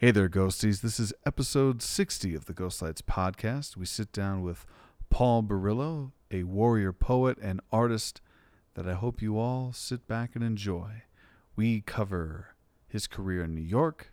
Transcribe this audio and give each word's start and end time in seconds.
Hey 0.00 0.12
there, 0.12 0.28
ghosties. 0.28 0.80
This 0.80 1.00
is 1.00 1.12
episode 1.26 1.82
60 1.82 2.32
of 2.36 2.44
the 2.44 2.52
Ghost 2.52 2.80
Lights 2.80 3.02
podcast. 3.02 3.76
We 3.76 3.84
sit 3.84 4.12
down 4.12 4.42
with 4.42 4.64
Paul 5.10 5.42
Borrillo, 5.42 6.12
a 6.30 6.44
warrior 6.44 6.92
poet 6.92 7.36
and 7.42 7.60
artist 7.72 8.20
that 8.74 8.86
I 8.86 8.94
hope 8.94 9.20
you 9.20 9.40
all 9.40 9.72
sit 9.72 10.06
back 10.06 10.36
and 10.36 10.44
enjoy. 10.44 11.02
We 11.56 11.80
cover 11.80 12.54
his 12.86 13.08
career 13.08 13.42
in 13.42 13.56
New 13.56 13.60
York 13.60 14.12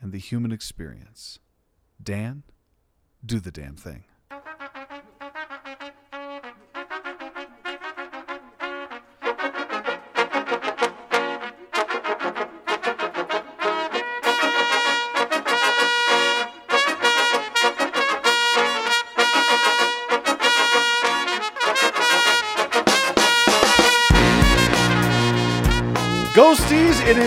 and 0.00 0.10
the 0.10 0.18
human 0.18 0.50
experience. 0.50 1.38
Dan, 2.02 2.42
do 3.24 3.38
the 3.38 3.52
damn 3.52 3.76
thing. 3.76 4.06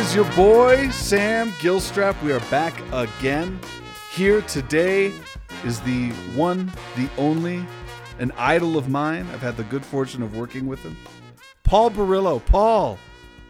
Is 0.07 0.15
your 0.15 0.31
boy 0.35 0.89
Sam 0.89 1.49
Gilstrap. 1.59 2.21
We 2.23 2.31
are 2.31 2.39
back 2.51 2.81
again. 2.93 3.59
Here 4.13 4.41
today 4.43 5.11
is 5.65 5.81
the 5.81 6.11
one, 6.33 6.71
the 6.95 7.09
only, 7.17 7.65
an 8.19 8.31
idol 8.37 8.77
of 8.77 8.87
mine. 8.87 9.27
I've 9.33 9.41
had 9.41 9.57
the 9.57 9.65
good 9.65 9.83
fortune 9.85 10.23
of 10.23 10.35
working 10.35 10.65
with 10.65 10.79
him. 10.81 10.95
Paul 11.63 11.91
Borrillo. 11.91 12.43
Paul, 12.45 12.97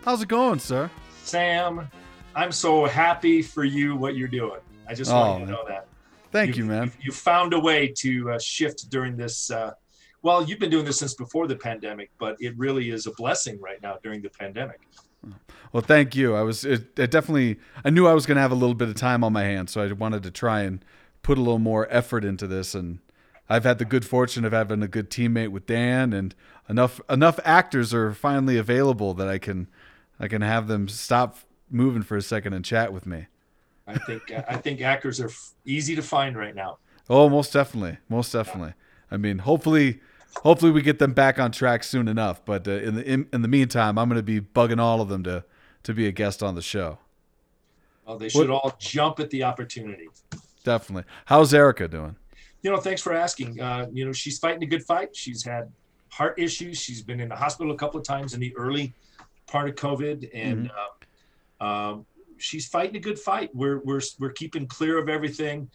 how's 0.04 0.24
it 0.24 0.30
going, 0.30 0.58
sir? 0.60 0.90
Sam, 1.24 1.88
I'm 2.36 2.52
so 2.52 2.86
happy 2.86 3.44
for 3.44 3.64
you 3.64 3.96
what 3.96 4.16
you're 4.16 4.28
doing. 4.28 4.60
I 4.90 4.96
just 4.96 5.12
Oh, 5.12 5.16
want 5.16 5.40
you 5.42 5.46
to 5.46 5.52
know 5.52 5.64
that. 5.68 5.88
Thank 6.32 6.56
you, 6.58 6.64
You've- 6.64 6.70
man. 6.70 6.84
you've- 6.86 6.98
You 7.04 7.12
found 7.12 7.53
a 7.53 7.59
way 7.59 7.88
to 8.00 8.31
uh, 8.31 8.40
shift 8.40 8.90
during 8.90 9.16
this. 9.16 9.52
Uh, 9.52 9.74
well, 10.24 10.44
you've 10.44 10.59
been 10.59 10.72
doing 10.72 10.86
this 10.86 10.98
since 10.98 11.14
before 11.14 11.46
the 11.48 11.56
pandemic, 11.56 12.09
but 12.18 12.36
it 12.40 12.58
really 12.58 12.90
is 12.90 13.06
a 13.06 13.12
blessing 13.12 13.59
right 13.62 13.80
now 13.84 13.98
during 14.03 14.22
the 14.24 14.30
pandemic. 14.30 14.80
Well, 15.72 15.84
thank 15.84 16.16
you. 16.16 16.36
I 16.36 16.42
was 16.42 16.64
it, 16.64 16.98
it 16.98 17.12
definitely. 17.12 17.60
I 17.84 17.90
knew 17.90 18.08
I 18.08 18.14
was 18.14 18.26
going 18.26 18.36
to 18.36 18.42
have 18.42 18.52
a 18.52 18.56
little 18.56 18.76
bit 18.76 18.88
of 18.88 18.96
time 18.96 19.24
on 19.24 19.34
my 19.34 19.44
hands, 19.44 19.72
so 19.72 19.82
I 19.82 19.92
wanted 19.92 20.24
to 20.24 20.32
try 20.32 20.62
and 20.62 20.84
put 21.22 21.38
a 21.38 21.42
little 21.42 21.59
more 21.59 21.88
effort 21.90 22.24
into 22.24 22.48
this. 22.48 22.74
And 22.74 23.00
I've 23.50 23.64
had 23.64 23.78
the 23.78 23.86
good 23.86 24.06
fortune 24.06 24.46
of 24.46 24.54
having 24.54 24.82
a 24.82 24.88
good 24.88 25.09
teammate 25.09 25.50
with 25.50 25.66
Dan, 25.66 26.14
and 26.14 26.34
enough 26.70 27.02
enough 27.09 27.40
actors 27.44 27.94
are 27.94 28.14
finally 28.14 28.58
available 28.58 29.14
that 29.16 29.28
I 29.28 29.38
can 29.38 29.68
I 30.20 30.28
can 30.28 30.42
have 30.42 30.68
them 30.68 30.88
stop 30.88 31.38
moving 31.70 32.02
for 32.02 32.16
a 32.18 32.22
second 32.22 32.54
and 32.54 32.64
chat 32.64 32.94
with 32.94 33.06
me. 33.06 33.28
I 33.86 33.98
think 33.98 34.31
I 34.31 34.56
think 34.58 34.81
actors 34.81 35.20
are 35.20 35.28
f- 35.28 35.54
easy 35.66 35.96
to 35.96 36.02
find 36.02 36.36
right 36.36 36.56
now. 36.56 36.78
Oh, 37.09 37.30
most 37.30 37.54
definitely, 37.54 37.98
most 38.09 38.34
definitely. 38.34 38.74
I 39.09 39.18
mean, 39.18 39.40
hopefully, 39.40 40.02
hopefully 40.38 40.72
we 40.72 40.81
get 40.81 41.00
them 41.00 41.14
back 41.14 41.39
on 41.39 41.52
track 41.52 41.83
soon 41.83 42.08
enough. 42.08 42.44
But 42.45 42.67
uh, 42.67 42.72
in 42.72 42.95
the 42.95 43.03
in, 43.03 43.28
in 43.33 43.42
the 43.42 43.47
meantime, 43.47 43.97
I'm 43.97 44.09
going 44.09 44.20
to 44.20 44.23
be 44.23 44.42
bugging 44.42 44.80
all 44.80 45.02
of 45.02 45.09
them 45.09 45.23
to 45.23 45.44
to 45.84 45.94
be 45.94 46.08
a 46.08 46.11
guest 46.11 46.44
on 46.44 46.56
the 46.56 46.61
show. 46.61 47.00
Well, 48.06 48.17
they 48.17 48.30
should 48.30 48.50
all 48.50 48.75
jump 48.80 49.19
at 49.19 49.30
the 49.30 49.44
opportunity. 49.44 50.08
Definitely. 50.64 51.03
How's 51.25 51.53
Erica 51.53 51.88
doing? 51.88 52.16
You 52.61 52.72
know, 52.72 52.78
thanks 52.78 53.02
for 53.02 53.14
asking. 53.14 53.59
Uh, 53.59 53.88
you 53.92 54.06
know, 54.06 54.14
she's 54.14 54.39
fighting 54.39 54.64
a 54.64 54.66
good 54.66 54.84
fight. 54.84 55.16
She's 55.16 55.44
had 55.44 55.72
heart 56.09 56.39
issues. 56.39 56.80
She's 56.80 57.02
been 57.02 57.19
in 57.19 57.30
the 57.30 57.36
hospital 57.36 57.73
a 57.73 57.78
couple 57.78 58.00
of 58.00 58.06
times 58.06 58.34
in 58.34 58.39
the 58.39 58.56
early 58.56 58.94
part 59.45 59.69
of 59.69 59.75
COVID, 59.75 60.30
and 60.34 60.72
uh, 61.62 61.64
um, 61.64 62.06
she's 62.38 62.67
fighting 62.67 62.95
a 62.95 63.00
good 63.00 63.19
fight. 63.19 63.50
We're 63.53 63.80
we're 63.80 64.02
we're 64.19 64.31
keeping 64.31 64.67
clear 64.67 64.97
of 64.97 65.09
everything. 65.09 65.69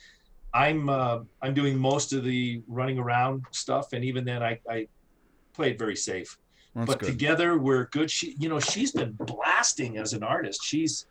I'm 0.55 0.89
uh, 0.89 1.21
I'm 1.41 1.55
doing 1.55 1.79
most 1.79 2.13
of 2.13 2.25
the 2.25 2.63
running 2.69 2.99
around 2.99 3.45
stuff, 3.51 3.93
and 3.93 4.05
even 4.05 4.25
then, 4.25 4.43
I, 4.43 4.61
I 4.69 4.89
play 5.55 5.71
it 5.71 5.79
very 5.79 5.97
safe. 5.97 6.37
That's 6.75 6.87
but 6.87 6.99
good. 7.01 7.07
together, 7.07 7.59
we're 7.59 7.87
good. 7.87 8.11
She, 8.11 8.35
you 8.39 8.49
know, 8.49 8.61
she's 8.61 8.93
been 8.93 9.13
blasting 9.13 9.99
as 9.99 10.13
an 10.13 10.23
artist. 10.23 10.63
She's 10.63 11.07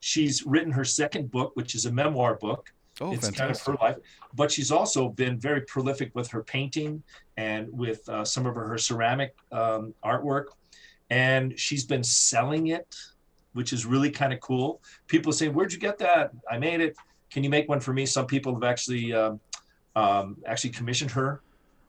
she's 0.00 0.44
written 0.44 0.72
her 0.72 0.84
second 0.84 1.30
book, 1.30 1.52
which 1.54 1.74
is 1.74 1.86
a 1.86 1.92
memoir 1.92 2.36
book 2.36 2.72
oh, 3.00 3.12
it's 3.12 3.26
fantastic. 3.26 3.36
kind 3.36 3.50
of 3.50 3.80
her 3.80 3.86
life 3.86 3.96
but 4.34 4.50
she's 4.50 4.70
also 4.70 5.08
been 5.08 5.38
very 5.38 5.62
prolific 5.62 6.14
with 6.14 6.28
her 6.28 6.42
painting 6.42 7.02
and 7.36 7.68
with 7.72 8.06
uh, 8.08 8.24
some 8.24 8.46
of 8.46 8.54
her, 8.54 8.66
her 8.66 8.78
ceramic 8.78 9.34
um, 9.52 9.94
artwork 10.04 10.46
and 11.10 11.58
she's 11.58 11.84
been 11.84 12.02
selling 12.02 12.68
it 12.68 12.94
which 13.52 13.72
is 13.72 13.86
really 13.86 14.10
kind 14.10 14.32
of 14.32 14.40
cool 14.40 14.80
people 15.06 15.32
say 15.32 15.48
where'd 15.48 15.72
you 15.72 15.78
get 15.78 15.98
that 15.98 16.30
i 16.50 16.58
made 16.58 16.80
it 16.80 16.96
can 17.30 17.44
you 17.44 17.50
make 17.50 17.68
one 17.68 17.80
for 17.80 17.92
me? 17.92 18.06
Some 18.06 18.26
people 18.26 18.54
have 18.54 18.64
actually 18.64 19.12
um, 19.12 19.40
um, 19.94 20.36
actually 20.46 20.70
commissioned 20.70 21.10
her 21.10 21.40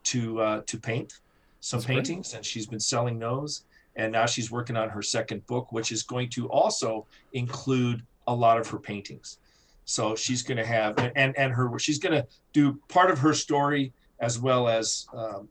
to 0.06 0.42
uh, 0.42 0.62
to 0.66 0.78
paint 0.78 1.20
some 1.60 1.80
That's 1.80 1.86
great. 1.86 1.96
paintings 1.96 2.34
and 2.34 2.46
she's 2.46 2.68
been 2.68 2.80
selling 2.80 3.20
those. 3.20 3.64
And 3.96 4.12
now 4.12 4.28
she's 4.28 4.52
working 4.52 4.78
on 4.78 4.90
her 4.90 5.02
second 5.02 5.46
book 5.48 5.72
which 5.72 5.92
is 5.92 6.04
going 6.04 6.30
to 6.30 6.48
also 6.50 7.06
include 7.34 8.04
a 8.28 8.34
lot 8.34 8.60
of 8.60 8.68
her 8.70 8.80
paintings. 8.80 9.40
So 9.86 10.16
she's 10.16 10.44
going 10.44 10.58
to 10.58 10.66
have 10.66 10.98
and 11.16 11.38
and 11.38 11.54
her 11.54 11.78
she's 11.80 12.00
going 12.00 12.14
to 12.14 12.28
do 12.54 12.80
part 12.90 13.12
of 13.12 13.20
her 13.20 13.34
story 13.34 13.94
as 14.20 14.40
well 14.40 14.68
as 14.68 15.08
um, 15.14 15.48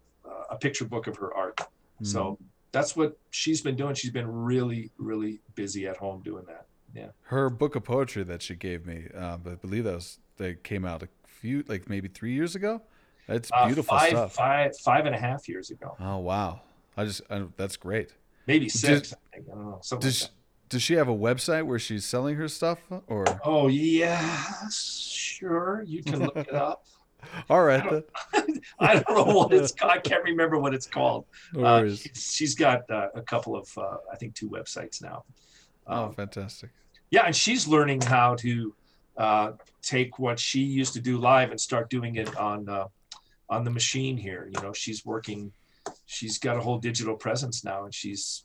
a 0.50 0.56
picture 0.56 0.84
book 0.84 1.06
of 1.06 1.16
her 1.16 1.34
art. 1.34 1.60
Hmm. 1.98 2.04
so 2.04 2.38
that's 2.72 2.94
what 2.94 3.16
she's 3.30 3.62
been 3.62 3.76
doing. 3.76 3.94
She's 3.94 4.10
been 4.10 4.30
really 4.30 4.90
really 4.98 5.40
busy 5.54 5.86
at 5.86 5.96
home 5.96 6.22
doing 6.22 6.44
that 6.46 6.65
her 7.22 7.50
book 7.50 7.76
of 7.76 7.84
poetry 7.84 8.22
that 8.24 8.42
she 8.42 8.54
gave 8.54 8.86
me, 8.86 9.08
uh, 9.16 9.38
I 9.44 9.54
believe 9.54 9.84
that 9.84 9.94
was 9.94 10.18
that 10.38 10.62
came 10.64 10.84
out 10.84 11.02
a 11.02 11.08
few, 11.26 11.64
like 11.68 11.88
maybe 11.88 12.08
three 12.08 12.32
years 12.32 12.54
ago. 12.54 12.82
It's 13.28 13.50
Uh, 13.52 13.66
beautiful 13.66 13.96
five, 13.98 14.08
stuff. 14.10 14.34
five 14.34 14.76
five 14.78 15.06
and 15.06 15.14
a 15.14 15.18
half 15.18 15.48
years 15.48 15.70
ago 15.70 15.96
Oh 15.98 16.18
wow! 16.18 16.60
I 16.96 17.04
just 17.04 17.22
I, 17.30 17.44
that's 17.56 17.76
great. 17.76 18.12
maybe 18.46 18.68
six 18.68 19.12
I, 19.12 19.16
think. 19.36 19.46
I 19.50 19.54
don't 19.54 19.64
know 19.64 19.78
something 19.82 20.08
Does 20.08 20.22
like 20.22 20.30
does 20.68 20.82
she 20.82 20.94
have 20.94 21.08
a 21.08 21.14
website 21.14 21.64
where 21.64 21.78
she's 21.78 22.04
selling 22.04 22.36
her 22.36 22.48
stuff? 22.48 22.78
Or 23.08 23.24
oh 23.44 23.66
yeah 23.68 24.20
sure 24.70 25.82
you 25.86 26.02
can 26.02 26.20
look 26.20 26.36
it 26.36 26.52
up 26.54 26.84
all 27.50 27.62
right, 27.64 27.82
I 27.84 27.90
then. 27.90 28.60
i 28.78 28.94
don't 29.00 29.16
know 29.26 29.34
what 29.34 29.52
it's 29.52 29.72
called 29.72 29.90
i 29.92 29.98
can't 29.98 30.22
remember 30.22 30.58
what 30.58 30.72
it's 30.74 30.86
called 30.86 31.24
no 31.54 31.64
Uh, 31.64 31.82
she's- 31.96 32.32
she's 32.34 32.54
got 32.54 32.88
uh, 32.90 33.08
a 33.14 33.22
couple 33.22 33.56
of 33.56 33.66
uh, 33.76 33.96
i 34.12 34.16
think 34.16 34.34
two 34.34 34.48
websites 34.48 35.02
now 35.02 35.24
oh, 35.86 36.04
Um, 36.06 36.14
fantastic! 36.14 36.70
yeah 37.10 37.22
and 37.26 37.34
she's 37.36 37.66
learning 37.68 38.00
how 38.00 38.34
to 38.36 38.74
uh, 39.16 39.52
take 39.82 40.18
what 40.18 40.38
she 40.38 40.60
used 40.60 40.92
to 40.94 41.00
do 41.00 41.16
live 41.18 41.50
and 41.50 41.60
start 41.60 41.88
doing 41.90 42.16
it 42.16 42.36
on 42.36 42.68
uh, 42.68 42.86
on 43.48 43.64
the 43.64 43.70
machine 43.70 44.16
here 44.16 44.48
you 44.52 44.60
know 44.62 44.72
she's 44.72 45.04
working 45.04 45.52
she's 46.06 46.38
got 46.38 46.56
a 46.56 46.60
whole 46.60 46.78
digital 46.78 47.14
presence 47.14 47.64
now 47.64 47.84
and 47.84 47.94
she's 47.94 48.44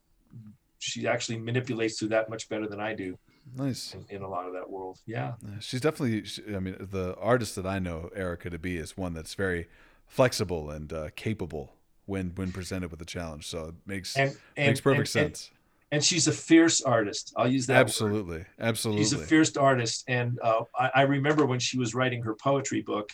she 0.79 1.07
actually 1.07 1.37
manipulates 1.39 1.97
through 1.99 2.07
that 2.09 2.29
much 2.29 2.47
better 2.49 2.67
than 2.67 2.79
i 2.79 2.93
do 2.93 3.17
Nice. 3.57 3.95
in, 3.95 4.05
in 4.17 4.21
a 4.21 4.27
lot 4.29 4.45
of 4.47 4.53
that 4.53 4.69
world 4.69 4.99
yeah 5.07 5.33
She's 5.59 5.81
definitely. 5.81 6.23
I 6.55 6.59
mean, 6.59 6.75
the 6.79 7.15
artist 7.17 7.55
that 7.55 7.65
I 7.65 7.79
know 7.79 8.09
Erica 8.15 8.51
to 8.51 8.59
be 8.59 8.77
is 8.77 8.95
one 8.95 9.13
that's 9.15 9.33
very 9.33 9.67
flexible 10.05 10.69
and 10.69 10.93
uh, 10.93 11.09
capable 11.15 11.73
when 12.05 12.31
when 12.35 12.51
presented 12.51 12.91
with 12.91 13.01
a 13.01 13.05
challenge. 13.05 13.47
So 13.47 13.65
it 13.69 13.75
makes 13.87 14.15
and, 14.15 14.37
and 14.55 14.67
makes 14.67 14.79
perfect 14.81 14.99
and- 15.15 15.35
sense. 15.35 15.51
And 15.91 16.03
she's 16.03 16.27
a 16.27 16.31
fierce 16.31 16.81
artist 16.81 17.33
i'll 17.37 17.47
use 17.47 17.67
that 17.67 17.75
word. 17.75 17.81
absolutely, 17.81 18.45
absolutely. 18.59 19.03
She's 19.03 19.13
a 19.13 19.17
fierce 19.17 19.55
artist, 19.57 20.03
and 20.07 20.39
uh, 20.41 20.61
I, 20.77 20.91
I 20.95 21.01
remember 21.03 21.45
when 21.45 21.59
she 21.59 21.77
was 21.77 21.93
writing 21.93 22.23
her 22.23 22.33
poetry 22.35 22.81
book, 22.81 23.09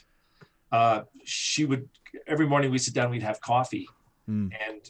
uh, 0.72 1.02
she 1.24 1.66
would 1.66 1.90
every 2.28 2.48
morning 2.48 2.72
we 2.72 2.78
sit 2.78 2.94
down, 2.94 3.10
we'd 3.12 3.24
have 3.24 3.42
coffee, 3.42 3.88
Mm. 4.30 4.52
and 4.68 4.82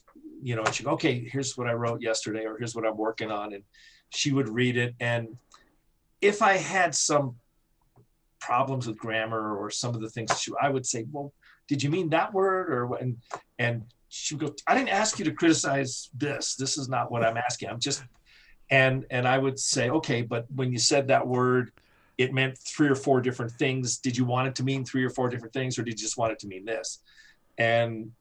you 0.42 0.56
know, 0.56 0.64
and 0.64 0.74
she'd 0.74 0.84
go, 0.86 0.92
"Okay, 0.92 1.28
here's 1.32 1.56
what 1.58 1.68
I 1.68 1.74
wrote 1.74 2.02
yesterday, 2.02 2.46
or 2.46 2.58
here's 2.58 2.76
what 2.76 2.86
I'm 2.88 2.98
working 2.98 3.30
on," 3.32 3.54
and 3.54 3.64
she 4.10 4.32
would 4.32 4.50
read 4.50 4.78
it, 4.78 4.96
and 5.00 5.38
if 6.22 6.42
I 6.42 6.54
had 6.58 6.96
some 6.96 7.36
problems 8.40 8.88
with 8.88 8.98
grammar 8.98 9.56
or 9.58 9.70
some 9.70 9.94
of 9.96 10.02
the 10.02 10.10
things, 10.10 10.30
she, 10.42 10.52
I 10.62 10.70
would 10.70 10.86
say, 10.88 11.06
"Well, 11.12 11.34
did 11.68 11.84
you 11.84 11.90
mean 11.92 12.10
that 12.10 12.34
word?" 12.34 12.72
or 12.72 12.96
and 12.96 13.18
and 13.60 13.84
she 14.10 14.36
would 14.36 14.48
go, 14.48 14.56
"I 14.68 14.76
didn't 14.76 14.90
ask 14.90 15.20
you 15.20 15.26
to 15.26 15.32
criticize 15.32 16.10
this. 16.14 16.56
This 16.56 16.78
is 16.78 16.90
not 16.90 17.12
what 17.12 17.24
I'm 17.24 17.38
asking. 17.38 17.70
I'm 17.70 17.80
just." 17.80 18.04
and 18.70 19.06
and 19.10 19.28
I 19.28 19.38
would 19.38 19.60
say, 19.60 19.90
okay, 19.90 20.22
but 20.22 20.46
when 20.54 20.72
you 20.72 20.80
said 20.80 21.08
that 21.08 21.26
word, 21.26 21.72
it 22.18 22.34
meant 22.34 22.58
three 22.58 22.90
or 22.90 22.96
four 22.96 23.22
different 23.22 23.52
things. 23.54 23.98
Did 23.98 24.18
you 24.18 24.26
want 24.26 24.48
it 24.48 24.56
to 24.56 24.64
mean 24.64 24.84
three 24.84 25.04
or 25.04 25.10
four 25.10 25.30
different 25.30 25.54
things, 25.54 25.78
or 25.78 25.84
did 25.84 26.00
you 26.00 26.06
just 26.06 26.18
want 26.18 26.32
it 26.32 26.40
to 26.40 26.48
mean 26.48 26.66
this? 26.66 27.00
And 27.58 28.12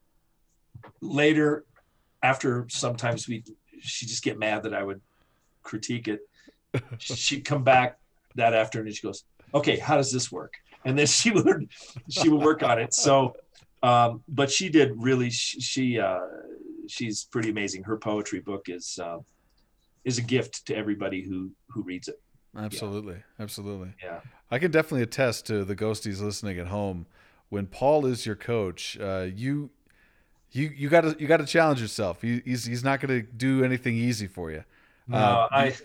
later, 1.01 1.65
after 2.23 2.67
sometimes 2.69 3.27
we, 3.27 3.43
she'd 3.81 4.07
just 4.07 4.23
get 4.23 4.39
mad 4.39 4.63
that 4.63 4.73
I 4.73 4.83
would 4.83 5.01
critique 5.63 6.07
it. 6.07 6.21
She'd 6.99 7.45
come 7.45 7.63
back 7.63 7.97
that 8.35 8.53
afternoon. 8.53 8.87
And 8.87 8.95
she 8.95 9.05
goes, 9.05 9.23
okay, 9.53 9.77
how 9.77 9.97
does 9.97 10.11
this 10.11 10.31
work? 10.31 10.53
And 10.85 10.97
then 10.97 11.07
she 11.07 11.31
would 11.31 11.69
she 12.09 12.29
would 12.29 12.41
work 12.41 12.63
on 12.63 12.79
it. 12.79 12.93
So, 12.93 13.35
um, 13.83 14.23
but 14.27 14.51
she 14.51 14.69
did 14.69 14.91
really. 14.95 15.29
She, 15.29 15.59
she 15.61 15.99
uh, 15.99 16.19
she's 16.87 17.25
pretty 17.25 17.49
amazing. 17.49 17.83
Her 17.83 17.97
poetry 17.97 18.39
book 18.39 18.69
is. 18.69 18.99
Uh, 19.01 19.19
is 20.07 20.17
a 20.17 20.21
gift 20.21 20.65
to 20.65 20.75
everybody 20.75 21.21
who 21.21 21.51
who 21.67 21.83
reads 21.83 22.07
it. 22.07 22.19
Absolutely, 22.57 23.15
yeah. 23.15 23.43
absolutely. 23.43 23.93
Yeah, 24.01 24.21
I 24.49 24.57
can 24.57 24.71
definitely 24.71 25.03
attest 25.03 25.45
to 25.47 25.65
the 25.65 25.75
ghosties 25.75 26.21
listening 26.21 26.57
at 26.57 26.67
home. 26.67 27.05
When 27.49 27.67
Paul 27.67 28.05
is 28.05 28.25
your 28.25 28.37
coach, 28.37 28.97
uh, 28.99 29.27
you 29.35 29.69
you 30.53 30.71
you 30.73 30.87
got 30.87 31.01
to 31.01 31.15
you 31.19 31.27
got 31.27 31.37
to 31.37 31.45
challenge 31.45 31.81
yourself. 31.81 32.21
He, 32.21 32.41
he's 32.45 32.65
he's 32.65 32.85
not 32.85 33.01
going 33.01 33.21
to 33.21 33.27
do 33.27 33.65
anything 33.65 33.95
easy 33.95 34.27
for 34.27 34.49
you. 34.49 34.63
No, 35.09 35.17
uh, 35.17 35.47
I 35.51 35.75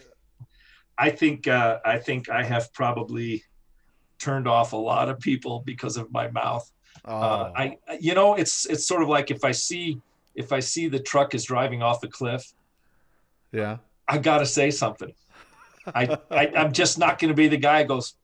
I 0.96 1.10
think 1.10 1.48
uh, 1.48 1.80
I 1.84 1.98
think 1.98 2.30
I 2.30 2.44
have 2.44 2.72
probably 2.72 3.42
turned 4.20 4.46
off 4.46 4.72
a 4.72 4.76
lot 4.76 5.08
of 5.08 5.18
people 5.18 5.64
because 5.66 5.96
of 5.96 6.12
my 6.12 6.30
mouth. 6.30 6.70
Uh, 7.04 7.10
oh. 7.10 7.14
Uh, 7.14 7.52
I 7.56 7.78
you 8.00 8.14
know 8.14 8.34
it's 8.34 8.66
it's 8.66 8.87
sort 8.87 9.02
of 9.02 9.08
like 9.08 9.31
if 9.31 9.44
I 9.44 9.52
see 9.52 10.00
if 10.34 10.52
I 10.52 10.60
see 10.60 10.88
the 10.88 11.00
truck 11.00 11.34
is 11.34 11.44
driving 11.44 11.82
off 11.82 12.00
the 12.00 12.08
cliff. 12.08 12.52
Yeah. 13.52 13.78
I 14.08 14.19
got 14.19 14.38
to 14.38 14.46
say 14.46 14.70
something. 14.70 15.12
I, 15.87 16.16
I 16.31 16.46
am 16.54 16.72
just 16.72 16.99
not 16.99 17.19
going 17.19 17.28
to 17.28 17.34
be 17.34 17.49
the 17.49 17.56
guy 17.56 17.82
who 17.82 17.88
goes. 17.88 18.14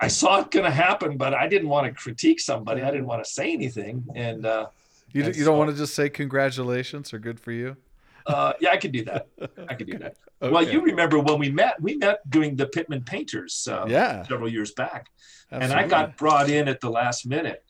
I 0.00 0.08
saw 0.08 0.40
it 0.40 0.50
going 0.50 0.64
to 0.64 0.70
happen, 0.70 1.16
but 1.16 1.34
I 1.34 1.48
didn't 1.48 1.68
want 1.68 1.86
to 1.86 1.92
critique 1.92 2.40
somebody. 2.40 2.82
I 2.82 2.90
didn't 2.90 3.06
want 3.06 3.24
to 3.24 3.28
say 3.28 3.52
anything, 3.52 4.06
and 4.14 4.46
uh, 4.46 4.66
you, 5.12 5.24
and 5.24 5.34
you 5.34 5.42
so, 5.42 5.50
don't 5.50 5.58
want 5.58 5.70
to 5.70 5.76
just 5.76 5.94
say 5.94 6.08
congratulations 6.08 7.12
or 7.12 7.18
good 7.18 7.40
for 7.40 7.50
you. 7.50 7.76
Uh, 8.24 8.52
yeah, 8.60 8.70
I 8.70 8.76
could 8.76 8.92
do 8.92 9.04
that. 9.06 9.26
I 9.68 9.74
could 9.74 9.86
do 9.86 9.98
that. 9.98 10.16
Okay. 10.40 10.52
Well, 10.52 10.62
you 10.62 10.80
remember 10.82 11.18
when 11.18 11.40
we 11.40 11.50
met? 11.50 11.82
We 11.82 11.96
met 11.96 12.30
doing 12.30 12.54
the 12.54 12.66
Pitmen 12.66 13.04
Painters. 13.04 13.66
Uh, 13.68 13.86
yeah. 13.88 14.22
Several 14.22 14.48
years 14.48 14.70
back, 14.70 15.08
Absolutely. 15.50 15.64
and 15.64 15.84
I 15.84 15.88
got 15.88 16.16
brought 16.16 16.48
in 16.48 16.68
at 16.68 16.80
the 16.80 16.88
last 16.88 17.26
minute, 17.26 17.64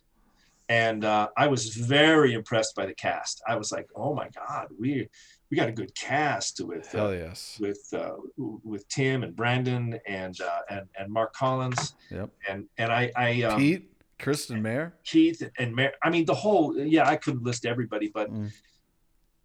and 0.69 1.05
uh, 1.05 1.29
I 1.37 1.47
was 1.49 1.75
very 1.75 2.35
impressed 2.35 2.75
by 2.75 2.87
the 2.87 2.95
cast. 2.95 3.43
I 3.47 3.57
was 3.57 3.73
like, 3.73 3.89
"Oh 3.97 4.15
my 4.15 4.29
God, 4.29 4.69
we 4.79 5.09
we 5.51 5.57
got 5.57 5.69
a 5.69 5.73
good 5.73 5.95
cast 5.95 6.61
with 6.61 6.95
uh, 6.95 7.11
yes. 7.11 7.59
with 7.61 7.89
uh, 7.93 8.17
with 8.37 8.87
Tim 8.89 9.23
and 9.23 9.35
Brandon 9.35 9.99
and 10.07 10.39
uh, 10.41 10.61
and 10.69 10.87
and 10.99 11.13
Mark 11.13 11.33
Collins. 11.33 11.95
Yep. 12.11 12.31
And 12.49 12.67
and 12.77 12.93
I 12.93 13.11
I 13.17 13.43
um, 13.43 13.59
Pete, 13.59 13.91
Kristen 14.19 14.61
Mayer, 14.61 14.95
Keith 15.05 15.43
and 15.59 15.75
Mayer. 15.75 15.93
I 16.03 16.11
mean 16.11 16.27
the 16.27 16.35
whole 16.35 16.77
yeah. 16.79 17.09
I 17.09 17.17
couldn't 17.17 17.43
list 17.43 17.67
everybody, 17.67 18.11
but. 18.13 18.31
Mm. 18.31 18.53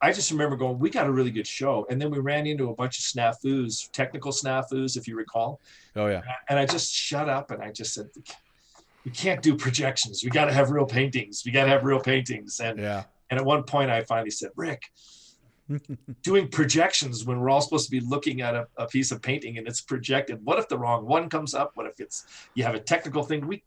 I 0.02 0.12
just 0.12 0.32
remember 0.32 0.58
going, 0.58 0.80
we 0.80 0.90
got 0.90 1.08
a 1.08 1.12
really 1.14 1.32
good 1.32 1.48
show. 1.48 1.88
And 1.90 2.02
then 2.02 2.12
we 2.12 2.20
ran 2.20 2.46
into 2.46 2.70
a 2.70 2.76
bunch 2.76 2.98
of 2.98 3.06
snafus, 3.06 3.90
technical 3.94 4.34
snafus, 4.34 4.98
if 4.98 5.08
you 5.08 5.16
recall. 5.16 5.62
Oh, 5.96 6.08
yeah. 6.08 6.20
And 6.50 6.60
I 6.60 6.66
just 6.66 6.94
shut 6.94 7.30
up 7.30 7.52
and 7.52 7.64
I 7.64 7.72
just 7.72 7.94
said, 7.94 8.10
we 9.06 9.12
can't 9.12 9.42
do 9.42 9.56
projections. 9.56 10.24
We 10.24 10.30
got 10.30 10.46
to 10.46 10.54
have 10.54 10.70
real 10.72 10.86
paintings. 10.86 11.44
We 11.46 11.52
got 11.52 11.66
to 11.66 11.70
have 11.70 11.84
real 11.84 12.00
paintings. 12.00 12.60
And, 12.60 12.80
yeah. 12.80 13.04
and 13.30 13.40
at 13.40 13.46
one 13.46 13.64
point 13.64 13.92
I 13.92 14.04
finally 14.04 14.32
said, 14.32 14.52
Rick, 14.56 14.84
doing 16.24 16.48
projections 16.48 17.26
when 17.26 17.40
we're 17.40 17.50
all 17.50 17.62
supposed 17.62 17.86
to 17.86 17.92
be 17.92 18.00
looking 18.02 18.42
at 18.42 18.56
a, 18.56 18.68
a, 18.78 18.88
piece 18.88 19.12
of 19.12 19.22
painting 19.22 19.58
and 19.58 19.68
it's 19.68 19.82
projected. 19.82 20.44
What 20.44 20.60
if 20.60 20.68
the 20.68 20.78
wrong 20.78 21.06
one 21.06 21.30
comes 21.30 21.54
up? 21.54 21.72
What 21.76 21.88
if 21.88 22.00
it's 22.00 22.26
you 22.54 22.64
have 22.64 22.76
a 22.76 22.80
technical 22.80 23.24
thing? 23.24 23.48
We 23.48 23.64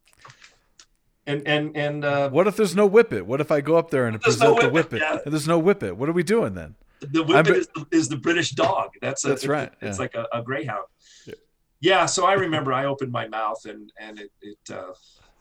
and 1.26 1.46
and 1.46 1.76
and 1.76 2.04
uh, 2.04 2.30
what 2.30 2.46
if 2.46 2.56
there's 2.56 2.76
no 2.76 2.88
whippet? 2.88 3.22
What 3.22 3.40
if 3.40 3.50
I 3.50 3.60
go 3.60 3.76
up 3.76 3.90
there 3.90 4.06
and 4.06 4.20
present 4.20 4.42
no 4.42 4.54
whippet, 4.54 4.62
the 4.62 4.70
whippet 4.70 5.00
yeah. 5.00 5.18
and 5.24 5.32
there's 5.32 5.48
no 5.48 5.58
whippet? 5.58 5.96
What 5.96 6.08
are 6.08 6.12
we 6.12 6.22
doing 6.22 6.54
then? 6.54 6.76
The 7.00 7.24
whippet 7.24 7.56
is 7.56 7.68
the, 7.74 7.86
is 7.90 8.08
the, 8.08 8.16
British 8.16 8.50
dog. 8.50 8.90
That's 9.02 9.24
a, 9.24 9.28
that's 9.28 9.42
it's, 9.42 9.48
right. 9.48 9.72
It's 9.80 9.98
yeah. 9.98 10.02
like 10.02 10.14
a, 10.14 10.26
a 10.32 10.42
greyhound. 10.42 10.84
Yeah. 11.26 11.34
yeah. 11.80 12.06
So 12.06 12.26
I 12.26 12.34
remember 12.34 12.72
I 12.72 12.84
opened 12.84 13.12
my 13.12 13.26
mouth 13.26 13.64
and 13.64 13.92
and 13.98 14.20
it, 14.20 14.30
it 14.40 14.58
uh, 14.70 14.92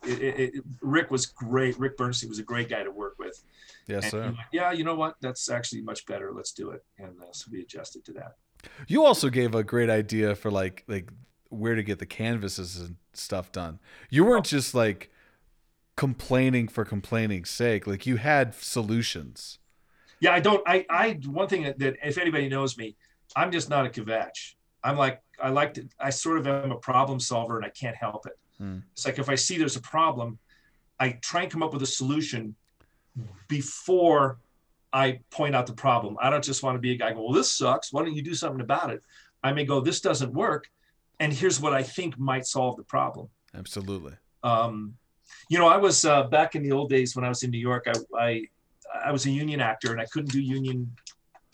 it, 0.08 0.56
it, 0.56 0.64
Rick 0.82 1.12
was 1.12 1.26
great. 1.26 1.78
Rick 1.80 1.98
Bernstein 1.98 2.30
was 2.30 2.40
a 2.40 2.44
great 2.44 2.70
guy 2.70 2.84
to 2.84 2.92
work 2.92 3.16
with. 3.20 3.44
Yes, 3.88 4.10
sir. 4.10 4.24
Went, 4.24 4.38
yeah, 4.52 4.72
you 4.72 4.84
know 4.84 4.96
what? 4.96 5.16
That's 5.22 5.50
actually 5.50 5.82
much 5.82 6.06
better. 6.06 6.32
Let's 6.34 6.52
do 6.52 6.72
it. 6.72 6.84
And 6.98 7.20
uh, 7.22 7.32
so 7.32 7.50
we 7.52 7.62
adjusted 7.62 8.06
to 8.06 8.14
that. 8.14 8.36
You 8.88 9.06
also 9.06 9.30
gave 9.30 9.54
a 9.54 9.64
great 9.64 9.90
idea 9.90 10.36
for 10.36 10.50
like 10.50 10.84
like 10.88 11.12
where 11.50 11.76
to 11.76 11.84
get 11.84 12.00
the 12.00 12.06
canvases 12.06 12.78
and 12.78 12.96
stuff 13.14 13.52
done. 13.52 13.80
You 14.10 14.26
weren't 14.26 14.46
just 14.46 14.74
like 14.74 15.12
complaining 15.96 16.68
for 16.68 16.84
complaining's 16.84 17.50
sake. 17.50 17.88
Like 17.88 18.06
you 18.06 18.18
had 18.18 18.54
solutions. 18.56 19.60
Yeah, 20.20 20.34
I 20.34 20.40
don't. 20.40 20.64
I 20.68 20.86
I 20.90 21.20
one 21.26 21.48
thing 21.48 21.64
that, 21.64 21.80
that 21.80 21.96
if 22.04 22.18
anybody 22.18 22.50
knows 22.50 22.78
me, 22.78 22.96
I'm 23.36 23.52
just 23.52 23.70
not 23.70 23.86
a 23.86 23.90
kvetch. 23.90 24.56
I'm 24.84 24.98
like 24.98 25.22
I 25.42 25.50
like 25.50 25.74
to. 25.76 25.88
I 26.00 26.10
sort 26.10 26.38
of 26.38 26.48
am 26.48 26.72
a 26.72 26.78
problem 26.78 27.20
solver, 27.20 27.58
and 27.58 27.66
I 27.66 27.70
can't 27.70 27.96
help 27.96 28.26
it. 28.26 28.34
Hmm. 28.58 28.80
It's 28.94 29.06
like 29.06 29.20
if 29.20 29.30
I 29.30 29.36
see 29.36 29.58
there's 29.58 29.76
a 29.76 29.82
problem, 29.82 30.40
I 31.00 31.12
try 31.22 31.44
and 31.44 31.52
come 31.52 31.64
up 31.64 31.74
with 31.74 31.84
a 31.84 31.88
solution 31.88 32.56
before 33.48 34.40
I 34.94 35.20
point 35.30 35.56
out 35.56 35.68
the 35.68 35.74
problem. 35.74 36.18
I 36.22 36.30
don't 36.30 36.44
just 36.44 36.64
want 36.64 36.76
to 36.76 36.80
be 36.80 36.94
a 36.94 36.96
guy 36.96 37.12
go, 37.12 37.24
well, 37.24 37.34
this 37.34 37.52
sucks. 37.52 37.92
Why 37.92 38.04
don't 38.04 38.16
you 38.16 38.22
do 38.22 38.34
something 38.34 38.62
about 38.62 38.92
it? 38.92 39.04
I 39.44 39.52
may 39.52 39.66
go, 39.66 39.82
this 39.82 40.02
doesn't 40.02 40.34
work. 40.34 40.70
And 41.20 41.34
here's 41.34 41.60
what 41.60 41.74
I 41.74 41.84
think 41.84 42.18
might 42.18 42.46
solve 42.46 42.78
the 42.78 42.84
problem. 42.84 43.28
Absolutely. 43.54 44.14
Um, 44.44 44.96
you 45.50 45.58
know, 45.58 45.68
I 45.68 45.78
was 45.78 46.06
uh, 46.06 46.24
back 46.24 46.56
in 46.56 46.64
the 46.64 46.72
old 46.72 46.90
days 46.90 47.16
when 47.16 47.26
I 47.26 47.30
was 47.30 47.44
in 47.44 47.52
New 47.52 47.60
York, 47.60 47.88
I, 47.88 48.18
I, 48.18 48.42
I 49.06 49.12
was 49.12 49.26
a 49.26 49.30
union 49.30 49.60
actor 49.60 49.92
and 49.92 50.00
I 50.00 50.06
couldn't 50.06 50.32
do 50.32 50.42
union, 50.42 50.96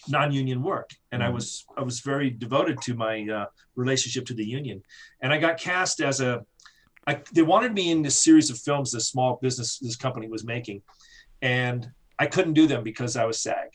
non-union 0.08 0.62
work. 0.62 0.90
And 1.12 1.22
mm. 1.22 1.26
I 1.26 1.30
was, 1.30 1.66
I 1.78 1.84
was 1.84 2.00
very 2.02 2.30
devoted 2.30 2.82
to 2.84 2.94
my 2.94 3.28
uh, 3.28 3.46
relationship 3.76 4.26
to 4.28 4.34
the 4.34 4.46
union. 4.46 4.84
And 5.22 5.34
I 5.34 5.38
got 5.38 5.60
cast 5.60 6.02
as 6.02 6.22
a, 6.22 6.46
I, 7.08 7.22
they 7.34 7.42
wanted 7.42 7.74
me 7.74 7.92
in 7.92 8.02
this 8.02 8.22
series 8.22 8.50
of 8.50 8.60
films 8.60 8.92
this 8.92 9.08
small 9.08 9.40
business, 9.42 9.80
this 9.80 9.96
company 9.96 10.28
was 10.28 10.44
making 10.44 10.82
and 11.42 11.90
I 12.20 12.28
couldn't 12.28 12.54
do 12.54 12.68
them 12.68 12.84
because 12.84 13.18
I 13.18 13.26
was 13.26 13.40
SAG. 13.40 13.70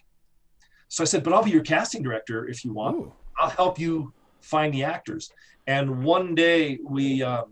So 0.89 1.03
I 1.03 1.07
said, 1.07 1.25
but 1.25 1.33
I'll 1.33 1.43
be 1.43 1.51
your 1.51 1.65
casting 1.65 2.03
director 2.03 2.47
if 2.47 2.65
you 2.65 2.73
want. 2.73 2.97
Ooh. 2.97 3.13
I'll 3.39 3.51
help 3.51 3.79
you 3.79 4.13
find 4.41 4.73
the 4.73 4.85
actors. 4.85 5.33
And 5.67 6.05
one 6.05 6.35
day 6.35 6.79
we 6.85 7.23
um, 7.23 7.47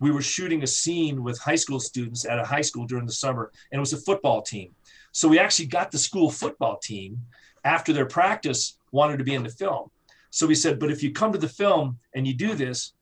we 0.00 0.10
were 0.10 0.22
shooting 0.22 0.62
a 0.62 0.66
scene 0.66 1.22
with 1.22 1.38
high 1.38 1.54
school 1.54 1.78
students 1.78 2.24
at 2.24 2.38
a 2.38 2.44
high 2.44 2.62
school 2.62 2.86
during 2.86 3.06
the 3.06 3.12
summer, 3.12 3.52
and 3.70 3.78
it 3.78 3.80
was 3.80 3.92
a 3.92 3.98
football 3.98 4.42
team. 4.42 4.74
So 5.12 5.28
we 5.28 5.38
actually 5.38 5.66
got 5.66 5.90
the 5.90 5.98
school 5.98 6.30
football 6.30 6.78
team 6.78 7.20
after 7.64 7.92
their 7.92 8.06
practice 8.06 8.78
wanted 8.92 9.18
to 9.18 9.24
be 9.24 9.34
in 9.34 9.42
the 9.42 9.50
film. 9.50 9.90
So 10.30 10.46
we 10.46 10.54
said, 10.54 10.78
but 10.78 10.90
if 10.90 11.02
you 11.02 11.12
come 11.12 11.32
to 11.32 11.38
the 11.38 11.48
film 11.48 11.98
and 12.14 12.26
you 12.26 12.34
do 12.34 12.54
this, 12.54 12.94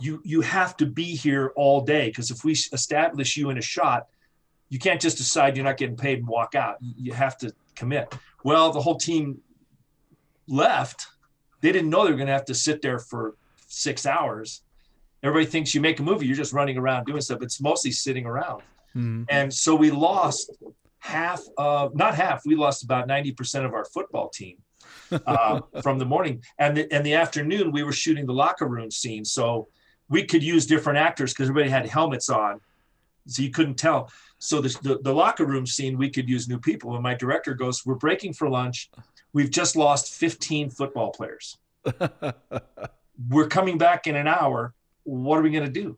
you 0.00 0.20
you 0.24 0.40
have 0.40 0.76
to 0.78 0.86
be 0.86 1.14
here 1.16 1.52
all 1.56 1.82
day 1.82 2.08
because 2.08 2.30
if 2.30 2.44
we 2.44 2.52
establish 2.52 3.36
you 3.36 3.50
in 3.50 3.58
a 3.58 3.62
shot, 3.62 4.06
you 4.68 4.78
can't 4.78 5.00
just 5.00 5.16
decide 5.16 5.56
you're 5.56 5.64
not 5.64 5.76
getting 5.76 5.96
paid 5.96 6.18
and 6.18 6.28
walk 6.28 6.54
out. 6.54 6.76
You 6.80 7.12
have 7.12 7.36
to 7.38 7.52
commit. 7.74 8.14
Well, 8.44 8.72
the 8.72 8.80
whole 8.80 8.96
team 8.96 9.40
left. 10.48 11.06
They 11.60 11.72
didn't 11.72 11.90
know 11.90 12.04
they 12.04 12.10
were 12.10 12.16
going 12.16 12.28
to 12.28 12.32
have 12.32 12.46
to 12.46 12.54
sit 12.54 12.80
there 12.80 12.98
for 12.98 13.36
six 13.66 14.06
hours. 14.06 14.62
Everybody 15.22 15.46
thinks 15.46 15.74
you 15.74 15.80
make 15.80 16.00
a 16.00 16.02
movie, 16.02 16.26
you're 16.26 16.36
just 16.36 16.52
running 16.52 16.78
around 16.78 17.04
doing 17.04 17.20
stuff. 17.20 17.42
It's 17.42 17.60
mostly 17.60 17.92
sitting 17.92 18.24
around. 18.24 18.62
Mm-hmm. 18.96 19.24
And 19.28 19.52
so 19.52 19.74
we 19.74 19.90
lost 19.90 20.50
half 20.98 21.42
of, 21.58 21.94
not 21.94 22.14
half, 22.14 22.42
we 22.46 22.54
lost 22.54 22.82
about 22.82 23.06
90% 23.06 23.64
of 23.64 23.74
our 23.74 23.84
football 23.84 24.30
team 24.30 24.56
uh, 25.26 25.60
from 25.82 25.98
the 25.98 26.06
morning. 26.06 26.42
And 26.58 26.76
the, 26.76 26.92
and 26.92 27.04
the 27.04 27.14
afternoon, 27.14 27.70
we 27.70 27.82
were 27.82 27.92
shooting 27.92 28.26
the 28.26 28.32
locker 28.32 28.66
room 28.66 28.90
scene. 28.90 29.24
So 29.24 29.68
we 30.10 30.24
could 30.24 30.42
use 30.42 30.66
different 30.66 30.98
actors 30.98 31.32
because 31.32 31.48
everybody 31.48 31.70
had 31.70 31.86
helmets 31.86 32.28
on. 32.28 32.60
So 33.26 33.42
you 33.42 33.50
couldn't 33.50 33.76
tell. 33.76 34.10
So 34.38 34.60
the, 34.60 34.76
the, 34.82 34.98
the 35.02 35.14
locker 35.14 35.46
room 35.46 35.66
scene, 35.66 35.96
we 35.96 36.10
could 36.10 36.28
use 36.28 36.48
new 36.48 36.58
people. 36.58 36.94
And 36.94 37.02
my 37.02 37.14
director 37.14 37.54
goes, 37.54 37.86
We're 37.86 37.94
breaking 37.94 38.34
for 38.34 38.48
lunch. 38.48 38.90
We've 39.32 39.50
just 39.50 39.76
lost 39.76 40.12
15 40.14 40.70
football 40.70 41.10
players. 41.10 41.56
We're 43.28 43.48
coming 43.48 43.78
back 43.78 44.06
in 44.06 44.16
an 44.16 44.26
hour. 44.26 44.74
What 45.04 45.38
are 45.38 45.42
we 45.42 45.50
going 45.50 45.66
to 45.66 45.70
do? 45.70 45.96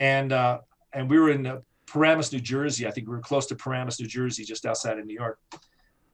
And 0.00 0.32
uh, 0.32 0.60
and 0.92 1.08
we 1.08 1.18
were 1.18 1.30
in 1.30 1.46
uh, 1.46 1.60
Paramus, 1.86 2.32
New 2.32 2.40
Jersey. 2.40 2.86
I 2.86 2.90
think 2.90 3.06
we 3.06 3.14
were 3.14 3.22
close 3.22 3.46
to 3.46 3.54
Paramus, 3.54 4.00
New 4.00 4.06
Jersey, 4.06 4.44
just 4.44 4.66
outside 4.66 4.98
of 4.98 5.06
New 5.06 5.14
York. 5.14 5.38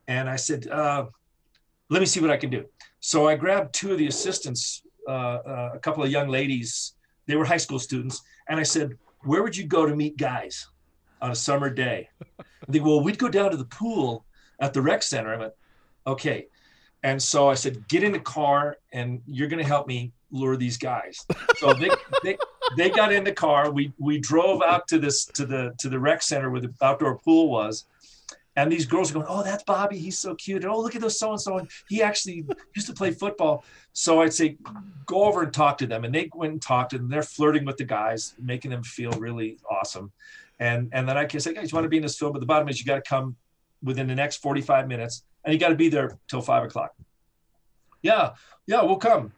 And 0.08 0.28
I 0.28 0.36
said, 0.36 0.68
uh, 0.68 1.06
let 1.88 2.00
me 2.00 2.06
see 2.06 2.20
what 2.20 2.30
I 2.30 2.36
can 2.36 2.50
do. 2.50 2.64
So 3.00 3.26
I 3.28 3.36
grabbed 3.36 3.74
two 3.74 3.92
of 3.92 3.98
the 3.98 4.06
assistants, 4.06 4.82
uh, 5.08 5.10
uh, 5.10 5.70
a 5.74 5.78
couple 5.78 6.02
of 6.02 6.10
young 6.10 6.28
ladies. 6.28 6.94
They 7.26 7.36
were 7.36 7.44
high 7.44 7.56
school 7.56 7.78
students. 7.78 8.22
And 8.48 8.58
I 8.58 8.64
said, 8.64 8.98
where 9.20 9.42
would 9.42 9.56
you 9.56 9.66
go 9.66 9.86
to 9.86 9.94
meet 9.94 10.16
guys? 10.16 10.66
on 11.22 11.30
a 11.30 11.34
summer 11.34 11.70
day. 11.70 12.10
They 12.68 12.80
well, 12.80 13.02
we'd 13.02 13.18
go 13.18 13.28
down 13.28 13.52
to 13.52 13.56
the 13.56 13.64
pool 13.64 14.26
at 14.60 14.74
the 14.74 14.82
rec 14.82 15.02
center. 15.02 15.32
I 15.32 15.36
went, 15.38 15.52
okay. 16.06 16.48
And 17.04 17.20
so 17.20 17.48
I 17.48 17.54
said, 17.54 17.88
get 17.88 18.02
in 18.02 18.12
the 18.12 18.20
car 18.20 18.76
and 18.92 19.22
you're 19.26 19.48
going 19.48 19.62
to 19.62 19.66
help 19.66 19.86
me 19.86 20.12
lure 20.30 20.56
these 20.56 20.76
guys. 20.76 21.24
So 21.56 21.72
they, 21.72 21.90
they, 22.22 22.36
they 22.76 22.90
got 22.90 23.12
in 23.12 23.24
the 23.24 23.32
car. 23.32 23.70
We, 23.70 23.92
we 23.98 24.18
drove 24.18 24.62
out 24.62 24.86
to 24.88 24.98
this, 24.98 25.24
to 25.26 25.46
the, 25.46 25.74
to 25.78 25.88
the 25.88 25.98
rec 25.98 26.22
center 26.22 26.50
where 26.50 26.60
the 26.60 26.72
outdoor 26.82 27.18
pool 27.18 27.50
was. 27.50 27.86
And 28.56 28.70
these 28.70 28.84
girls 28.84 29.10
are 29.10 29.14
going, 29.14 29.26
oh, 29.28 29.42
that's 29.42 29.62
Bobby. 29.62 29.98
He's 29.98 30.18
so 30.18 30.34
cute. 30.34 30.62
And 30.62 30.72
oh, 30.72 30.78
look 30.78 30.94
at 30.94 31.00
those 31.00 31.18
so-and-so. 31.18 31.66
He 31.88 32.02
actually 32.02 32.44
used 32.76 32.86
to 32.86 32.92
play 32.92 33.10
football. 33.10 33.64
So 33.94 34.20
I'd 34.20 34.34
say, 34.34 34.58
go 35.06 35.24
over 35.24 35.42
and 35.42 35.52
talk 35.52 35.78
to 35.78 35.86
them. 35.86 36.04
And 36.04 36.14
they 36.14 36.28
went 36.34 36.52
and 36.52 36.60
talked 36.60 36.92
them. 36.92 37.08
They're 37.08 37.22
flirting 37.22 37.64
with 37.64 37.78
the 37.78 37.84
guys, 37.84 38.34
making 38.38 38.70
them 38.70 38.82
feel 38.82 39.12
really 39.12 39.58
awesome. 39.70 40.12
And 40.60 40.90
and 40.92 41.08
then 41.08 41.16
I 41.16 41.24
can 41.24 41.40
say, 41.40 41.54
guys, 41.54 41.72
you 41.72 41.76
want 41.76 41.86
to 41.86 41.88
be 41.88 41.96
in 41.96 42.02
this 42.02 42.18
film, 42.18 42.32
but 42.32 42.40
the 42.40 42.46
bottom 42.46 42.68
is 42.68 42.78
you 42.78 42.86
got 42.86 43.02
to 43.02 43.08
come 43.08 43.36
within 43.82 44.06
the 44.06 44.14
next 44.14 44.36
45 44.36 44.86
minutes 44.86 45.24
and 45.44 45.52
you 45.52 45.58
got 45.58 45.70
to 45.70 45.74
be 45.74 45.88
there 45.88 46.18
till 46.28 46.40
five 46.40 46.62
o'clock. 46.62 46.92
Yeah, 48.02 48.34
yeah, 48.66 48.82
we'll 48.82 48.96
come. 48.96 49.32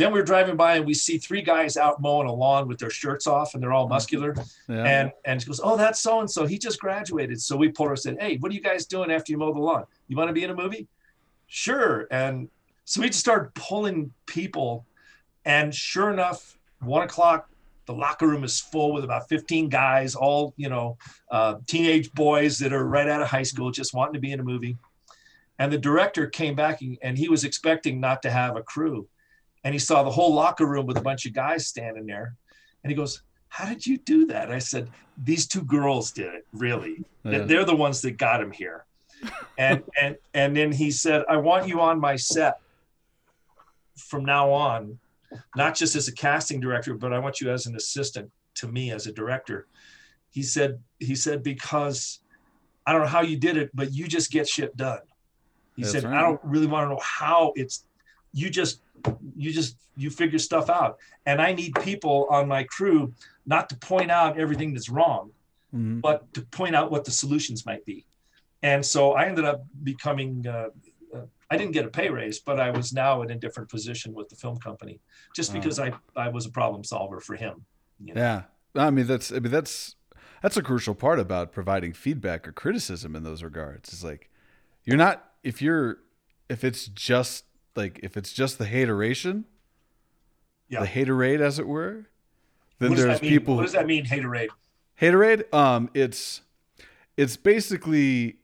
Then 0.00 0.12
we're 0.12 0.22
driving 0.22 0.56
by 0.56 0.76
and 0.76 0.86
we 0.86 0.94
see 0.94 1.18
three 1.18 1.42
guys 1.42 1.76
out 1.76 2.00
mowing 2.00 2.26
a 2.28 2.32
lawn 2.32 2.66
with 2.68 2.78
their 2.78 2.90
shirts 2.90 3.26
off 3.26 3.54
and 3.54 3.62
they're 3.62 3.72
all 3.72 3.88
muscular. 3.88 4.34
Yeah. 4.68 4.84
And 4.84 5.12
and 5.24 5.40
she 5.40 5.46
goes, 5.46 5.60
Oh, 5.62 5.76
that's 5.76 6.00
so 6.00 6.20
and 6.20 6.30
so. 6.30 6.46
He 6.46 6.58
just 6.58 6.80
graduated. 6.80 7.40
So 7.40 7.56
we 7.56 7.68
pulled 7.68 7.88
her 7.88 7.92
and 7.94 8.00
said, 8.00 8.16
Hey, 8.20 8.36
what 8.38 8.50
are 8.50 8.54
you 8.54 8.60
guys 8.60 8.86
doing 8.86 9.10
after 9.10 9.32
you 9.32 9.38
mow 9.38 9.52
the 9.52 9.60
lawn? 9.60 9.84
You 10.08 10.16
want 10.16 10.28
to 10.28 10.32
be 10.34 10.44
in 10.44 10.50
a 10.50 10.54
movie? 10.54 10.88
Sure. 11.46 12.06
And 12.10 12.48
so 12.84 13.00
we 13.00 13.08
just 13.08 13.20
started 13.20 13.52
pulling 13.54 14.12
people. 14.26 14.86
And 15.44 15.74
sure 15.74 16.10
enough, 16.10 16.58
one 16.80 17.02
o'clock, 17.02 17.48
the 17.86 17.92
locker 17.94 18.26
room 18.28 18.44
is 18.44 18.60
full 18.60 18.92
with 18.92 19.04
about 19.04 19.28
15 19.28 19.68
guys, 19.68 20.14
all, 20.14 20.54
you 20.56 20.68
know, 20.68 20.96
uh, 21.30 21.56
teenage 21.66 22.12
boys 22.12 22.58
that 22.58 22.72
are 22.72 22.84
right 22.86 23.08
out 23.08 23.20
of 23.22 23.28
high 23.28 23.42
school, 23.42 23.70
just 23.70 23.94
wanting 23.94 24.14
to 24.14 24.20
be 24.20 24.32
in 24.32 24.38
a 24.40 24.44
movie. 24.44 24.76
And 25.58 25.72
the 25.72 25.78
director 25.78 26.26
came 26.26 26.54
back 26.54 26.80
and- 26.82 26.98
and 27.02 27.18
he 27.18 27.28
was 27.28 27.44
expecting 27.44 28.00
not 28.00 28.22
to 28.22 28.30
have 28.30 28.56
a 28.56 28.62
crew. 28.62 29.08
And 29.64 29.74
he 29.74 29.78
saw 29.78 30.02
the 30.02 30.10
whole 30.10 30.32
locker 30.32 30.66
room 30.66 30.86
with 30.86 30.96
a 30.96 31.02
bunch 31.02 31.26
of 31.26 31.32
guys 31.32 31.66
standing 31.66 32.06
there. 32.06 32.34
And 32.82 32.90
he 32.90 32.96
goes, 32.96 33.22
How 33.48 33.66
did 33.68 33.86
you 33.86 33.98
do 33.98 34.26
that? 34.26 34.50
I 34.50 34.58
said, 34.58 34.90
These 35.22 35.46
two 35.46 35.62
girls 35.62 36.12
did 36.12 36.34
it, 36.34 36.46
really. 36.52 37.04
Yeah. 37.24 37.40
They're 37.40 37.64
the 37.64 37.76
ones 37.76 38.00
that 38.02 38.12
got 38.12 38.40
him 38.40 38.50
here. 38.50 38.86
And 39.58 39.82
and 40.00 40.16
and 40.32 40.56
then 40.56 40.72
he 40.72 40.90
said, 40.90 41.24
I 41.28 41.36
want 41.36 41.68
you 41.68 41.80
on 41.80 42.00
my 42.00 42.16
set 42.16 42.58
from 43.96 44.24
now 44.24 44.50
on, 44.50 44.98
not 45.56 45.74
just 45.74 45.94
as 45.94 46.08
a 46.08 46.12
casting 46.12 46.60
director, 46.60 46.94
but 46.94 47.12
I 47.12 47.18
want 47.18 47.40
you 47.40 47.50
as 47.50 47.66
an 47.66 47.76
assistant 47.76 48.30
to 48.56 48.68
me 48.68 48.90
as 48.90 49.06
a 49.06 49.12
director. 49.12 49.66
He 50.30 50.42
said, 50.42 50.80
he 50.98 51.14
said, 51.14 51.42
because 51.42 52.20
I 52.86 52.92
don't 52.92 53.02
know 53.02 53.08
how 53.08 53.22
you 53.22 53.36
did 53.36 53.56
it, 53.56 53.70
but 53.74 53.92
you 53.92 54.06
just 54.06 54.30
get 54.30 54.48
shit 54.48 54.76
done. 54.76 55.00
He 55.76 55.82
That's 55.82 55.92
said, 55.92 56.04
right. 56.04 56.18
I 56.18 56.22
don't 56.22 56.40
really 56.44 56.66
want 56.66 56.86
to 56.86 56.94
know 56.94 57.00
how 57.02 57.52
it's 57.56 57.84
you 58.32 58.50
just 58.50 58.82
you 59.36 59.50
just 59.52 59.76
you 59.96 60.10
figure 60.10 60.38
stuff 60.38 60.70
out. 60.70 60.98
And 61.26 61.40
I 61.40 61.52
need 61.52 61.74
people 61.82 62.26
on 62.30 62.48
my 62.48 62.64
crew 62.64 63.12
not 63.46 63.68
to 63.70 63.76
point 63.76 64.10
out 64.10 64.38
everything 64.38 64.72
that's 64.72 64.88
wrong, 64.88 65.30
Mhm. 65.74 66.00
but 66.00 66.32
to 66.34 66.42
point 66.42 66.74
out 66.74 66.90
what 66.90 67.04
the 67.04 67.10
solutions 67.10 67.66
might 67.66 67.84
be. 67.84 68.06
And 68.62 68.84
so 68.84 69.12
I 69.12 69.26
ended 69.26 69.44
up 69.44 69.64
becoming, 69.84 70.46
uh, 70.46 70.68
uh, 71.14 71.20
I 71.50 71.56
didn't 71.56 71.72
get 71.72 71.84
a 71.86 71.88
pay 71.88 72.10
raise, 72.10 72.38
but 72.40 72.60
I 72.60 72.70
was 72.70 72.92
now 72.92 73.22
in 73.22 73.30
a 73.30 73.34
different 73.34 73.68
position 73.70 74.12
with 74.14 74.28
the 74.28 74.36
film 74.36 74.58
company 74.58 75.00
just 75.34 75.52
because 75.52 75.78
I, 75.78 75.92
I 76.16 76.28
was 76.28 76.44
a 76.46 76.50
problem 76.50 76.84
solver 76.84 77.20
for 77.20 77.36
him. 77.36 77.64
you 78.02 78.14
know. 78.14 78.20
Yeah. 78.20 78.42
I 78.74 78.90
mean 78.90 79.06
that's 79.06 79.30
I 79.32 79.38
mean 79.40 79.50
that's 79.50 79.96
that's 80.42 80.56
a 80.56 80.62
crucial 80.62 80.94
part 80.94 81.18
about 81.18 81.52
providing 81.52 81.92
feedback 81.92 82.46
or 82.48 82.52
criticism 82.52 83.14
in 83.16 83.22
those 83.24 83.42
regards. 83.42 83.92
It's 83.92 84.04
like 84.04 84.30
you're 84.84 84.96
not 84.96 85.32
if 85.42 85.60
you're 85.60 85.98
if 86.48 86.64
it's 86.64 86.86
just 86.86 87.44
like 87.76 88.00
if 88.02 88.16
it's 88.16 88.32
just 88.32 88.58
the 88.58 88.66
hateration, 88.66 89.44
Yeah. 90.68 90.80
the 90.80 90.86
haterade 90.86 91.40
as 91.40 91.58
it 91.58 91.66
were, 91.66 92.06
then 92.78 92.94
there's 92.94 93.20
people 93.20 93.56
What 93.56 93.62
does 93.62 93.72
that 93.72 93.86
mean, 93.86 94.04
haterade? 94.06 94.48
haterade 95.00 95.52
um 95.54 95.88
it's 95.94 96.42
it's 97.16 97.36
basically 97.36 98.36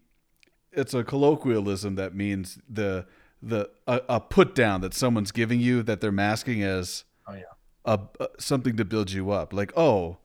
it's 0.73 0.95
a 0.95 1.04
colloquialism 1.04 1.95
that 1.97 2.14
means 2.14 2.59
the 2.68 3.06
the 3.42 3.68
a, 3.87 4.00
a 4.09 4.21
put 4.21 4.54
down 4.54 4.80
that 4.80 4.95
someone's 4.95 5.33
giving 5.33 5.61
you 5.61 5.83
that 5.83 6.00
they're 6.00 6.11
masking 6.12 6.62
as 6.62 7.04
Oh, 7.28 7.35
yeah. 7.35 7.42
a, 7.85 7.99
a 8.21 8.28
something 8.38 8.76
to 8.76 8.85
build 8.87 9.11
you 9.12 9.30
up 9.33 9.52
like 9.52 9.71
oh 9.76 10.16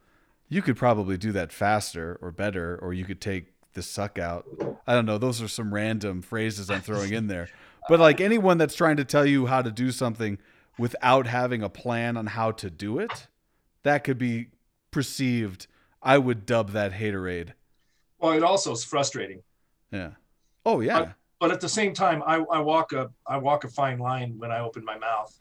you 0.47 0.61
could 0.61 0.77
probably 0.77 1.17
do 1.17 1.31
that 1.33 1.51
faster 1.51 2.17
or 2.21 2.31
better 2.31 2.77
or 2.81 2.93
you 2.93 3.03
could 3.05 3.19
take 3.19 3.53
the 3.73 3.81
suck 3.81 4.17
out 4.19 4.45
i 4.87 4.93
don't 4.93 5.05
know 5.05 5.17
those 5.17 5.41
are 5.41 5.47
some 5.49 5.73
random 5.73 6.21
phrases 6.21 6.69
i'm 6.69 6.81
throwing 6.81 7.11
in 7.13 7.27
there 7.27 7.49
but 7.89 7.99
like 7.99 8.21
anyone 8.21 8.57
that's 8.57 8.75
trying 8.75 8.97
to 8.97 9.05
tell 9.05 9.25
you 9.25 9.45
how 9.47 9.61
to 9.61 9.71
do 9.71 9.91
something 9.91 10.37
without 10.77 11.27
having 11.27 11.61
a 11.63 11.69
plan 11.69 12.17
on 12.17 12.27
how 12.27 12.51
to 12.51 12.69
do 12.69 12.99
it 12.99 13.27
that 13.83 14.03
could 14.03 14.17
be 14.17 14.47
perceived 14.91 15.67
i 16.01 16.17
would 16.17 16.45
dub 16.45 16.71
that 16.71 16.93
haterade 16.93 17.49
Well, 18.19 18.31
it 18.33 18.43
also 18.43 18.71
is 18.71 18.83
frustrating. 18.83 19.41
yeah 19.91 20.11
oh 20.65 20.79
yeah 20.81 21.13
but 21.39 21.49
at 21.49 21.59
the 21.59 21.69
same 21.69 21.91
time, 21.95 22.21
I, 22.27 22.35
I 22.35 22.59
walk 22.59 22.93
a 22.93 23.09
I 23.25 23.37
walk 23.37 23.63
a 23.63 23.67
fine 23.67 23.97
line 23.97 24.35
when 24.37 24.51
I 24.51 24.59
open 24.59 24.85
my 24.85 24.95
mouth 24.99 25.35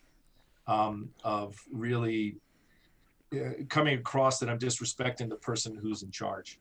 um, 0.66 1.10
of 1.24 1.54
really 1.70 2.36
uh, 3.34 3.50
coming 3.68 3.98
across 3.98 4.38
that 4.38 4.48
I'm 4.48 4.58
disrespecting 4.58 5.28
the 5.28 5.36
person 5.36 5.76
who's 5.76 6.02
in 6.02 6.10
charge 6.10 6.58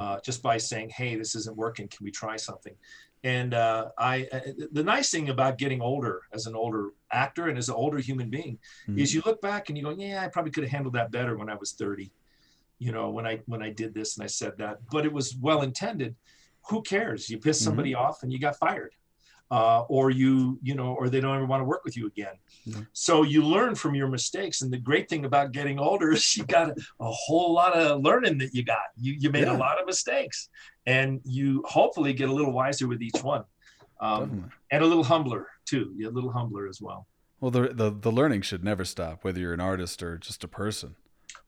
uh, 0.00 0.18
just 0.24 0.42
by 0.42 0.58
saying, 0.58 0.90
"Hey, 0.90 1.14
this 1.14 1.36
isn't 1.36 1.56
working. 1.56 1.86
Can 1.86 2.04
we 2.04 2.10
try 2.10 2.34
something?" 2.36 2.74
And 3.22 3.52
uh, 3.52 3.90
I, 3.98 4.26
uh, 4.32 4.40
the 4.72 4.82
nice 4.82 5.10
thing 5.10 5.28
about 5.28 5.58
getting 5.58 5.82
older 5.82 6.22
as 6.32 6.46
an 6.46 6.54
older 6.56 6.90
actor 7.12 7.48
and 7.48 7.58
as 7.58 7.68
an 7.68 7.74
older 7.74 7.98
human 7.98 8.30
being 8.30 8.58
Mhm. 8.88 8.98
is 8.98 9.12
you 9.14 9.22
look 9.26 9.42
back 9.42 9.68
and 9.68 9.76
you 9.76 9.84
go, 9.84 9.90
"Yeah, 9.90 10.22
I 10.24 10.28
probably 10.28 10.52
could 10.52 10.64
have 10.64 10.70
handled 10.72 10.94
that 10.94 11.10
better 11.10 11.36
when 11.36 11.50
I 11.50 11.54
was 11.56 11.72
30." 11.72 12.10
You 12.78 12.92
know, 12.92 13.10
when 13.10 13.26
I 13.26 13.40
when 13.46 13.62
I 13.62 13.68
did 13.70 13.92
this 13.92 14.16
and 14.16 14.24
I 14.24 14.26
said 14.26 14.56
that, 14.58 14.78
but 14.90 15.04
it 15.04 15.12
was 15.12 15.36
well 15.36 15.60
intended. 15.62 16.16
Who 16.70 16.80
cares? 16.82 17.28
You 17.28 17.38
pissed 17.38 17.62
somebody 17.62 17.94
off 17.94 18.22
and 18.22 18.32
you 18.32 18.38
got 18.38 18.56
fired, 18.56 18.94
uh, 19.50 19.80
or 19.82 20.10
you 20.10 20.58
you 20.62 20.74
know, 20.74 20.94
or 20.94 21.10
they 21.10 21.20
don't 21.20 21.36
ever 21.36 21.44
want 21.44 21.60
to 21.60 21.64
work 21.66 21.84
with 21.84 21.96
you 21.98 22.06
again. 22.06 22.36
Yeah. 22.64 22.80
So 22.94 23.22
you 23.22 23.42
learn 23.44 23.74
from 23.74 23.94
your 23.94 24.08
mistakes, 24.08 24.62
and 24.62 24.72
the 24.72 24.78
great 24.78 25.10
thing 25.10 25.26
about 25.26 25.52
getting 25.52 25.78
older 25.78 26.10
is 26.16 26.36
you 26.38 26.44
got 26.44 26.70
a, 26.70 26.74
a 27.00 27.10
whole 27.10 27.52
lot 27.52 27.74
of 27.76 28.00
learning 28.02 28.38
that 28.38 28.54
you 28.54 28.62
got. 28.64 28.86
You 28.96 29.12
you 29.12 29.28
made 29.30 29.46
Yeah. 29.48 29.56
a 29.56 29.58
lot 29.58 29.78
of 29.78 29.84
mistakes, 29.86 30.48
and 30.90 31.20
you 31.24 31.62
hopefully 31.66 32.12
get 32.12 32.28
a 32.28 32.32
little 32.32 32.52
wiser 32.52 32.86
with 32.88 33.00
each 33.02 33.22
one, 33.22 33.44
um, 34.00 34.50
and 34.72 34.82
a 34.82 34.86
little 34.86 35.04
humbler 35.04 35.46
too. 35.64 35.92
You're 35.96 36.10
a 36.10 36.14
little 36.14 36.32
humbler 36.32 36.66
as 36.72 36.80
well. 36.80 37.06
well 37.40 37.50
the, 37.50 37.68
the 37.68 37.90
the 37.90 38.12
learning 38.12 38.42
should 38.42 38.64
never 38.64 38.84
stop 38.84 39.24
whether 39.24 39.40
you're 39.40 39.54
an 39.54 39.60
artist 39.60 40.02
or 40.02 40.18
just 40.18 40.44
a 40.44 40.48
person 40.48 40.96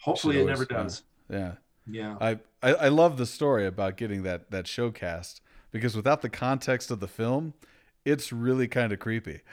Hopefully, 0.00 0.40
it 0.40 0.46
never 0.46 0.64
does. 0.64 1.02
yeah 1.28 1.52
Yeah. 1.86 2.16
I, 2.20 2.30
I 2.62 2.70
I 2.86 2.88
love 2.88 3.16
the 3.16 3.26
story 3.26 3.66
about 3.66 3.96
getting 3.96 4.22
that 4.22 4.50
that 4.50 4.66
showcast 4.66 5.40
because 5.72 5.96
without 5.96 6.20
the 6.22 6.28
context 6.28 6.90
of 6.90 7.00
the 7.00 7.08
film, 7.08 7.54
it's 8.04 8.32
really 8.32 8.68
kind 8.68 8.92
of 8.92 8.98
creepy. 8.98 9.40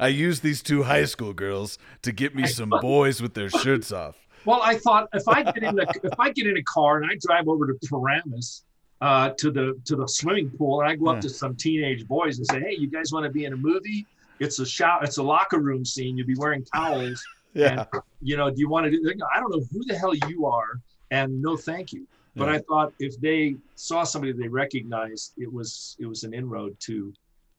I 0.00 0.08
used 0.08 0.42
these 0.42 0.62
two 0.62 0.82
high 0.84 1.04
school 1.06 1.32
girls 1.32 1.78
to 2.02 2.12
get 2.12 2.34
me 2.34 2.46
some 2.46 2.70
boys 2.80 3.20
with 3.22 3.34
their 3.34 3.50
shirts 3.50 3.92
off. 3.92 4.16
Well, 4.44 4.60
I 4.62 4.76
thought 4.76 5.08
if 5.12 5.26
I 5.28 5.42
get 5.42 5.62
in 5.62 5.78
a 5.78 5.82
if 6.02 6.18
I 6.18 6.30
get 6.30 6.46
in 6.46 6.56
a 6.56 6.62
car 6.62 7.02
and 7.02 7.10
I 7.10 7.16
drive 7.20 7.48
over 7.48 7.66
to 7.66 7.74
Paramus 7.88 8.64
uh, 9.00 9.30
to 9.38 9.50
the 9.50 9.78
to 9.84 9.96
the 9.96 10.06
swimming 10.06 10.50
pool 10.50 10.80
and 10.80 10.88
I 10.90 10.96
go 10.96 11.08
up 11.08 11.16
Yeah. 11.16 11.20
to 11.22 11.28
some 11.30 11.54
teenage 11.56 12.06
boys 12.06 12.38
and 12.38 12.46
say, 12.46 12.60
"Hey, 12.60 12.76
you 12.78 12.88
guys 12.90 13.12
want 13.12 13.24
to 13.24 13.30
be 13.30 13.44
in 13.44 13.52
a 13.52 13.56
movie? 13.56 14.06
It's 14.38 14.58
a 14.58 14.66
shout. 14.66 15.04
It's 15.04 15.18
a 15.18 15.22
locker 15.22 15.58
room 15.60 15.84
scene. 15.84 16.16
You'll 16.16 16.26
be 16.26 16.36
wearing 16.36 16.64
towels. 16.64 17.22
Yeah, 17.52 17.86
You 18.22 18.36
know, 18.36 18.48
do 18.48 18.60
you 18.60 18.68
want 18.68 18.84
to 18.84 18.90
do?" 18.92 19.12
I 19.34 19.40
don't 19.40 19.50
know 19.50 19.60
who 19.72 19.84
the 19.84 19.98
hell 19.98 20.14
you 20.28 20.46
are, 20.46 20.80
and 21.10 21.42
no, 21.42 21.56
thank 21.56 21.92
you. 21.92 22.06
But 22.36 22.46
Yeah. 22.46 22.54
I 22.54 22.58
thought 22.60 22.92
if 23.00 23.20
they 23.20 23.56
saw 23.74 24.04
somebody 24.04 24.32
they 24.32 24.46
recognized, 24.46 25.32
it 25.36 25.52
was 25.52 25.96
it 25.98 26.06
was 26.06 26.22
an 26.22 26.32
inroad 26.32 26.76
to 26.86 27.12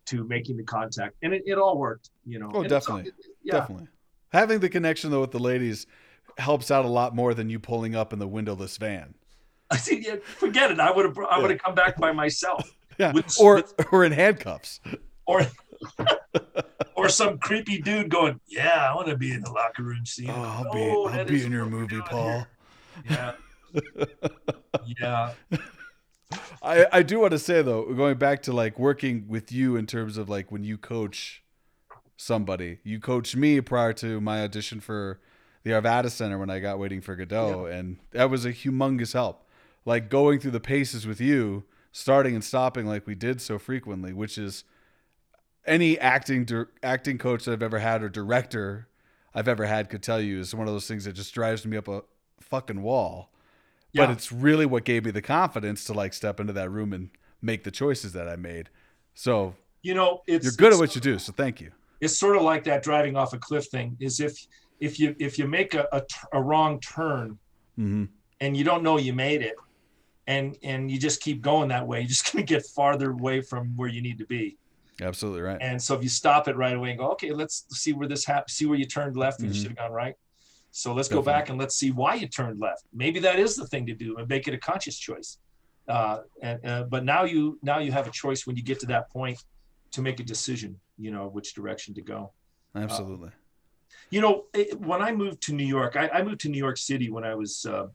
to 0.06 0.24
making 0.24 0.56
the 0.56 0.64
contact, 0.64 1.16
and 1.24 1.34
it, 1.34 1.44
it 1.46 1.58
all 1.58 1.78
worked. 1.78 2.10
You 2.26 2.40
know. 2.40 2.50
Oh, 2.54 2.62
And 2.62 2.70
definitely. 2.70 3.12
yeah. 3.44 3.56
definitely. 3.60 3.88
Having 4.32 4.60
the 4.62 4.70
connection 4.70 5.12
though 5.12 5.20
with 5.20 5.32
the 5.32 5.40
ladies 5.40 5.88
helps 6.42 6.70
out 6.72 6.84
a 6.86 6.90
lot 6.90 7.16
more 7.16 7.34
than 7.34 7.50
you 7.50 7.60
pulling 7.60 7.96
up 7.96 8.12
in 8.14 8.20
the 8.20 8.28
windowless 8.28 8.78
van. 8.78 9.16
I 9.72 9.78
think 9.78 10.06
yeah, 10.06 10.16
forget 10.38 10.70
it. 10.72 10.80
I 10.80 10.92
would 10.92 11.06
have 11.06 11.18
I 11.30 11.40
would 11.40 11.50
have 11.52 11.60
come 11.64 11.76
back 11.76 11.98
by 11.98 12.12
myself. 12.12 12.70
Yeah, 12.98 13.14
With- 13.14 13.40
or 13.40 13.56
with- 13.56 13.74
or 13.94 14.04
in 14.04 14.12
handcuffs. 14.12 14.80
or 15.26 15.42
or 16.96 17.10
some 17.10 17.40
creepy 17.40 17.82
dude 17.82 18.10
going, 18.10 18.40
"Yeah, 18.48 18.90
I 18.92 18.94
want 18.94 19.08
to 19.08 19.18
be 19.18 19.32
in 19.32 19.42
the 19.42 19.50
locker 19.50 19.82
room 19.82 20.06
scene." 20.06 20.30
Oh, 20.30 20.34
I'll 20.66 20.72
be 20.74 20.80
oh, 20.80 21.06
I'll 21.08 21.26
be 21.26 21.44
in 21.44 21.52
your 21.52 21.66
movie, 21.66 22.02
Paul. 22.02 22.46
here." 23.08 23.36
Yeah, 23.76 24.06
yeah. 24.86 25.32
I, 26.62 26.86
I 26.92 27.02
do 27.02 27.20
want 27.20 27.32
to 27.32 27.40
say 27.40 27.62
though, 27.62 27.92
going 27.94 28.18
back 28.18 28.44
to 28.44 28.54
like 28.54 28.78
working 28.78 29.26
with 29.28 29.52
you 29.52 29.76
in 29.76 29.88
terms 29.88 30.18
of 30.18 30.30
like 30.30 30.52
when 30.52 30.64
you 30.64 30.78
coach 30.78 31.44
somebody, 32.18 32.80
you 32.84 33.00
coached 33.00 33.36
me 33.36 33.62
prior 33.62 33.94
to 33.94 34.22
my 34.22 34.44
audition 34.44 34.80
for 34.80 35.20
the 35.64 35.72
Arvada 35.72 36.10
Center 36.10 36.38
when 36.40 36.50
I 36.50 36.60
got 36.60 36.80
waiting 36.80 37.02
for 37.02 37.16
Godot, 37.16 37.66
and 37.66 37.98
that 38.12 38.30
was 38.30 38.46
a 38.46 38.52
humongous 38.54 39.14
help. 39.14 39.48
Like 39.86 40.10
going 40.10 40.40
through 40.40 40.52
the 40.52 40.60
paces 40.60 41.06
with 41.08 41.20
you, 41.22 41.64
starting 41.92 42.34
and 42.36 42.44
stopping 42.44 42.86
like 42.86 43.06
we 43.08 43.16
did 43.16 43.42
so 43.42 43.58
frequently, 43.60 44.14
which 44.14 44.38
is 44.38 44.64
any 45.66 45.98
acting 46.00 46.46
dir- 46.46 46.70
acting 46.82 47.18
coach 47.18 47.46
that 47.46 47.52
I've 47.54 47.64
ever 47.64 47.80
had 47.80 48.02
or 48.04 48.10
director 48.10 48.88
I've 49.34 49.48
ever 49.48 49.66
had 49.66 49.90
could 49.90 50.02
tell 50.04 50.20
you 50.20 50.40
is 50.40 50.54
one 50.56 50.68
of 50.68 50.74
those 50.74 50.88
things 50.88 51.06
that 51.06 51.14
just 51.14 51.34
drives 51.34 51.66
me 51.66 51.78
up 51.78 51.88
a 51.88 52.02
fucking 52.40 52.82
wall 52.82 53.32
Yeah. 53.94 54.08
but 54.08 54.12
it's 54.14 54.32
really 54.32 54.66
what 54.66 54.84
gave 54.84 55.06
me 55.06 55.12
the 55.12 55.22
confidence 55.22 55.84
to 55.86 55.94
like 55.94 56.14
step 56.14 56.40
into 56.40 56.52
that 56.54 56.70
room 56.72 56.94
and 56.94 57.12
make 57.42 57.64
the 57.64 57.72
choices 57.72 58.14
that 58.14 58.28
I 58.28 58.36
made. 58.36 58.70
So 59.14 59.56
You 59.84 59.94
know, 59.94 60.22
it's 60.28 60.44
you're 60.46 60.54
good 60.54 60.74
at 60.74 60.80
what 60.80 60.96
you 60.96 61.02
do. 61.02 61.20
So 61.20 61.32
thank 61.32 61.62
you. 61.62 61.72
It's 62.02 62.18
sort 62.18 62.36
of 62.36 62.42
like 62.42 62.64
that 62.64 62.82
driving 62.84 63.16
off 63.16 63.34
a 63.34 63.38
cliff 63.38 63.68
thing. 63.68 63.96
Is 64.00 64.20
if 64.20 64.36
if 64.82 65.00
you 65.00 65.16
if 65.20 65.38
you 65.40 65.48
make 65.48 65.74
a 65.74 65.88
a 66.34 66.42
wrong 66.42 66.80
turn 66.82 67.40
hmm 67.78 68.06
and 68.42 68.58
you 68.58 68.64
don't 68.64 68.82
know 68.84 68.98
you 68.98 69.14
made 69.14 69.42
it, 69.42 69.56
and 70.28 70.58
and 70.64 70.90
you 70.92 70.98
just 71.00 71.22
keep 71.22 71.42
going 71.42 71.70
that 71.70 71.88
way, 71.88 72.00
you're 72.02 72.08
just 72.10 72.32
gonna 72.34 72.44
get 72.44 72.66
farther 72.76 73.12
away 73.12 73.40
from 73.42 73.76
where 73.78 73.88
you 73.90 74.02
need 74.02 74.18
to 74.18 74.26
be. 74.26 74.58
Absolutely 75.02 75.42
right. 75.42 75.58
And 75.62 75.82
so 75.82 75.96
if 75.96 76.04
you 76.04 76.10
stop 76.10 76.48
it 76.48 76.56
right 76.56 76.76
away 76.76 76.90
and 76.92 77.00
go, 77.00 77.12
okay, 77.12 77.32
let's 77.32 77.66
see 77.70 77.94
where 77.94 78.08
this 78.08 78.26
happened, 78.26 78.50
see 78.50 78.66
where 78.66 78.78
you 78.78 78.86
turned 78.86 79.16
left 79.16 79.40
and 79.40 79.50
Mhm. 79.50 79.54
you 79.54 79.60
should 79.60 79.72
have 79.72 79.78
gone 79.78 79.92
right. 79.92 80.16
So 80.72 80.94
let's 80.94 81.08
Definitely. 81.08 81.24
go 81.24 81.32
back 81.34 81.50
and 81.50 81.60
let's 81.60 81.76
see 81.76 81.92
why 81.92 82.16
you 82.16 82.28
turned 82.28 82.60
left. 82.60 82.84
Maybe 82.94 83.20
that 83.22 83.40
is 83.40 83.56
the 83.56 83.68
thing 83.68 83.86
to 83.88 83.96
do 83.96 84.18
and 84.18 84.28
make 84.28 84.48
it 84.48 84.54
a 84.54 84.60
conscious 84.60 84.98
choice. 84.98 85.38
Uh, 85.88 86.20
and 86.42 86.64
uh, 86.66 86.84
but 86.84 87.04
now 87.04 87.24
you 87.24 87.60
now 87.64 87.80
you 87.80 87.92
have 87.92 88.08
a 88.08 88.12
choice 88.12 88.46
when 88.48 88.56
you 88.56 88.64
get 88.64 88.80
to 88.80 88.86
that 88.88 89.10
point 89.12 89.38
to 89.92 90.02
make 90.02 90.20
a 90.20 90.24
decision. 90.24 90.80
You 90.98 91.12
know 91.12 91.28
which 91.28 91.54
direction 91.56 91.94
to 91.96 92.02
go. 92.02 92.34
Absolutely. 92.76 93.32
You 94.12 94.22
know, 94.22 94.46
it, 94.54 94.80
when 94.80 95.02
I 95.02 95.12
moved 95.12 95.42
to 95.44 95.54
New 95.54 95.66
York, 95.66 95.96
I, 95.96 96.10
I 96.10 96.22
moved 96.22 96.42
to 96.42 96.50
New 96.50 96.58
York 96.58 96.78
City 96.78 97.10
when 97.10 97.24
I 97.24 97.34
was 97.34 97.66
uh, 97.66 97.88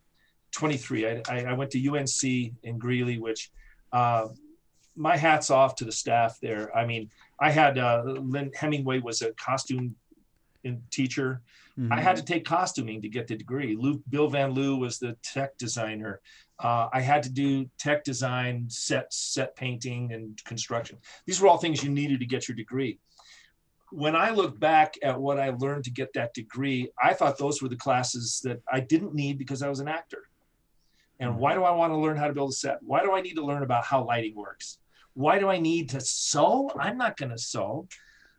23. 0.53 1.07
I, 1.07 1.23
I, 1.29 1.45
I 1.45 1.53
went 1.53 1.71
to 1.73 1.89
UNC 1.89 2.25
in 2.63 2.79
Greeley, 2.79 3.19
which 3.19 3.53
uh, 3.93 4.29
my 4.97 5.17
hats 5.17 5.51
off 5.51 5.77
to 5.77 5.85
the 5.85 5.93
staff 5.93 6.39
there. 6.41 6.75
I 6.77 6.87
mean, 6.87 7.11
I 7.39 7.51
had 7.51 7.79
uh, 7.79 8.03
Lynn 8.05 8.51
Hemingway 8.55 9.01
was 9.01 9.23
a 9.23 9.33
costume 9.33 9.95
teacher. 10.91 11.43
I 11.93 12.01
had 12.01 12.17
to 12.17 12.25
take 12.25 12.47
costuming 12.47 13.03
to 13.03 13.09
get 13.09 13.27
the 13.27 13.37
degree. 13.37 13.77
Lou, 13.77 14.03
Bill 14.09 14.29
Van 14.29 14.53
Loo 14.53 14.77
was 14.77 14.99
the 14.99 15.15
tech 15.23 15.59
designer. 15.59 16.21
Uh, 16.59 16.89
I 16.91 17.03
had 17.03 17.23
to 17.25 17.29
do 17.29 17.69
tech 17.79 18.03
design, 18.03 18.65
set 18.71 19.13
set 19.13 19.55
painting, 19.57 20.13
and 20.13 20.43
construction. 20.45 20.97
These 21.27 21.39
were 21.39 21.49
all 21.49 21.59
things 21.59 21.85
you 21.85 21.91
needed 21.91 22.21
to 22.21 22.27
get 22.27 22.49
your 22.49 22.57
degree. 22.57 22.99
When 23.91 24.17
I 24.17 24.31
look 24.31 24.59
back 24.59 24.97
at 25.03 25.21
what 25.21 25.39
I 25.39 25.51
learned 25.51 25.85
to 25.85 25.91
get 25.91 26.13
that 26.15 26.35
degree, 26.35 26.91
I 27.03 27.15
thought 27.15 27.39
those 27.39 27.63
were 27.63 27.69
the 27.69 27.77
classes 27.77 28.41
that 28.45 28.61
I 28.71 28.81
didn't 28.81 29.15
need 29.15 29.39
because 29.39 29.63
I 29.63 29.69
was 29.69 29.81
an 29.81 29.89
actor. 29.89 30.25
And 31.21 31.31
mm-hmm. 31.31 31.41
why 31.41 31.55
do 31.55 31.65
I 31.65 31.71
want 31.71 31.93
to 31.93 31.97
learn 31.97 32.17
how 32.17 32.27
to 32.27 32.33
build 32.33 32.51
a 32.51 32.55
set? 32.55 32.83
Why 32.83 33.03
do 33.03 33.13
I 33.13 33.21
need 33.21 33.35
to 33.35 33.45
learn 33.45 33.63
about 33.63 33.85
how 33.85 34.05
lighting 34.05 34.35
works? 34.35 34.79
Why 35.15 35.39
do 35.39 35.49
I 35.49 35.59
need 35.59 35.89
to 35.91 36.01
sew? 36.01 36.71
I'm 36.79 36.99
not 36.99 37.17
going 37.17 37.31
to 37.31 37.39
sew. 37.39 37.89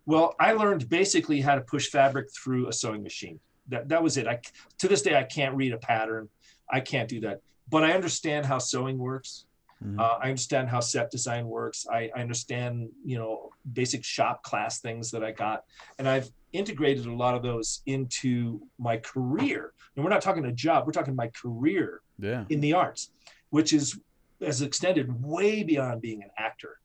Well, 0.05 0.35
I 0.39 0.53
learned 0.53 0.87
basically 0.89 1.41
how 1.41 1.55
to 1.55 1.61
push 1.61 1.89
fabric 1.89 2.27
through 2.31 2.67
a 2.67 2.73
sewing 2.73 3.03
machine. 3.03 3.39
That 3.69 3.89
that 3.89 4.01
was 4.01 4.15
it. 4.15 4.27
I 4.27 4.39
to 4.77 4.87
this 4.87 5.01
day 5.01 5.17
I 5.17 5.23
can't 5.23 5.55
read 5.55 5.73
a 5.73 5.77
pattern. 5.77 6.29
I 6.71 6.79
can't 6.79 7.09
do 7.09 7.19
that. 7.21 7.41
But 7.69 7.83
I 7.83 7.91
understand 7.91 8.45
how 8.45 8.59
sewing 8.59 8.97
works. 8.97 9.46
Mhm. 9.83 9.99
Uh, 9.99 10.17
I 10.21 10.29
understand 10.29 10.69
how 10.69 10.79
set 10.79 11.11
design 11.11 11.47
works. 11.47 11.85
I, 11.91 12.09
I 12.15 12.21
understand, 12.21 12.89
you 13.05 13.17
know, 13.17 13.51
basic 13.73 14.03
shop 14.03 14.43
class 14.43 14.79
things 14.79 15.11
that 15.11 15.23
I 15.23 15.31
got, 15.31 15.65
and 15.99 16.07
I've 16.09 16.29
integrated 16.53 17.05
a 17.05 17.13
lot 17.13 17.35
of 17.35 17.43
those 17.43 17.81
into 17.85 18.61
my 18.79 18.97
career. 18.97 19.73
And 19.95 20.03
we're 20.03 20.09
not 20.09 20.21
talking 20.21 20.45
a 20.45 20.51
job; 20.51 20.85
we're 20.85 20.93
talking 20.93 21.15
my 21.15 21.27
career 21.27 22.01
yeah. 22.17 22.45
in 22.49 22.59
the 22.59 22.73
arts, 22.73 23.11
which 23.49 23.73
is 23.73 23.99
has 24.41 24.61
extended 24.61 25.23
way 25.23 25.63
beyond 25.63 26.01
being 26.01 26.23
an 26.23 26.29
actor. 26.37 26.79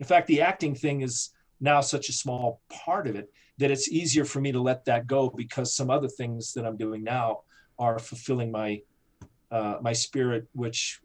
In 0.00 0.06
fact, 0.06 0.26
the 0.26 0.40
acting 0.40 0.74
thing 0.74 1.02
is 1.02 1.30
now 1.60 1.80
such 1.80 2.08
a 2.08 2.12
small 2.12 2.60
part 2.68 3.06
of 3.06 3.16
it 3.16 3.30
that 3.58 3.70
it's 3.70 3.88
easier 3.88 4.24
for 4.24 4.40
me 4.40 4.50
to 4.52 4.60
let 4.60 4.84
that 4.84 5.06
go 5.06 5.30
because 5.30 5.74
some 5.74 5.90
other 5.90 6.08
things 6.08 6.52
that 6.54 6.66
I'm 6.66 6.76
doing 6.76 7.04
now 7.04 7.40
are 7.78 7.98
fulfilling 7.98 8.50
my 8.50 8.82
uh, 9.50 9.78
my 9.80 9.92
spirit, 9.92 10.48
which 10.52 11.00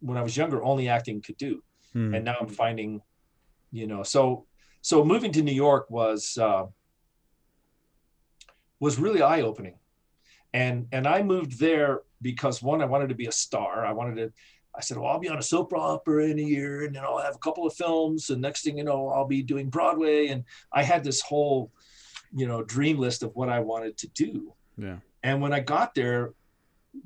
when 0.00 0.16
I 0.18 0.22
was 0.22 0.36
younger 0.36 0.62
only 0.62 0.88
acting 0.88 1.20
could 1.22 1.36
do, 1.36 1.62
Hmm. 1.92 2.14
and 2.14 2.24
now 2.24 2.36
I'm 2.40 2.48
finding, 2.48 3.00
you 3.72 3.86
know, 3.86 4.02
so 4.02 4.46
so 4.82 5.04
moving 5.04 5.32
to 5.32 5.42
New 5.42 5.54
York 5.54 5.90
was 5.90 6.36
uh, 6.38 6.66
was 8.80 8.98
really 8.98 9.22
eye 9.22 9.40
opening, 9.42 9.74
and 10.52 10.86
and 10.92 11.06
I 11.06 11.22
moved 11.22 11.58
there 11.58 12.02
because 12.22 12.62
one 12.62 12.82
I 12.82 12.84
wanted 12.86 13.08
to 13.08 13.14
be 13.14 13.26
a 13.26 13.32
star. 13.32 13.84
I 13.84 13.92
wanted 13.92 14.16
to. 14.16 14.32
I 14.74 14.80
said, 14.82 14.98
well, 14.98 15.10
I'll 15.10 15.18
be 15.18 15.30
on 15.30 15.38
a 15.38 15.42
soap 15.42 15.72
opera 15.72 16.24
in 16.26 16.38
a 16.38 16.42
year, 16.42 16.84
and 16.84 16.94
then 16.94 17.02
I'll 17.02 17.16
have 17.18 17.34
a 17.34 17.38
couple 17.38 17.66
of 17.66 17.72
films, 17.74 18.28
and 18.28 18.42
next 18.42 18.62
thing 18.62 18.76
you 18.76 18.84
know, 18.84 19.08
I'll 19.08 19.24
be 19.26 19.42
doing 19.42 19.70
Broadway. 19.70 20.26
And 20.26 20.44
I 20.70 20.82
had 20.82 21.02
this 21.02 21.22
whole, 21.22 21.72
you 22.30 22.46
know, 22.46 22.62
dream 22.62 22.98
list 22.98 23.22
of 23.22 23.34
what 23.34 23.48
I 23.48 23.60
wanted 23.60 23.96
to 23.98 24.08
do. 24.08 24.52
yeah. 24.76 24.98
And 25.22 25.40
when 25.40 25.52
I 25.54 25.60
got 25.60 25.94
there, 25.94 26.34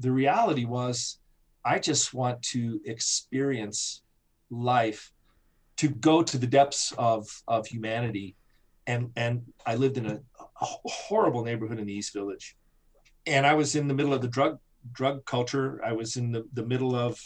the 0.00 0.10
reality 0.10 0.64
was 0.64 1.18
I 1.64 1.78
just 1.78 2.14
want 2.14 2.42
to 2.42 2.80
experience 2.84 4.02
life, 4.50 5.12
to 5.76 5.88
go 5.88 6.22
to 6.22 6.38
the 6.38 6.46
depths 6.46 6.92
of, 6.98 7.28
of 7.48 7.66
humanity. 7.66 8.36
And, 8.86 9.10
and 9.16 9.42
I 9.64 9.76
lived 9.76 9.96
in 9.96 10.06
a, 10.06 10.20
a 10.60 10.66
horrible 10.84 11.44
neighborhood 11.44 11.78
in 11.78 11.86
the 11.86 11.92
East 11.92 12.12
Village. 12.12 12.56
And 13.26 13.46
I 13.46 13.54
was 13.54 13.76
in 13.76 13.88
the 13.88 13.94
middle 13.94 14.12
of 14.12 14.22
the 14.22 14.28
drug 14.28 14.58
drug 14.92 15.24
culture. 15.26 15.80
I 15.84 15.92
was 15.92 16.16
in 16.16 16.32
the, 16.32 16.44
the 16.54 16.64
middle 16.64 16.94
of 16.94 17.20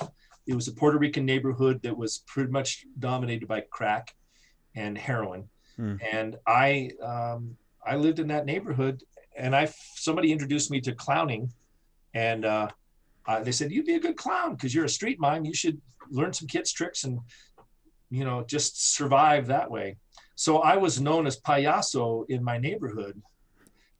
it 0.46 0.54
was 0.54 0.68
a 0.68 0.72
Puerto 0.72 0.98
Rican 0.98 1.24
neighborhood 1.24 1.80
that 1.82 1.96
was 1.96 2.18
pretty 2.26 2.50
much 2.50 2.84
dominated 2.98 3.48
by 3.48 3.62
crack 3.70 4.14
and 4.74 4.98
heroin. 4.98 5.48
Hmm. 5.76 5.96
And 6.12 6.36
I 6.46 6.90
um, 7.02 7.56
I 7.86 7.96
lived 7.96 8.18
in 8.18 8.28
that 8.28 8.44
neighborhood 8.44 9.02
and 9.36 9.54
I 9.54 9.72
somebody 9.94 10.32
introduced 10.32 10.70
me 10.70 10.80
to 10.82 10.94
clowning, 10.94 11.52
and 12.12 12.44
uh, 12.44 12.68
uh, 13.26 13.40
they 13.40 13.52
said 13.52 13.72
you'd 13.72 13.86
be 13.86 13.94
a 13.94 14.00
good 14.00 14.16
clown 14.16 14.54
because 14.54 14.74
you're 14.74 14.84
a 14.84 14.88
street 14.88 15.18
mime. 15.18 15.44
You 15.44 15.54
should 15.54 15.80
learn 16.10 16.32
some 16.32 16.48
kids 16.48 16.72
tricks 16.72 17.04
and 17.04 17.20
you 18.10 18.24
know 18.24 18.44
just 18.46 18.94
survive 18.94 19.46
that 19.46 19.70
way. 19.70 19.96
So 20.36 20.58
I 20.58 20.76
was 20.76 21.00
known 21.00 21.26
as 21.26 21.40
payaso 21.40 22.28
in 22.28 22.42
my 22.42 22.58
neighborhood, 22.58 23.20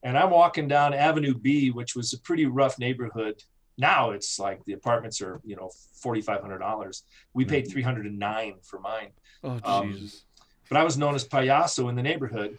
and 0.02 0.18
I'm 0.18 0.30
walking 0.30 0.68
down 0.68 0.92
Avenue 0.94 1.34
B, 1.34 1.70
which 1.70 1.94
was 1.94 2.12
a 2.12 2.20
pretty 2.20 2.46
rough 2.46 2.78
neighborhood. 2.78 3.42
Now 3.78 4.10
it's 4.10 4.38
like 4.38 4.64
the 4.64 4.74
apartments 4.74 5.20
are 5.20 5.40
you 5.44 5.56
know 5.56 5.70
forty 5.94 6.20
five 6.20 6.40
hundred 6.40 6.58
dollars. 6.58 7.04
We 7.32 7.44
paid 7.44 7.70
three 7.70 7.82
hundred 7.82 8.06
and 8.06 8.18
nine 8.18 8.54
for 8.62 8.78
mine 8.78 9.10
Oh 9.42 9.60
um, 9.64 9.92
Jesus. 9.92 10.24
but 10.68 10.76
I 10.78 10.84
was 10.84 10.96
known 10.96 11.14
as 11.14 11.26
payaso 11.26 11.88
in 11.88 11.94
the 11.96 12.02
neighborhood 12.02 12.58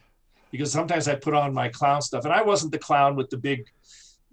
because 0.52 0.72
sometimes 0.72 1.08
I 1.08 1.16
put 1.16 1.34
on 1.34 1.54
my 1.54 1.70
clown 1.70 2.02
stuff, 2.02 2.26
and 2.26 2.34
I 2.34 2.42
wasn't 2.42 2.72
the 2.72 2.80
clown 2.80 3.16
with 3.16 3.30
the 3.30 3.38
big 3.38 3.66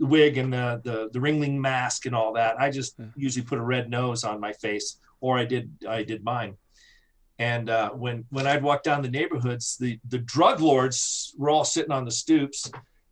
wig 0.07 0.39
and 0.39 0.53
the 0.53 0.81
the, 0.85 1.11
the 1.13 1.19
ringling 1.19 1.59
mask 1.59 2.07
and 2.07 2.15
all 2.15 2.33
that. 2.35 2.61
I 2.61 2.71
just 2.71 2.95
Yeah. 2.99 3.07
usually 3.17 3.45
put 3.45 3.59
a 3.59 3.63
red 3.63 3.89
nose 3.91 4.25
on 4.25 4.41
my 4.41 4.53
face, 4.53 4.99
or 5.21 5.39
I 5.39 5.45
did 5.45 5.71
I 5.89 6.03
did 6.03 6.25
mine. 6.25 6.57
And 7.39 7.71
uh, 7.71 7.91
when 7.91 8.25
when 8.31 8.47
I'd 8.47 8.63
walk 8.63 8.83
down 8.83 9.03
the 9.03 9.11
neighborhoods, 9.11 9.77
the 9.79 9.99
the 10.09 10.19
drug 10.19 10.61
lords 10.61 11.35
were 11.39 11.51
all 11.51 11.65
sitting 11.65 11.93
on 11.93 12.05
the 12.05 12.11
stoops, 12.11 12.71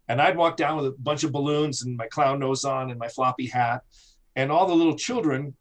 and 0.08 0.20
I'd 0.20 0.36
walk 0.36 0.56
down 0.56 0.76
with 0.76 0.86
a 0.86 0.94
bunch 0.98 1.24
of 1.24 1.32
balloons 1.32 1.82
and 1.82 1.96
my 1.96 2.06
clown 2.06 2.38
nose 2.38 2.64
on 2.64 2.90
and 2.90 2.98
my 2.98 3.08
floppy 3.08 3.46
hat, 3.46 3.82
and 4.36 4.52
all 4.52 4.66
the 4.66 4.74
little 4.74 4.96
children, 4.96 5.56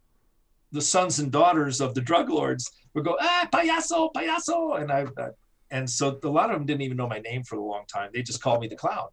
the 0.71 0.81
sons 0.81 1.19
and 1.19 1.31
daughters 1.31 1.81
of 1.81 1.93
the 1.95 2.01
drug 2.01 2.29
lords, 2.29 2.69
would 2.93 3.05
go 3.05 3.17
ah 3.19 3.47
payaso 3.51 4.11
payaso, 4.13 4.79
and 4.81 4.91
I. 4.91 5.03
Uh, 5.03 5.29
and 5.71 5.87
so 5.87 6.19
a 6.23 6.27
lot 6.27 6.49
of 6.49 6.55
them 6.57 6.65
didn't 6.65 6.81
even 6.81 6.97
know 6.97 7.07
my 7.07 7.19
name 7.19 7.43
for 7.43 7.55
a 7.55 7.63
long 7.63 7.85
time. 7.85 8.09
They 8.11 8.23
just 8.23 8.41
called 8.41 8.59
me 8.61 8.67
the 8.67 8.75
clown. 8.75 9.09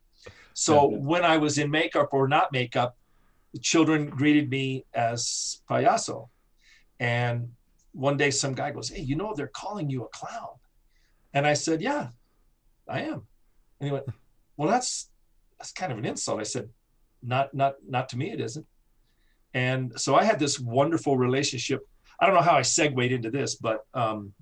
So 0.54 0.90
Yeah. 0.90 0.98
when 0.98 1.24
I 1.24 1.36
was 1.36 1.58
in 1.58 1.70
makeup 1.70 2.10
or 2.12 2.28
not 2.28 2.52
makeup, 2.52 2.96
the 3.52 3.60
children 3.60 4.08
greeted 4.10 4.50
me 4.50 4.84
as 4.94 5.60
payaso. 5.68 6.28
And 6.98 7.52
one 7.92 8.16
day 8.16 8.30
some 8.30 8.54
guy 8.54 8.70
goes, 8.70 8.88
Hey, 8.88 9.00
you 9.02 9.16
know, 9.16 9.34
they're 9.34 9.48
calling 9.48 9.88
you 9.90 10.04
a 10.04 10.08
clown. 10.08 10.54
And 11.34 11.46
I 11.46 11.54
said, 11.54 11.82
Yeah, 11.82 12.08
I 12.88 13.02
am. 13.02 13.26
And 13.80 13.88
he 13.88 13.90
went, 13.90 14.06
Well, 14.56 14.68
that's 14.68 15.10
that's 15.58 15.72
kind 15.72 15.92
of 15.92 15.98
an 15.98 16.04
insult. 16.04 16.40
I 16.40 16.44
said, 16.44 16.68
Not 17.22 17.54
not 17.54 17.74
not 17.86 18.08
to 18.10 18.18
me, 18.18 18.30
it 18.30 18.40
isn't. 18.40 18.66
And 19.54 19.98
so 19.98 20.14
I 20.14 20.24
had 20.24 20.38
this 20.38 20.60
wonderful 20.60 21.16
relationship. 21.16 21.80
I 22.20 22.26
don't 22.26 22.34
know 22.34 22.42
how 22.42 22.56
I 22.56 22.62
segued 22.62 23.12
into 23.12 23.30
this, 23.30 23.56
but 23.56 23.80
um, 23.94 24.34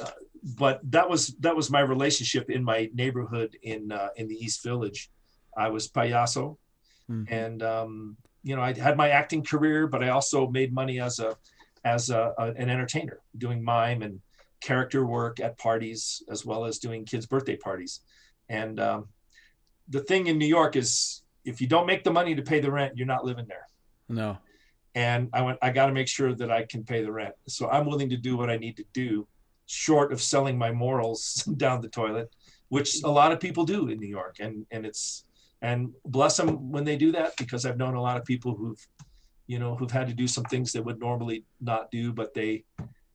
uh, 0.00 0.10
but 0.42 0.80
that 0.90 1.08
was 1.08 1.28
that 1.40 1.54
was 1.56 1.70
my 1.70 1.80
relationship 1.80 2.50
in 2.50 2.64
my 2.64 2.90
neighborhood 2.94 3.56
in 3.62 3.92
uh, 3.92 4.08
in 4.16 4.28
the 4.28 4.34
East 4.36 4.62
Village. 4.62 5.10
I 5.56 5.68
was 5.68 5.88
payaso, 5.90 6.56
Mhm. 7.10 7.30
and 7.30 7.62
um, 7.62 8.16
you 8.42 8.56
know 8.56 8.62
I 8.62 8.72
had 8.72 8.96
my 8.96 9.10
acting 9.10 9.42
career, 9.44 9.86
but 9.86 10.02
I 10.02 10.08
also 10.08 10.48
made 10.48 10.72
money 10.72 11.00
as 11.00 11.18
a 11.18 11.36
as 11.84 12.10
a, 12.10 12.34
a- 12.38 12.52
an 12.62 12.68
entertainer, 12.70 13.20
doing 13.36 13.62
mime 13.64 14.02
and 14.02 14.20
character 14.60 15.06
work 15.06 15.40
at 15.40 15.56
parties 15.58 16.22
as 16.30 16.44
well 16.44 16.64
as 16.66 16.78
doing 16.78 17.04
kids' 17.06 17.26
birthday 17.26 17.56
parties. 17.56 18.00
And 18.48 18.78
um, 18.78 19.08
the 19.88 20.00
thing 20.00 20.26
in 20.26 20.36
New 20.36 20.46
York 20.46 20.76
is, 20.76 21.22
if 21.44 21.60
you 21.62 21.66
don't 21.66 21.86
make 21.86 22.04
the 22.04 22.12
money 22.12 22.34
to 22.34 22.42
pay 22.42 22.60
the 22.60 22.70
rent, 22.70 22.96
you're 22.96 23.06
not 23.06 23.24
living 23.24 23.46
there 23.48 23.66
No. 24.08 24.36
and 24.94 25.30
I 25.32 25.40
went, 25.40 25.58
I 25.62 25.70
got 25.70 25.86
to 25.86 25.92
make 25.92 26.08
sure 26.08 26.34
that 26.34 26.50
I 26.50 26.66
can 26.66 26.84
pay 26.84 27.02
the 27.02 27.10
rent. 27.10 27.34
So 27.48 27.70
I'm 27.70 27.86
willing 27.86 28.10
to 28.10 28.18
do 28.18 28.36
what 28.36 28.50
I 28.50 28.58
need 28.58 28.76
to 28.76 28.84
do, 28.92 29.26
short 29.70 30.12
of 30.12 30.20
selling 30.20 30.58
my 30.58 30.72
morals 30.72 31.34
down 31.56 31.80
the 31.80 31.88
toilet, 31.88 32.34
which 32.68 33.02
a 33.04 33.10
lot 33.10 33.32
of 33.32 33.40
people 33.40 33.64
do 33.64 33.88
in 33.88 33.98
New 33.98 34.08
York. 34.08 34.36
And 34.40 34.66
and 34.70 34.84
it's 34.84 35.24
and 35.62 35.92
bless 36.04 36.36
them 36.36 36.70
when 36.70 36.84
they 36.84 36.96
do 36.96 37.12
that 37.12 37.36
because 37.36 37.66
I've 37.66 37.76
known 37.76 37.94
a 37.94 38.02
lot 38.02 38.16
of 38.16 38.24
people 38.24 38.54
who've, 38.54 38.88
you 39.46 39.58
know, 39.58 39.74
who've 39.74 39.90
had 39.90 40.08
to 40.08 40.14
do 40.14 40.26
some 40.26 40.44
things 40.44 40.72
they 40.72 40.80
would 40.80 40.98
normally 40.98 41.44
not 41.60 41.90
do, 41.90 42.12
but 42.12 42.34
they 42.34 42.64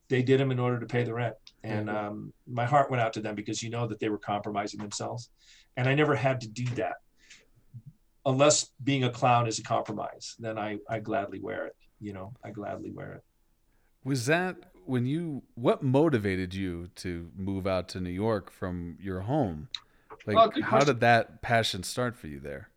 they 0.08 0.22
did 0.22 0.40
them 0.40 0.52
in 0.52 0.60
order 0.60 0.80
to 0.80 0.86
pay 0.86 1.04
the 1.04 1.14
rent. 1.14 1.36
And 1.64 1.90
um, 1.90 2.32
my 2.46 2.66
heart 2.66 2.92
went 2.92 3.02
out 3.02 3.14
to 3.14 3.22
them 3.22 3.34
because 3.34 3.64
you 3.64 3.72
know 3.72 3.88
that 3.88 4.00
they 4.00 4.10
were 4.10 4.20
compromising 4.20 4.80
themselves, 4.80 5.30
and 5.78 5.90
I 5.90 5.96
never 5.96 6.16
had 6.16 6.42
to 6.42 6.48
do 6.48 6.66
that 6.76 6.98
unless 8.26 8.72
being 8.84 9.04
a 9.04 9.10
clown 9.10 9.48
is 9.48 9.60
a 9.60 9.64
compromise, 9.64 10.36
then 10.40 10.58
I, 10.58 10.78
I 10.90 11.00
gladly 11.00 11.40
wear 11.40 11.68
it. 11.68 11.76
You 12.00 12.14
know, 12.14 12.34
I 12.44 12.50
gladly 12.52 12.92
wear 12.92 13.14
it. 13.14 13.24
Was 14.04 14.26
that 14.26 14.58
when 14.86 15.06
you 15.06 15.44
what 15.56 15.84
motivated 15.84 16.54
you 16.54 16.90
to 16.96 17.30
move 17.36 17.68
out 17.68 17.90
to 17.90 18.00
New 18.00 18.10
York 18.10 18.52
from 18.52 18.98
your 19.02 19.22
home? 19.22 19.68
Like, 20.26 20.36
Well, 20.36 20.52
how 20.62 20.70
question. 20.78 20.88
did 20.88 21.00
that 21.02 21.42
passion 21.42 21.84
start 21.84 22.16
for 22.16 22.28
you 22.28 22.40
there? 22.40 22.70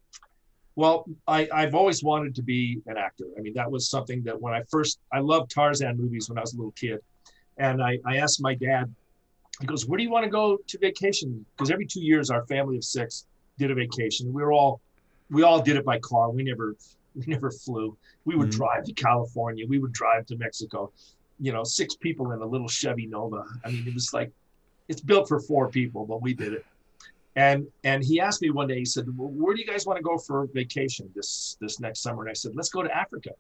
Well, 0.77 1.07
I, 1.27 1.49
I've 1.53 1.75
always 1.75 2.05
wanted 2.05 2.35
to 2.37 2.43
be 2.43 2.81
an 2.87 2.97
actor. 2.97 3.25
I 3.37 3.41
mean, 3.41 3.53
that 3.55 3.69
was 3.71 3.89
something 3.89 4.23
that 4.25 4.41
when 4.41 4.55
I 4.55 4.63
first, 4.71 5.01
I 5.13 5.19
loved 5.19 5.51
Tarzan 5.51 5.97
movies 5.97 6.29
when 6.29 6.39
I 6.39 6.43
was 6.43 6.55
a 6.55 6.57
little 6.57 6.73
kid. 6.73 6.99
And 7.57 7.83
I, 7.83 7.99
I 8.07 8.19
asked 8.19 8.41
my 8.41 8.55
dad, 8.55 8.95
he 9.61 9.67
goes, 9.67 9.87
Where 9.87 9.97
do 9.99 10.05
you 10.05 10.11
want 10.11 10.25
to 10.25 10.31
go 10.31 10.59
to 10.69 10.79
vacation? 10.79 11.45
Because 11.57 11.71
every 11.73 11.87
two 11.87 12.01
years, 12.01 12.31
our 12.31 12.47
family 12.47 12.77
of 12.77 12.85
six 12.85 13.27
did 13.59 13.73
a 13.73 13.75
vacation. 13.75 14.33
We 14.33 14.41
were 14.43 14.53
all, 14.53 14.81
we 15.31 15.43
all 15.43 15.61
did 15.61 15.77
it 15.77 15.85
by 15.85 15.99
car. 15.99 16.31
We 16.31 16.45
never, 16.45 16.77
we 17.17 17.25
never 17.27 17.51
flew. 17.51 17.97
We 18.25 18.37
would 18.37 18.49
Mhm. 18.51 18.57
drive 18.57 18.85
to 18.85 18.93
California. 18.93 19.67
We 19.67 19.81
would 19.81 19.93
drive 19.93 20.27
to 20.27 20.37
Mexico. 20.37 20.93
You 21.41 21.53
know, 21.53 21.65
six 21.65 21.95
people 21.95 22.33
in 22.33 22.41
a 22.41 22.47
little 22.47 22.69
Chevy 22.69 23.07
Nova. 23.07 23.45
I 23.65 23.71
mean, 23.71 23.87
it 23.87 23.95
was 23.95 24.13
like, 24.13 24.33
it's 24.89 25.01
built 25.01 25.29
for 25.29 25.41
four 25.41 25.69
people, 25.69 26.07
but 26.07 26.23
we 26.23 26.35
did 26.35 26.53
it. 26.53 26.65
And 27.37 27.69
and 27.85 28.03
he 28.03 28.21
asked 28.21 28.43
me 28.43 28.51
one 28.51 28.67
day. 28.67 28.79
He 28.79 28.85
said, 28.85 29.07
well, 29.17 29.29
"Where 29.29 29.55
do 29.55 29.61
you 29.61 29.67
guys 29.67 29.87
want 29.87 29.97
to 29.97 30.03
go 30.03 30.19
for 30.19 30.49
vacation 30.53 31.09
this 31.15 31.57
this 31.61 31.79
next 31.79 32.01
summer?" 32.01 32.23
And 32.23 32.31
I 32.31 32.33
said, 32.33 32.57
"Let's 32.57 32.69
go 32.69 32.83
to 32.83 32.97
Africa." 32.97 33.31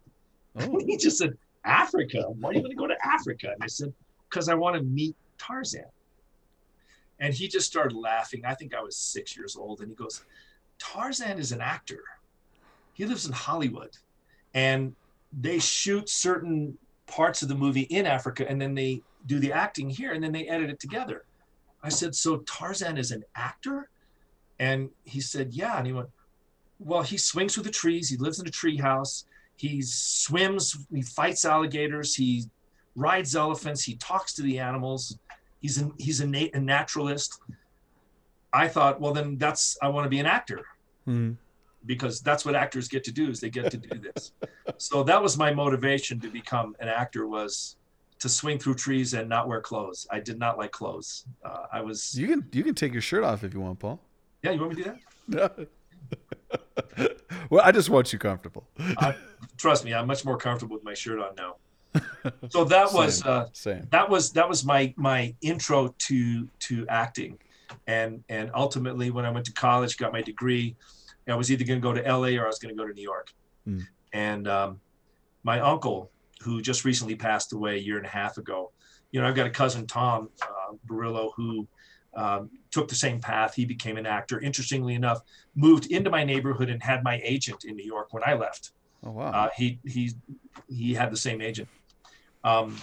Oh, 0.61 0.78
he 0.87 0.96
just 0.96 1.18
said, 1.18 1.37
"Africa? 1.64 2.22
Why 2.28 2.50
are 2.50 2.52
you 2.52 2.61
going 2.61 2.70
to 2.70 2.76
go 2.76 2.87
to 2.87 2.96
Africa?" 3.04 3.50
And 3.52 3.61
I 3.61 3.66
said, 3.66 3.92
"Because 4.30 4.48
I 4.48 4.54
want 4.54 4.76
to 4.76 4.82
meet 4.82 5.16
Tarzan." 5.37 5.90
And 7.18 7.34
he 7.34 7.48
just 7.48 7.66
started 7.66 7.96
laughing. 7.96 8.44
I 8.44 8.54
think 8.54 8.72
I 8.72 8.80
was 8.80 8.96
six 8.96 9.37
years 9.37 9.56
old, 9.56 9.80
and 9.80 9.88
he 9.88 9.96
goes, 9.96 10.22
"Tarzan 10.78 11.40
is 11.40 11.50
an 11.50 11.61
actor. 11.61 12.04
He 12.92 13.04
lives 13.04 13.26
in 13.26 13.32
Hollywood, 13.32 13.96
and 14.54 14.94
they 15.32 15.58
shoot 15.58 16.08
certain 16.08 16.78
parts 17.09 17.42
of 17.42 17.49
the 17.49 17.55
movie 17.55 17.83
in 17.83 18.07
Africa, 18.07 18.49
and 18.49 18.61
then 18.61 18.75
they 18.75 19.03
do 19.27 19.38
the 19.38 19.53
acting 19.53 19.90
here, 19.90 20.12
and 20.12 20.23
then 20.23 20.33
they 20.33 20.47
edit 20.49 20.71
it 20.71 20.81
together." 20.81 21.25
I 21.83 21.88
said, 21.88 22.14
"So 22.14 22.38
Tarzan 22.38 22.97
is 22.99 23.11
an 23.11 23.25
actor?" 23.35 23.90
And 24.59 24.90
he 25.05 25.21
said, 25.21 25.53
"Yeah." 25.53 25.79
And 25.79 25.87
he 25.87 25.92
went, 25.92 26.09
"Well, 26.79 27.03
he 27.03 27.16
swings 27.16 27.55
through 27.55 27.64
the 27.64 27.71
trees. 27.71 28.09
He 28.09 28.16
lives 28.16 28.38
in 28.40 28.47
a 28.47 28.51
tree 28.51 28.77
house. 28.77 29.25
He 29.57 29.83
swims. 29.83 30.77
He 30.92 31.03
fights 31.03 31.44
alligators. 31.44 32.14
He 32.14 32.44
rides 32.94 33.35
elephants. 33.35 33.83
He 33.83 33.97
talks 33.97 34.33
to 34.35 34.42
the 34.42 34.59
animals. 34.59 35.18
He's 35.61 35.79
an, 35.79 35.92
he's 35.99 36.21
a, 36.21 36.27
nat- 36.27 36.55
a 36.55 36.61
naturalist." 36.61 37.40
I 38.53 38.66
thought, 38.66 38.99
well, 39.01 39.12
then 39.12 39.37
that's 39.37 39.77
I 39.83 39.88
want 39.88 40.07
to 40.07 40.09
be 40.09 40.18
an 40.18 40.27
actor 40.27 40.64
Hmm. 41.05 41.33
Because 41.88 42.20
that's 42.20 42.44
what 42.44 42.55
actors 42.55 42.87
get 42.87 43.03
to 43.03 43.11
do 43.11 43.29
is 43.31 43.40
they 43.40 43.48
get 43.51 43.70
to 43.72 43.79
do 43.79 43.98
this. 43.98 44.33
so 44.77 45.03
that 45.03 45.20
was 45.20 45.37
my 45.37 45.53
motivation 45.53 46.20
to 46.20 46.29
become 46.29 46.77
an 46.79 46.87
actor 46.88 47.27
was 47.27 47.77
to 48.20 48.29
swing 48.29 48.59
through 48.59 48.74
trees 48.74 49.14
and 49.14 49.29
not 49.29 49.48
wear 49.48 49.61
clothes. 49.61 50.07
I 50.11 50.20
did 50.20 50.38
not 50.38 50.59
like 50.59 50.70
clothes. 50.70 51.24
Uh, 51.44 51.64
I 51.72 51.81
was 51.81 52.14
you 52.16 52.29
can 52.29 52.46
you 52.53 52.62
can 52.62 52.74
take 52.74 52.92
your 52.92 53.03
shirt 53.03 53.24
off 53.24 53.42
if 53.42 53.55
you 53.55 53.61
want, 53.61 53.79
Paul. 53.81 53.98
yeah. 54.42 54.53
You 54.53 54.61
want 54.61 54.77
me 54.77 54.85
to 54.85 54.90
do 54.90 54.98
that? 55.31 55.68
well, 57.51 57.62
I 57.64 57.72
just 57.72 57.90
want 57.90 58.12
you 58.12 58.18
comfortable. 58.18 58.68
Trust 59.57 59.85
me, 59.85 59.94
I'm 59.94 60.07
much 60.07 60.24
more 60.24 60.37
comfortable 60.37 60.77
with 60.77 60.85
my 60.85 60.94
shirt 60.94 61.18
on 61.18 61.35
now. 61.37 61.57
So 62.51 62.64
that 62.64 62.92
was 62.92 63.20
Same. 63.20 63.33
uh, 63.33 63.44
Same. 63.53 63.88
that 63.90 64.09
was 64.11 64.33
that 64.33 64.46
was 64.48 64.64
my 64.64 64.92
my 64.96 65.35
intro 65.40 65.94
to 66.07 66.48
to 66.66 66.87
acting, 66.88 67.38
and 67.87 68.22
and 68.29 68.51
ultimately 68.55 69.11
when 69.11 69.24
I 69.24 69.31
went 69.31 69.46
to 69.46 69.53
college, 69.53 69.96
got 69.96 70.12
my 70.12 70.20
degree, 70.20 70.77
I 71.31 71.37
was 71.37 71.51
either 71.51 71.64
going 71.64 71.81
to 71.81 71.83
go 71.83 71.93
to 71.93 72.03
LA 72.03 72.38
or 72.41 72.45
I 72.45 72.47
was 72.47 72.59
going 72.59 72.75
to 72.75 72.81
go 72.81 72.87
to 72.87 72.95
New 72.95 73.03
York. 73.03 73.33
Mm. 73.67 73.87
And 74.12 74.49
um, 74.49 74.81
my 75.43 75.61
uncle, 75.61 76.11
who 76.43 76.62
just 76.62 76.85
recently 76.85 77.17
passed 77.17 77.53
away 77.53 77.75
a 77.75 77.79
year 77.81 77.97
and 77.97 78.07
a 78.07 78.11
half 78.11 78.38
ago, 78.38 78.73
you 79.11 79.21
know, 79.21 79.27
I've 79.27 79.35
got 79.35 79.47
a 79.47 79.51
cousin 79.51 79.87
Tom 79.87 80.29
uh, 80.43 80.75
Borrillo 80.87 81.33
who 81.37 81.67
um, 82.14 82.51
took 82.71 82.88
the 82.88 82.95
same 82.95 83.21
path. 83.21 83.55
He 83.55 83.64
became 83.64 83.97
an 83.97 84.07
actor. 84.07 84.41
Interestingly 84.41 84.95
enough, 84.95 85.21
moved 85.55 85.87
into 85.87 86.11
my 86.11 86.25
neighborhood 86.25 86.71
and 86.71 86.83
had 86.83 87.03
my 87.03 87.21
agent 87.25 87.64
in 87.64 87.77
New 87.77 87.85
York 87.85 88.12
when 88.12 88.23
I 88.25 88.35
left. 88.35 88.73
Oh 89.05 89.12
wow. 89.12 89.31
Uh, 89.31 89.49
he 89.57 89.79
he 89.87 90.12
he 90.69 90.95
had 90.95 91.12
the 91.12 91.17
same 91.17 91.41
agent. 91.41 91.69
Um, 92.43 92.77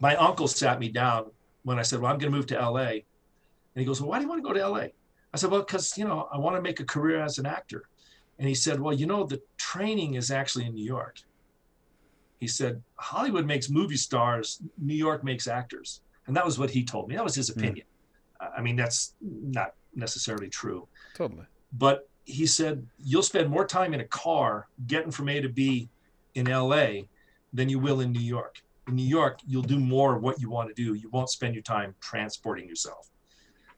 my 0.00 0.16
uncle 0.16 0.48
sat 0.48 0.78
me 0.78 0.88
down 0.88 1.30
when 1.64 1.78
I 1.78 1.82
said, 1.82 2.00
"Well, 2.00 2.12
I'm 2.12 2.18
going 2.18 2.30
to 2.30 2.36
move 2.36 2.46
to 2.48 2.60
L.A." 2.60 2.90
And 2.92 3.80
he 3.80 3.84
goes, 3.84 4.00
"Well, 4.00 4.10
why 4.10 4.18
do 4.18 4.24
you 4.24 4.28
want 4.28 4.42
to 4.42 4.46
go 4.46 4.54
to 4.54 4.60
L.A.?" 4.60 4.92
I 5.34 5.36
said, 5.36 5.50
"Well, 5.50 5.62
because 5.62 5.98
you 5.98 6.04
know 6.04 6.28
I 6.32 6.38
want 6.38 6.54
to 6.56 6.62
make 6.62 6.78
a 6.78 6.84
career 6.84 7.20
as 7.20 7.38
an 7.38 7.46
actor." 7.46 7.82
And 8.38 8.48
he 8.48 8.54
said, 8.54 8.80
"Well, 8.80 8.94
you 8.94 9.06
know 9.06 9.24
the 9.26 9.42
training 9.58 10.14
is 10.14 10.30
actually 10.30 10.66
in 10.66 10.74
New 10.74 10.84
York." 10.84 11.16
He 12.38 12.46
said, 12.46 12.82
"Hollywood 12.96 13.44
makes 13.44 13.68
movie 13.68 13.96
stars, 13.96 14.62
New 14.78 14.94
York 14.94 15.24
makes 15.24 15.48
actors," 15.48 16.00
and 16.26 16.36
that 16.36 16.44
was 16.44 16.56
what 16.58 16.70
he 16.70 16.84
told 16.84 17.08
me. 17.08 17.16
That 17.16 17.24
was 17.24 17.34
his 17.34 17.48
Hmm. 17.50 17.58
opinion. 17.58 17.86
I 18.58 18.60
mean, 18.60 18.76
that's 18.76 19.14
not 19.20 19.70
necessarily 19.94 20.48
true 20.50 20.88
totally. 21.14 21.46
but 21.72 22.08
he 22.24 22.46
said 22.46 22.86
you'll 22.98 23.22
spend 23.22 23.48
more 23.50 23.66
time 23.66 23.94
in 23.94 24.00
a 24.00 24.08
car 24.08 24.68
getting 24.86 25.10
from 25.10 25.28
A 25.28 25.40
to 25.40 25.48
B 25.48 25.90
in 26.34 26.46
LA 26.48 27.08
than 27.52 27.68
you 27.68 27.78
will 27.78 28.00
in 28.00 28.12
New 28.12 28.20
York. 28.36 28.54
In 28.88 28.96
New 28.96 29.06
York, 29.18 29.40
you'll 29.46 29.62
do 29.76 29.78
more 29.78 30.16
of 30.16 30.22
what 30.22 30.40
you 30.40 30.50
want 30.50 30.68
to 30.68 30.74
do. 30.74 30.94
You 30.94 31.08
won't 31.10 31.30
spend 31.30 31.54
your 31.54 31.62
time 31.62 31.94
transporting 32.00 32.68
yourself. 32.68 33.08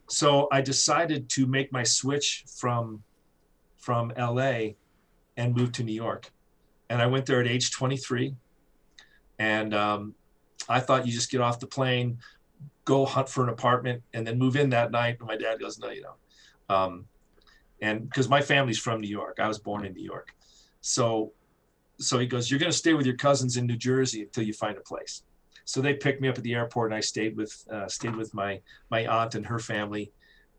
So 0.09 0.49
I 0.53 0.61
decided 0.61 1.29
to 1.31 1.47
make 1.47 1.73
my 1.73 1.83
switch 1.83 2.45
from 2.47 3.03
from 3.77 4.13
LA 4.19 4.75
and 5.37 5.55
move 5.55 5.73
to 5.73 5.85
New 5.85 5.93
York. 5.93 6.33
And 6.91 7.01
I 7.01 7.07
went 7.07 7.27
there 7.27 7.41
at 7.41 7.47
age 7.47 7.71
23. 7.71 8.35
And 9.39 9.75
um, 9.75 10.15
I 10.69 10.81
thought 10.81 11.07
you 11.07 11.13
just 11.13 11.31
get 11.31 11.41
off 11.41 11.61
the 11.61 11.67
plane, 11.67 12.19
go 12.85 13.05
hunt 13.05 13.29
for 13.29 13.45
an 13.45 13.49
apartment, 13.49 14.03
and 14.13 14.27
then 14.27 14.39
move 14.39 14.57
in 14.57 14.71
that 14.71 14.91
night. 14.91 15.19
And 15.21 15.29
my 15.29 15.37
dad 15.37 15.61
goes, 15.61 15.79
no, 15.79 15.91
you 15.91 16.03
don't. 16.03 16.77
Um, 16.77 17.05
and 17.81 18.09
because 18.09 18.29
my 18.29 18.41
family's 18.41 18.79
from 18.79 19.01
New 19.01 19.09
York, 19.09 19.39
I 19.39 19.47
was 19.47 19.59
born 19.59 19.85
in 19.85 19.93
New 19.93 20.03
York. 20.03 20.35
So, 20.81 21.33
so 21.99 22.19
he 22.19 22.27
goes, 22.27 22.51
you're 22.51 22.61
going 22.61 22.73
to 22.73 22.77
stay 22.77 22.95
with 22.95 23.07
your 23.07 23.17
cousins 23.17 23.57
in 23.57 23.67
New 23.67 23.77
Jersey 23.77 24.23
until 24.23 24.45
you 24.45 24.53
find 24.53 24.77
a 24.77 24.81
place. 24.81 25.23
So 25.67 25.81
they 25.81 25.95
picked 25.95 26.21
me 26.23 26.29
up 26.29 26.39
at 26.39 26.45
the 26.45 26.55
airport, 26.55 26.91
and 26.93 26.97
I 26.97 27.01
stayed 27.01 27.37
with 27.37 27.53
uh, 27.71 27.89
stayed 27.89 28.17
with 28.17 28.33
my 28.33 28.61
my 28.91 29.07
aunt 29.07 29.35
and 29.35 29.45
her 29.47 29.59
family, 29.59 30.13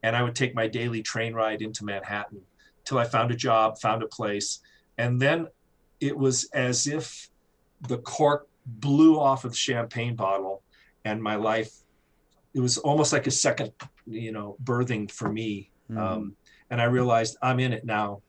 and 0.03 0.15
I 0.15 0.21
would 0.21 0.35
take 0.35 0.53
my 0.53 0.67
daily 0.67 1.01
train 1.01 1.33
ride 1.33 1.61
into 1.61 1.85
Manhattan 1.85 2.41
till 2.85 2.99
I 2.99 3.05
found 3.05 3.31
a 3.31 3.35
job, 3.35 3.79
found 3.79 4.03
a 4.03 4.07
place, 4.07 4.59
and 4.97 5.19
then 5.19 5.47
it 5.99 6.15
was 6.15 6.49
as 6.53 6.87
if 6.87 7.29
the 7.81 7.97
cork 7.97 8.47
blew 8.65 9.17
off 9.19 9.45
of 9.45 9.51
the 9.51 9.57
champagne 9.57 10.15
bottle, 10.15 10.61
and 11.03 11.23
my 11.23 11.35
life. 11.35 11.71
It 12.53 12.59
was 12.59 12.77
almost 12.77 13.13
like 13.13 13.27
a 13.27 13.31
second, 13.31 13.71
you 14.05 14.31
know, 14.31 14.57
birthing 14.63 15.11
for 15.11 15.31
me 15.31 15.71
Mhm. 15.89 15.97
um, 15.97 16.35
and 16.69 16.81
I 16.81 16.85
realized 16.85 17.37
I'm 17.41 17.59
in 17.59 17.71
it 17.71 17.85
now, 17.85 18.23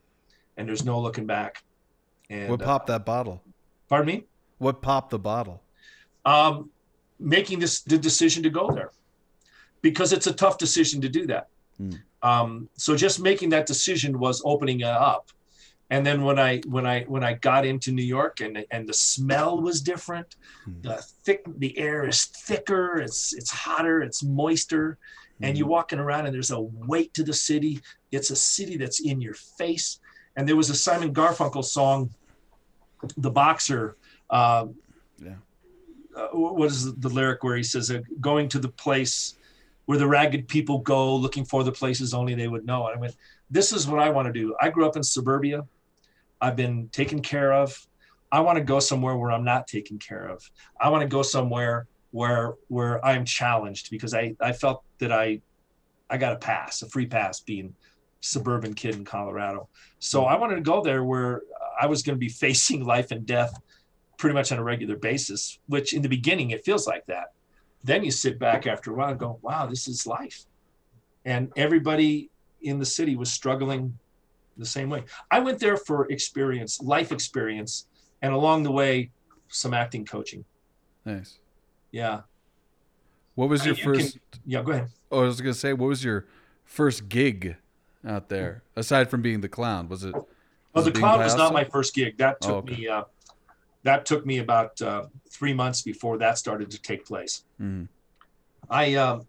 and 0.56 0.68
there's 0.68 0.84
no 0.84 1.00
looking 1.00 1.26
back. 1.26 1.62
And 2.30 2.50
what 2.50 2.62
uh, 2.62 2.64
popped 2.64 2.86
that 2.88 3.04
bottle? 3.04 3.42
pardon 3.88 4.06
me, 4.06 4.28
What 4.58 4.82
popped 4.82 5.10
the 5.10 5.18
bottle? 5.18 5.64
Um, 6.24 6.70
making 7.18 7.59
this 7.59 7.81
the 7.83 7.98
decision 7.98 8.42
to 8.42 8.50
go 8.50 8.70
there, 8.70 8.90
because 9.83 10.12
it's 10.12 10.26
a 10.26 10.33
tough 10.33 10.59
decision 10.59 11.00
to 11.00 11.09
do 11.09 11.26
that. 11.26 11.48
Hmm. 11.76 11.90
Um, 12.22 12.68
so 12.76 12.96
just 12.96 13.20
making 13.20 13.50
that 13.50 13.66
decision 13.66 14.18
was 14.18 14.42
opening 14.44 14.81
it 14.81 14.87
up. 14.87 15.31
And 15.90 16.04
then 16.04 16.22
when 16.22 16.38
I 16.38 16.61
when 16.66 16.87
I 16.87 17.04
when 17.04 17.24
I 17.24 17.33
got 17.35 17.64
into 17.64 17.92
New 17.92 18.02
York 18.04 18.40
and 18.40 18.64
and 18.70 18.88
the 18.88 18.92
smell 18.94 19.61
was 19.61 19.81
different, 19.81 20.37
Hmm. 20.64 20.81
the 20.83 20.96
thick 21.24 21.42
the 21.59 21.78
air 21.78 22.07
is 22.07 22.24
thicker, 22.26 22.98
it's 22.98 23.33
it's 23.33 23.50
hotter, 23.50 24.02
it's 24.02 24.22
moister, 24.22 24.98
and 25.40 25.57
you're 25.57 25.68
walking 25.68 25.98
around 25.98 26.26
and 26.26 26.35
there's 26.35 26.50
a 26.50 26.61
weight 26.61 27.14
to 27.14 27.22
the 27.22 27.33
city. 27.33 27.81
It's 28.11 28.31
a 28.31 28.37
city 28.37 28.76
that's 28.76 29.00
in 29.00 29.20
your 29.20 29.35
face. 29.35 30.00
And 30.37 30.46
there 30.48 30.57
was 30.57 30.68
a 30.70 30.74
Simon 30.74 31.12
Garfunkel 31.14 31.64
song, 31.64 32.11
"The 33.16 33.31
Boxer." 33.31 33.96
Um, 34.31 34.74
Yeah. 35.24 35.37
Uh, 36.18 36.28
what 36.33 36.66
is 36.66 36.94
the 36.96 37.09
lyric 37.09 37.42
where 37.42 37.57
he 37.57 37.62
says, 37.62 37.90
uh, 37.90 38.00
"Going 38.20 38.48
to 38.50 38.59
the 38.59 38.68
place 38.68 39.37
where 39.87 39.98
the 39.98 40.07
ragged 40.07 40.48
people 40.48 40.78
go, 40.78 41.14
looking 41.14 41.44
for 41.44 41.64
the 41.64 41.72
places 41.72 42.12
only 42.12 42.35
they 42.35 42.48
would 42.48 42.66
know." 42.66 42.87
And 42.87 42.96
I 42.96 43.00
went, 43.00 43.16
"This 43.50 43.72
is 43.72 43.87
what 43.87 44.00
I 44.00 44.11
want 44.11 44.26
to 44.26 44.33
do. 44.33 44.54
I 44.61 44.70
grew 44.70 44.87
up 44.87 44.96
in 44.96 45.02
suburbia. 45.02 45.64
I've 46.40 46.57
been 46.57 46.88
taken 46.88 47.22
care 47.22 47.52
of. 47.52 47.87
I 48.31 48.40
want 48.40 48.59
to 48.59 48.64
go 48.64 48.81
somewhere 48.81 49.16
where 49.16 49.31
I'm 49.31 49.44
not 49.44 49.66
taken 49.66 49.98
care 49.98 50.26
of. 50.28 50.48
I 50.81 50.88
want 50.90 51.02
to 51.02 51.09
go 51.09 51.22
somewhere 51.22 51.87
where 52.11 52.54
where 52.68 53.04
I'm 53.04 53.24
challenged 53.24 53.90
because 53.90 54.14
I 54.14 54.35
I 54.40 54.52
felt 54.52 54.83
that 54.98 55.12
I 55.12 55.40
I 56.11 56.16
got 56.16 56.33
a 56.33 56.37
pass, 56.37 56.83
a 56.83 56.88
free 56.88 57.07
pass 57.07 57.40
being 57.40 57.74
suburban 58.20 58.74
kid 58.74 58.96
in 58.96 59.04
Colorado. 59.04 59.68
So 59.98 60.24
I 60.24 60.37
wanted 60.37 60.57
to 60.57 60.62
go 60.62 60.83
there 60.83 61.04
where 61.04 61.42
I 61.81 61.87
was 61.87 62.02
going 62.02 62.16
to 62.16 62.20
be 62.20 62.28
facing 62.46 62.85
life 62.85 63.11
and 63.11 63.24
death 63.24 63.52
pretty 64.18 64.35
much 64.35 64.52
on 64.52 64.59
a 64.59 64.62
regular 64.62 64.96
basis, 64.96 65.59
which 65.68 65.94
in 65.94 66.02
the 66.02 66.09
beginning 66.09 66.50
it 66.50 66.64
feels 66.64 66.87
like 66.87 67.07
that. 67.07 67.33
Then 67.85 68.04
you 68.04 68.11
sit 68.11 68.38
back 68.38 68.66
after 68.66 68.90
a 68.90 68.94
while 68.94 69.11
and 69.11 69.18
go, 69.18 69.38
wow, 69.40 69.64
this 69.66 69.88
is 69.88 70.07
life. 70.07 70.44
And 71.24 71.50
everybody 71.57 72.28
in 72.62 72.78
the 72.78 72.85
city 72.87 73.16
was 73.16 73.33
struggling 73.33 73.96
the 74.57 74.66
same 74.66 74.90
way. 74.90 75.04
I 75.31 75.38
went 75.38 75.61
there 75.61 75.76
for 75.76 76.07
experience, 76.11 76.81
life 76.83 77.12
experience, 77.12 77.87
and 78.20 78.35
along 78.35 78.64
the 78.64 78.72
way, 78.72 79.11
some 79.48 79.72
acting 79.72 80.04
coaching. 80.04 80.44
Nice. 81.04 81.38
Yeah. 81.92 82.22
What 83.37 83.48
was 83.48 83.62
I 83.62 83.66
your 83.66 83.74
mean, 83.76 83.85
you 83.85 83.92
can- 83.92 84.00
first? 84.02 84.18
Yeah. 84.44 84.62
Go 84.62 84.72
ahead. 84.72 84.88
Oh, 85.12 85.20
I 85.22 85.26
was 85.26 85.40
gonna 85.40 85.54
say, 85.54 85.72
what 85.72 85.87
was 85.87 86.02
your 86.04 86.26
first 86.64 87.09
gig 87.09 87.57
out 88.07 88.28
there 88.28 88.62
aside 88.74 89.09
from 89.11 89.22
being 89.22 89.40
the 89.40 89.48
clown? 89.48 89.88
Was 89.88 90.02
it? 90.04 90.14
Well, 90.74 90.85
the 90.85 90.92
clown 90.92 91.20
was 91.20 91.37
not 91.37 91.52
my 91.52 91.64
first 91.64 91.94
gig. 91.94 92.18
That 92.18 92.40
took 92.40 92.50
Oh, 92.50 92.57
okay. 92.59 92.74
me. 92.76 92.88
Uh, 92.88 93.04
that 93.84 94.04
took 94.06 94.26
me 94.26 94.38
about 94.38 94.80
uh, 94.82 95.04
three 95.30 95.54
months 95.54 95.82
before 95.82 96.18
that 96.18 96.38
started 96.38 96.70
to 96.70 96.80
take 96.80 97.04
place. 97.06 97.44
Mhm. 97.60 97.88
I 98.70 98.94
um, 98.94 99.26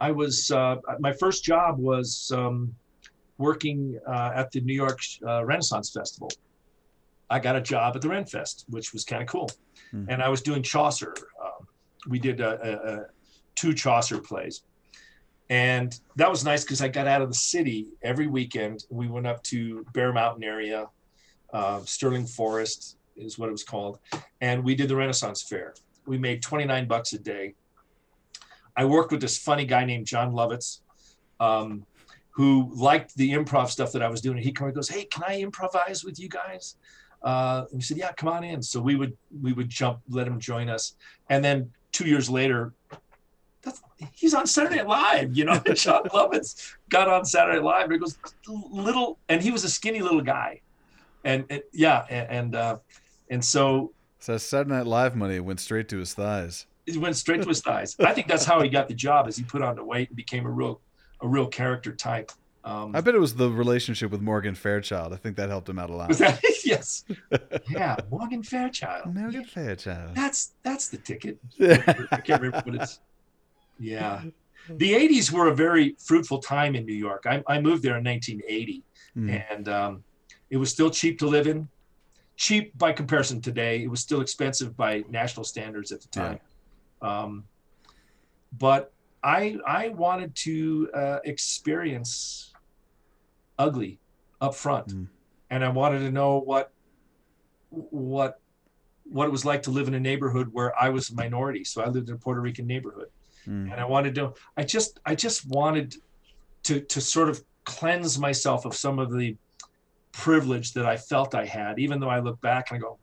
I 0.00 0.10
was 0.10 0.50
uh, 0.50 0.76
my 0.98 1.12
first 1.12 1.44
job 1.44 1.78
was 1.78 2.32
um, 2.34 2.74
working 3.38 3.98
uh, 4.06 4.32
at 4.34 4.50
the 4.52 4.60
New 4.60 4.74
York 4.74 4.98
uh, 5.26 5.44
Renaissance 5.44 5.90
Festival. 5.90 6.30
I 7.30 7.38
got 7.38 7.56
a 7.56 7.60
job 7.60 7.94
at 7.96 8.02
the 8.02 8.08
Renfest, 8.08 8.64
which 8.68 8.92
was 8.92 9.04
kind 9.04 9.22
of 9.22 9.28
cool, 9.28 9.50
Hmm. 9.90 10.06
and 10.08 10.22
I 10.22 10.28
was 10.28 10.42
doing 10.42 10.62
Chaucer. 10.62 11.14
Um, 11.42 11.66
we 12.08 12.18
did 12.18 12.40
a, 12.40 12.50
a, 12.68 12.92
a 12.94 13.06
two 13.54 13.72
Chaucer 13.74 14.18
plays, 14.18 14.62
and 15.48 15.98
that 16.16 16.28
was 16.30 16.44
nice 16.44 16.62
because 16.64 16.82
I 16.82 16.88
got 16.88 17.06
out 17.06 17.22
of 17.22 17.28
the 17.28 17.34
city 17.34 17.88
every 18.02 18.26
weekend. 18.26 18.84
We 18.90 19.08
went 19.08 19.26
up 19.26 19.42
to 19.44 19.84
Bear 19.94 20.12
Mountain 20.12 20.44
area, 20.44 20.88
uh, 21.52 21.80
Sterling 21.84 22.26
Forest 22.26 22.96
is 23.16 23.38
what 23.38 23.48
it 23.48 23.52
was 23.52 23.64
called, 23.64 23.98
and 24.40 24.62
we 24.64 24.74
did 24.74 24.88
the 24.88 24.96
Renaissance 24.96 25.42
Fair. 25.42 25.74
We 26.06 26.18
made 26.18 26.42
29 26.42 26.86
bucks 26.86 27.12
a 27.12 27.18
day. 27.18 27.54
I 28.76 28.84
worked 28.84 29.12
with 29.12 29.20
this 29.20 29.38
funny 29.38 29.64
guy 29.64 29.84
named 29.84 30.06
Jon 30.06 30.32
Lovitz, 30.32 30.80
um, 31.40 31.84
who 32.30 32.70
liked 32.74 33.14
the 33.16 33.32
improv 33.32 33.68
stuff 33.68 33.92
that 33.92 34.02
I 34.02 34.08
was 34.08 34.20
doing. 34.20 34.38
He 34.38 34.52
come 34.52 34.66
and 34.66 34.74
goes, 34.74 34.88
"Hey, 34.88 35.04
can 35.04 35.22
I 35.26 35.40
improvise 35.40 36.04
with 36.04 36.18
you 36.18 36.28
guys?" 36.28 36.76
Uh, 37.22 37.66
we 37.72 37.80
said, 37.80 37.98
"Yeah, 37.98 38.12
come 38.12 38.28
on 38.28 38.44
in." 38.44 38.62
So 38.62 38.80
we 38.80 38.96
would 38.96 39.16
we 39.42 39.52
would 39.52 39.68
jump, 39.68 40.00
let 40.08 40.26
him 40.26 40.40
join 40.40 40.68
us, 40.68 40.94
and 41.28 41.44
then 41.44 41.70
two 41.92 42.08
years 42.08 42.30
later, 42.30 42.72
he's 44.14 44.34
on 44.34 44.46
Saturday 44.46 44.76
Night 44.76 44.88
Live. 44.88 45.36
You 45.36 45.44
know, 45.44 45.58
Jon 45.74 46.04
Lovitz 46.04 46.74
got 46.88 47.08
on 47.08 47.24
Saturday 47.24 47.58
Night 47.58 47.64
Live. 47.64 47.84
And 47.84 47.92
he 47.92 47.98
goes, 47.98 48.18
"Little," 48.48 49.18
and 49.28 49.42
he 49.42 49.50
was 49.50 49.64
a 49.64 49.68
skinny 49.68 50.00
little 50.00 50.22
guy, 50.22 50.60
and, 51.24 51.44
and 51.50 51.62
yeah, 51.72 52.04
and 52.08 52.30
and, 52.30 52.54
uh, 52.54 52.76
and 53.32 53.44
so 53.44 53.92
So 54.20 54.36
Saturday 54.38 54.70
Night 54.70 54.86
Live 54.86 55.16
money 55.16 55.40
went 55.40 55.58
straight 55.60 55.88
to 55.88 55.98
his 55.98 56.14
thighs. 56.14 56.66
it 56.86 56.96
went 56.96 57.16
straight 57.16 57.42
to 57.42 57.48
his 57.48 57.60
thighs. 57.60 57.96
I 57.98 58.12
think 58.12 58.26
that's 58.28 58.44
how 58.44 58.60
he 58.62 58.68
got 58.68 58.86
the 58.88 58.94
job, 58.94 59.26
as 59.28 59.36
he 59.36 59.42
put 59.42 59.62
on 59.62 59.74
the 59.76 59.84
weight 59.84 60.08
and 60.10 60.16
became 60.16 60.46
a 60.46 60.50
real, 60.50 60.80
a 61.20 61.26
real 61.28 61.46
character 61.46 61.92
type. 61.92 62.30
Um, 62.64 62.94
I 62.94 63.00
bet 63.00 63.14
it 63.16 63.20
was 63.20 63.34
the 63.34 63.50
relationship 63.50 64.12
with 64.12 64.20
Morgan 64.20 64.54
Fairchild. 64.54 65.12
I 65.12 65.16
think 65.16 65.34
that 65.36 65.48
helped 65.48 65.68
him 65.68 65.80
out 65.80 65.90
a 65.90 65.96
lot. 65.96 66.08
was 66.08 66.18
that 66.18 66.40
yes? 66.64 67.04
Yeah, 67.70 67.96
Morgan 68.10 68.42
Fairchild. 68.44 69.12
Morgan 69.14 69.44
Fairchild. 69.44 70.14
That's 70.14 70.52
that's 70.62 70.86
the 70.88 70.98
ticket. 70.98 71.38
Yeah. 71.56 71.82
I 72.12 72.18
can't 72.20 72.40
remember 72.40 72.62
what 72.70 72.82
it's. 72.82 73.00
Yeah, 73.80 74.22
the 74.68 74.92
'80s 74.92 75.32
were 75.32 75.48
a 75.48 75.54
very 75.54 75.96
fruitful 75.98 76.38
time 76.38 76.76
in 76.76 76.86
New 76.86 76.94
York. 76.94 77.24
I, 77.26 77.42
I 77.48 77.60
moved 77.60 77.82
there 77.82 77.98
in 77.98 78.04
1980, 78.04 78.82
Mm. 79.16 79.44
and 79.50 79.68
um, 79.68 80.04
it 80.50 80.56
was 80.56 80.70
still 80.70 80.88
cheap 80.90 81.18
to 81.18 81.26
live 81.26 81.46
in. 81.46 81.68
Cheap 82.36 82.76
by 82.78 82.92
comparison 82.92 83.40
today. 83.40 83.82
It 83.82 83.88
was 83.90 84.00
still 84.00 84.20
expensive 84.20 84.76
by 84.76 85.04
national 85.08 85.44
standards 85.44 85.92
at 85.92 86.00
the 86.00 86.08
Yeah. 86.14 86.28
time. 86.28 86.40
Um, 87.02 87.44
but 88.58 88.92
I 89.22 89.56
I 89.66 89.88
wanted 89.90 90.34
to 90.36 90.90
uh, 90.94 91.18
experience 91.24 92.52
ugly 93.58 93.98
up 94.40 94.54
front, 94.54 94.88
Mm. 94.88 95.08
and 95.50 95.64
I 95.64 95.68
wanted 95.68 96.00
to 96.00 96.10
know 96.10 96.38
what 96.38 96.72
what 97.70 98.40
what 99.04 99.26
it 99.26 99.30
was 99.30 99.44
like 99.44 99.62
to 99.64 99.70
live 99.70 99.88
in 99.88 99.94
a 99.94 100.00
neighborhood 100.00 100.48
where 100.52 100.72
I 100.80 100.88
was 100.88 101.10
a 101.10 101.14
minority. 101.14 101.64
So 101.64 101.82
I 101.82 101.88
lived 101.88 102.08
in 102.08 102.14
a 102.14 102.18
Puerto 102.18 102.40
Rican 102.40 102.66
neighborhood 102.66 103.08
Mm. 103.46 103.70
and 103.72 103.74
I 103.74 103.84
wanted 103.84 104.14
to 104.16 104.34
I 104.56 104.62
just 104.64 105.00
I 105.04 105.14
just 105.14 105.46
wanted 105.48 105.96
to 106.64 106.80
to 106.80 107.00
sort 107.00 107.28
of 107.28 107.42
cleanse 107.64 108.18
myself 108.18 108.64
of 108.64 108.74
some 108.74 108.98
of 108.98 109.12
the 109.12 109.36
privilege 110.12 110.72
that 110.74 110.86
I 110.86 110.96
felt 110.96 111.34
I 111.34 111.44
had 111.46 111.78
even 111.78 112.00
though 112.00 112.08
I 112.10 112.20
look 112.20 112.40
back 112.40 112.70
and 112.70 112.76
I 112.78 112.80
go 112.80 112.98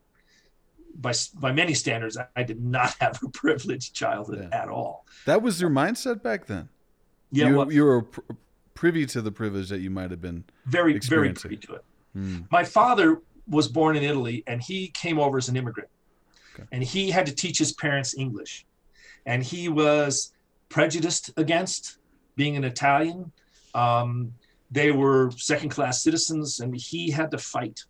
by 0.95 1.13
by 1.36 1.52
many 1.52 1.74
standards 1.74 2.17
I, 2.17 2.26
I 2.36 2.43
did 2.43 2.62
not 2.63 2.95
have 3.00 3.19
a 3.24 3.30
privileged 3.34 3.93
childhood 3.93 4.48
Yeah. 4.52 4.62
at 4.62 4.69
all. 4.69 5.06
That 5.26 5.41
was 5.41 5.60
your 5.62 5.69
mindset 5.69 6.22
back 6.24 6.45
then. 6.45 6.69
Yeah, 7.32 7.50
you, 7.50 7.58
well, 7.58 7.72
you 7.72 7.84
were 7.84 8.02
pr- 8.04 8.22
privy 8.74 9.06
to 9.08 9.22
the 9.22 9.32
privilege 9.32 9.69
that 9.69 9.80
you 9.82 9.89
might 9.89 10.12
have 10.12 10.22
been. 10.22 10.43
very 10.65 10.98
very 11.00 11.34
privy 11.34 11.58
to 11.58 11.74
it. 11.76 11.86
Mm. 12.17 12.48
my 12.52 12.63
father 12.63 13.22
was 13.48 13.67
born 13.67 13.95
in 13.95 14.04
Italy 14.04 14.43
and 14.48 14.62
he 14.62 14.88
came 14.89 15.19
over 15.19 15.38
as 15.38 15.48
an 15.50 15.56
immigrant. 15.56 15.89
Okay. 16.56 16.67
And 16.72 16.84
he 16.84 17.10
had 17.12 17.26
to 17.28 17.34
teach 17.34 17.58
his 17.60 17.72
parents 17.74 18.15
English. 18.17 18.65
And 19.26 19.43
he 19.43 19.69
was 19.69 20.34
prejudiced 20.69 21.32
against 21.38 21.98
being 22.36 22.56
an 22.56 22.63
Italian. 22.63 23.32
Um, 23.76 24.34
they 24.71 24.91
were 24.91 25.32
second 25.32 25.69
class 25.69 26.03
citizens 26.03 26.60
and 26.60 26.75
he 26.75 27.10
had 27.10 27.32
to 27.32 27.38
fight. 27.38 27.84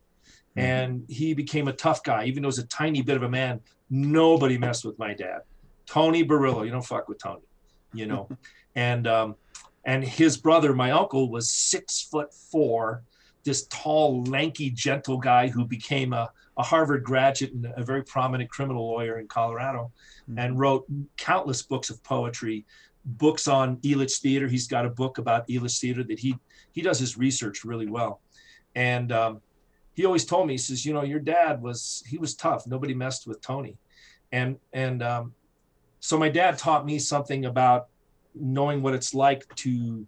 Mhm. 0.58 0.62
And 0.62 1.06
he 1.10 1.34
became 1.34 1.68
a 1.68 1.74
tough 1.74 2.04
guy, 2.04 2.26
even 2.26 2.42
though 2.42 2.48
he 2.48 2.58
was 2.58 2.60
a 2.60 2.68
tiny 2.68 3.02
bit 3.02 3.18
of 3.18 3.24
a 3.24 3.30
man. 3.30 3.62
Nobody 3.90 4.58
messed 4.58 4.86
with 4.86 4.98
my 4.98 5.14
dad. 5.14 5.42
Tony 5.86 6.24
Borrillo, 6.24 6.64
you 6.64 6.72
don't 6.72 6.86
fuck 6.86 7.08
with 7.10 7.18
Tony, 7.18 7.42
you 7.94 8.06
know. 8.06 8.30
and 8.76 9.08
um, 9.08 9.36
and 9.86 10.04
his 10.04 10.38
brother, 10.38 10.74
my 10.74 10.92
uncle, 10.92 11.30
was 11.30 11.50
six 11.50 12.02
foot 12.02 12.34
four, 12.34 13.04
this 13.44 13.66
tall, 13.68 14.24
lanky, 14.26 14.70
gentle 14.70 15.18
guy 15.18 15.48
who 15.48 15.66
became 15.66 16.14
a, 16.14 16.30
a 16.58 16.64
Harvard 16.64 17.04
graduate 17.04 17.54
and 17.54 17.66
a 17.76 17.84
very 17.84 18.04
prominent 18.04 18.50
criminal 18.50 18.88
lawyer 18.88 19.20
in 19.20 19.28
Colorado 19.28 19.92
and 20.38 20.60
wrote 20.60 20.86
countless 21.18 21.64
books 21.64 21.90
of 21.90 22.04
poetry, 22.04 22.66
books 23.06 23.48
on 23.48 23.78
Elitch 23.78 24.20
theater. 24.20 24.48
He's 24.48 24.68
got 24.68 24.86
a 24.86 24.90
book 24.90 25.18
about 25.18 25.48
Elitch 25.48 25.80
theater 25.80 26.04
that 26.04 26.20
he 26.20 26.38
he 26.72 26.82
does 26.82 27.00
his 27.00 27.18
research 27.18 27.64
really 27.64 27.88
well. 27.88 28.22
And 28.76 29.12
um, 29.12 29.42
he 29.94 30.06
always 30.06 30.26
told 30.26 30.48
me, 30.48 30.54
he 30.54 30.58
says, 30.58 30.86
you 30.86 30.94
know, 30.94 31.04
your 31.04 31.20
dad 31.20 31.62
was 31.62 32.04
he 32.08 32.18
was 32.18 32.36
tough. 32.36 32.66
Nobody 32.68 32.94
messed 32.94 33.28
with 33.28 33.42
Tony. 33.42 33.78
And 34.32 34.58
and 34.74 35.04
um, 35.04 35.34
so 36.00 36.18
my 36.18 36.30
dad 36.30 36.58
taught 36.58 36.86
me 36.86 37.00
something 37.00 37.46
about 37.46 37.88
knowing 38.36 38.82
what 38.82 38.94
it's 38.94 39.14
like 39.14 39.44
to 39.56 40.06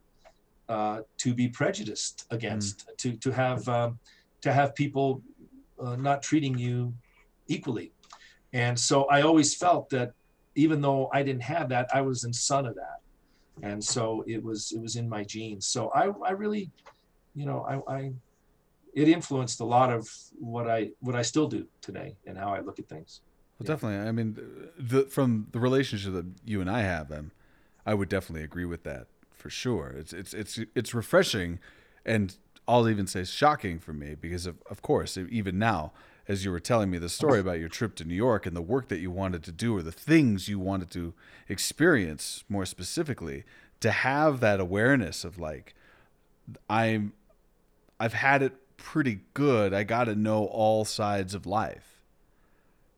uh, 0.69 1.01
to 1.17 1.33
be 1.33 1.49
prejudiced 1.49 2.25
against, 2.31 2.89
to 2.97 3.17
to 3.17 3.31
have 3.31 3.67
um, 3.67 3.99
to 4.41 4.53
have 4.53 4.73
people 4.75 5.21
uh, 5.81 5.95
not 5.95 6.23
treating 6.23 6.57
you 6.57 6.93
equally. 7.47 7.91
And 8.53 8.79
so 8.79 9.03
I 9.05 9.21
always 9.23 9.55
felt 9.55 9.89
that 9.89 10.13
even 10.55 10.81
though 10.81 11.09
I 11.13 11.23
didn't 11.23 11.43
have 11.43 11.69
that, 11.69 11.89
I 11.93 12.01
was 12.01 12.23
in 12.23 12.33
son 12.33 12.65
of 12.65 12.75
that. 12.75 13.00
And 13.61 13.83
so 13.83 14.23
it 14.27 14.43
was 14.43 14.71
it 14.71 14.81
was 14.81 14.95
in 14.95 15.07
my 15.09 15.23
genes. 15.23 15.67
So 15.67 15.89
I 15.93 16.09
I 16.25 16.31
really, 16.31 16.71
you 17.35 17.45
know, 17.45 17.65
I, 17.67 17.93
I 17.97 18.13
it 18.93 19.07
influenced 19.09 19.59
a 19.61 19.65
lot 19.65 19.91
of 19.91 20.09
what 20.39 20.69
I 20.69 20.91
what 20.99 21.15
I 21.15 21.21
still 21.21 21.47
do 21.47 21.67
today 21.81 22.15
and 22.25 22.37
how 22.37 22.53
I 22.53 22.61
look 22.61 22.79
at 22.79 22.87
things. 22.89 23.21
Well, 23.59 23.65
Yeah. 23.65 23.67
definitely. 23.67 24.07
I 24.07 24.11
mean, 24.11 24.37
the, 24.77 25.03
from 25.03 25.47
the 25.51 25.59
relationship 25.59 26.13
that 26.13 26.25
you 26.45 26.61
and 26.61 26.69
I 26.69 26.81
have, 26.81 27.11
um, 27.11 27.31
I 27.85 27.93
would 27.93 28.09
definitely 28.09 28.43
agree 28.43 28.65
with 28.65 28.83
that 28.83 29.07
for 29.31 29.49
sure. 29.49 29.89
It's 29.89 30.13
it's 30.13 30.33
it's 30.33 30.59
it's 30.75 30.93
refreshing, 30.93 31.59
and 32.05 32.35
I'll 32.67 32.87
even 32.89 33.07
say 33.07 33.23
shocking 33.23 33.79
for 33.79 33.93
me 33.93 34.15
because 34.15 34.45
of 34.45 34.61
of 34.69 34.81
course 34.81 35.17
even 35.17 35.57
now 35.59 35.93
as 36.27 36.45
you 36.45 36.51
were 36.51 36.59
telling 36.59 36.89
me 36.89 36.97
the 36.97 37.09
story 37.09 37.39
about 37.39 37.59
your 37.59 37.69
trip 37.69 37.95
to 37.95 38.05
New 38.05 38.15
York 38.15 38.45
and 38.45 38.55
the 38.55 38.61
work 38.61 38.87
that 38.89 38.99
you 38.99 39.11
wanted 39.11 39.43
to 39.43 39.51
do 39.51 39.75
or 39.75 39.81
the 39.81 39.91
things 39.91 40.47
you 40.47 40.59
wanted 40.59 40.89
to 40.91 41.13
experience 41.49 42.43
more 42.47 42.65
specifically 42.65 43.43
to 43.79 43.91
have 43.91 44.39
that 44.39 44.59
awareness 44.59 45.23
of 45.23 45.37
like 45.39 45.73
I'm 46.69 47.13
I've 47.99 48.13
had 48.13 48.41
it 48.41 48.53
pretty 48.77 49.21
good. 49.33 49.73
I 49.73 49.83
got 49.83 50.05
to 50.05 50.15
know 50.15 50.45
all 50.45 50.85
sides 50.85 51.33
of 51.35 51.45
life. 51.45 52.01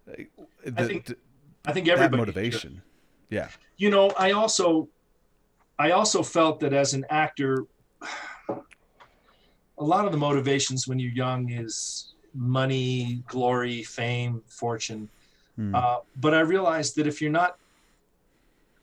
The- 0.05 0.27
think 0.71 1.05
the- 1.05 1.17
I 1.65 1.71
think 1.71 1.87
everybody 1.87 2.17
motivation. 2.17 2.81
Yeah. 3.29 3.47
you 3.77 3.89
know 3.89 4.11
i 4.19 4.31
also 4.31 4.89
i 5.79 5.91
also 5.91 6.21
felt 6.21 6.59
that 6.59 6.71
as 6.73 6.93
an 6.93 7.03
actor 7.09 7.65
a 8.49 9.83
lot 9.83 10.05
of 10.05 10.11
the 10.11 10.17
motivations 10.17 10.87
when 10.87 10.99
you're 10.99 11.11
young 11.13 11.49
is 11.51 12.12
money 12.33 13.23
glory 13.27 13.83
fame 13.83 14.41
fortune 14.47 15.09
Hmm. 15.55 15.75
uh, 15.75 15.97
but 16.19 16.33
i 16.33 16.39
realized 16.39 16.95
that 16.95 17.05
if 17.05 17.21
you're 17.21 17.29
not 17.29 17.57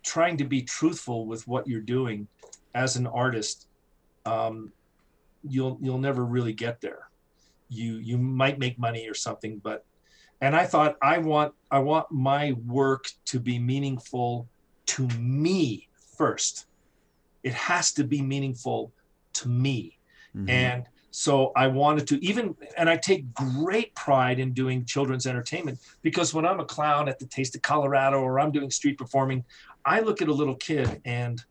trying 0.04 0.36
to 0.36 0.44
be 0.44 0.62
truthful 0.62 1.26
with 1.26 1.46
what 1.48 1.66
you're 1.66 1.80
doing 1.80 2.28
as 2.74 2.96
an 2.96 3.06
artist 3.06 3.66
um, 4.24 4.72
you'll 5.42 5.78
you'll 5.82 5.98
never 5.98 6.24
really 6.24 6.52
get 6.52 6.80
there 6.80 7.08
you 7.68 7.94
you 7.94 8.18
might 8.18 8.58
make 8.58 8.78
money 8.78 9.08
or 9.08 9.14
something 9.14 9.58
but 9.58 9.84
and 10.40 10.54
i 10.54 10.64
thought 10.64 10.96
i 11.02 11.18
want 11.18 11.52
i 11.70 11.78
want 11.78 12.06
my 12.10 12.52
work 12.66 13.04
to 13.26 13.40
be 13.40 13.58
meaningful 13.58 14.48
to 14.86 15.08
me 15.18 15.88
first 16.16 16.66
it 17.42 17.54
has 17.54 17.92
to 17.92 18.04
be 18.04 18.22
meaningful 18.22 18.92
to 19.32 19.48
me 19.48 19.98
Mhm. 20.36 20.48
and 20.48 20.86
so 21.10 21.52
I 21.56 21.66
wanted 21.66 22.06
to 22.08 22.24
even, 22.24 22.54
and 22.76 22.88
I 22.88 22.96
take 22.96 23.34
great 23.34 23.94
pride 23.94 24.38
in 24.38 24.52
doing 24.52 24.84
children's 24.84 25.26
entertainment 25.26 25.78
because 26.02 26.32
when 26.32 26.46
I'm 26.46 26.60
a 26.60 26.64
clown 26.64 27.08
at 27.08 27.18
the 27.18 27.26
Taste 27.26 27.56
of 27.56 27.62
Colorado 27.62 28.20
or 28.20 28.38
I'm 28.38 28.52
doing 28.52 28.70
street 28.70 28.96
performing, 28.96 29.44
I 29.84 30.00
look 30.00 30.22
at 30.22 30.28
a 30.28 30.32
little 30.32 30.54
kid 30.56 31.00
and 31.04 31.42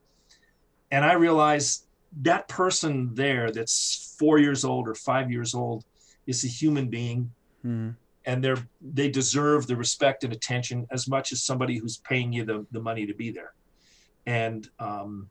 and 0.91 1.05
I 1.05 1.13
realize 1.13 1.85
that 2.21 2.47
person 2.47 3.13
there 3.13 3.51
that's 3.51 4.15
four 4.17 4.39
years 4.39 4.63
old 4.65 4.87
or 4.87 4.95
five 4.95 5.29
years 5.29 5.53
old 5.53 5.85
is 6.25 6.43
a 6.43 6.47
human 6.47 6.87
being 6.89 7.31
Mm. 7.65 7.93
and 8.25 8.41
they're 8.41 8.65
they 8.81 9.09
deserve 9.09 9.67
the 9.67 9.75
respect 9.75 10.23
and 10.23 10.31
attention 10.31 10.87
as 10.91 11.09
much 11.09 11.33
as 11.33 11.43
somebody 11.43 11.77
who's 11.77 11.97
paying 11.97 12.31
you 12.31 12.45
the, 12.45 12.65
the 12.71 12.79
money 12.79 13.05
to 13.05 13.13
be 13.13 13.31
there 13.31 13.51
and 14.25 14.69
um, 14.79 15.29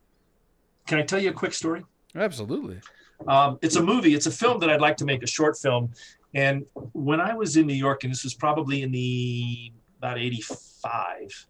can 0.86 0.98
i 0.98 1.02
tell 1.02 1.18
you 1.18 1.30
a 1.30 1.32
quick 1.32 1.54
story 1.54 1.82
Absolutely. 2.14 2.80
Um, 3.26 3.58
it's 3.62 3.76
a 3.76 3.82
movie 3.82 4.14
it's 4.14 4.26
a 4.26 4.30
film 4.30 4.58
that 4.60 4.70
i'd 4.70 4.80
like 4.80 4.96
to 4.96 5.04
make 5.04 5.22
a 5.22 5.26
short 5.26 5.58
film. 5.58 5.90
And 6.34 6.66
when 6.92 7.20
i 7.20 7.34
was 7.34 7.56
in 7.56 7.66
new 7.66 7.74
york 7.74 8.04
and 8.04 8.12
this 8.12 8.22
was 8.24 8.34
probably 8.34 8.82
in 8.82 8.92
the 8.92 9.72
about 9.98 10.18
85 10.18 11.46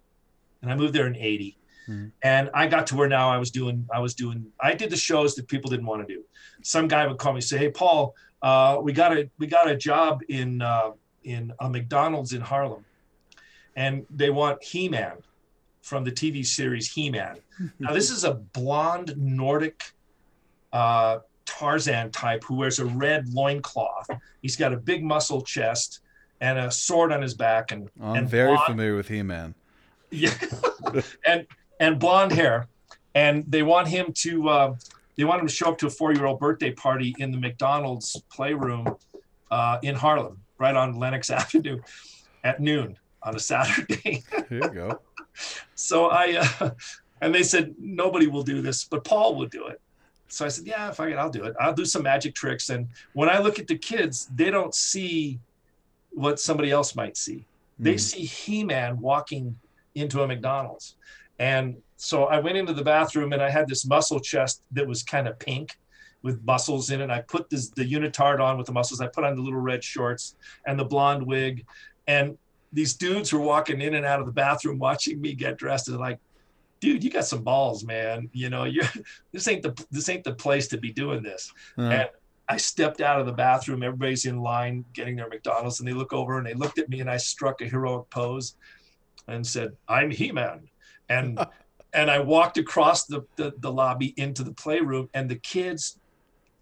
and 0.62 0.70
i 0.70 0.74
moved 0.76 0.94
there 0.94 1.06
in 1.06 1.16
80 1.16 1.56
Mhm. 1.88 2.12
and 2.22 2.50
i 2.52 2.66
got 2.66 2.86
to 2.88 2.96
where 2.96 3.08
now 3.08 3.30
i 3.30 3.38
was 3.38 3.50
doing 3.50 3.86
i 3.92 3.98
was 3.98 4.14
doing 4.14 4.46
i 4.60 4.74
did 4.74 4.90
the 4.90 4.96
shows 4.96 5.34
that 5.36 5.48
people 5.48 5.70
didn't 5.70 5.86
want 5.86 6.06
to 6.06 6.14
do. 6.14 6.22
Some 6.62 6.86
guy 6.86 7.06
would 7.06 7.16
call 7.18 7.32
me 7.32 7.38
and 7.38 7.44
say 7.44 7.58
hey 7.58 7.70
paul 7.70 8.14
uh, 8.42 8.78
we 8.80 8.92
got 8.92 9.16
a 9.16 9.28
we 9.38 9.46
got 9.46 9.68
a 9.70 9.76
job 9.76 10.20
in 10.28 10.60
uh, 10.62 10.90
in 11.24 11.52
a 11.60 11.68
mcdonald's 11.70 12.32
in 12.34 12.40
harlem 12.42 12.84
and 13.74 14.04
they 14.10 14.30
want 14.30 14.62
he-man 14.62 15.16
from 15.82 16.04
the 16.04 16.12
tv 16.12 16.44
series 16.44 16.92
he-man. 16.92 17.36
Now 17.80 17.92
this 17.92 18.10
is 18.10 18.22
a 18.24 18.34
blonde 18.34 19.14
nordic 19.16 19.92
uh, 20.72 21.18
Tarzan 21.48 22.10
type 22.10 22.44
who 22.44 22.54
wears 22.56 22.78
a 22.78 22.84
red 22.84 23.28
loincloth. 23.32 24.06
He's 24.42 24.56
got 24.56 24.72
a 24.72 24.76
big 24.76 25.02
muscle 25.02 25.40
chest 25.42 26.00
and 26.40 26.58
a 26.58 26.70
sword 26.70 27.10
on 27.12 27.22
his 27.22 27.34
back 27.34 27.72
and 27.72 27.88
I'm 28.00 28.16
and 28.16 28.28
very 28.28 28.54
blonde- 28.54 28.66
familiar 28.66 28.96
with 28.96 29.08
He-Man. 29.08 29.54
yeah, 30.10 30.34
and 31.26 31.46
and 31.80 31.98
blonde 31.98 32.32
hair. 32.32 32.68
And 33.14 33.44
they 33.48 33.62
want 33.62 33.88
him 33.88 34.12
to 34.24 34.48
uh, 34.48 34.74
they 35.16 35.24
want 35.24 35.40
him 35.40 35.48
to 35.48 35.52
show 35.52 35.70
up 35.70 35.78
to 35.78 35.86
a 35.86 35.90
four 35.90 36.12
year 36.12 36.26
old 36.26 36.38
birthday 36.38 36.70
party 36.70 37.14
in 37.18 37.32
the 37.32 37.38
McDonald's 37.38 38.20
playroom 38.30 38.86
uh, 39.50 39.78
in 39.82 39.94
Harlem, 39.96 40.38
right 40.58 40.76
on 40.76 40.94
Lenox 40.94 41.30
Avenue, 41.40 41.80
at 42.44 42.60
noon 42.60 42.96
on 43.22 43.34
a 43.34 43.40
Saturday. 43.40 44.22
Here 44.48 44.60
you 44.62 44.68
go. 44.68 45.00
so 45.74 46.06
I 46.10 46.36
uh, 46.60 46.70
and 47.20 47.34
they 47.34 47.42
said 47.42 47.74
nobody 47.78 48.28
will 48.28 48.44
do 48.44 48.62
this, 48.62 48.84
but 48.84 49.02
Paul 49.02 49.34
will 49.34 49.46
do 49.48 49.66
it. 49.66 49.80
So 50.28 50.44
I 50.44 50.48
said, 50.48 50.66
yeah, 50.66 50.90
fuck 50.92 51.08
it, 51.08 51.16
I'll 51.16 51.30
do 51.30 51.44
it. 51.44 51.54
I'll 51.58 51.72
do 51.74 51.84
some 51.84 52.02
magic 52.02 52.34
tricks. 52.34 52.68
And 52.70 52.88
when 53.14 53.28
I 53.28 53.38
look 53.38 53.58
at 53.58 53.66
the 53.66 53.78
kids, 53.78 54.28
they 54.34 54.50
don't 54.50 54.74
see 54.74 55.40
what 56.10 56.38
somebody 56.38 56.70
else 56.70 56.94
might 56.94 57.16
see. 57.16 57.46
They 57.78 57.94
Mm. 57.94 58.00
see 58.00 58.24
He-Man 58.24 59.00
walking 59.00 59.56
into 59.94 60.22
a 60.22 60.26
McDonald's. 60.26 60.96
And 61.38 61.76
so 61.96 62.24
I 62.24 62.40
went 62.40 62.56
into 62.56 62.72
the 62.72 62.82
bathroom 62.82 63.32
and 63.32 63.42
I 63.42 63.50
had 63.50 63.68
this 63.68 63.86
muscle 63.86 64.20
chest 64.20 64.62
that 64.72 64.86
was 64.86 65.02
kind 65.02 65.28
of 65.28 65.38
pink 65.38 65.76
with 66.22 66.42
muscles 66.44 66.90
in 66.90 67.00
it. 67.00 67.10
I 67.10 67.20
put 67.20 67.48
this 67.48 67.70
the 67.70 67.84
unitard 67.90 68.40
on 68.40 68.58
with 68.58 68.66
the 68.66 68.72
muscles. 68.72 69.00
I 69.00 69.06
put 69.06 69.24
on 69.24 69.36
the 69.36 69.42
little 69.42 69.60
red 69.60 69.84
shorts 69.84 70.34
and 70.66 70.78
the 70.78 70.84
blonde 70.84 71.24
wig. 71.24 71.64
And 72.06 72.36
these 72.72 72.94
dudes 72.94 73.32
were 73.32 73.40
walking 73.40 73.80
in 73.80 73.94
and 73.94 74.04
out 74.04 74.20
of 74.20 74.26
the 74.26 74.32
bathroom 74.32 74.78
watching 74.78 75.20
me 75.20 75.34
get 75.34 75.56
dressed 75.56 75.88
and 75.88 75.98
like, 75.98 76.18
dude, 76.80 77.02
you 77.04 77.10
got 77.10 77.24
some 77.26 77.42
balls, 77.42 77.84
man. 77.84 78.30
You 78.32 78.50
know, 78.50 78.64
you 78.64 78.82
this 79.32 79.48
ain't 79.48 79.62
the 79.62 79.86
this 79.90 80.08
ain't 80.08 80.24
the 80.24 80.34
place 80.34 80.68
to 80.68 80.78
be 80.78 80.92
doing 80.92 81.22
this. 81.22 81.52
Uh, 81.76 81.82
And 81.82 82.08
I 82.48 82.56
stepped 82.56 83.00
out 83.00 83.20
of 83.20 83.26
the 83.26 83.32
bathroom. 83.32 83.82
Everybody's 83.82 84.24
in 84.24 84.40
line 84.40 84.84
getting 84.94 85.16
their 85.16 85.28
McDonald's, 85.28 85.80
and 85.80 85.88
they 85.88 85.92
look 85.92 86.12
over 86.12 86.38
and 86.38 86.46
they 86.46 86.54
looked 86.54 86.78
at 86.78 86.88
me, 86.88 87.00
and 87.00 87.10
I 87.10 87.18
struck 87.18 87.60
a 87.60 87.66
heroic 87.66 88.08
pose, 88.10 88.56
and 89.26 89.46
said, 89.46 89.76
"I'm 89.88 90.10
He-Man," 90.10 90.68
and 91.08 91.38
and 91.92 92.10
I 92.10 92.20
walked 92.20 92.58
across 92.58 93.04
the, 93.04 93.22
the 93.36 93.52
the 93.58 93.70
lobby 93.70 94.14
into 94.16 94.42
the 94.42 94.52
playroom, 94.52 95.08
and 95.14 95.28
the 95.30 95.36
kids. 95.36 95.98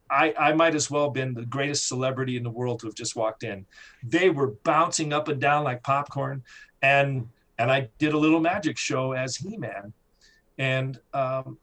I, 0.09 0.33
I 0.39 0.53
might 0.53 0.77
as 0.77 0.89
well 0.89 1.07
have 1.07 1.15
been 1.15 1.35
the 1.35 1.45
greatest 1.45 1.89
celebrity 1.89 2.37
in 2.37 2.45
the 2.45 2.51
world 2.51 2.79
to 2.79 2.87
have 2.87 2.95
just 2.95 3.17
walked 3.17 3.43
in. 3.43 3.67
They 4.05 4.31
were 4.31 4.53
bouncing 4.63 5.13
up 5.13 5.27
and 5.27 5.41
down 5.41 5.65
like 5.65 5.83
popcorn, 5.83 6.45
and 6.81 7.29
and 7.59 7.73
I 7.73 7.89
did 7.99 8.13
a 8.13 8.19
little 8.19 8.39
magic 8.39 8.79
show 8.79 9.13
as 9.13 9.37
He-Man, 9.37 9.93
and 10.59 10.99
um, 11.15 11.59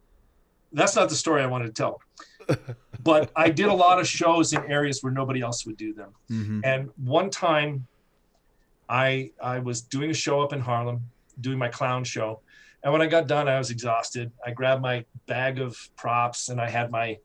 that's 0.72 0.96
not 0.96 1.10
the 1.10 1.16
story 1.16 1.42
I 1.42 1.46
wanted 1.48 1.68
to 1.68 1.74
tell 1.74 2.02
but 3.04 3.32
I 3.36 3.50
did 3.50 3.68
a 3.68 3.74
lot 3.74 4.00
of 4.00 4.08
shows 4.08 4.54
in 4.54 4.64
areas 4.70 5.04
where 5.04 5.12
nobody 5.12 5.42
else 5.42 5.66
would 5.66 5.78
do 5.78 5.94
them. 5.94 6.12
mhm. 6.30 6.62
And 6.64 6.90
one 6.98 7.30
time, 7.30 7.88
I 8.90 9.32
I 9.42 9.60
was 9.60 9.82
doing 9.82 10.10
a 10.12 10.14
show 10.14 10.42
up 10.42 10.54
in 10.54 10.60
Harlem, 10.60 11.02
doing 11.40 11.58
my 11.58 11.70
clown 11.70 12.04
show, 12.04 12.42
and 12.84 12.92
when 12.92 13.02
I 13.02 13.08
got 13.08 13.28
done, 13.28 13.48
I 13.48 13.58
was 13.58 13.72
exhausted. 13.72 14.32
I 14.46 14.52
grabbed 14.52 14.82
my 14.82 15.06
bag 15.26 15.60
of 15.60 15.78
props 15.96 16.50
and 16.50 16.60
I 16.60 16.70
had 16.70 16.92
my 16.92 17.18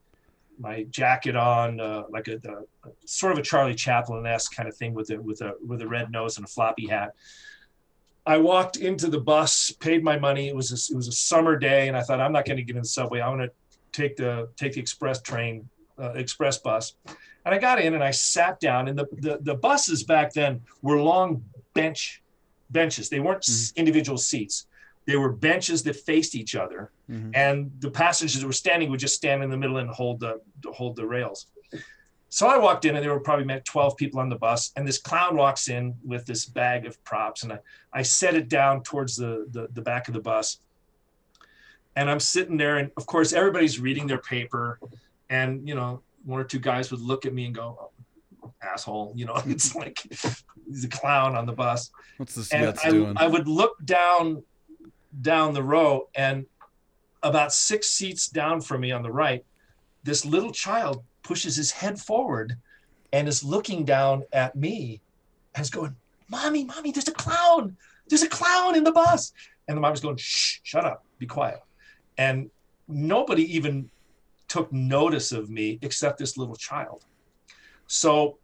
my 0.60 0.82
jacket 0.90 1.36
on, 1.36 1.78
uh, 1.78 2.02
like 2.10 2.26
a, 2.26 2.34
a 2.34 2.90
sort 3.06 3.30
of 3.32 3.38
a 3.38 3.42
Charlie 3.42 3.76
Chaplin 3.76 4.26
esque 4.26 4.54
kind 4.56 4.68
of 4.68 4.76
thing 4.76 4.92
with 4.92 5.10
a 5.10 5.20
with 5.20 5.40
a 5.40 5.54
with 5.64 5.82
a 5.82 5.88
red 5.88 6.10
nose 6.10 6.36
and 6.36 6.46
a 6.46 6.48
floppy 6.48 6.86
hat. 6.86 7.14
I 8.28 8.36
walked 8.36 8.76
into 8.76 9.08
the 9.08 9.18
bus, 9.32 9.70
paid 9.70 10.04
my 10.04 10.18
money. 10.18 10.48
It 10.48 10.54
was 10.54 10.68
a, 10.70 10.78
it 10.92 10.96
was 10.96 11.08
a 11.08 11.12
summer 11.12 11.54
day, 11.58 11.88
and 11.88 11.96
I 11.96 12.02
thought 12.02 12.20
I'm 12.20 12.32
not 12.32 12.44
going 12.44 12.58
to 12.58 12.62
get 12.62 12.76
in 12.76 12.82
the 12.82 12.88
subway. 12.88 13.20
I'm 13.22 13.36
going 13.36 13.48
to 13.48 13.54
take 13.92 14.16
the 14.16 14.50
take 14.56 14.74
the 14.74 14.80
express 14.80 15.22
train, 15.22 15.66
uh, 15.98 16.12
express 16.12 16.58
bus. 16.58 16.94
And 17.44 17.54
I 17.54 17.58
got 17.58 17.80
in 17.80 17.94
and 17.94 18.04
I 18.04 18.10
sat 18.10 18.60
down. 18.60 18.88
And 18.88 18.98
the, 18.98 19.06
the 19.26 19.38
the 19.40 19.54
buses 19.54 20.04
back 20.04 20.34
then 20.34 20.60
were 20.82 21.00
long 21.00 21.42
bench 21.72 22.22
benches. 22.68 23.08
They 23.08 23.20
weren't 23.20 23.44
s 23.48 23.72
individual 23.76 24.18
seats. 24.18 24.66
They 25.06 25.16
were 25.16 25.32
benches 25.32 25.82
that 25.84 25.96
faced 25.96 26.34
each 26.34 26.54
other, 26.54 26.80
Mhm. 27.10 27.30
and 27.34 27.56
the 27.80 27.90
passengers 27.90 28.38
that 28.40 28.46
were 28.46 28.60
standing 28.64 28.90
would 28.90 29.00
just 29.00 29.16
stand 29.22 29.42
in 29.42 29.48
the 29.48 29.56
middle 29.56 29.78
and 29.78 29.88
hold 29.88 30.20
the 30.20 30.32
hold 30.78 30.96
the 30.96 31.06
rails. 31.06 31.46
So 32.30 32.46
I 32.46 32.58
walked 32.58 32.84
in, 32.84 32.94
and 32.94 33.04
there 33.04 33.12
were 33.12 33.20
probably 33.20 33.46
met 33.46 33.64
12 33.64 33.96
people 33.96 34.20
on 34.20 34.28
the 34.28 34.36
bus, 34.36 34.70
and 34.76 34.86
this 34.86 34.98
clown 34.98 35.36
walks 35.36 35.68
in 35.68 35.94
with 36.04 36.26
this 36.26 36.44
bag 36.44 36.84
of 36.84 37.02
props, 37.04 37.42
and 37.42 37.52
I, 37.52 37.58
I 37.92 38.02
set 38.02 38.34
it 38.34 38.48
down 38.48 38.82
towards 38.82 39.16
the, 39.16 39.46
the 39.50 39.68
the 39.72 39.80
back 39.80 40.08
of 40.08 40.14
the 40.14 40.20
bus, 40.20 40.60
and 41.96 42.10
I'm 42.10 42.20
sitting 42.20 42.56
there, 42.56 42.76
and 42.76 42.90
of 42.96 43.06
course 43.06 43.32
everybody's 43.32 43.80
reading 43.80 44.06
their 44.06 44.18
paper, 44.18 44.78
and 45.30 45.66
you 45.66 45.74
know 45.74 46.02
one 46.24 46.38
or 46.38 46.44
two 46.44 46.58
guys 46.58 46.90
would 46.90 47.00
look 47.00 47.24
at 47.24 47.32
me 47.32 47.46
and 47.46 47.54
go, 47.54 47.90
oh, 48.44 48.52
"Asshole," 48.62 49.12
you 49.16 49.24
know, 49.24 49.40
it's 49.46 49.74
like 49.74 49.98
he's 50.68 50.84
a 50.84 50.88
clown 50.88 51.34
on 51.34 51.46
the 51.46 51.52
bus 51.52 51.90
What's 52.18 52.34
this 52.34 52.52
and 52.52 52.78
I, 52.84 52.90
doing? 52.90 53.14
I 53.16 53.26
would 53.26 53.48
look 53.48 53.76
down 53.84 54.42
down 55.22 55.54
the 55.54 55.62
row 55.62 56.08
and 56.14 56.44
about 57.22 57.52
six 57.52 57.88
seats 57.88 58.28
down 58.28 58.60
from 58.60 58.82
me 58.82 58.92
on 58.92 59.02
the 59.02 59.10
right 59.10 59.44
this 60.04 60.24
little 60.24 60.52
child 60.52 61.02
pushes 61.28 61.54
his 61.54 61.70
head 61.70 62.00
forward 62.00 62.56
and 63.12 63.28
is 63.28 63.44
looking 63.44 63.84
down 63.84 64.22
at 64.32 64.56
me 64.56 65.02
and 65.54 65.62
is 65.62 65.68
going 65.68 65.94
mommy 66.30 66.64
mommy 66.64 66.90
there's 66.90 67.08
a 67.08 67.12
clown. 67.12 67.76
There's 68.08 68.22
a 68.22 68.28
clown 68.28 68.74
in 68.74 68.84
the 68.84 68.92
bus. 68.92 69.32
And 69.66 69.76
the 69.76 69.82
mom 69.82 69.90
was 69.90 70.00
going 70.00 70.16
shh 70.16 70.60
shut 70.62 70.86
up. 70.86 71.04
Be 71.18 71.26
quiet. 71.26 71.60
And 72.16 72.50
nobody 72.88 73.44
even 73.54 73.90
took 74.48 74.72
notice 74.72 75.30
of 75.30 75.50
me 75.50 75.78
except 75.82 76.18
this 76.18 76.38
little 76.38 76.56
child. 76.56 77.04
So 77.86 78.38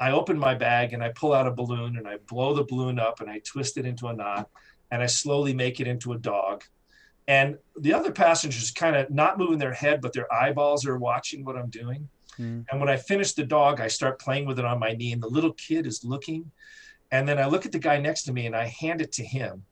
I 0.00 0.10
open 0.10 0.36
my 0.36 0.56
bag 0.56 0.92
and 0.92 1.04
I 1.04 1.10
pull 1.10 1.32
out 1.32 1.46
a 1.46 1.52
balloon 1.52 1.96
and 1.96 2.08
I 2.08 2.16
blow 2.28 2.52
the 2.52 2.64
balloon 2.64 2.98
up 2.98 3.20
and 3.20 3.30
I 3.30 3.38
twist 3.44 3.78
it 3.78 3.86
into 3.86 4.08
a 4.08 4.12
knot 4.12 4.50
and 4.90 5.00
I 5.00 5.06
slowly 5.06 5.54
make 5.54 5.78
it 5.78 5.86
into 5.86 6.12
a 6.12 6.18
dog. 6.18 6.64
And 7.26 7.58
the 7.78 7.94
other 7.94 8.12
passengers 8.12 8.70
kind 8.70 8.96
of 8.96 9.10
not 9.10 9.38
moving 9.38 9.58
their 9.58 9.72
head, 9.72 10.00
but 10.00 10.12
their 10.12 10.32
eyeballs 10.32 10.86
are 10.86 10.98
watching 10.98 11.44
what 11.44 11.56
I'm 11.56 11.70
doing. 11.70 12.08
Mhm. 12.38 12.66
And 12.70 12.80
when 12.80 12.88
I 12.88 12.96
finish 12.96 13.32
the 13.32 13.44
dog, 13.44 13.80
I 13.80 13.88
start 13.88 14.18
playing 14.20 14.46
with 14.46 14.58
it 14.58 14.64
on 14.64 14.78
my 14.78 14.92
knee, 14.92 15.12
and 15.12 15.22
the 15.22 15.28
little 15.28 15.52
kid 15.54 15.86
is 15.86 16.04
looking. 16.04 16.50
And 17.10 17.28
then 17.28 17.38
I 17.38 17.46
look 17.46 17.64
at 17.64 17.72
the 17.72 17.78
guy 17.78 17.98
next 17.98 18.24
to 18.24 18.32
me 18.32 18.46
and 18.46 18.56
I 18.56 18.66
hand 18.66 19.00
it 19.00 19.12
to 19.12 19.24
him. 19.24 19.64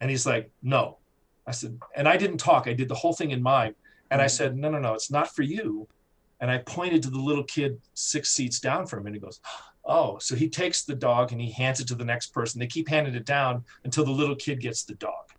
And 0.00 0.10
he's 0.10 0.26
like, 0.26 0.50
No. 0.62 0.98
I 1.46 1.52
said, 1.52 1.78
and 1.96 2.06
I 2.06 2.18
didn't 2.18 2.36
talk. 2.36 2.68
I 2.68 2.74
did 2.74 2.88
the 2.88 2.94
whole 2.94 3.14
thing 3.14 3.30
in 3.30 3.42
mind. 3.42 3.74
And 4.10 4.20
I 4.20 4.26
said, 4.26 4.56
No, 4.56 4.70
no, 4.70 4.78
no, 4.78 4.92
it's 4.94 5.10
not 5.10 5.34
for 5.34 5.42
you. 5.42 5.88
And 6.40 6.50
I 6.50 6.58
pointed 6.58 7.02
to 7.04 7.10
the 7.10 7.18
little 7.18 7.44
kid 7.44 7.80
six 7.94 8.30
seats 8.30 8.60
down 8.60 8.86
from 8.86 9.00
him. 9.00 9.06
And 9.06 9.16
he 9.16 9.20
goes, 9.20 9.40
Oh, 9.84 10.18
so 10.18 10.36
he 10.36 10.48
takes 10.48 10.84
the 10.84 10.94
dog 10.94 11.32
and 11.32 11.40
he 11.40 11.50
hands 11.50 11.80
it 11.80 11.88
to 11.88 11.94
the 11.94 12.04
next 12.04 12.34
person. 12.34 12.60
They 12.60 12.66
keep 12.66 12.88
handing 12.88 13.14
it 13.14 13.24
down 13.24 13.64
until 13.84 14.04
the 14.04 14.10
little 14.10 14.36
kid 14.36 14.60
gets 14.60 14.82
the 14.84 14.94
dog. 14.94 15.32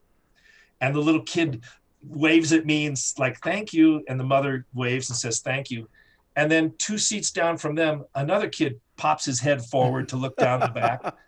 And 0.82 0.96
the 0.96 1.00
little 1.00 1.24
kid 1.24 1.64
waves 2.04 2.54
at 2.54 2.66
me 2.66 2.86
and 2.86 2.98
like, 3.18 3.40
thank 3.42 3.74
you. 3.74 4.04
And 4.08 4.20
the 4.20 4.24
mother 4.24 4.66
waves 4.74 5.10
and 5.10 5.18
says, 5.18 5.40
thank 5.40 5.70
you. 5.70 5.90
And 6.36 6.50
then 6.50 6.74
two 6.78 6.98
seats 6.98 7.32
down 7.32 7.58
from 7.58 7.76
them, 7.76 8.06
another 8.16 8.48
kid 8.48 8.80
pops 8.98 9.26
his 9.26 9.40
head 9.40 9.62
forward 9.64 10.08
to 10.10 10.16
look 10.16 10.38
down 10.38 10.60
the 10.60 10.68
back. 10.68 11.16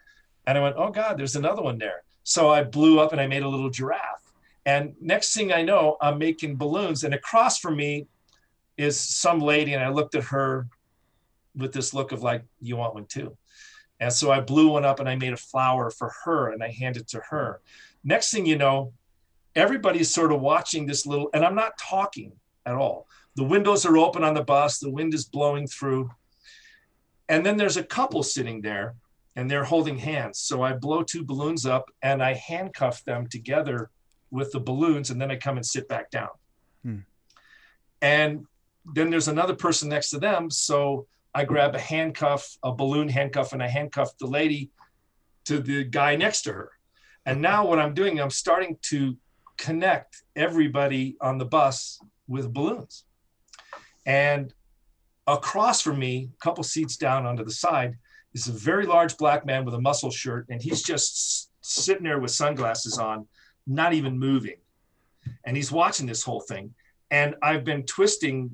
And 0.47 0.57
I 0.57 0.61
went, 0.61 0.75
oh 0.75 0.89
God, 0.89 1.19
there's 1.19 1.35
another 1.35 1.61
one 1.61 1.77
there. 1.77 2.01
So 2.23 2.49
I 2.49 2.63
blew 2.63 2.99
up 2.99 3.11
and 3.11 3.21
I 3.21 3.27
made 3.27 3.43
a 3.43 3.47
little 3.47 3.69
giraffe. 3.69 4.33
And 4.65 4.95
next 4.99 5.35
thing 5.35 5.53
I 5.53 5.61
know, 5.61 5.97
I'm 6.01 6.17
making 6.17 6.57
balloons. 6.57 7.03
And 7.03 7.13
across 7.13 7.59
from 7.59 7.75
me 7.75 8.07
is 8.75 8.99
some 8.99 9.39
lady. 9.39 9.73
And 9.73 9.83
I 9.83 9.89
looked 9.89 10.15
at 10.15 10.23
her 10.25 10.67
with 11.55 11.73
this 11.73 11.93
look 11.93 12.11
of 12.11 12.23
like, 12.23 12.43
you 12.59 12.75
want 12.75 12.95
one 12.95 13.05
too. 13.05 13.37
And 13.99 14.11
so 14.11 14.31
I 14.31 14.39
blew 14.39 14.69
one 14.69 14.83
up 14.83 14.99
and 14.99 15.07
I 15.07 15.15
made 15.15 15.33
a 15.33 15.37
flower 15.37 15.91
for 15.91 16.11
her 16.25 16.49
and 16.49 16.63
I 16.63 16.71
handed 16.71 17.03
it 17.03 17.07
to 17.09 17.21
her. 17.29 17.61
Next 18.03 18.31
thing 18.31 18.47
you 18.47 18.57
know, 18.57 18.93
everybody's 19.55 20.13
sort 20.13 20.31
of 20.31 20.41
watching 20.41 20.85
this 20.85 21.05
little, 21.05 21.29
and 21.33 21.45
I'm 21.45 21.55
not 21.55 21.77
talking 21.77 22.33
at 22.65 22.75
all. 22.75 23.07
The 23.35 23.43
windows 23.43 23.85
are 23.85 23.97
open 23.97 24.23
on 24.23 24.33
the 24.33 24.43
bus, 24.43 24.79
the 24.79 24.91
wind 24.91 25.13
is 25.13 25.25
blowing 25.25 25.67
through. 25.67 26.09
And 27.29 27.45
then 27.45 27.57
there's 27.57 27.77
a 27.77 27.83
couple 27.83 28.23
sitting 28.23 28.61
there 28.61 28.95
and 29.35 29.49
they're 29.49 29.63
holding 29.63 29.97
hands. 29.97 30.39
So 30.39 30.61
I 30.61 30.73
blow 30.73 31.01
two 31.01 31.23
balloons 31.23 31.65
up 31.65 31.89
and 32.01 32.21
I 32.21 32.33
handcuff 32.33 33.03
them 33.05 33.27
together 33.27 33.89
with 34.31 34.51
the 34.51 34.59
balloons 34.59 35.09
and 35.09 35.21
then 35.21 35.31
I 35.31 35.37
come 35.37 35.55
and 35.55 35.65
sit 35.65 35.87
back 35.87 36.11
down. 36.11 36.29
Hmm. 36.83 36.97
And 38.01 38.45
then 38.85 39.09
there's 39.09 39.29
another 39.29 39.55
person 39.55 39.87
next 39.87 40.09
to 40.09 40.19
them. 40.19 40.49
So 40.49 41.07
I 41.33 41.45
grab 41.45 41.75
a 41.75 41.79
handcuff, 41.79 42.57
a 42.63 42.73
balloon 42.73 43.07
handcuff, 43.07 43.53
and 43.53 43.63
I 43.63 43.67
handcuff 43.67 44.17
the 44.17 44.27
lady 44.27 44.69
to 45.45 45.59
the 45.59 45.83
guy 45.85 46.15
next 46.15 46.41
to 46.43 46.53
her. 46.53 46.71
And 47.25 47.41
now 47.41 47.65
what 47.65 47.79
I'm 47.79 47.93
doing, 47.93 48.19
I'm 48.19 48.29
starting 48.29 48.77
to 48.83 49.15
connect 49.61 50.23
everybody 50.35 51.15
on 51.21 51.37
the 51.37 51.45
bus 51.45 51.99
with 52.27 52.51
balloons. 52.51 53.05
And 54.07 54.51
across 55.27 55.81
from 55.81 55.99
me, 55.99 56.29
a 56.33 56.43
couple 56.43 56.63
seats 56.63 56.97
down 56.97 57.27
onto 57.27 57.45
the 57.45 57.51
side, 57.51 57.95
is 58.33 58.47
a 58.47 58.51
very 58.51 58.87
large 58.87 59.17
black 59.17 59.45
man 59.45 59.63
with 59.63 59.75
a 59.75 59.81
muscle 59.81 60.09
shirt, 60.09 60.47
and 60.49 60.61
he's 60.61 60.81
just 60.81 61.51
sitting 61.61 62.03
there 62.03 62.19
with 62.19 62.31
sunglasses 62.31 62.97
on, 62.97 63.27
not 63.67 63.93
even 63.93 64.17
moving. 64.17 64.57
And 65.45 65.55
he's 65.55 65.71
watching 65.71 66.07
this 66.07 66.23
whole 66.23 66.41
thing. 66.41 66.73
And 67.11 67.35
I've 67.43 67.63
been 67.63 67.83
twisting 67.83 68.51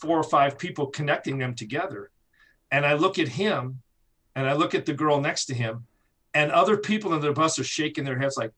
four 0.00 0.16
or 0.18 0.22
five 0.22 0.56
people, 0.56 0.86
connecting 0.86 1.36
them 1.36 1.54
together. 1.54 2.10
And 2.70 2.86
I 2.86 2.94
look 2.94 3.18
at 3.18 3.28
him 3.28 3.82
and 4.34 4.48
I 4.48 4.54
look 4.54 4.74
at 4.74 4.86
the 4.86 4.94
girl 4.94 5.20
next 5.20 5.44
to 5.46 5.54
him, 5.54 5.86
and 6.32 6.50
other 6.50 6.76
people 6.76 7.12
in 7.14 7.20
the 7.20 7.32
bus 7.32 7.58
are 7.58 7.64
shaking 7.64 8.04
their 8.04 8.18
heads 8.18 8.36
like, 8.36 8.52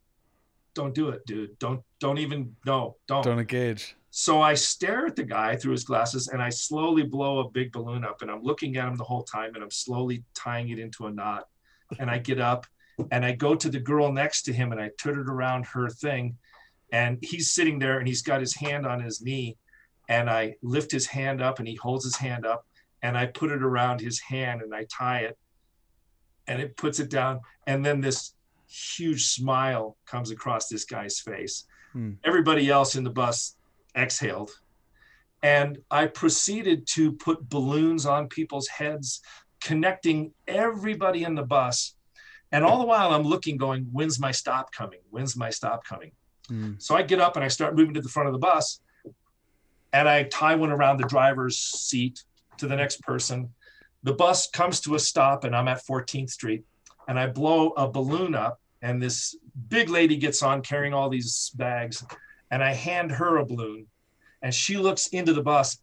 don't 0.77 0.95
do 0.95 1.09
it, 1.09 1.27
dude. 1.27 1.59
Don't 1.59 1.83
don't 1.99 2.19
even 2.19 2.55
no, 2.65 2.97
don't. 3.09 3.25
Don't 3.25 3.41
engage. 3.41 3.97
So 4.11 4.41
I 4.41 4.55
stare 4.55 5.07
at 5.07 5.17
the 5.17 5.25
guy 5.25 5.57
through 5.57 5.73
his 5.73 5.85
glasses 5.85 6.29
and 6.29 6.41
I 6.41 6.51
slowly 6.51 7.03
blow 7.03 7.41
a 7.41 7.51
big 7.51 7.73
balloon 7.73 8.05
up 8.05 8.23
and 8.23 8.31
I'm 8.31 8.43
looking 8.43 8.77
at 8.77 8.87
him 8.87 8.97
the 8.97 9.05
whole 9.05 9.25
time 9.25 9.55
and 9.55 9.65
I'm 9.65 9.71
slowly 9.71 10.23
tying 10.35 10.69
it 10.69 10.79
into 10.79 11.07
a 11.07 11.11
knot. 11.11 11.49
And 11.99 12.11
I 12.11 12.19
get 12.19 12.41
up 12.41 12.67
and 13.11 13.25
I 13.25 13.33
go 13.33 13.55
to 13.55 13.69
the 13.69 13.81
girl 13.81 14.13
next 14.13 14.43
to 14.43 14.53
him 14.53 14.73
and 14.73 14.81
I 14.81 14.91
turn 14.99 15.19
around 15.19 15.67
her 15.67 15.89
thing. 15.89 16.37
And 16.93 17.19
he's 17.21 17.53
sitting 17.53 17.79
there 17.79 17.99
and 17.99 18.07
he's 18.07 18.23
got 18.23 18.41
his 18.41 18.55
hand 18.55 18.87
on 18.87 19.01
his 19.01 19.21
knee. 19.21 19.57
And 20.09 20.31
I 20.31 20.55
lift 20.63 20.93
his 20.93 21.07
hand 21.07 21.43
up 21.43 21.59
and 21.59 21.67
he 21.67 21.75
holds 21.75 22.05
his 22.05 22.17
hand 22.17 22.47
up 22.47 22.65
and 23.03 23.19
I 23.19 23.27
put 23.27 23.51
it 23.51 23.63
around 23.63 24.01
his 24.01 24.21
hand 24.21 24.63
and 24.63 24.75
I 24.75 24.87
tie 24.91 25.21
it 25.21 25.37
and 26.47 26.61
it 26.61 26.77
puts 26.77 27.01
it 27.01 27.11
down. 27.11 27.41
And 27.67 27.85
then 27.85 28.01
this 28.01 28.36
huge 28.69 29.27
smile 29.27 29.97
comes 30.07 30.31
across 30.31 30.69
this 30.69 30.85
guy's 30.85 31.21
face. 31.21 31.65
Hmm. 31.93 32.13
Everybody 32.25 32.69
else 32.71 32.97
in 32.97 33.05
the 33.05 33.11
bus 33.11 33.57
exhaled. 33.97 34.51
And 35.43 35.79
I 35.91 36.07
proceeded 36.07 36.87
to 36.89 37.13
put 37.13 37.49
balloons 37.49 38.07
on 38.07 38.29
people's 38.29 38.69
heads, 38.69 39.21
connecting 39.61 40.33
everybody 40.49 41.25
in 41.25 41.35
the 41.35 41.45
bus. 41.45 41.95
And 42.53 42.65
all 42.65 42.79
the 42.79 42.87
while 42.87 43.13
I'm 43.13 43.23
looking, 43.23 43.57
going, 43.57 43.87
when's 43.93 44.19
my 44.19 44.31
stop 44.31 44.73
coming? 44.73 45.01
When's 45.11 45.37
my 45.37 45.51
stop 45.51 45.85
coming? 45.85 46.13
Hmm. 46.49 46.73
So 46.79 46.97
I 46.97 47.03
get 47.03 47.21
up 47.21 47.37
and 47.37 47.45
I 47.45 47.49
start 47.49 47.77
moving 47.77 47.95
to 47.95 48.01
the 48.01 48.09
front 48.09 48.29
of 48.29 48.33
the 48.33 48.39
bus 48.39 48.81
and 49.93 50.09
I 50.09 50.25
tie 50.25 50.55
one 50.55 50.71
around 50.71 50.99
the 50.99 51.07
driver's 51.07 51.57
seat 51.59 52.25
to 52.59 52.67
the 52.67 52.77
next 52.77 53.01
person. 53.03 53.51
The 54.03 54.13
bus 54.13 54.49
comes 54.49 54.81
to 54.83 54.95
a 54.95 54.99
stop 54.99 55.45
and 55.45 55.55
I'm 55.55 55.69
at 55.69 55.85
14th 55.87 56.31
Street 56.31 56.65
and 57.09 57.19
I 57.19 57.27
blow 57.27 57.71
a 57.71 57.89
balloon 57.89 58.35
up, 58.35 58.61
and 58.83 59.03
this 59.03 59.37
big 59.69 59.89
lady 59.89 60.17
gets 60.17 60.43
on 60.43 60.63
carrying 60.63 60.95
all 60.95 61.09
these 61.09 61.51
bags, 61.55 62.05
and 62.51 62.63
I 62.63 62.73
hand 62.73 63.11
her 63.13 63.39
a 63.39 63.47
balloon, 63.47 63.87
and 64.43 64.55
she 64.55 64.77
looks 64.77 65.09
into 65.09 65.33
the 65.33 65.43
bus. 65.43 65.79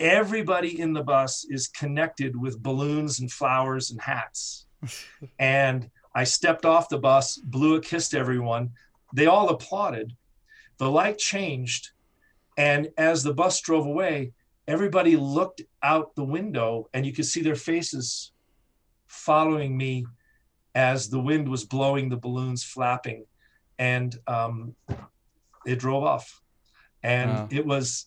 Everybody 0.00 0.80
in 0.80 0.92
the 0.92 1.02
bus 1.02 1.46
is 1.48 1.68
connected 1.68 2.36
with 2.40 2.62
balloons 2.62 3.20
and 3.20 3.30
flowers 3.30 3.90
and 3.90 4.00
hats. 4.00 4.66
and 5.38 5.88
I 6.14 6.24
stepped 6.24 6.66
off 6.66 6.88
the 6.88 6.98
bus, 6.98 7.36
blew 7.36 7.76
a 7.76 7.80
kiss 7.80 8.08
to 8.10 8.18
everyone. 8.18 8.70
They 9.14 9.26
all 9.26 9.48
applauded. 9.50 10.14
The 10.78 10.90
light 10.90 11.18
changed. 11.18 11.90
And 12.56 12.90
as 12.98 13.22
the 13.22 13.32
bus 13.32 13.60
drove 13.60 13.86
away, 13.86 14.32
everybody 14.68 15.16
looked 15.16 15.62
out 15.82 16.14
the 16.14 16.24
window 16.24 16.88
and 16.92 17.06
you 17.06 17.12
could 17.12 17.26
see 17.26 17.40
their 17.40 17.56
faces 17.56 18.32
following 19.06 19.76
me 19.76 20.06
as 20.74 21.08
the 21.08 21.20
wind 21.20 21.48
was 21.48 21.64
blowing 21.64 22.08
the 22.08 22.16
balloons 22.16 22.64
flapping 22.64 23.26
and 23.78 24.16
um, 24.26 24.74
it 25.66 25.78
drove 25.78 26.04
off. 26.04 26.40
And 27.02 27.30
wow. 27.30 27.48
it 27.50 27.66
was 27.66 28.06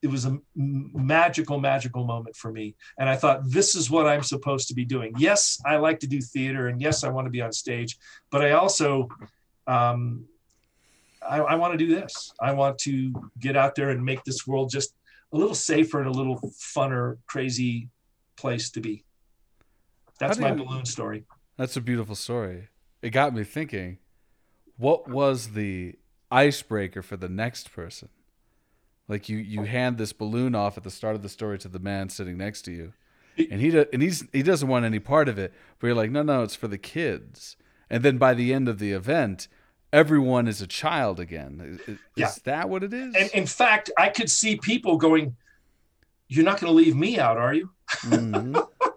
it 0.00 0.06
was 0.06 0.26
a 0.26 0.38
magical 0.54 1.58
magical 1.58 2.04
moment 2.04 2.36
for 2.36 2.52
me. 2.52 2.76
And 2.98 3.08
i 3.08 3.16
thought 3.16 3.42
this 3.44 3.74
is 3.74 3.90
what 3.90 4.06
i'm 4.06 4.22
supposed 4.22 4.68
to 4.68 4.74
be 4.74 4.84
doing. 4.84 5.12
Yes 5.18 5.60
i 5.66 5.76
like 5.76 6.00
to 6.00 6.06
do 6.06 6.20
theater 6.20 6.68
and 6.68 6.80
yes 6.80 7.04
i 7.04 7.08
want 7.08 7.26
to 7.26 7.30
be 7.30 7.42
on 7.42 7.52
stage 7.52 7.98
but 8.30 8.42
i 8.42 8.52
also 8.52 9.08
um, 9.66 10.26
I, 11.28 11.38
I 11.38 11.54
want 11.54 11.72
to 11.72 11.78
do 11.78 11.94
this. 11.94 12.32
I 12.40 12.52
want 12.52 12.78
to 12.78 13.12
get 13.38 13.56
out 13.56 13.76
there 13.76 13.90
and 13.90 14.04
make 14.04 14.24
this 14.24 14.44
world 14.44 14.70
just 14.70 14.92
a 15.32 15.36
little 15.36 15.54
safer 15.54 16.00
and 16.00 16.08
a 16.08 16.12
little 16.12 16.40
funner 16.58 17.18
crazy 17.26 17.88
place 18.36 18.70
to 18.70 18.80
be. 18.80 19.04
That's 20.18 20.38
my 20.38 20.50
you, 20.50 20.64
balloon 20.64 20.84
story 20.84 21.24
that's 21.56 21.76
a 21.76 21.80
beautiful 21.80 22.14
story. 22.14 22.68
It 23.02 23.10
got 23.10 23.34
me 23.34 23.44
thinking, 23.44 23.98
what 24.76 25.08
was 25.08 25.48
the 25.48 25.96
icebreaker 26.30 27.02
for 27.02 27.16
the 27.16 27.28
next 27.28 27.72
person? 27.72 28.08
Like 29.08 29.28
you, 29.28 29.36
you 29.38 29.62
hand 29.62 29.98
this 29.98 30.12
balloon 30.12 30.54
off 30.54 30.76
at 30.76 30.84
the 30.84 30.90
start 30.90 31.14
of 31.14 31.22
the 31.22 31.28
story 31.28 31.58
to 31.58 31.68
the 31.68 31.78
man 31.78 32.08
sitting 32.08 32.38
next 32.38 32.62
to 32.62 32.72
you, 32.72 32.92
and 33.36 33.60
he 33.60 33.76
and 33.92 34.00
he's 34.00 34.24
he 34.32 34.42
doesn't 34.42 34.68
want 34.68 34.84
any 34.84 35.00
part 35.00 35.28
of 35.28 35.38
it. 35.38 35.52
But 35.78 35.88
you're 35.88 35.96
like, 35.96 36.10
no, 36.10 36.22
no, 36.22 36.42
it's 36.42 36.54
for 36.54 36.68
the 36.68 36.78
kids. 36.78 37.56
And 37.90 38.02
then 38.02 38.16
by 38.16 38.32
the 38.32 38.54
end 38.54 38.68
of 38.68 38.78
the 38.78 38.92
event, 38.92 39.48
everyone 39.92 40.48
is 40.48 40.62
a 40.62 40.66
child 40.66 41.20
again. 41.20 41.80
Is, 41.86 41.98
yeah. 42.16 42.28
is 42.28 42.36
that 42.44 42.68
what 42.68 42.82
it 42.82 42.94
is? 42.94 43.14
And 43.14 43.30
in 43.32 43.46
fact, 43.46 43.90
I 43.98 44.08
could 44.08 44.30
see 44.30 44.56
people 44.56 44.96
going, 44.96 45.36
"You're 46.28 46.44
not 46.44 46.60
going 46.60 46.72
to 46.72 46.76
leave 46.76 46.96
me 46.96 47.18
out, 47.18 47.36
are 47.36 47.52
you?" 47.52 47.70
Mm-hmm. 48.04 48.56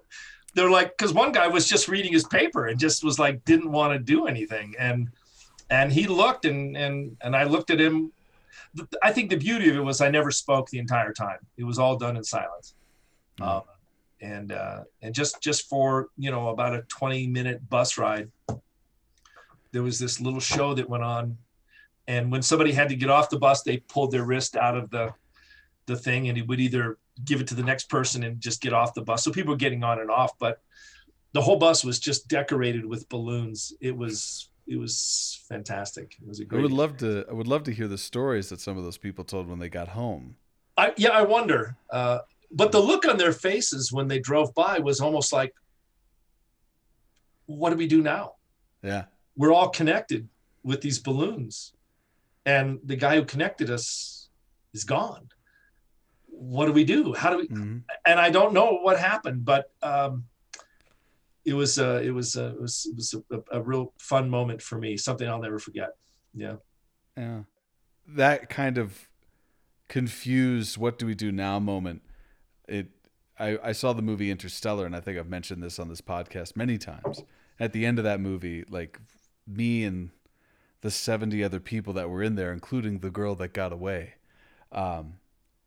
they're 0.55 0.71
like 0.71 0.97
because 0.97 1.13
one 1.13 1.31
guy 1.31 1.47
was 1.47 1.67
just 1.67 1.87
reading 1.87 2.11
his 2.11 2.23
paper 2.23 2.67
and 2.67 2.79
just 2.79 3.03
was 3.03 3.19
like 3.19 3.43
didn't 3.45 3.71
want 3.71 3.93
to 3.93 3.99
do 3.99 4.25
anything. 4.25 4.73
And 4.79 5.09
and 5.69 5.91
he 5.91 6.07
looked 6.07 6.45
and 6.45 6.75
and 6.75 7.15
and 7.21 7.35
i 7.35 7.43
looked 7.43 7.69
at 7.69 7.79
him. 7.79 8.11
I 9.03 9.11
think 9.11 9.29
the 9.29 9.37
beauty 9.37 9.69
of 9.69 9.75
it 9.75 9.81
was 9.81 10.01
i 10.01 10.09
never 10.09 10.31
spoke 10.31 10.69
the 10.69 10.79
entire 10.79 11.13
time. 11.13 11.39
It 11.57 11.65
was 11.65 11.77
all 11.77 11.97
done 11.97 12.17
in 12.17 12.23
silence. 12.23 12.73
Mm-hmm. 13.39 13.49
um, 13.49 13.63
and 14.21 14.51
uh, 14.53 14.83
and 15.01 15.13
just 15.13 15.41
just 15.41 15.67
for 15.67 16.07
you 16.17 16.31
know 16.31 16.49
about 16.49 16.73
a 16.73 16.83
20 16.83 17.27
minute 17.27 17.69
bus 17.69 17.97
ride 17.97 18.31
there 19.73 19.83
was 19.83 19.99
this 19.99 20.21
little 20.21 20.39
show 20.39 20.73
that 20.73 20.89
went 20.89 21.03
on. 21.03 21.37
And 22.07 22.31
when 22.31 22.41
somebody 22.41 22.71
had 22.71 22.87
to 22.87 22.95
get 22.95 23.09
off 23.09 23.29
the 23.29 23.37
bus 23.37 23.61
they 23.61 23.77
pulled 23.77 24.11
their 24.11 24.23
wrist 24.23 24.55
out 24.55 24.77
of 24.77 24.89
the 24.89 25.13
the 25.85 25.97
thing 25.97 26.29
and 26.29 26.37
he 26.37 26.43
would 26.43 26.61
either 26.61 26.97
give 27.23 27.41
it 27.41 27.47
to 27.47 27.55
the 27.55 27.63
next 27.63 27.89
person 27.89 28.23
and 28.23 28.41
just 28.41 28.61
get 28.61 28.73
off 28.73 28.93
the 28.93 29.01
bus. 29.01 29.23
So 29.23 29.31
people 29.31 29.53
were 29.53 29.57
getting 29.57 29.83
on 29.83 29.99
and 29.99 30.11
off, 30.11 30.37
but 30.39 30.61
the 31.33 31.41
whole 31.41 31.57
bus 31.57 31.83
was 31.83 31.99
just 31.99 32.27
decorated 32.27 32.85
with 32.85 33.07
balloons. 33.09 33.73
It 33.79 33.95
was 33.95 34.49
it 34.67 34.77
was 34.77 35.43
fantastic. 35.47 36.15
It 36.21 36.27
was 36.27 36.39
a 36.39 36.45
great. 36.45 36.59
I 36.59 36.61
would 36.63 36.71
love 36.71 36.97
to. 36.97 37.25
I 37.29 37.33
would 37.33 37.47
love 37.47 37.63
to 37.63 37.71
hear 37.71 37.87
the 37.87 37.97
stories 37.97 38.49
that 38.49 38.59
some 38.59 38.77
of 38.77 38.83
those 38.83 38.97
people 38.97 39.23
told 39.23 39.47
when 39.47 39.59
they 39.59 39.69
got 39.69 39.89
home. 39.89 40.35
I 40.77 40.93
yeah, 40.97 41.09
I 41.09 41.21
wonder. 41.21 41.77
Uh, 41.89 42.19
but 42.51 42.71
the 42.71 42.79
look 42.79 43.05
on 43.05 43.17
their 43.17 43.31
faces 43.31 43.91
when 43.91 44.07
they 44.07 44.19
drove 44.19 44.53
by 44.55 44.79
was 44.79 44.99
almost 44.99 45.31
like, 45.31 45.53
"What 47.45 47.69
do 47.69 47.75
we 47.75 47.87
do 47.87 48.01
now?" 48.01 48.35
Yeah, 48.81 49.05
we're 49.35 49.53
all 49.53 49.69
connected 49.69 50.27
with 50.63 50.81
these 50.81 50.99
balloons, 50.99 51.73
and 52.45 52.79
the 52.83 52.95
guy 52.95 53.15
who 53.15 53.25
connected 53.25 53.69
us 53.69 54.29
is 54.73 54.83
gone 54.83 55.29
what 56.37 56.65
do 56.65 56.73
we 56.73 56.83
do? 56.83 57.13
How 57.13 57.31
do 57.31 57.37
we? 57.37 57.47
Mm-hmm. 57.47 57.77
And 58.05 58.19
I 58.19 58.29
don't 58.29 58.53
know 58.53 58.79
what 58.81 58.99
happened, 58.99 59.45
but 59.45 59.71
um, 59.81 60.25
it 61.45 61.53
was 61.53 61.79
uh, 61.79 62.01
it 62.03 62.11
was 62.11 62.35
uh, 62.35 62.53
it 62.55 62.61
was 62.61 62.87
it 62.89 62.95
was 62.95 63.15
a, 63.31 63.57
a, 63.57 63.61
real 63.61 63.93
fun 63.99 64.29
moment 64.29 64.61
for 64.61 64.77
me. 64.77 64.97
Something 64.97 65.29
I'll 65.29 65.41
never 65.41 65.59
forget. 65.59 65.91
Yeah. 66.33 66.55
Yeah. 67.15 67.41
That 68.07 68.49
kind 68.49 68.77
of 68.77 69.07
confused 69.87 70.77
what 70.77 70.97
do 70.97 71.05
we 71.05 71.15
do 71.15 71.31
now 71.31 71.59
moment. 71.59 72.01
It 72.67 72.89
I, 73.39 73.57
I 73.63 73.71
saw 73.71 73.93
the 73.93 74.01
movie 74.01 74.31
Interstellar 74.31 74.85
and 74.85 74.95
I 74.95 74.99
think 74.99 75.17
I've 75.17 75.29
mentioned 75.29 75.61
this 75.61 75.79
on 75.79 75.89
this 75.89 76.01
podcast 76.01 76.55
many 76.55 76.77
times. 76.77 77.23
At 77.59 77.73
the 77.73 77.85
end 77.85 77.99
of 77.99 78.03
that 78.03 78.19
movie, 78.19 78.65
like 78.69 78.99
me 79.47 79.83
and 79.83 80.09
the 80.81 80.91
70 80.91 81.43
other 81.43 81.59
people 81.59 81.93
that 81.93 82.09
were 82.09 82.21
in 82.21 82.35
there, 82.35 82.51
including 82.51 82.99
the 82.99 83.09
girl 83.09 83.35
that 83.35 83.53
got 83.53 83.71
away, 83.71 84.15
um, 84.71 85.15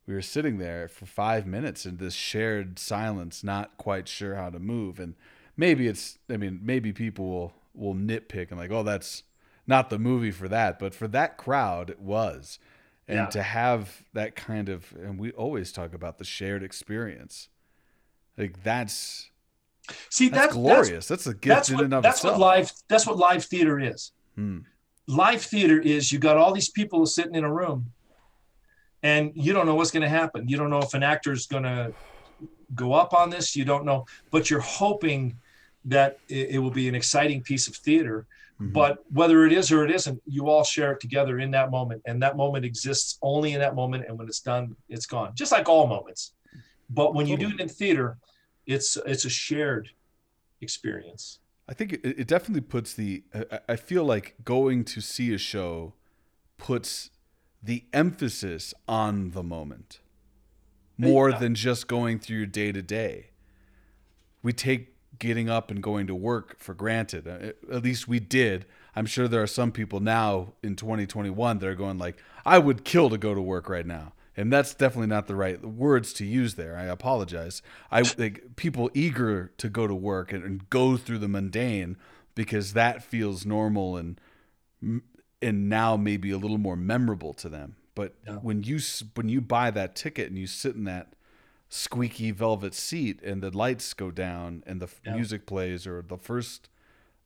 we 0.09 0.15
were 0.15 0.23
sitting 0.23 0.57
there 0.57 0.89
for 0.89 1.05
five 1.05 1.47
minutes 1.47 1.85
in 1.85 1.99
this 1.99 2.15
shared 2.15 2.79
silence, 2.79 3.45
not 3.45 3.77
quite 3.77 4.09
sure 4.09 4.37
how 4.37 4.49
to 4.49 4.59
move. 4.59 4.99
And 4.99 5.15
maybe 5.55 5.87
it's, 5.87 6.19
I 6.31 6.39
mean, 6.39 6.61
maybe 6.63 6.93
people 6.95 7.29
will 7.29 7.53
will 7.75 7.95
nitpick 7.95 8.51
and 8.51 8.59
like, 8.59 8.73
oh, 8.73 8.83
that's 8.83 9.23
not 9.67 9.91
the 9.91 9.99
movie 9.99 10.31
for 10.33 10.49
that, 10.49 10.79
but 10.81 10.95
for 10.95 11.07
that 11.09 11.37
crowd, 11.37 11.91
it 11.91 12.01
was. 12.01 12.59
And 13.07 13.19
Yeah. 13.19 13.27
to 13.27 13.43
have 13.43 14.03
that 14.15 14.35
kind 14.35 14.69
of, 14.71 14.93
and 14.99 15.19
we 15.19 15.31
always 15.33 15.71
talk 15.73 15.93
about 15.95 16.17
the 16.19 16.25
shared 16.25 16.63
experience, 16.63 17.49
like 18.39 18.63
that's 18.65 19.31
See, 20.09 20.29
that's 20.31 20.47
that's 20.47 20.55
glorious. 20.55 21.07
That's, 21.07 21.27
a 21.27 21.35
gift 21.35 21.45
That's 21.45 21.69
in 21.71 21.77
what, 21.77 21.85
and 21.85 21.95
of 21.95 22.03
that's 22.03 22.19
itself. 22.19 22.39
what 22.39 22.41
live. 22.41 22.73
That's 22.89 23.07
what 23.07 23.19
live 23.19 23.45
theater 23.45 23.79
is. 23.79 24.13
Hmm. 24.37 24.61
Live 25.07 25.43
theater 25.43 25.79
is 25.79 26.11
you 26.13 26.19
got 26.19 26.37
all 26.39 26.53
these 26.53 26.71
people 26.71 27.05
sitting 27.07 27.35
in 27.35 27.45
a 27.45 27.53
room, 27.53 27.93
and 29.03 29.31
you 29.35 29.53
don't 29.53 29.67
know 29.67 29.75
what's 29.75 29.91
going 29.91 30.03
to 30.03 30.09
happen. 30.09 30.49
You 30.49 30.57
don't 30.57 30.71
know 30.71 30.81
if 30.81 30.95
an 30.95 31.03
actor 31.03 31.33
is 31.33 31.47
going 31.47 31.63
to 31.65 31.93
go 32.75 32.93
up 32.93 33.13
on 33.13 33.31
this. 33.31 33.55
You 33.57 33.65
don't 33.65 33.85
know, 33.85 34.07
but 34.31 34.51
you're 34.51 34.61
hoping 34.61 35.37
that 35.85 36.19
it, 36.29 36.51
it 36.51 36.59
will 36.59 36.71
be 36.71 36.89
an 36.89 36.95
exciting 36.95 37.43
piece 37.43 37.69
of 37.69 37.77
theater. 37.77 38.27
Mhm. 38.61 38.73
But 38.73 39.05
whether 39.13 39.47
it 39.47 39.53
is 39.53 39.71
or 39.71 39.85
it 39.85 39.91
isn't, 39.93 40.21
you 40.27 40.49
all 40.49 40.65
share 40.65 40.91
it 40.93 41.01
together 41.01 41.39
in 41.39 41.51
that 41.53 41.71
moment, 41.71 42.03
and 42.07 42.21
that 42.23 42.37
moment 42.37 42.65
exists 42.65 43.17
only 43.23 43.53
in 43.53 43.61
that 43.61 43.75
moment. 43.77 44.07
And 44.09 44.19
when 44.19 44.27
it's 44.27 44.41
done, 44.41 44.75
it's 44.89 45.07
gone. 45.07 45.31
Just 45.37 45.53
like 45.53 45.69
all 45.69 45.87
moments. 45.87 46.33
But 46.91 47.15
when 47.15 47.27
you 47.29 47.37
do 47.37 47.51
it 47.51 47.61
in 47.61 47.69
theater, 47.69 48.19
it's 48.67 48.97
it's 49.07 49.25
a 49.25 49.31
shared 49.31 49.91
experience. 50.61 51.39
I 51.69 51.75
think 51.75 51.93
it, 51.93 52.01
it 52.05 52.27
definitely 52.27 52.63
puts 52.63 52.95
the. 52.95 53.23
I- 53.35 53.61
I 53.69 53.77
feel 53.77 54.05
like 54.05 54.35
going 54.45 54.85
to 54.87 55.01
see 55.01 55.33
a 55.33 55.39
show 55.39 55.95
puts 56.57 57.11
the 57.63 57.85
emphasis 57.93 58.73
on 58.87 59.31
the 59.31 59.43
moment 59.43 60.01
more 60.97 61.31
Yeah. 61.31 61.39
than 61.39 61.55
just 61.55 61.87
going 61.89 62.19
through 62.19 62.39
your 62.39 62.47
day 62.47 62.73
to 62.73 62.83
day. 62.83 63.31
We 64.43 64.53
take 64.53 64.95
getting 65.19 65.49
up 65.51 65.71
and 65.71 65.83
going 65.83 66.07
to 66.07 66.15
work 66.15 66.57
for 66.59 66.75
granted. 66.75 67.27
Uh, 67.27 67.53
At 67.75 67.83
least 67.83 68.07
we 68.07 68.21
did. 68.21 68.67
I'm 68.95 69.07
sure 69.07 69.27
there 69.27 69.43
are 69.43 69.47
some 69.49 69.73
people 69.73 69.99
now 70.01 70.53
in 70.63 70.77
2021 70.77 71.59
that 71.59 71.67
are 71.69 71.75
going 71.75 71.99
like, 71.99 72.17
I 72.47 72.59
would 72.59 72.85
kill 72.85 73.11
to 73.11 73.19
go 73.19 73.35
to 73.35 73.41
work 73.41 73.69
right 73.69 73.87
now. 73.87 74.13
And 74.37 74.53
that's 74.53 74.73
definitely 74.75 75.09
not 75.09 75.27
the 75.27 75.35
right 75.35 75.61
words 75.65 76.13
to 76.15 76.25
use 76.25 76.55
there. 76.55 76.77
I 76.77 76.85
apologize. 76.85 77.61
I 77.91 78.03
like 78.17 78.55
people 78.55 78.89
eager 78.95 79.51
to 79.59 79.69
go 79.69 79.89
to 79.89 79.95
work 79.95 80.33
and, 80.33 80.45
and 80.45 80.71
go 80.71 80.97
through 80.97 81.19
the 81.19 81.27
mundane 81.29 81.97
because 82.37 82.73
that 82.75 83.03
feels 83.03 83.45
normal 83.45 83.97
and 83.97 84.21
and 85.41 85.69
now 85.69 85.97
maybe 85.97 86.31
a 86.31 86.39
little 86.39 86.59
more 86.59 86.77
memorable 86.77 87.33
to 87.35 87.49
them. 87.49 87.77
But 87.95 88.15
Yeah. 88.27 88.35
when 88.37 88.63
you 88.63 88.79
when 89.15 89.29
you 89.29 89.41
buy 89.41 89.71
that 89.73 89.95
ticket 89.97 90.29
and 90.29 90.39
you 90.39 90.47
sit 90.47 90.75
in 90.75 90.85
that 90.85 91.15
squeaky 91.69 92.31
velvet 92.31 92.75
seat 92.75 93.21
and 93.23 93.43
the 93.43 93.57
lights 93.57 93.93
go 93.95 94.11
down 94.11 94.63
and 94.67 94.81
the 94.81 94.89
Yeah. 95.05 95.15
music 95.15 95.47
plays 95.47 95.87
or 95.87 96.03
the 96.03 96.17
first 96.17 96.69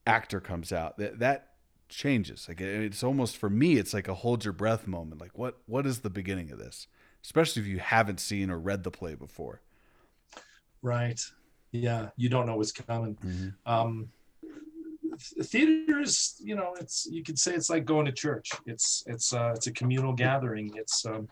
actor 0.07 0.41
comes 0.41 0.73
out, 0.73 0.97
that 0.99 1.19
that 1.21 1.49
changes. 1.89 2.47
Like 2.49 2.61
it's 2.61 3.03
almost 3.05 3.37
for 3.37 3.51
me, 3.51 3.77
it's 3.77 3.93
like 3.95 4.09
a 4.09 4.15
hold 4.15 4.45
your 4.45 4.53
breath 4.55 4.87
moment. 4.87 5.21
Like 5.21 5.37
what 5.39 5.59
what 5.67 5.87
is 5.87 6.01
the 6.01 6.11
beginning 6.11 6.51
of 6.51 6.59
this? 6.59 6.87
Especially 7.23 7.63
if 7.63 7.69
you 7.69 7.79
haven't 7.79 8.19
seen 8.19 8.51
or 8.51 8.59
read 8.59 8.83
the 8.83 8.91
play 8.91 9.15
before. 9.15 9.61
Right. 10.81 11.21
Yeah. 11.71 12.11
You 12.17 12.29
don't 12.29 12.47
know 12.47 12.57
what's 12.57 12.73
coming. 12.73 13.17
Um, 13.67 13.99
th- 13.99 14.09
theater 15.19 16.01
is, 16.01 16.37
you 16.43 16.55
know, 16.55 16.75
it's 16.81 17.07
you 17.11 17.23
could 17.23 17.39
say 17.39 17.55
it's 17.55 17.71
like 17.71 17.85
going 17.85 18.07
to 18.07 18.13
church. 18.13 18.51
It's 18.67 19.05
it's 19.07 19.33
uh, 19.33 19.53
it's 19.55 19.67
a 19.67 19.73
communal 19.73 20.13
gathering. 20.13 20.73
It's 20.75 21.05
um, 21.07 21.29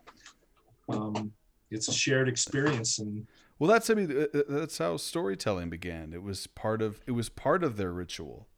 um, 0.89 1.33
it's 1.71 1.89
a 1.89 1.93
shared 1.93 2.29
experience, 2.29 2.99
and 2.99 3.27
Well, 3.59 3.71
that's 3.71 3.91
I 3.91 3.95
mean 3.95 4.11
uh, 4.11 4.39
uh, 4.39 4.43
that's 4.49 4.79
how 4.79 4.97
storytelling 4.97 5.71
began. 5.71 6.13
It 6.13 6.23
was 6.23 6.47
part 6.47 6.83
of 6.83 7.01
it 7.07 7.13
was 7.13 7.29
part 7.29 7.63
of 7.65 7.77
their 7.77 7.93
ritual. 7.93 8.49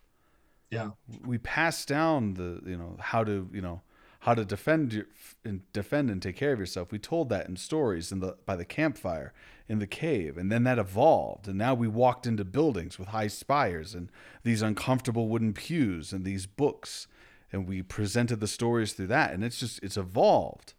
yeah, 0.71 0.91
We 1.25 1.39
passed 1.39 1.89
down 1.89 2.35
the 2.35 2.61
you 2.65 2.77
know 2.77 2.97
how 3.01 3.25
to 3.25 3.49
you 3.53 3.61
know 3.61 3.83
how 4.23 4.35
to 4.35 4.45
defend 4.45 4.93
your, 4.93 5.07
and 5.45 5.61
defend 5.73 6.09
and 6.09 6.23
take 6.23 6.37
care 6.37 6.53
of 6.53 6.61
yourself. 6.61 6.93
We 6.93 6.99
told 7.01 7.29
that 7.31 7.49
in 7.49 7.57
stories 7.57 8.13
in 8.13 8.21
the 8.21 8.37
by 8.47 8.55
the 8.55 8.65
campfire 8.65 9.33
in 9.69 9.81
the 9.81 9.87
cave, 9.87 10.39
and 10.39 10.51
then 10.51 10.63
that 10.63 10.79
evolved, 10.79 11.49
and 11.49 11.59
now 11.59 11.75
we 11.75 11.89
walked 11.89 12.25
into 12.27 12.45
buildings 12.45 12.99
with 13.01 13.09
high 13.09 13.27
spires 13.27 13.95
and 13.95 14.11
these 14.45 14.63
uncomfortable 14.63 15.29
wooden 15.29 15.53
pews 15.53 16.13
and 16.13 16.25
these 16.25 16.47
books, 16.47 17.09
and 17.53 17.67
we 17.67 17.83
presented 17.83 18.39
the 18.39 18.47
stories 18.47 18.93
through 18.93 19.09
that, 19.09 19.33
and 19.33 19.43
it's 19.43 19.59
just 19.59 19.83
it's 19.83 19.97
evolved 19.97 20.75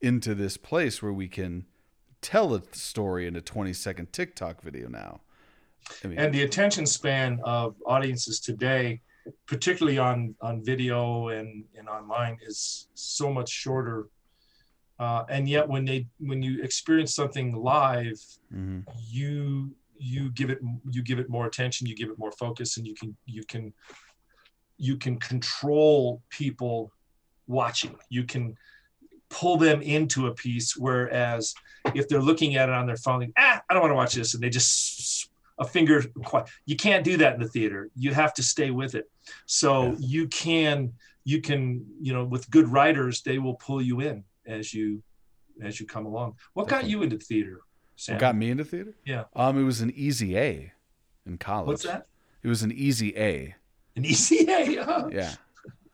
into 0.00 0.34
this 0.34 0.56
place 0.56 1.00
where 1.00 1.12
we 1.12 1.28
can 1.28 1.66
tell 2.20 2.54
a 2.54 2.62
story 2.72 3.24
in 3.24 3.36
a 3.36 3.40
20 3.40 3.72
second 3.72 4.12
TikTok 4.12 4.62
video 4.62 4.88
now. 4.88 5.20
I 6.02 6.08
mean, 6.08 6.18
and 6.18 6.34
the 6.34 6.42
attention 6.42 6.86
span 6.86 7.38
of 7.44 7.76
audiences 7.86 8.40
today, 8.40 9.00
particularly 9.46 9.98
on 9.98 10.34
on 10.40 10.64
video 10.64 11.28
and 11.28 11.64
and 11.76 11.88
online, 11.88 12.38
is 12.46 12.88
so 12.94 13.32
much 13.32 13.50
shorter. 13.50 14.08
Uh, 14.98 15.24
and 15.30 15.48
yet, 15.48 15.66
when 15.66 15.84
they 15.84 16.06
when 16.18 16.42
you 16.42 16.62
experience 16.62 17.14
something 17.14 17.54
live, 17.54 18.20
mhm. 18.52 18.84
you 19.08 19.74
you 20.00 20.30
give 20.30 20.50
it 20.50 20.58
you 20.90 21.02
give 21.02 21.18
it 21.18 21.28
more 21.28 21.46
attention 21.46 21.86
you 21.86 21.94
give 21.94 22.08
it 22.08 22.18
more 22.18 22.32
focus 22.32 22.78
and 22.78 22.86
you 22.86 22.94
can 22.94 23.14
you 23.26 23.44
can 23.44 23.72
you 24.78 24.96
can 24.96 25.18
control 25.18 26.22
people 26.30 26.90
watching 27.46 27.94
you 28.08 28.24
can 28.24 28.56
pull 29.28 29.58
them 29.58 29.82
into 29.82 30.26
a 30.26 30.34
piece 30.34 30.76
whereas 30.76 31.54
if 31.94 32.08
they're 32.08 32.22
looking 32.22 32.56
at 32.56 32.68
it 32.68 32.74
on 32.74 32.86
their 32.86 32.96
phone 32.96 33.20
like, 33.20 33.32
ah 33.38 33.60
i 33.68 33.74
don't 33.74 33.82
want 33.82 33.90
to 33.90 33.96
watch 33.96 34.14
this 34.14 34.32
and 34.32 34.42
they 34.42 34.48
just 34.48 35.29
a 35.60 35.64
finger 35.64 36.02
you 36.66 36.74
can't 36.76 37.04
do 37.04 37.16
that 37.18 37.34
in 37.34 37.40
the 37.40 37.48
theater 37.48 37.90
you 37.94 38.12
have 38.12 38.32
to 38.34 38.42
stay 38.42 38.70
with 38.70 38.94
it 38.94 39.08
so 39.46 39.70
Yeah. 39.92 39.96
you 39.98 40.28
can 40.28 40.92
you 41.24 41.40
can 41.40 41.84
you 42.00 42.12
know 42.12 42.24
with 42.24 42.50
good 42.50 42.66
writers 42.68 43.22
they 43.22 43.38
will 43.38 43.54
pull 43.54 43.80
you 43.82 44.00
in 44.00 44.24
as 44.46 44.72
you 44.74 45.02
as 45.62 45.78
you 45.78 45.86
come 45.86 46.06
along 46.06 46.34
what 46.54 46.66
got 46.66 46.84
you 46.86 47.02
into 47.02 47.18
theater 47.18 47.60
Sam? 47.96 48.14
What 48.14 48.20
got 48.20 48.34
me 48.36 48.50
into 48.50 48.64
theater? 48.64 48.94
Yeah. 49.04 49.24
Um, 49.36 49.60
it 49.60 49.64
was 49.64 49.82
an 49.82 49.92
easy 49.94 50.34
A 50.38 50.72
in 51.26 51.36
college. 51.36 51.66
what's 51.68 51.82
that 51.82 52.06
It 52.42 52.48
was 52.48 52.62
an 52.62 52.72
easy 52.72 53.14
A. 53.14 53.54
An 53.94 54.04
ECA. 54.04 54.82
huh? 54.90 55.10
Yeah. 55.12 55.34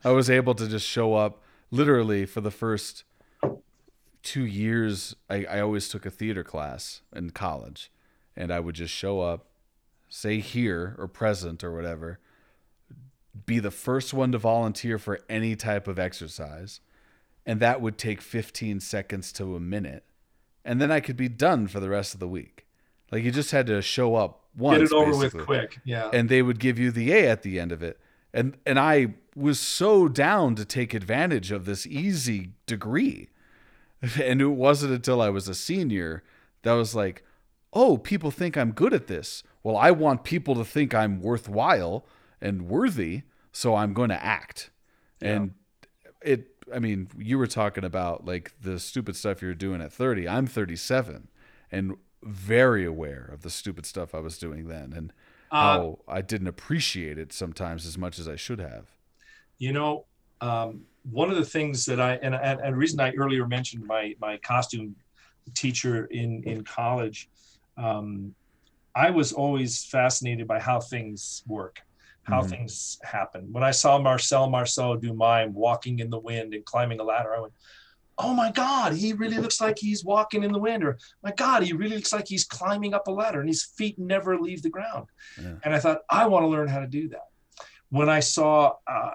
I 0.04 0.12
was 0.12 0.30
able 0.30 0.54
to 0.54 0.68
just 0.68 0.86
show 0.86 1.14
up 1.14 1.42
literally 1.72 2.24
for 2.24 2.40
the 2.40 2.52
first 2.52 3.02
two 4.22 4.44
years. 4.46 5.16
I, 5.28 5.44
I 5.46 5.60
always 5.60 5.88
took 5.88 6.06
a 6.06 6.10
theater 6.10 6.44
class 6.44 7.02
in 7.12 7.30
college, 7.30 7.90
and 8.36 8.52
I 8.52 8.60
would 8.60 8.76
just 8.76 8.94
show 8.94 9.20
up, 9.20 9.45
say 10.08 10.40
here 10.40 10.94
or 10.98 11.08
present 11.08 11.62
or 11.64 11.74
whatever, 11.74 12.18
be 13.44 13.58
the 13.58 13.70
first 13.70 14.14
one 14.14 14.32
to 14.32 14.38
volunteer 14.38 14.98
for 14.98 15.20
any 15.28 15.56
type 15.56 15.86
of 15.86 15.98
exercise, 15.98 16.80
and 17.44 17.60
that 17.60 17.80
would 17.80 17.98
take 17.98 18.20
15 18.20 18.80
seconds 18.80 19.32
to 19.32 19.54
a 19.54 19.60
minute. 19.60 20.04
And 20.64 20.80
then 20.80 20.90
I 20.90 21.00
could 21.00 21.16
be 21.16 21.28
done 21.28 21.68
for 21.68 21.80
the 21.80 21.88
rest 21.88 22.14
of 22.14 22.20
the 22.20 22.28
week. 22.28 22.66
Like 23.12 23.22
you 23.22 23.30
just 23.30 23.52
had 23.52 23.66
to 23.68 23.80
show 23.82 24.16
up 24.16 24.44
once. 24.56 24.78
Get 24.78 24.86
it 24.86 24.92
over 24.92 25.10
basically 25.12 25.38
with 25.38 25.46
quick. 25.46 25.78
Yeah. 25.84 26.10
and 26.12 26.28
they 26.28 26.42
would 26.42 26.58
give 26.58 26.78
you 26.78 26.90
the 26.90 27.12
A 27.12 27.28
at 27.28 27.42
the 27.42 27.60
end 27.60 27.72
of 27.72 27.82
it. 27.82 28.00
And 28.34 28.56
and 28.66 28.78
I 28.78 29.14
was 29.36 29.60
so 29.60 30.08
down 30.08 30.54
to 30.56 30.64
take 30.64 30.92
advantage 30.92 31.52
of 31.52 31.64
this 31.66 31.86
easy 31.86 32.50
degree. 32.66 33.28
And 34.22 34.42
it 34.42 34.48
wasn't 34.48 34.92
until 34.92 35.22
I 35.22 35.30
was 35.30 35.48
a 35.48 35.54
senior 35.54 36.22
that 36.62 36.74
was 36.74 36.94
like, 36.94 37.24
"Oh, 37.72 37.98
people 37.98 38.30
think 38.30 38.56
I'm 38.56 38.72
good 38.72 38.94
at 38.94 39.06
this. 39.06 39.42
Well, 39.62 39.76
I 39.76 39.90
want 39.90 40.24
people 40.24 40.54
to 40.56 40.64
think 40.64 40.94
I'm 40.94 41.20
worthwhile 41.20 42.06
and 42.40 42.68
worthy, 42.68 43.22
so 43.52 43.74
I'm 43.74 43.92
going 43.94 44.10
to 44.10 44.22
act." 44.22 44.70
And 45.20 45.54
it 46.22 46.48
I 46.74 46.78
mean, 46.80 47.08
you 47.18 47.38
were 47.38 47.46
talking 47.46 47.84
about 47.84 48.24
like 48.24 48.52
the 48.60 48.78
stupid 48.80 49.16
stuff 49.16 49.42
you're 49.42 49.54
doing 49.54 49.80
at 49.80 49.92
30. 49.92 50.28
I'm 50.28 50.46
37 50.46 51.28
and 51.70 51.94
very 52.22 52.84
aware 52.84 53.24
of 53.32 53.42
the 53.42 53.50
stupid 53.50 53.86
stuff 53.86 54.14
I 54.14 54.20
was 54.20 54.38
doing 54.38 54.66
then 54.68 54.92
and 54.92 55.12
Uh, 55.50 55.80
how 55.80 56.00
I 56.08 56.22
didn't 56.22 56.48
appreciate 56.48 57.18
it 57.18 57.32
sometimes 57.32 57.86
as 57.86 57.96
much 57.98 58.18
as 58.18 58.28
I 58.28 58.36
should 58.36 58.58
have. 58.58 58.90
you 59.58 59.72
know, 59.72 60.06
um, 60.40 60.84
one 61.10 61.30
of 61.30 61.36
the 61.36 61.44
things 61.44 61.84
that 61.86 62.00
I 62.00 62.14
and, 62.16 62.34
and, 62.34 62.60
and 62.60 62.74
the 62.74 62.76
reason 62.78 63.00
I 63.00 63.12
earlier 63.12 63.46
mentioned 63.46 63.86
my 63.86 64.14
my 64.20 64.38
costume 64.38 64.96
teacher 65.54 66.06
in 66.06 66.42
in 66.44 66.64
college, 66.64 67.30
um, 67.76 68.34
I 68.94 69.10
was 69.10 69.32
always 69.32 69.84
fascinated 69.84 70.46
by 70.48 70.58
how 70.58 70.80
things 70.80 71.42
work, 71.46 71.80
how 72.22 72.42
Mhm. 72.42 72.48
things 72.48 72.98
happen. 73.02 73.52
When 73.52 73.62
I 73.62 73.70
saw 73.70 73.98
Marcel 73.98 74.48
Marceau 74.48 74.96
do 74.96 75.12
mime 75.12 75.52
walking 75.52 75.98
in 75.98 76.10
the 76.10 76.18
wind 76.18 76.54
and 76.54 76.64
climbing 76.64 77.00
a 77.00 77.04
ladder, 77.04 77.36
I 77.36 77.40
went, 77.40 77.52
"Oh 78.16 78.32
my 78.32 78.50
God, 78.50 78.94
he 78.94 79.12
really 79.12 79.36
looks 79.38 79.60
like 79.60 79.78
he's 79.78 80.02
walking 80.02 80.42
in 80.42 80.52
the 80.52 80.58
wind," 80.58 80.82
or 80.82 80.98
"My 81.22 81.32
God, 81.32 81.62
he 81.62 81.74
really 81.74 81.96
looks 81.96 82.12
like 82.12 82.26
he's 82.26 82.46
climbing 82.46 82.94
up 82.94 83.06
a 83.06 83.10
ladder 83.10 83.40
and 83.40 83.48
his 83.48 83.64
feet 83.64 83.98
never 83.98 84.38
leave 84.38 84.62
the 84.62 84.70
ground." 84.70 85.08
Yeah. 85.36 85.56
And 85.62 85.74
I 85.74 85.78
thought, 85.78 86.00
I 86.08 86.26
want 86.26 86.44
to 86.44 86.48
learn 86.48 86.68
how 86.68 86.80
to 86.80 86.86
do 86.86 87.08
that. 87.10 87.28
When 87.90 88.08
I 88.08 88.20
saw 88.20 88.76
uh, 88.86 89.12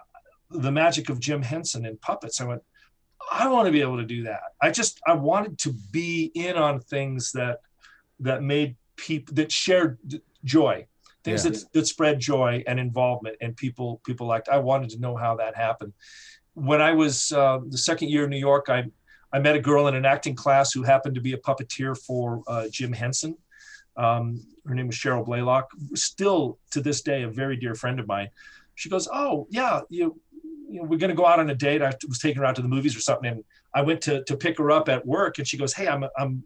the 0.51 0.71
magic 0.71 1.09
of 1.09 1.19
Jim 1.19 1.41
Henson 1.41 1.85
in 1.85 1.97
puppets, 1.97 2.39
I 2.39 2.45
went, 2.45 2.61
I 3.31 3.47
want 3.47 3.65
to 3.65 3.71
be 3.71 3.81
able 3.81 3.97
to 3.97 4.05
do 4.05 4.23
that. 4.23 4.41
I 4.61 4.69
just 4.69 4.99
I 5.07 5.13
wanted 5.13 5.57
to 5.59 5.73
be 5.91 6.31
in 6.35 6.55
on 6.55 6.79
things 6.81 7.31
that 7.31 7.59
that 8.21 8.41
made 8.43 8.75
people 8.95 9.33
that 9.35 9.51
shared 9.51 9.97
joy, 10.43 10.85
things 11.23 11.43
Yeah. 11.45 11.51
that 11.51 11.73
that 11.73 11.87
spread 11.87 12.19
joy 12.19 12.63
and 12.67 12.79
involvement, 12.79 13.37
and 13.41 13.55
people 13.55 14.01
people 14.05 14.27
liked. 14.27 14.49
I 14.49 14.57
wanted 14.57 14.89
to 14.91 14.99
know 14.99 15.15
how 15.15 15.35
that 15.37 15.55
happened. 15.55 15.93
When 16.53 16.81
I 16.81 16.91
was 16.91 17.31
uh, 17.31 17.59
the 17.69 17.77
second 17.77 18.09
year 18.09 18.23
in 18.25 18.29
New 18.29 18.37
York, 18.37 18.65
I 18.69 18.85
I 19.33 19.39
met 19.39 19.55
a 19.55 19.59
girl 19.61 19.87
in 19.87 19.95
an 19.95 20.05
acting 20.05 20.35
class 20.35 20.73
who 20.73 20.83
happened 20.83 21.15
to 21.15 21.21
be 21.21 21.33
a 21.33 21.37
puppeteer 21.37 21.97
for 21.97 22.43
uh, 22.47 22.67
Jim 22.69 22.91
Henson. 22.91 23.37
Um, 23.97 24.45
her 24.65 24.75
name 24.75 24.87
was 24.87 24.95
Cheryl 24.95 25.25
Blalock. 25.25 25.65
Still 25.95 26.59
to 26.71 26.81
this 26.81 27.01
day, 27.01 27.23
a 27.23 27.29
very 27.29 27.55
dear 27.57 27.75
friend 27.75 27.99
of 27.99 28.07
mine. 28.07 28.29
She 28.75 28.89
goes, 28.89 29.07
"Oh 29.11 29.47
yeah, 29.49 29.81
you, 29.89 30.19
you 30.69 30.79
know, 30.81 30.83
we're 30.83 30.97
going 30.99 31.09
to 31.09 31.15
go 31.15 31.25
out 31.25 31.39
on 31.39 31.49
a 31.49 31.55
date. 31.55 31.81
I 31.81 31.93
was 32.07 32.19
taking 32.19 32.39
her 32.39 32.45
out 32.45 32.55
to 32.57 32.61
the 32.61 32.67
movies 32.67 32.95
or 32.95 32.99
something, 33.01 33.29
and 33.31 33.43
I 33.73 33.81
went 33.81 34.01
to 34.01 34.23
to 34.25 34.35
pick 34.37 34.57
her 34.57 34.69
up 34.71 34.89
at 34.89 35.05
work, 35.05 35.37
and 35.39 35.47
she 35.47 35.57
goes, 35.57 35.73
"Hey, 35.73 35.87
I'm 35.87 36.03
I'm 36.17 36.43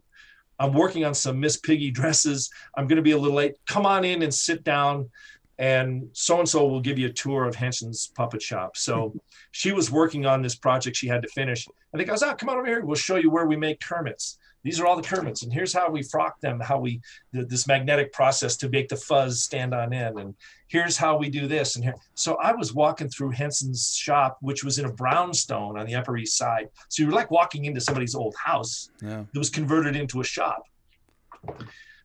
I'm 0.58 0.72
working 0.72 1.04
on 1.04 1.14
some 1.14 1.40
Miss 1.40 1.58
Piggy 1.58 1.90
dresses. 1.90 2.50
I'm 2.76 2.86
going 2.86 2.96
to 2.96 3.02
be 3.02 3.12
a 3.12 3.18
little 3.18 3.36
late. 3.36 3.54
Come 3.66 3.86
on 3.86 4.04
in 4.04 4.22
and 4.22 4.32
sit 4.32 4.64
down." 4.64 5.10
And 5.58 6.10
so 6.12 6.38
and 6.38 6.48
so 6.48 6.66
will 6.66 6.80
give 6.80 6.98
you 6.98 7.06
a 7.06 7.12
tour 7.12 7.46
of 7.46 7.54
Henson's 7.54 8.12
puppet 8.14 8.42
shop. 8.42 8.76
So 8.76 9.14
she 9.52 9.72
was 9.72 9.90
working 9.90 10.26
on 10.26 10.42
this 10.42 10.54
project 10.54 10.96
she 10.96 11.06
had 11.06 11.22
to 11.22 11.28
finish. 11.28 11.66
And 11.92 12.00
they 12.00 12.04
goes, 12.04 12.22
oh, 12.22 12.34
come 12.34 12.50
on 12.50 12.58
over 12.58 12.66
here. 12.66 12.84
We'll 12.84 12.96
show 12.96 13.16
you 13.16 13.30
where 13.30 13.46
we 13.46 13.56
make 13.56 13.80
Kermits. 13.80 14.38
These 14.66 14.80
are 14.80 14.86
all 14.86 14.96
the 14.96 15.02
Kermits. 15.02 15.44
And 15.44 15.52
here's 15.52 15.72
how 15.72 15.88
we 15.88 16.02
frock 16.02 16.40
them, 16.40 16.58
how 16.58 16.80
we, 16.80 17.00
th- 17.32 17.46
this 17.46 17.68
magnetic 17.68 18.12
process 18.12 18.56
to 18.56 18.68
make 18.68 18.88
the 18.88 18.96
fuzz 18.96 19.40
stand 19.44 19.72
on 19.72 19.92
end. 19.92 20.18
And 20.18 20.34
here's 20.66 20.96
how 20.96 21.16
we 21.16 21.30
do 21.30 21.46
this. 21.46 21.76
And 21.76 21.84
here. 21.84 21.94
So 22.16 22.34
I 22.42 22.50
was 22.52 22.74
walking 22.74 23.08
through 23.08 23.30
Henson's 23.30 23.94
shop, 23.94 24.38
which 24.40 24.64
was 24.64 24.80
in 24.80 24.84
a 24.86 24.92
brownstone 24.92 25.78
on 25.78 25.86
the 25.86 25.94
Upper 25.94 26.16
East 26.16 26.36
Side. 26.36 26.68
So 26.88 27.04
you 27.04 27.06
were 27.06 27.14
like 27.14 27.30
walking 27.30 27.66
into 27.66 27.80
somebody's 27.80 28.16
old 28.16 28.34
house 28.44 28.90
Yeah. 29.00 29.22
that 29.32 29.38
was 29.38 29.50
converted 29.50 29.94
into 29.94 30.20
a 30.20 30.24
shop. 30.24 30.64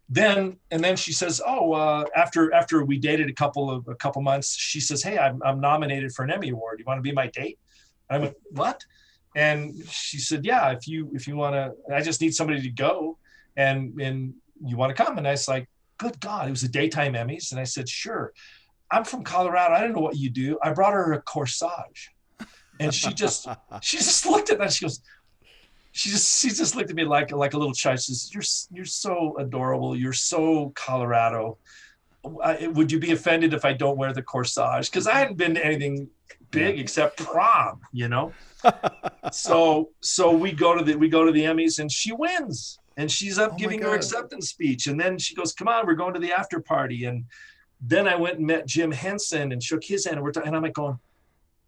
Then 0.07 0.57
and 0.69 0.83
then 0.83 0.97
she 0.97 1.13
says, 1.13 1.41
"Oh, 1.43 1.71
uh, 1.73 2.03
after 2.15 2.53
after 2.53 2.83
we 2.85 2.99
dated 2.99 3.27
a 3.29 3.33
couple 3.33 3.71
of 3.71 3.87
a 3.87 3.95
couple 3.95 4.21
months, 4.21 4.53
she 4.55 4.79
says, 4.81 5.01
"Hey, 5.01 5.17
I'm, 5.17 5.41
I'm 5.43 5.59
nominated 5.61 6.11
for 6.13 6.23
an 6.25 6.31
Emmy 6.31 6.49
award. 6.49 6.77
You 6.79 6.85
want 6.85 6.97
to 6.99 7.01
be 7.01 7.13
my 7.13 7.27
date?" 7.27 7.57
I 8.09 8.17
went, 8.19 8.35
"What?" 8.51 8.83
And 9.35 9.75
she 9.89 10.17
said, 10.17 10.45
"Yeah, 10.45 10.71
if 10.71 10.87
you 10.87 11.09
if 11.13 11.27
you 11.27 11.35
want 11.35 11.55
to, 11.55 11.73
I 11.93 12.01
just 12.01 12.21
need 12.21 12.33
somebody 12.33 12.61
to 12.61 12.69
go, 12.69 13.17
and 13.55 13.99
and 13.99 14.33
you 14.65 14.77
want 14.77 14.95
to 14.95 15.03
come." 15.03 15.17
And 15.17 15.27
I 15.27 15.31
was 15.31 15.47
like, 15.47 15.69
"Good 15.97 16.19
God!" 16.19 16.47
It 16.47 16.51
was 16.51 16.61
the 16.61 16.67
daytime 16.67 17.13
Emmys, 17.13 17.51
and 17.51 17.59
I 17.59 17.63
said, 17.63 17.87
"Sure." 17.87 18.33
I'm 18.93 19.05
from 19.05 19.23
Colorado. 19.23 19.73
I 19.73 19.79
don't 19.79 19.93
know 19.93 20.01
what 20.01 20.17
you 20.17 20.29
do. 20.29 20.59
I 20.61 20.73
brought 20.73 20.91
her 20.91 21.13
a 21.13 21.21
corsage, 21.21 22.09
and 22.79 22.93
she 22.93 23.13
just 23.13 23.47
she 23.81 23.97
just 23.97 24.25
looked 24.25 24.49
at 24.49 24.59
that. 24.59 24.73
She 24.73 24.83
goes, 24.83 25.01
she 25.93 26.09
just 26.09 26.41
she 26.41 26.49
just 26.49 26.75
looked 26.75 26.89
at 26.89 26.95
me 26.95 27.03
like 27.03 27.31
like 27.31 27.53
a 27.53 27.57
little 27.57 27.73
child. 27.73 27.99
She 27.99 28.13
says, 28.13 28.33
"You're 28.33 28.77
you're 28.77 28.85
so 28.85 29.37
adorable. 29.37 29.95
You're 29.95 30.13
so 30.13 30.71
Colorado. 30.75 31.57
I, 32.43 32.67
would 32.67 32.91
you 32.91 32.99
be 32.99 33.11
offended 33.11 33.53
if 33.53 33.65
I 33.65 33.73
don't 33.73 33.97
wear 33.97 34.13
the 34.13 34.21
corsage? 34.21 34.91
Because 34.91 35.07
I 35.07 35.15
hadn't 35.15 35.37
been 35.37 35.55
to 35.55 35.65
anything 35.65 36.07
big 36.51 36.79
except 36.79 37.17
prom, 37.17 37.81
you 37.91 38.07
know. 38.07 38.31
So 39.31 39.89
so 40.01 40.31
we 40.31 40.51
go 40.51 40.77
to 40.77 40.83
the 40.83 40.95
we 40.95 41.09
go 41.09 41.25
to 41.25 41.31
the 41.31 41.43
Emmys 41.43 41.79
and 41.79 41.91
she 41.91 42.11
wins 42.11 42.79
and 42.97 43.11
she's 43.11 43.39
up 43.39 43.53
Oh 43.53 43.57
giving 43.57 43.81
her 43.81 43.95
acceptance 43.95 44.49
speech 44.49 44.87
and 44.87 44.99
then 44.99 45.17
she 45.17 45.35
goes, 45.35 45.53
"Come 45.53 45.67
on, 45.67 45.85
we're 45.85 45.95
going 45.95 46.13
to 46.13 46.19
the 46.19 46.31
after 46.31 46.59
party." 46.59 47.05
And 47.05 47.25
then 47.79 48.07
I 48.07 48.15
went 48.15 48.37
and 48.37 48.47
met 48.47 48.67
Jim 48.67 48.91
Henson 48.91 49.51
and 49.51 49.61
shook 49.61 49.83
his 49.83 50.05
hand 50.05 50.17
and 50.17 50.23
we're 50.23 50.31
ta- 50.31 50.41
and 50.41 50.55
I'm 50.55 50.61
like 50.61 50.73
going, 50.73 50.99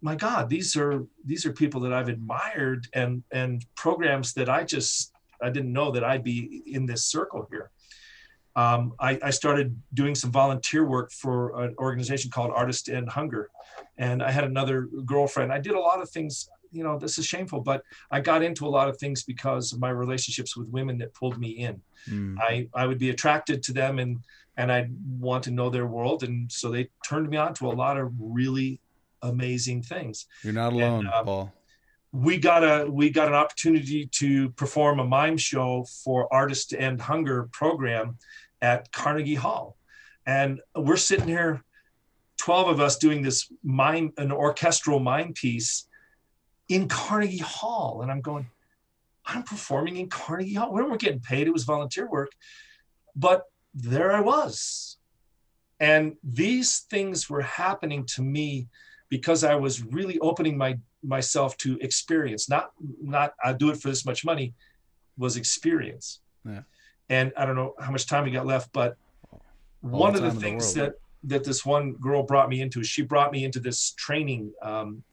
my 0.03 0.15
God, 0.15 0.49
these 0.49 0.75
are 0.75 1.05
these 1.25 1.45
are 1.45 1.53
people 1.53 1.79
that 1.81 1.93
I've 1.93 2.09
admired 2.09 2.87
and 2.93 3.23
and 3.31 3.65
programs 3.75 4.33
that 4.33 4.49
I 4.49 4.65
just 4.65 5.13
I 5.41 5.49
didn't 5.49 5.71
know 5.71 5.91
that 5.91 6.03
I'd 6.03 6.23
be 6.23 6.61
in 6.67 6.85
this 6.85 7.05
circle 7.05 7.47
here. 7.49 7.71
Um, 8.55 8.93
I, 8.99 9.17
I 9.23 9.29
started 9.31 9.81
doing 9.93 10.13
some 10.13 10.31
volunteer 10.31 10.85
work 10.85 11.11
for 11.11 11.59
an 11.59 11.73
organization 11.79 12.29
called 12.29 12.51
Artist 12.53 12.89
and 12.89 13.09
Hunger, 13.09 13.49
and 13.97 14.21
I 14.21 14.29
had 14.29 14.43
another 14.43 14.89
girlfriend. 15.05 15.51
I 15.51 15.59
did 15.59 15.73
a 15.73 15.79
lot 15.79 16.01
of 16.01 16.09
things. 16.09 16.49
You 16.73 16.83
know, 16.83 16.97
this 16.97 17.17
is 17.17 17.25
shameful, 17.25 17.61
but 17.61 17.83
I 18.11 18.19
got 18.19 18.43
into 18.43 18.65
a 18.65 18.69
lot 18.69 18.89
of 18.89 18.97
things 18.97 19.23
because 19.23 19.71
of 19.73 19.79
my 19.79 19.89
relationships 19.89 20.57
with 20.57 20.67
women 20.69 20.97
that 20.97 21.13
pulled 21.13 21.39
me 21.39 21.49
in. 21.49 21.81
Mm. 22.09 22.37
I, 22.39 22.67
I 22.73 22.87
would 22.87 22.99
be 22.99 23.11
attracted 23.11 23.63
to 23.63 23.73
them 23.73 23.99
and 23.99 24.19
and 24.57 24.71
I'd 24.71 24.91
want 25.19 25.43
to 25.45 25.51
know 25.51 25.69
their 25.69 25.87
world. 25.87 26.23
And 26.23 26.51
so 26.51 26.69
they 26.69 26.89
turned 27.03 27.29
me 27.29 27.37
on 27.37 27.53
to 27.55 27.67
a 27.67 27.73
lot 27.73 27.97
of 27.97 28.11
really 28.19 28.79
amazing 29.21 29.81
things. 29.81 30.27
You're 30.43 30.53
not 30.53 30.73
alone, 30.73 31.07
uh, 31.07 31.23
Paul. 31.23 31.53
We 32.11 32.37
got 32.37 32.63
a 32.63 32.85
we 32.89 33.09
got 33.09 33.27
an 33.27 33.33
opportunity 33.33 34.05
to 34.13 34.49
perform 34.51 34.99
a 34.99 35.03
mime 35.03 35.37
show 35.37 35.85
for 36.03 36.31
Artist 36.31 36.69
to 36.69 36.79
End 36.79 37.01
Hunger 37.01 37.49
program 37.51 38.17
at 38.61 38.91
Carnegie 38.91 39.35
Hall. 39.35 39.77
And 40.25 40.61
we're 40.75 40.97
sitting 40.97 41.27
here, 41.27 41.63
12 42.37 42.69
of 42.69 42.79
us 42.79 42.97
doing 42.97 43.23
this 43.23 43.51
mime, 43.63 44.13
an 44.17 44.31
orchestral 44.31 44.99
mime 44.99 45.33
piece 45.33 45.87
in 46.69 46.87
Carnegie 46.87 47.37
Hall. 47.37 48.01
And 48.01 48.11
I'm 48.11 48.21
going, 48.21 48.47
I'm 49.25 49.43
performing 49.43 49.97
in 49.97 50.09
Carnegie 50.09 50.53
Hall. 50.53 50.71
We 50.71 50.81
weren't 50.81 51.01
getting 51.01 51.19
paid, 51.19 51.47
it 51.47 51.53
was 51.53 51.63
volunteer 51.63 52.09
work. 52.09 52.31
But 53.15 53.43
there 53.73 54.11
I 54.11 54.21
was. 54.21 54.97
And 55.79 56.15
these 56.23 56.79
things 56.89 57.29
were 57.29 57.41
happening 57.41 58.05
to 58.15 58.21
me 58.21 58.67
because 59.09 59.43
I 59.43 59.55
was 59.55 59.83
really 59.83 60.17
opening 60.19 60.57
my 60.57 60.77
myself 61.03 61.57
to 61.57 61.77
experience, 61.79 62.49
not 62.49 62.71
not 63.01 63.33
I 63.43 63.53
do 63.53 63.69
it 63.69 63.77
for 63.77 63.89
this 63.89 64.05
much 64.05 64.23
money, 64.23 64.53
was 65.17 65.35
experience. 65.35 66.21
Yeah. 66.45 66.61
And 67.09 67.33
I 67.37 67.45
don't 67.45 67.55
know 67.55 67.73
how 67.79 67.91
much 67.91 68.07
time 68.07 68.23
we 68.23 68.31
got 68.31 68.45
left, 68.45 68.71
but 68.71 68.95
All 69.31 69.41
one 69.81 70.13
the 70.13 70.19
of 70.19 70.23
the 70.23 70.29
in 70.29 70.35
the 70.35 70.41
things 70.41 70.73
that 70.75 70.93
that 71.25 71.43
this 71.43 71.65
one 71.65 71.93
girl 71.93 72.23
brought 72.23 72.49
me 72.49 72.61
into, 72.61 72.83
she 72.83 73.01
brought 73.01 73.31
me 73.31 73.43
into 73.45 73.59
this 73.59 73.91
training 73.91 74.51
um, 74.61 75.03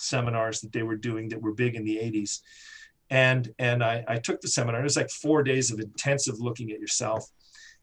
seminars 0.00 0.60
that 0.60 0.72
they 0.72 0.82
were 0.82 0.96
doing 0.96 1.28
that 1.28 1.40
were 1.40 1.52
big 1.52 1.74
in 1.74 1.84
the 1.84 1.96
80s. 1.96 2.40
And 3.10 3.52
and 3.58 3.82
I, 3.82 4.04
I 4.06 4.18
took 4.18 4.40
the 4.40 4.48
seminar. 4.48 4.80
It 4.80 4.84
was 4.84 4.96
like 4.96 5.10
four 5.10 5.42
days 5.42 5.70
of 5.70 5.80
intensive 5.80 6.40
looking 6.40 6.70
at 6.70 6.80
yourself. 6.80 7.24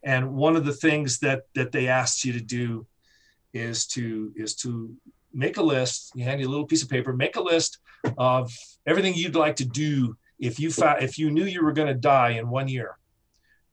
And 0.03 0.35
one 0.35 0.55
of 0.55 0.65
the 0.65 0.73
things 0.73 1.19
that 1.19 1.43
that 1.55 1.71
they 1.71 1.87
asked 1.87 2.23
you 2.23 2.33
to 2.33 2.41
do 2.41 2.85
is 3.53 3.87
to 3.87 4.31
is 4.35 4.55
to 4.57 4.95
make 5.33 5.57
a 5.57 5.63
list. 5.63 6.11
You 6.13 6.23
hand 6.23 6.41
you 6.41 6.47
a 6.47 6.49
little 6.49 6.67
piece 6.67 6.83
of 6.83 6.89
paper, 6.89 7.11
make 7.11 7.35
a 7.37 7.41
list 7.41 7.79
of 8.17 8.51
everything 8.85 9.15
you'd 9.15 9.35
like 9.35 9.55
to 9.57 9.65
do 9.65 10.15
if 10.39 10.59
you 10.59 10.71
if 11.01 11.17
you 11.17 11.31
knew 11.31 11.45
you 11.45 11.63
were 11.63 11.73
going 11.73 11.87
to 11.87 11.93
die 11.93 12.31
in 12.31 12.49
one 12.49 12.67
year. 12.67 12.97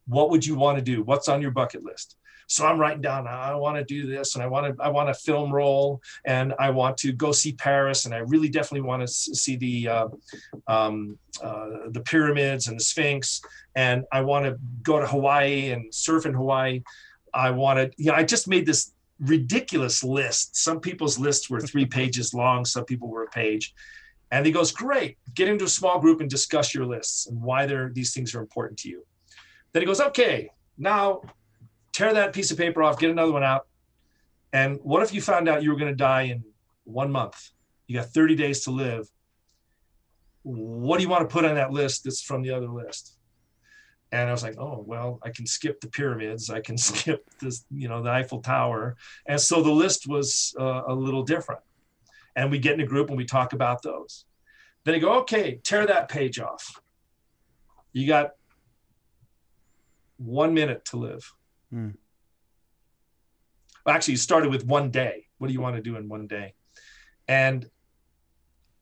What 0.06 0.30
would 0.30 0.44
you 0.44 0.54
want 0.54 0.78
to 0.78 0.84
do? 0.84 1.02
What's 1.02 1.28
on 1.28 1.42
your 1.42 1.50
bucket 1.50 1.84
list? 1.84 2.16
So 2.46 2.66
I'm 2.66 2.78
writing 2.78 3.02
down. 3.02 3.26
I 3.26 3.54
want 3.54 3.76
to 3.76 3.84
do 3.84 4.06
this, 4.06 4.34
and 4.34 4.42
I 4.42 4.46
want 4.46 4.76
to. 4.76 4.82
I 4.82 4.88
want 4.88 5.10
a 5.10 5.14
film 5.14 5.52
role, 5.52 6.00
and 6.24 6.54
I 6.58 6.70
want 6.70 6.96
to 6.98 7.12
go 7.12 7.32
see 7.32 7.52
Paris, 7.52 8.04
and 8.04 8.14
I 8.14 8.18
really 8.18 8.48
definitely 8.48 8.86
want 8.86 9.02
to 9.02 9.08
see 9.08 9.56
the 9.56 9.88
uh, 9.88 10.08
um, 10.66 11.18
uh, 11.42 11.88
the 11.90 12.02
pyramids 12.04 12.68
and 12.68 12.78
the 12.78 12.84
Sphinx, 12.84 13.40
and 13.74 14.04
I 14.12 14.20
want 14.20 14.44
to 14.46 14.58
go 14.82 15.00
to 15.00 15.06
Hawaii 15.06 15.70
and 15.70 15.92
surf 15.94 16.26
in 16.26 16.34
Hawaii. 16.34 16.82
I 17.34 17.50
wanted, 17.50 17.94
you 17.96 18.10
know, 18.10 18.16
I 18.16 18.24
just 18.24 18.46
made 18.46 18.66
this 18.66 18.92
ridiculous 19.20 20.04
list. 20.04 20.56
Some 20.56 20.80
people's 20.80 21.18
lists 21.18 21.48
were 21.48 21.60
three 21.60 21.86
pages 21.98 22.34
long, 22.34 22.64
some 22.64 22.84
people 22.84 23.08
were 23.08 23.24
a 23.24 23.30
page. 23.30 23.74
And 24.30 24.46
he 24.46 24.52
goes, 24.52 24.72
Great, 24.72 25.18
get 25.34 25.48
into 25.48 25.66
a 25.66 25.68
small 25.68 26.00
group 26.00 26.20
and 26.20 26.28
discuss 26.28 26.74
your 26.74 26.86
lists 26.86 27.26
and 27.26 27.40
why 27.40 27.66
they're, 27.66 27.90
these 27.90 28.14
things 28.14 28.34
are 28.34 28.40
important 28.40 28.78
to 28.80 28.88
you. 28.88 29.04
Then 29.72 29.82
he 29.82 29.86
goes, 29.86 30.00
Okay, 30.00 30.50
now 30.78 31.22
tear 31.92 32.14
that 32.14 32.32
piece 32.32 32.50
of 32.50 32.58
paper 32.58 32.82
off, 32.82 32.98
get 32.98 33.10
another 33.10 33.32
one 33.32 33.44
out. 33.44 33.66
And 34.52 34.78
what 34.82 35.02
if 35.02 35.14
you 35.14 35.20
found 35.20 35.48
out 35.48 35.62
you 35.62 35.70
were 35.70 35.78
going 35.78 35.92
to 35.92 35.96
die 35.96 36.22
in 36.22 36.44
one 36.84 37.10
month? 37.10 37.50
You 37.86 37.96
got 37.96 38.08
30 38.08 38.36
days 38.36 38.64
to 38.64 38.70
live. 38.70 39.08
What 40.42 40.98
do 40.98 41.02
you 41.02 41.08
want 41.08 41.28
to 41.28 41.32
put 41.32 41.44
on 41.44 41.54
that 41.54 41.72
list 41.72 42.04
that's 42.04 42.22
from 42.22 42.42
the 42.42 42.50
other 42.50 42.68
list? 42.68 43.16
And 44.10 44.28
I 44.28 44.32
was 44.32 44.42
like, 44.42 44.58
oh, 44.58 44.84
well, 44.86 45.18
I 45.22 45.30
can 45.30 45.46
skip 45.46 45.80
the 45.80 45.88
pyramids. 45.88 46.50
I 46.50 46.60
can 46.60 46.76
skip 46.78 47.24
this, 47.40 47.64
you 47.70 47.88
know, 47.88 48.02
the 48.02 48.10
Eiffel 48.10 48.40
Tower. 48.40 48.96
And 49.26 49.40
so 49.40 49.62
the 49.62 49.70
list 49.70 50.06
was 50.06 50.54
uh, 50.58 50.82
a 50.86 50.94
little 50.94 51.22
different. 51.22 51.62
And 52.36 52.50
we 52.50 52.58
get 52.58 52.74
in 52.74 52.80
a 52.80 52.86
group 52.86 53.08
and 53.08 53.16
we 53.16 53.24
talk 53.24 53.52
about 53.52 53.82
those. 53.82 54.24
Then 54.84 54.94
I 54.94 54.98
go, 54.98 55.20
okay, 55.20 55.60
tear 55.62 55.86
that 55.86 56.08
page 56.08 56.40
off. 56.40 56.80
You 57.92 58.06
got 58.06 58.32
one 60.16 60.54
minute 60.54 60.84
to 60.86 60.96
live. 60.96 61.32
Hmm. 61.72 61.90
Well, 63.84 63.94
actually, 63.94 64.12
you 64.12 64.18
started 64.18 64.50
with 64.50 64.66
one 64.66 64.90
day. 64.90 65.26
What 65.38 65.48
do 65.48 65.54
you 65.54 65.60
want 65.60 65.76
to 65.76 65.82
do 65.82 65.96
in 65.96 66.08
one 66.08 66.26
day? 66.26 66.54
And 67.26 67.68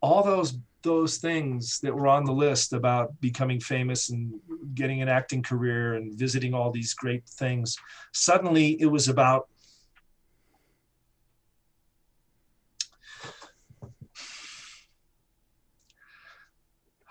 all 0.03 0.22
those 0.22 0.59
those 0.82 1.18
things 1.18 1.78
that 1.80 1.95
were 1.95 2.09
on 2.09 2.24
the 2.24 2.32
list 2.32 2.72
about 2.72 3.20
becoming 3.20 3.61
famous 3.61 4.09
and 4.09 4.41
getting 4.74 5.03
an 5.03 5.11
acting 5.11 5.43
career 5.43 5.93
and 5.95 6.18
visiting 6.18 6.55
all 6.55 6.70
these 6.70 6.95
great 6.95 7.28
things 7.28 7.76
suddenly 8.12 8.80
it 8.80 8.86
was 8.86 9.07
about 9.09 9.47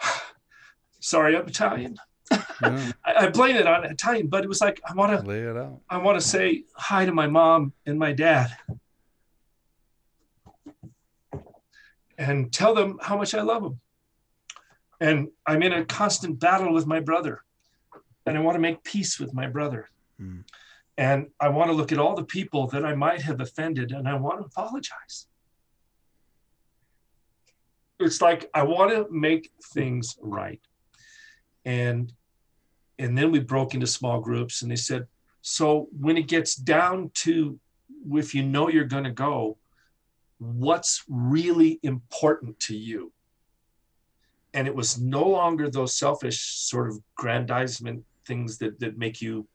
sorry, 1.00 1.38
I'm 1.38 1.48
Italian. 1.48 2.00
Yeah, 2.32 2.92
I, 3.06 3.14
I 3.16 3.30
blame 3.30 3.56
it 3.56 3.68
on 3.68 3.86
Italian, 3.86 4.28
but 4.28 4.44
it 4.44 4.48
was 4.48 4.62
like 4.62 4.82
I 4.88 4.94
want 4.94 5.20
to 5.20 5.26
lay 5.26 5.42
it 5.42 5.58
out. 5.58 5.80
I 5.90 5.98
want 5.98 6.20
to 6.20 6.26
say 6.26 6.64
hi 6.76 7.06
to 7.06 7.12
my 7.12 7.28
mom 7.28 7.74
and 7.86 7.98
my 7.98 8.14
dad 8.14 8.56
and 12.20 12.52
tell 12.52 12.76
them 12.76 13.00
how 13.02 13.18
much 13.18 13.34
I 13.34 13.42
love 13.42 13.64
them. 13.64 13.80
And 15.00 15.30
I'm 15.48 15.64
in 15.64 15.72
a 15.72 15.86
constant 15.86 16.38
battle 16.38 16.74
with 16.74 16.86
my 16.86 17.00
brother. 17.00 17.44
And 18.26 18.38
I 18.38 18.42
want 18.42 18.56
to 18.56 18.60
make 18.60 18.84
peace 18.84 19.18
with 19.20 19.34
my 19.34 19.48
brother. 19.48 19.90
Mm. 20.22 20.44
And 20.98 21.28
I 21.40 21.48
want 21.48 21.72
to 21.72 21.74
look 21.74 21.94
at 21.94 21.98
all 21.98 22.16
the 22.16 22.26
people 22.26 22.68
that 22.68 22.84
I 22.84 22.94
might 22.94 23.22
have 23.22 23.40
offended 23.40 23.94
and 23.94 24.06
I 24.08 24.16
want 24.16 24.42
to 24.42 24.46
apologize. 24.46 25.28
It's 28.02 28.22
like 28.22 28.50
I 28.54 28.64
want 28.64 28.92
to 28.92 29.08
make 29.10 29.50
things 29.74 30.18
right. 30.22 30.62
And 31.64 32.12
and 33.00 33.18
then 33.18 33.32
we 33.32 33.40
broke 33.40 33.74
into 33.74 33.88
small 33.88 34.20
groups 34.20 34.62
and 34.62 34.70
they 34.70 34.76
said, 34.76 35.08
so 35.42 35.88
when 35.98 36.18
it 36.18 36.28
gets 36.28 36.54
down 36.54 37.12
to 37.16 37.58
if 38.12 38.36
you 38.36 38.44
know 38.44 38.70
you're 38.70 38.84
going 38.84 39.06
to 39.06 39.12
go, 39.12 39.58
what's 40.38 41.04
really 41.08 41.80
important 41.82 42.60
to 42.60 42.76
you? 42.76 43.12
And 44.54 44.68
it 44.68 44.76
was 44.76 45.00
no 45.00 45.28
longer 45.28 45.70
those 45.70 45.96
selfish 45.96 46.42
sort 46.42 46.90
of 46.90 47.00
grandizement 47.16 48.04
things 48.26 48.58
that 48.60 48.80
that 48.80 48.98
make 48.98 49.22
you, 49.22 49.48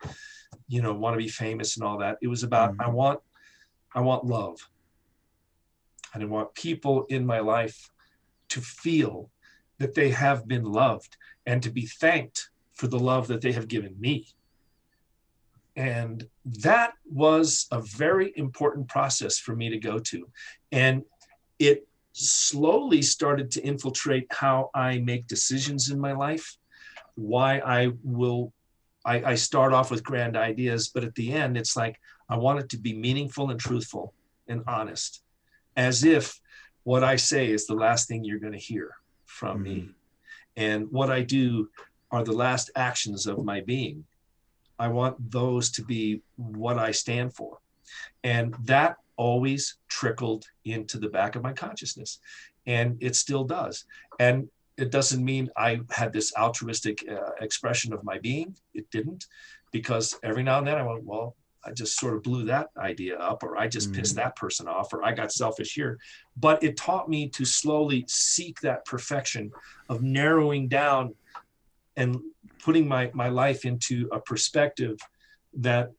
you 0.67 0.83
know, 0.83 0.95
want 0.95 1.15
to 1.15 1.19
be 1.19 1.29
famous 1.29 1.77
and 1.77 1.85
all 1.85 1.99
that. 1.99 2.19
It 2.23 2.29
was 2.29 2.43
about 2.43 2.73
mm-hmm. 2.73 2.83
I 2.83 2.89
want, 2.89 3.21
I 3.95 4.01
want 4.01 4.25
love. 4.25 4.59
And 6.13 6.23
I 6.23 6.27
want 6.27 6.55
people 6.55 7.07
in 7.09 7.27
my 7.27 7.41
life 7.41 7.91
to 8.51 8.61
feel 8.61 9.31
that 9.79 9.95
they 9.95 10.11
have 10.11 10.47
been 10.47 10.65
loved 10.65 11.17
and 11.45 11.63
to 11.63 11.71
be 11.71 11.87
thanked 11.87 12.51
for 12.75 12.87
the 12.89 12.99
love 12.99 13.29
that 13.29 13.41
they 13.41 13.53
have 13.53 13.69
given 13.69 13.95
me. 13.99 14.27
And 15.77 16.29
that 16.45 16.93
was 17.05 17.67
a 17.73 17.81
very 17.81 18.33
important 18.37 18.89
process 18.89 19.39
for 19.39 19.57
me 19.57 19.71
to 19.71 19.79
go 19.79 19.99
to. 19.99 20.29
And 20.71 21.03
it 21.59 21.87
slowly 22.13 23.03
started 23.03 23.51
to 23.53 23.63
infiltrate 23.63 24.27
how 24.31 24.71
I 24.75 24.99
make 24.99 25.27
decisions 25.27 25.91
in 25.91 25.99
my 25.99 26.13
life, 26.13 26.57
why 27.17 27.59
I 27.59 27.91
will, 28.05 28.53
I, 29.05 29.33
I 29.33 29.35
start 29.35 29.73
off 29.73 29.91
with 29.91 30.05
grand 30.05 30.37
ideas, 30.37 30.89
but 30.89 31.03
at 31.03 31.15
the 31.17 31.33
end, 31.33 31.57
it's 31.57 31.77
like 31.77 32.01
I 32.29 32.37
want 32.37 32.61
it 32.61 32.69
to 32.71 32.79
be 32.79 32.95
meaningful 32.95 33.51
and 33.51 33.59
truthful 33.59 34.15
and 34.47 34.63
honest, 34.67 35.23
as 35.77 36.05
if 36.05 36.41
what 36.85 37.03
I 37.03 37.17
say 37.17 37.51
is 37.51 37.67
the 37.67 37.75
last 37.75 38.07
thing 38.07 38.25
you're 38.25 38.39
going 38.39 38.53
to 38.53 38.59
hear 38.59 38.95
from 39.25 39.63
me. 39.63 39.77
Mm-hmm. 39.77 39.91
And 40.57 40.93
what 40.93 41.11
I 41.11 41.23
do 41.23 41.69
are 42.11 42.25
the 42.25 42.33
last 42.33 42.71
actions 42.77 43.27
of 43.27 43.45
my 43.45 43.61
being. 43.61 44.05
I 44.79 44.89
want 44.89 45.31
those 45.31 45.71
to 45.73 45.83
be 45.83 46.23
what 46.37 46.79
I 46.79 46.91
stand 46.91 47.35
for. 47.35 47.59
And 48.23 48.55
that 48.65 48.97
always 49.17 49.77
trickled 49.89 50.47
into 50.65 50.99
the 50.99 51.09
back 51.09 51.37
of 51.37 51.43
my 51.43 51.53
consciousness. 51.53 52.19
And 52.67 52.97
it 53.01 53.15
still 53.15 53.45
does. 53.45 53.85
And 54.19 54.49
it 54.77 54.91
doesn't 54.91 55.25
mean 55.25 55.51
I 55.57 55.81
had 55.91 56.13
this 56.13 56.35
altruistic 56.37 57.05
uh, 57.09 57.31
expression 57.41 57.93
of 57.93 58.03
my 58.03 58.19
being. 58.19 58.57
It 58.75 58.91
didn't, 58.91 59.27
because 59.71 60.19
every 60.23 60.43
now 60.43 60.59
and 60.59 60.67
then 60.67 60.79
I 60.79 60.83
went, 60.83 61.05
well, 61.05 61.37
I 61.67 61.71
just 61.73 61.99
sort 61.99 62.15
of 62.15 62.23
blew 62.23 62.45
that 62.45 62.69
idea 62.77 63.17
up, 63.17 63.43
or 63.43 63.57
I 63.57 63.69
just 63.69 63.93
pissed 63.93 64.17
that 64.17 64.37
person 64.37 64.69
off, 64.69 64.93
or 64.93 65.03
I 65.03 65.13
got 65.13 65.33
selfish 65.33 65.73
here. 65.75 65.99
But 66.37 66.63
it 66.63 66.77
taught 66.77 67.09
me 67.09 67.29
to 67.31 67.45
slowly 67.45 68.05
seek 68.07 68.61
that 68.61 68.85
perfection 68.85 69.51
of 69.89 70.03
narrowing 70.03 70.69
down 70.69 71.15
and 71.97 72.21
putting 72.63 72.89
my 72.89 73.11
my 73.15 73.29
life 73.29 73.65
into 73.65 74.09
a 74.13 74.21
perspective 74.21 74.99
that 75.55 75.91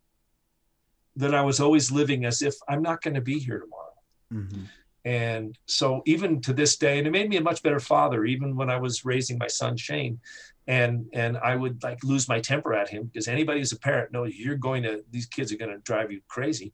that 1.16 1.34
I 1.34 1.42
was 1.42 1.60
always 1.60 1.92
living 1.92 2.26
as 2.26 2.42
if 2.42 2.56
I'm 2.68 2.82
not 2.82 3.02
going 3.02 3.14
to 3.14 3.22
be 3.22 3.40
here 3.40 3.60
tomorrow. 3.60 3.94
Mm-hmm. 4.34 4.64
And 5.06 5.58
so 5.66 6.02
even 6.06 6.42
to 6.42 6.52
this 6.52 6.78
day, 6.78 6.98
and 6.98 7.08
it 7.08 7.12
made 7.12 7.30
me 7.30 7.38
a 7.38 7.42
much 7.42 7.62
better 7.62 7.80
father, 7.80 8.26
even 8.26 8.56
when 8.56 8.70
I 8.70 8.78
was 8.78 9.06
raising 9.06 9.38
my 9.38 9.48
son 9.48 9.78
Shane. 9.78 10.20
And 10.68 11.06
and 11.14 11.38
I 11.38 11.56
would 11.56 11.84
like 11.84 12.04
lose 12.04 12.28
my 12.28 12.40
temper 12.40 12.74
at 12.74 12.90
him 12.90 13.04
because 13.04 13.28
anybody 13.28 13.60
who's 13.60 13.72
a 13.72 13.78
parent 13.80 14.12
knows 14.12 14.36
you're 14.36 14.56
going 14.56 14.82
to 14.82 15.04
these 15.12 15.28
kids 15.28 15.52
are 15.52 15.58
going 15.58 15.70
to 15.70 15.78
drive 15.78 16.12
you 16.12 16.22
crazy. 16.28 16.74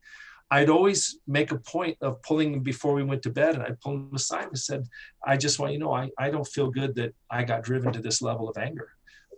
I'd 0.50 0.70
always 0.70 1.20
make 1.28 1.52
a 1.52 1.58
point 1.58 1.98
of 2.02 2.22
pulling 2.24 2.54
him 2.54 2.60
before 2.62 2.94
we 2.94 3.04
went 3.04 3.22
to 3.24 3.30
bed 3.30 3.56
and 3.56 3.64
I 3.64 3.72
pulled 3.82 3.96
him 3.96 4.16
aside 4.16 4.48
and 4.48 4.58
said, 4.58 4.86
I 5.26 5.36
just 5.36 5.60
want 5.60 5.72
you 5.74 5.80
to 5.80 5.86
know 5.86 5.94
I, 5.94 6.10
I 6.18 6.30
don't 6.30 6.48
feel 6.48 6.70
good 6.70 6.96
that 6.96 7.14
I 7.30 7.44
got 7.44 7.64
driven 7.64 7.92
to 7.94 8.02
this 8.02 8.22
level 8.22 8.50
of 8.50 8.58
anger. 8.58 8.92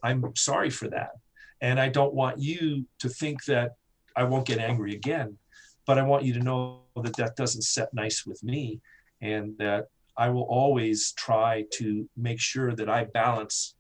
I'm 0.04 0.36
sorry 0.36 0.70
for 0.70 0.88
that. 0.89 1.12
And 1.62 1.80
I 1.80 1.89
don't 1.89 2.14
want 2.14 2.39
you 2.39 2.86
to 2.99 3.10
think 3.10 3.45
that 3.45 3.72
I 4.16 4.24
won't 4.26 4.45
get 4.45 4.60
angry 4.60 4.93
again, 4.93 5.38
but 5.86 5.97
I 5.97 6.04
want 6.04 6.24
you 6.24 6.34
to 6.34 6.39
know 6.39 6.82
that 7.01 7.16
that 7.16 7.36
doesn't 7.36 7.64
set 7.64 7.93
nice 7.93 8.26
with 8.26 8.43
me 8.43 8.82
and 9.22 9.58
that 9.58 9.88
I 10.18 10.30
will 10.30 10.43
always 10.43 11.14
try 11.14 11.66
to 11.74 12.08
make 12.16 12.39
sure 12.39 12.76
that 12.76 12.89
I 12.89 13.06
balance 13.06 13.76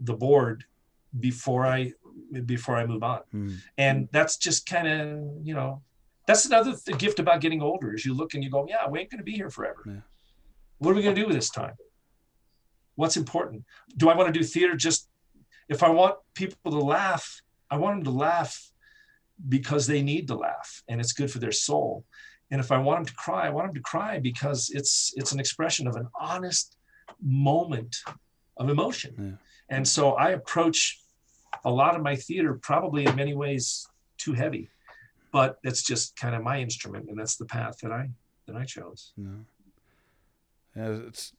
the 0.00 0.14
board 0.14 0.64
before 1.18 1.66
I 1.66 1.92
before 2.44 2.76
I 2.76 2.86
move 2.86 3.02
on. 3.02 3.20
Mm. 3.34 3.56
And 3.78 4.08
that's 4.12 4.36
just 4.36 4.66
kind 4.66 4.86
of, 4.86 5.08
you 5.42 5.54
know, 5.54 5.82
that's 6.26 6.44
another 6.44 6.74
th- 6.76 6.98
gift 6.98 7.18
about 7.18 7.40
getting 7.40 7.62
older 7.62 7.94
is 7.94 8.04
you 8.04 8.14
look 8.14 8.34
and 8.34 8.44
you 8.44 8.50
go, 8.50 8.66
yeah, 8.68 8.86
we 8.88 9.00
ain't 9.00 9.10
going 9.10 9.18
to 9.18 9.24
be 9.24 9.32
here 9.32 9.50
forever. 9.50 9.82
Yeah. 9.86 10.00
What 10.78 10.90
are 10.90 10.94
we 10.94 11.02
going 11.02 11.14
to 11.14 11.20
do 11.20 11.26
with 11.26 11.34
this 11.34 11.50
time? 11.50 11.74
What's 12.98 13.16
important? 13.16 13.62
Do 13.96 14.08
I 14.08 14.16
want 14.16 14.26
to 14.26 14.36
do 14.36 14.44
theater 14.44 14.74
just 14.74 15.08
if 15.68 15.84
I 15.84 15.88
want 15.88 16.16
people 16.34 16.72
to 16.72 16.78
laugh, 16.78 17.42
I 17.70 17.76
want 17.76 17.96
them 17.96 18.04
to 18.12 18.18
laugh 18.18 18.72
because 19.48 19.86
they 19.86 20.02
need 20.02 20.26
to 20.26 20.34
laugh 20.34 20.82
and 20.88 21.00
it's 21.00 21.12
good 21.12 21.30
for 21.30 21.38
their 21.38 21.52
soul. 21.52 22.04
And 22.50 22.60
if 22.60 22.72
I 22.72 22.78
want 22.78 22.98
them 22.98 23.06
to 23.06 23.14
cry, 23.14 23.46
I 23.46 23.50
want 23.50 23.68
them 23.68 23.74
to 23.76 23.80
cry 23.82 24.18
because 24.18 24.70
it's 24.74 25.12
it's 25.14 25.30
an 25.30 25.38
expression 25.38 25.86
of 25.86 25.94
an 25.94 26.08
honest 26.18 26.76
moment 27.22 27.94
of 28.56 28.68
emotion. 28.68 29.14
Yeah. 29.16 29.76
And 29.76 29.86
so 29.86 30.14
I 30.14 30.30
approach 30.30 31.00
a 31.64 31.70
lot 31.70 31.94
of 31.94 32.02
my 32.02 32.16
theater 32.16 32.54
probably 32.54 33.06
in 33.06 33.14
many 33.14 33.34
ways 33.34 33.86
too 34.16 34.32
heavy, 34.32 34.70
but 35.30 35.60
it's 35.62 35.84
just 35.84 36.16
kind 36.16 36.34
of 36.34 36.42
my 36.42 36.60
instrument 36.60 37.08
and 37.08 37.16
that's 37.16 37.36
the 37.36 37.46
path 37.46 37.78
that 37.82 37.92
I 37.92 38.10
that 38.46 38.56
I 38.56 38.64
chose. 38.64 39.12
No. 39.16 39.44
Yeah, 40.74 41.06
it's. 41.06 41.32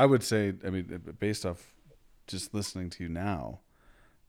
I 0.00 0.06
would 0.06 0.22
say. 0.22 0.54
I 0.66 0.70
mean, 0.70 1.02
uh, 1.08 1.12
based 1.12 1.44
off 1.44 1.74
just 2.26 2.54
listening 2.54 2.88
to 2.90 3.02
you 3.02 3.08
now, 3.08 3.60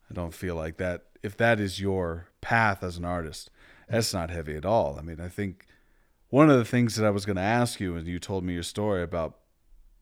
I 0.09 0.13
don't 0.13 0.33
feel 0.33 0.55
like 0.55 0.77
that. 0.77 1.05
If 1.23 1.37
that 1.37 1.59
is 1.59 1.79
your 1.79 2.27
path 2.41 2.83
as 2.83 2.97
an 2.97 3.05
artist, 3.05 3.49
that's 3.87 4.13
not 4.13 4.29
heavy 4.29 4.55
at 4.55 4.65
all. 4.65 4.97
I 4.99 5.01
mean, 5.01 5.21
I 5.21 5.29
think 5.29 5.65
one 6.29 6.49
of 6.49 6.57
the 6.57 6.65
things 6.65 6.95
that 6.95 7.05
I 7.05 7.09
was 7.09 7.25
going 7.25 7.35
to 7.37 7.41
ask 7.41 7.79
you, 7.79 7.95
and 7.95 8.07
you 8.07 8.19
told 8.19 8.43
me 8.43 8.53
your 8.53 8.63
story 8.63 9.01
about 9.03 9.37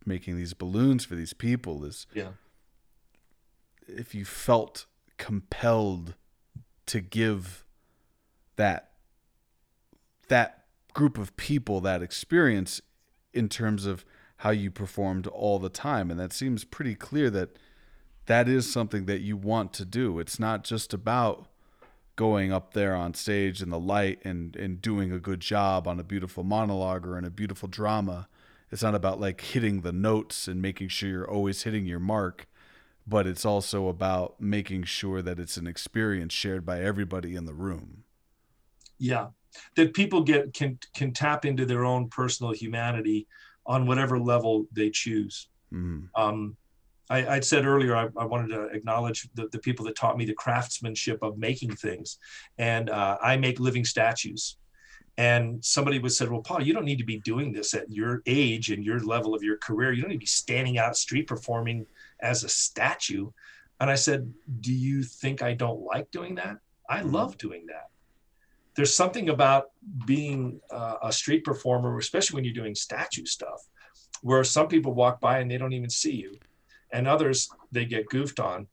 making 0.06 0.38
these 0.38 0.54
balloons 0.54 1.06
for 1.06 1.16
these 1.16 1.34
people, 1.34 1.84
is 1.86 2.08
Yeah. 2.14 2.32
if 3.88 4.16
you 4.16 4.26
felt 4.26 4.86
compelled 5.18 6.16
to 6.86 7.02
give 7.02 7.66
that 8.56 8.92
that 10.30 10.66
group 10.94 11.18
of 11.18 11.36
people 11.38 11.82
that 11.82 12.02
experience 12.02 12.82
in 13.34 13.50
terms 13.50 13.86
of 13.86 14.06
how 14.40 14.50
you 14.50 14.72
performed 14.72 15.28
all 15.28 15.60
the 15.60 15.70
time 15.70 16.10
and 16.12 16.20
that 16.20 16.34
seems 16.34 16.64
pretty 16.64 16.96
clear 16.96 17.30
that 17.30 17.50
that 18.26 18.48
is 18.48 18.72
something 18.72 19.06
that 19.06 19.22
you 19.22 19.36
want 19.36 19.74
to 19.74 19.86
do 19.86 20.20
it's 20.20 20.40
not 20.40 20.64
just 20.64 20.94
about 20.94 21.48
going 22.16 22.52
up 22.52 22.74
there 22.74 22.96
on 22.96 23.14
stage 23.14 23.62
in 23.62 23.70
the 23.70 23.80
light 23.80 24.20
and 24.26 24.56
and 24.56 24.82
doing 24.82 25.12
a 25.12 25.20
good 25.20 25.40
job 25.40 25.88
on 25.88 26.00
a 26.00 26.04
beautiful 26.04 26.44
monologue 26.44 27.06
or 27.06 27.18
in 27.18 27.26
a 27.26 27.30
beautiful 27.30 27.68
drama 27.68 28.28
it's 28.72 28.84
not 28.84 28.94
about 28.94 29.20
like 29.20 29.42
hitting 29.42 29.82
the 29.82 29.92
notes 29.92 30.48
and 30.48 30.62
making 30.62 30.88
sure 30.88 31.10
you're 31.10 31.30
always 31.30 31.64
hitting 31.64 31.86
your 31.86 32.00
mark 32.00 32.48
but 33.10 33.26
it's 33.26 33.44
also 33.44 33.88
about 33.88 34.40
making 34.40 34.84
sure 34.84 35.22
that 35.24 35.40
it's 35.40 35.58
an 35.58 35.66
experience 35.66 36.32
shared 36.32 36.64
by 36.64 36.80
everybody 36.82 37.36
in 37.36 37.46
the 37.46 37.54
room. 37.54 38.04
Yeah. 39.00 39.30
That 39.76 39.96
people 39.96 40.22
get 40.22 40.54
can 40.54 40.78
can 40.94 41.12
tap 41.12 41.44
into 41.44 41.66
their 41.66 41.84
own 41.84 42.08
personal 42.10 42.54
humanity 42.54 43.28
on 43.70 43.86
whatever 43.86 44.20
level 44.20 44.66
they 44.74 44.90
choose. 44.90 45.48
Mm. 45.72 46.10
Um, 46.16 46.58
I, 47.10 47.36
I'd 47.36 47.46
said 47.46 47.66
earlier 47.66 47.96
I, 47.96 48.10
I 48.18 48.26
wanted 48.26 48.50
to 48.50 48.66
acknowledge 48.66 49.30
the, 49.36 49.48
the 49.52 49.60
people 49.60 49.86
that 49.86 49.96
taught 49.96 50.18
me 50.18 50.26
the 50.26 50.34
craftsmanship 50.34 51.22
of 51.22 51.38
making 51.38 51.76
things, 51.76 52.18
and 52.58 52.90
uh, 52.90 53.18
I 53.22 53.38
make 53.38 53.60
living 53.60 53.86
statues. 53.86 54.58
And 55.18 55.64
somebody 55.64 56.00
would 56.00 56.14
said, 56.14 56.32
"Well, 56.32 56.42
Paul, 56.42 56.64
you 56.64 56.74
don't 56.74 56.86
need 56.86 56.98
to 56.98 57.06
be 57.06 57.20
doing 57.20 57.52
this 57.52 57.74
at 57.74 57.90
your 57.92 58.22
age 58.26 58.72
and 58.72 58.84
your 58.84 59.00
level 59.00 59.36
of 59.36 59.44
your 59.44 59.58
career. 59.58 59.92
You 59.92 60.02
don't 60.02 60.10
need 60.10 60.16
to 60.16 60.20
be 60.20 60.26
standing 60.26 60.78
out 60.78 60.98
street 60.98 61.28
performing 61.28 61.86
as 62.22 62.44
a 62.44 62.50
statue." 62.50 63.30
And 63.80 63.90
I 63.90 63.96
said, 63.96 64.34
"Do 64.62 64.74
you 64.74 65.04
think 65.04 65.42
I 65.42 65.54
don't 65.54 65.82
like 65.82 66.10
doing 66.12 66.36
that? 66.36 66.58
I 66.90 67.02
love 67.02 67.38
doing 67.38 67.66
that." 67.68 67.89
There's 68.80 68.96
something 68.96 69.28
about 69.28 69.72
being 70.06 70.62
uh, 70.72 70.96
a 71.04 71.12
street 71.12 71.44
performer, 71.44 71.98
especially 71.98 72.36
when 72.36 72.46
you're 72.46 72.54
doing 72.54 72.76
statue 72.76 73.26
stuff, 73.26 73.62
where 74.22 74.42
some 74.46 74.70
people 74.70 74.94
walk 74.94 75.20
by 75.20 75.40
and 75.40 75.52
they 75.52 75.58
don't 75.58 75.74
even 75.74 75.90
see 75.90 76.14
you 76.16 76.38
and 76.94 77.06
others 77.06 77.50
they 77.74 77.84
get 77.84 78.06
goofed 78.06 78.40
on 78.40 78.68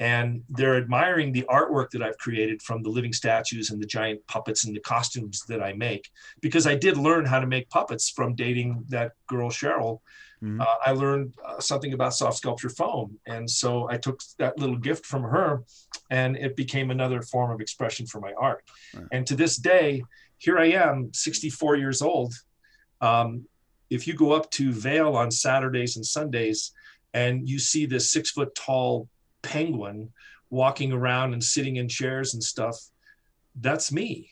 and 0.00 0.42
they're 0.48 0.76
admiring 0.76 1.30
the 1.30 1.44
artwork 1.48 1.90
that 1.90 2.02
I've 2.02 2.18
created 2.18 2.60
from 2.60 2.82
the 2.82 2.88
living 2.88 3.12
statues 3.12 3.70
and 3.70 3.80
the 3.80 3.86
giant 3.86 4.26
puppets 4.26 4.64
and 4.64 4.74
the 4.74 4.80
costumes 4.80 5.44
that 5.46 5.62
I 5.62 5.74
make 5.74 6.10
because 6.40 6.66
I 6.66 6.74
did 6.74 6.96
learn 6.96 7.24
how 7.24 7.38
to 7.38 7.46
make 7.46 7.70
puppets 7.70 8.10
from 8.10 8.34
dating 8.34 8.84
that 8.88 9.12
girl 9.28 9.48
Cheryl. 9.48 10.00
Mm-hmm. 10.42 10.60
Uh, 10.60 10.74
I 10.84 10.92
learned 10.92 11.34
uh, 11.46 11.60
something 11.60 11.92
about 11.92 12.14
soft 12.14 12.38
sculpture 12.38 12.68
foam, 12.68 13.18
and 13.26 13.48
so 13.48 13.88
I 13.88 13.96
took 13.96 14.20
that 14.38 14.58
little 14.58 14.76
gift 14.76 15.06
from 15.06 15.22
her, 15.22 15.62
and 16.10 16.36
it 16.36 16.56
became 16.56 16.90
another 16.90 17.22
form 17.22 17.50
of 17.50 17.60
expression 17.60 18.06
for 18.06 18.20
my 18.20 18.32
art. 18.34 18.64
Right. 18.94 19.06
And 19.12 19.26
to 19.28 19.36
this 19.36 19.56
day, 19.56 20.02
here 20.38 20.58
I 20.58 20.72
am, 20.72 21.12
64 21.12 21.76
years 21.76 22.02
old. 22.02 22.34
Um, 23.00 23.46
if 23.90 24.06
you 24.06 24.14
go 24.14 24.32
up 24.32 24.50
to 24.52 24.72
Vail 24.72 25.14
on 25.16 25.30
Saturdays 25.30 25.96
and 25.96 26.04
Sundays, 26.04 26.72
and 27.14 27.48
you 27.48 27.58
see 27.58 27.86
this 27.86 28.10
six 28.10 28.30
foot 28.30 28.54
tall 28.54 29.08
penguin 29.42 30.10
walking 30.50 30.92
around 30.92 31.32
and 31.32 31.42
sitting 31.42 31.76
in 31.76 31.88
chairs 31.88 32.34
and 32.34 32.42
stuff 32.42 32.76
that's 33.60 33.92
me 33.92 34.30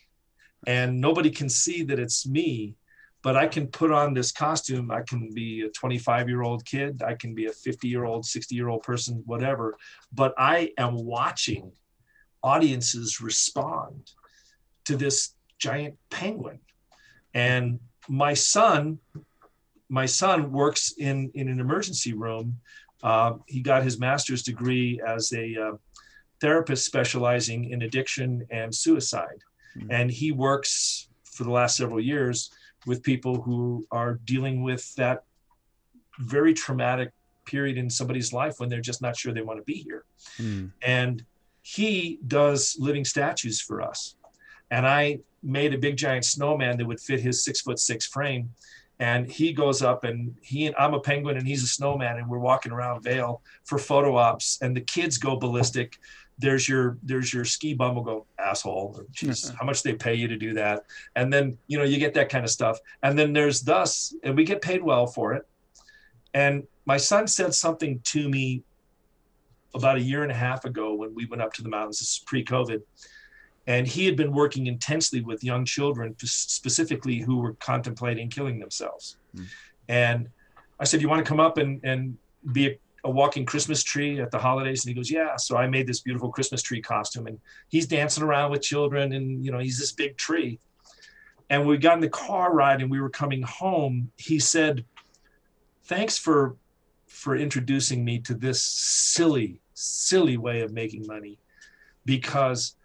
and 0.66 1.00
nobody 1.00 1.30
can 1.30 1.48
see 1.48 1.82
that 1.82 1.98
it's 1.98 2.26
me 2.26 2.74
but 3.22 3.36
i 3.36 3.46
can 3.46 3.66
put 3.66 3.90
on 3.90 4.14
this 4.14 4.32
costume. 4.32 4.90
I 4.90 5.02
can 5.02 5.32
be 5.32 5.62
a 5.62 5.68
25 5.70 6.28
year 6.28 6.42
old 6.42 6.64
kid. 6.64 7.02
I 7.02 7.14
can 7.14 7.34
be 7.34 7.46
a 7.46 7.52
50 7.52 7.88
year 7.88 8.04
old 8.04 8.24
60 8.24 8.54
year 8.54 8.68
old 8.68 8.82
person 8.82 9.22
whatever. 9.26 9.76
But 10.12 10.34
i 10.38 10.72
am 10.78 10.94
watching 10.94 11.72
audiences 12.42 13.20
respond 13.20 14.10
to 14.86 14.96
this 14.96 15.34
giant 15.58 15.96
penguin. 16.10 16.60
And 17.34 17.80
my 18.08 18.34
son 18.34 18.98
my 19.88 20.06
son 20.06 20.52
works 20.52 20.94
in 20.98 21.30
in 21.34 21.48
an 21.48 21.60
emergency 21.60 22.12
room. 22.12 22.60
Uh, 23.02 23.34
he 23.46 23.60
got 23.60 23.82
his 23.82 23.98
master's 23.98 24.42
degree 24.42 25.00
as 25.06 25.32
a 25.32 25.56
uh, 25.56 25.72
therapist 26.40 26.84
specializing 26.84 27.70
in 27.70 27.82
addiction 27.82 28.46
and 28.50 28.74
suicide. 28.74 29.42
Mm-hmm. 29.76 29.90
And 29.90 30.10
he 30.10 30.32
works 30.32 31.08
for 31.24 31.44
the 31.44 31.50
last 31.50 31.76
several 31.76 32.00
years 32.00 32.50
with 32.87 33.03
people 33.03 33.43
who 33.43 33.87
are 33.91 34.14
dealing 34.24 34.62
with 34.62 34.95
that 34.95 35.24
very 36.18 36.55
traumatic 36.55 37.12
period 37.45 37.76
in 37.78 37.91
somebody's 37.91 38.33
life 38.33 38.55
when 38.59 38.68
they're 38.68 38.81
just 38.81 39.03
not 39.03 39.16
sure 39.16 39.33
they 39.33 39.43
want 39.43 39.59
to 39.59 39.64
be 39.64 39.74
here. 39.74 40.05
Mm. 40.39 40.72
And 40.83 41.24
he 41.62 42.18
does 42.26 42.76
living 42.78 43.05
statues 43.05 43.61
for 43.61 43.83
us. 43.83 44.14
And 44.70 44.87
I 44.87 45.20
made 45.43 45.74
a 45.74 45.78
big 45.78 45.97
giant 45.97 46.24
snowman 46.24 46.78
that 46.78 46.87
would 46.87 47.01
fit 47.01 47.20
his 47.20 47.45
six 47.45 47.61
foot 47.61 47.78
six 47.78 48.07
frame 48.07 48.51
and 49.01 49.31
he 49.31 49.53
goes 49.55 49.81
up 49.81 50.05
and 50.05 50.37
he 50.43 50.66
and 50.66 50.76
I'm 50.78 50.93
a 50.93 51.01
penguin 51.01 51.39
and 51.39 51.49
he's 51.49 51.64
a 51.64 51.66
snowman 51.66 52.18
and 52.18 52.28
we're 52.28 52.39
walking 52.39 52.70
around 52.70 53.03
Vail 53.03 53.43
for 53.64 53.78
photo 53.78 54.14
ops 54.14 54.59
and 54.61 54.76
the 54.76 54.83
kids 54.83 55.16
go 55.16 55.37
ballistic. 55.37 55.99
There's 56.41 56.68
your 56.68 56.99
there's 57.03 57.32
your 57.32 57.45
ski 57.45 57.74
bum 57.74 57.95
will 57.95 58.03
go 58.03 58.26
asshole. 58.38 59.03
Jeez, 59.12 59.55
how 59.59 59.64
much 59.64 59.82
they 59.82 59.95
pay 59.95 60.14
you 60.14 60.26
to 60.28 60.36
do 60.36 60.53
that? 60.55 60.84
And 61.16 61.32
then 61.32 61.57
you 61.68 61.78
know 61.78 61.84
you 61.84 61.99
get 61.99 62.14
that 62.14 62.28
kind 62.28 62.45
of 62.45 62.51
stuff. 62.51 62.78
And 63.03 63.18
then 63.18 63.32
there's 63.32 63.61
thus 63.62 64.14
and 64.24 64.36
we 64.36 64.45
get 64.45 64.61
paid 64.61 64.82
well 64.82 65.07
for 65.07 65.34
it. 65.34 65.47
And 66.34 66.66
my 66.86 66.97
son 66.97 67.26
said 67.26 67.55
something 67.55 68.01
to 68.05 68.28
me 68.28 68.62
about 69.74 69.97
a 69.97 70.01
year 70.01 70.22
and 70.22 70.32
a 70.32 70.34
half 70.34 70.64
ago 70.64 70.95
when 70.95 71.14
we 71.14 71.26
went 71.26 71.43
up 71.43 71.53
to 71.55 71.62
the 71.62 71.68
mountains. 71.68 72.01
This 72.01 72.12
is 72.12 72.18
pre-COVID 72.26 72.82
and 73.66 73.86
he 73.86 74.07
had 74.07 74.16
been 74.16 74.32
working 74.32 74.66
intensely 74.66 75.20
with 75.20 75.45
young 75.45 75.64
children 75.64 76.16
specifically 76.18 77.18
who 77.18 77.38
were 77.38 77.55
contemplating 77.55 78.28
killing 78.28 78.59
themselves 78.59 79.16
mm. 79.36 79.47
and 79.88 80.28
i 80.78 80.84
said 80.84 81.01
you 81.01 81.09
want 81.09 81.24
to 81.24 81.28
come 81.28 81.41
up 81.41 81.59
and, 81.59 81.80
and 81.84 82.16
be 82.53 82.68
a, 82.68 82.78
a, 83.05 83.11
walking 83.11 83.44
christmas 83.44 83.82
tree 83.82 84.20
at 84.20 84.30
the 84.30 84.38
holidays 84.38 84.84
and 84.84 84.90
he 84.90 84.94
goes 84.94 85.11
yeah 85.11 85.36
so 85.36 85.57
i 85.57 85.66
made 85.66 85.86
this 85.86 86.01
beautiful 86.01 86.30
christmas 86.30 86.62
tree 86.62 86.80
costume 86.80 87.26
and 87.26 87.38
he's 87.68 87.86
dancing 87.86 88.22
around 88.22 88.51
with 88.51 88.62
children 88.62 89.12
and 89.12 89.44
you 89.44 89.51
know 89.51 89.59
he's 89.59 89.78
this 89.78 89.92
big 89.92 90.16
tree. 90.16 90.59
And 91.48 91.66
we 91.66 91.78
got 91.78 91.94
in 91.94 92.01
the 92.01 92.09
car 92.09 92.55
ride 92.55 92.80
and 92.80 92.90
we 92.90 93.01
were 93.01 93.11
coming 93.11 93.42
home. 93.42 94.12
He 94.16 94.38
said 94.38 94.84
thanks 95.84 96.16
for 96.16 96.57
for 97.09 97.36
introducing 97.36 98.05
me 98.05 98.20
to 98.20 98.34
this 98.34 98.62
silly 98.62 99.61
silly 99.74 100.36
way 100.36 100.61
of 100.61 100.72
making 100.72 101.07
money 101.07 101.38
because 102.05 102.76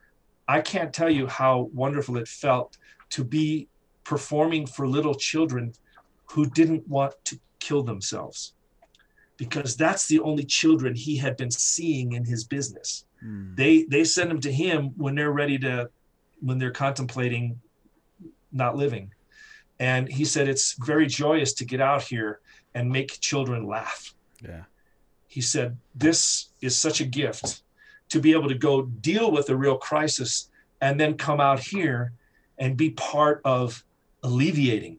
I 0.48 0.62
can't 0.62 0.94
tell 0.94 1.10
you 1.10 1.28
how 1.28 1.70
wonderful 1.74 2.18
it 2.18 2.28
felt 2.28 2.78
to 3.12 3.24
be 3.24 3.68
performing 4.04 4.66
for 4.66 4.88
little 4.88 5.16
children 5.16 5.74
who 6.32 6.48
didn't 6.50 6.88
want 6.88 7.14
to 7.26 7.40
kill 7.60 7.84
themselves 7.84 8.54
because 9.38 9.76
that's 9.76 10.08
the 10.08 10.20
only 10.20 10.44
children 10.46 10.96
he 10.96 11.18
had 11.18 11.38
been 11.38 11.52
seeing 11.52 12.14
in 12.14 12.24
his 12.24 12.44
business. 12.44 13.06
Mm. 13.24 13.56
They 13.56 13.84
they 13.84 14.04
send 14.04 14.32
them 14.32 14.42
to 14.42 14.52
him 14.52 14.92
when 14.98 15.16
they're 15.16 15.32
ready 15.32 15.58
to 15.60 15.90
when 16.42 16.58
they're 16.58 16.72
contemplating 16.72 17.60
not 18.52 18.78
living. 18.78 19.12
And 19.80 20.08
he 20.08 20.24
said 20.24 20.48
it's 20.48 20.74
very 20.86 21.08
joyous 21.08 21.54
to 21.54 21.66
get 21.66 21.82
out 21.82 22.04
here 22.04 22.40
and 22.74 22.90
make 22.90 23.20
children 23.20 23.68
laugh. 23.68 24.14
Yeah. 24.42 24.64
He 25.28 25.42
said 25.42 25.78
this 25.94 26.50
is 26.62 26.78
such 26.78 27.02
a 27.02 27.06
gift 27.06 27.64
to 28.10 28.20
be 28.20 28.32
able 28.32 28.48
to 28.48 28.56
go 28.56 28.84
deal 28.84 29.32
with 29.32 29.50
a 29.50 29.56
real 29.56 29.78
crisis 29.78 30.50
and 30.82 31.00
then 31.00 31.16
come 31.16 31.42
out 31.42 31.60
here 31.60 32.14
and 32.58 32.78
be 32.78 32.92
part 32.92 33.42
of 33.44 33.84
alleviating 34.24 34.98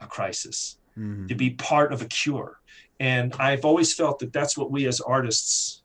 a 0.00 0.06
crisis, 0.06 0.78
mm-hmm. 0.96 1.26
to 1.26 1.34
be 1.34 1.50
part 1.50 1.92
of 1.92 2.02
a 2.02 2.06
cure. 2.06 2.59
And 3.00 3.34
I've 3.38 3.64
always 3.64 3.94
felt 3.94 4.18
that 4.18 4.32
that's 4.32 4.58
what 4.58 4.70
we 4.70 4.86
as 4.86 5.00
artists 5.00 5.82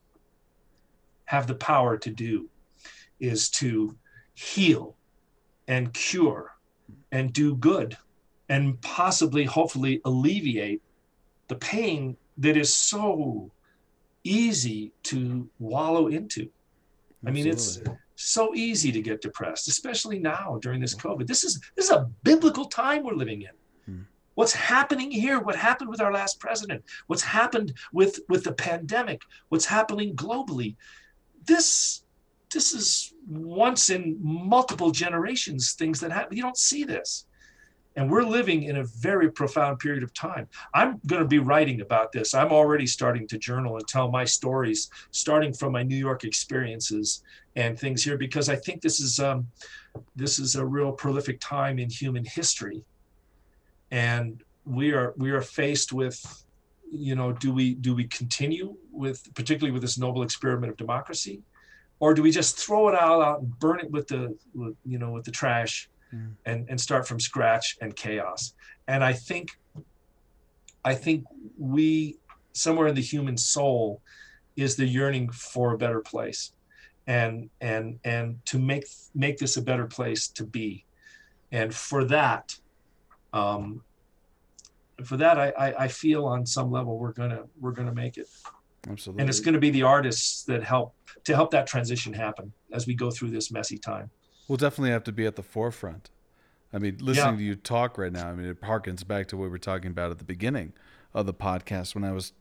have 1.26 1.48
the 1.48 1.56
power 1.56 1.98
to 1.98 2.10
do 2.10 2.50
is 3.20 3.50
to 3.50 3.96
heal 4.36 4.96
and 5.68 5.94
cure 5.94 6.52
and 7.14 7.32
do 7.32 7.56
good 7.56 7.98
and 8.50 8.80
possibly 8.82 9.46
hopefully 9.46 10.02
alleviate 10.04 10.82
the 11.48 11.56
pain 11.56 12.18
that 12.38 12.58
is 12.58 12.74
so 12.74 13.50
easy 14.26 14.92
to 15.04 15.50
wallow 15.58 16.08
into. 16.08 16.50
I 17.26 17.32
mean, 17.32 17.48
it's 17.48 17.82
so 18.16 18.54
easy 18.54 18.92
to 18.92 19.02
get 19.02 19.22
depressed, 19.22 19.68
especially 19.68 20.20
now 20.20 20.60
during 20.62 20.82
this 20.82 20.94
COVID. 20.94 21.26
This 21.26 21.44
is 21.44 21.60
this 21.76 21.86
is 21.86 21.92
a 21.92 22.10
biblical 22.24 22.66
time 22.66 23.04
we're 23.04 23.14
living 23.14 23.42
in. 23.42 23.50
What's 24.36 24.54
happening 24.54 25.12
here? 25.12 25.40
What 25.40 25.56
happened 25.56 25.90
with 25.90 26.02
our 26.02 26.14
last 26.14 26.40
president? 26.40 26.84
What's 27.08 27.24
happened 27.24 27.74
with 27.92 28.20
with 28.30 28.44
the 28.44 28.54
pandemic? 28.54 29.22
What's 29.50 29.66
happening 29.66 30.16
globally? 30.16 30.76
This 31.46 32.04
this 32.54 32.74
is 32.74 33.14
once 33.28 33.90
in 33.90 34.18
multiple 34.22 34.92
generations 34.92 35.74
things 35.74 36.00
that 36.02 36.12
happen. 36.12 36.38
You 36.38 36.44
don't 36.44 36.58
see 36.58 36.84
this. 36.84 37.26
And 37.98 38.12
we're 38.12 38.24
living 38.24 38.64
in 38.64 38.78
a 38.78 38.84
very 38.84 39.32
profound 39.32 39.80
period 39.80 40.04
of 40.04 40.14
time. 40.14 40.50
I'm 40.74 41.00
going 41.08 41.22
to 41.22 41.28
be 41.28 41.40
writing 41.40 41.80
about 41.80 42.12
this. 42.12 42.34
I'm 42.34 42.52
already 42.52 42.86
starting 42.86 43.26
to 43.30 43.38
journal 43.38 43.78
and 43.78 43.88
tell 43.88 44.12
my 44.12 44.26
stories, 44.26 44.90
starting 45.12 45.54
from 45.54 45.72
my 45.72 45.82
New 45.82 45.96
York 45.96 46.26
experiences 46.26 47.24
and 47.56 47.80
things 47.80 48.04
here, 48.04 48.18
because 48.18 48.50
I 48.50 48.58
think 48.58 48.82
this 48.82 49.00
is 49.00 49.22
um, 49.22 49.48
this 50.14 50.40
is 50.40 50.56
a 50.56 50.66
real 50.66 50.92
prolific 50.92 51.40
time 51.40 51.80
in 51.80 51.90
human 51.90 52.26
history, 52.26 52.84
and 53.96 54.44
we 54.66 54.92
are 54.94 55.14
we 55.18 55.32
are 55.32 55.42
faced 55.42 55.94
with, 55.94 56.18
you 56.92 57.16
know, 57.16 57.32
do 57.32 57.52
we 57.52 57.76
do 57.76 57.96
we 57.96 58.06
continue 58.06 58.76
with 58.92 59.34
particularly 59.34 59.72
with 59.72 59.82
this 59.82 59.98
noble 59.98 60.24
experiment 60.24 60.72
of 60.72 60.78
democracy, 60.78 61.42
or 62.00 62.14
do 62.14 62.22
we 62.22 62.32
just 62.32 62.58
throw 62.58 62.90
it 62.90 62.96
all 62.96 63.22
out 63.22 63.40
and 63.42 63.60
burn 63.60 63.80
it 63.80 63.90
with 63.90 64.08
the 64.08 64.38
with, 64.54 64.76
you 64.86 65.00
know 65.00 65.12
with 65.12 65.26
the 65.26 65.32
trash? 65.32 65.90
mm. 66.14 66.32
and 66.46 66.66
and 66.70 66.80
start 66.80 67.08
from 67.08 67.20
scratch 67.20 67.78
and 67.82 67.96
chaos. 67.96 68.54
And 68.88 69.04
I 69.04 69.14
think 69.14 69.58
I 70.84 70.96
think 70.96 71.26
we 71.58 72.18
somewhere 72.54 72.88
in 72.88 72.96
the 72.96 73.02
human 73.02 73.38
soul 73.38 74.02
is 74.56 74.76
the 74.76 74.86
yearning 74.86 75.30
for 75.30 75.74
a 75.74 75.78
better 75.78 76.00
place 76.00 76.54
and 77.08 77.50
and 77.62 78.00
and 78.04 78.40
to 78.46 78.60
make 78.60 78.86
make 79.14 79.38
this 79.38 79.58
a 79.58 79.62
better 79.62 79.86
place 79.86 80.28
to 80.28 80.44
be 80.44 80.86
and 81.52 81.74
for 81.74 82.04
that 82.06 82.56
um 83.36 83.82
for 85.04 85.18
that 85.18 85.38
I, 85.38 85.50
I 85.58 85.84
i 85.84 85.88
feel 85.88 86.26
on 86.26 86.46
some 86.46 86.72
level 86.72 86.98
we're 86.98 87.14
gonna 87.14 87.44
we're 87.60 87.72
gonna 87.72 87.94
make 87.94 88.18
it 88.18 88.28
absolutely 88.90 89.22
and 89.22 89.30
it's 89.30 89.40
gonna 89.40 89.60
be 89.60 89.70
the 89.70 89.84
artists 89.84 90.44
that 90.44 90.64
help 90.64 90.96
to 91.26 91.36
help 91.36 91.52
that 91.52 91.68
transition 91.68 92.14
happen 92.14 92.52
as 92.72 92.88
we 92.88 92.94
go 92.94 93.12
through 93.12 93.32
this 93.32 93.52
messy 93.52 93.78
time 93.78 94.10
we'll 94.48 94.58
definitely 94.58 94.92
have 94.92 95.04
to 95.04 95.12
be 95.12 95.26
at 95.26 95.36
the 95.36 95.44
forefront. 95.44 96.10
I 96.74 96.78
mean, 96.78 96.98
listening 97.00 97.34
yeah. 97.34 97.40
to 97.40 97.44
you 97.44 97.56
talk 97.56 97.98
right 97.98 98.12
now, 98.12 98.30
I 98.30 98.34
mean, 98.34 98.48
it 98.48 98.62
harkens 98.62 99.06
back 99.08 99.28
to 99.28 99.38
what 99.38 99.44
we 99.44 99.50
were 99.50 99.58
talking 99.58 99.92
about 99.92 100.12
at 100.12 100.18
the 100.18 100.26
beginning 100.26 100.74
of 101.14 101.26
the 101.26 101.34
podcast 101.34 101.96
when 101.96 102.04
I 102.04 102.12
was 102.12 102.34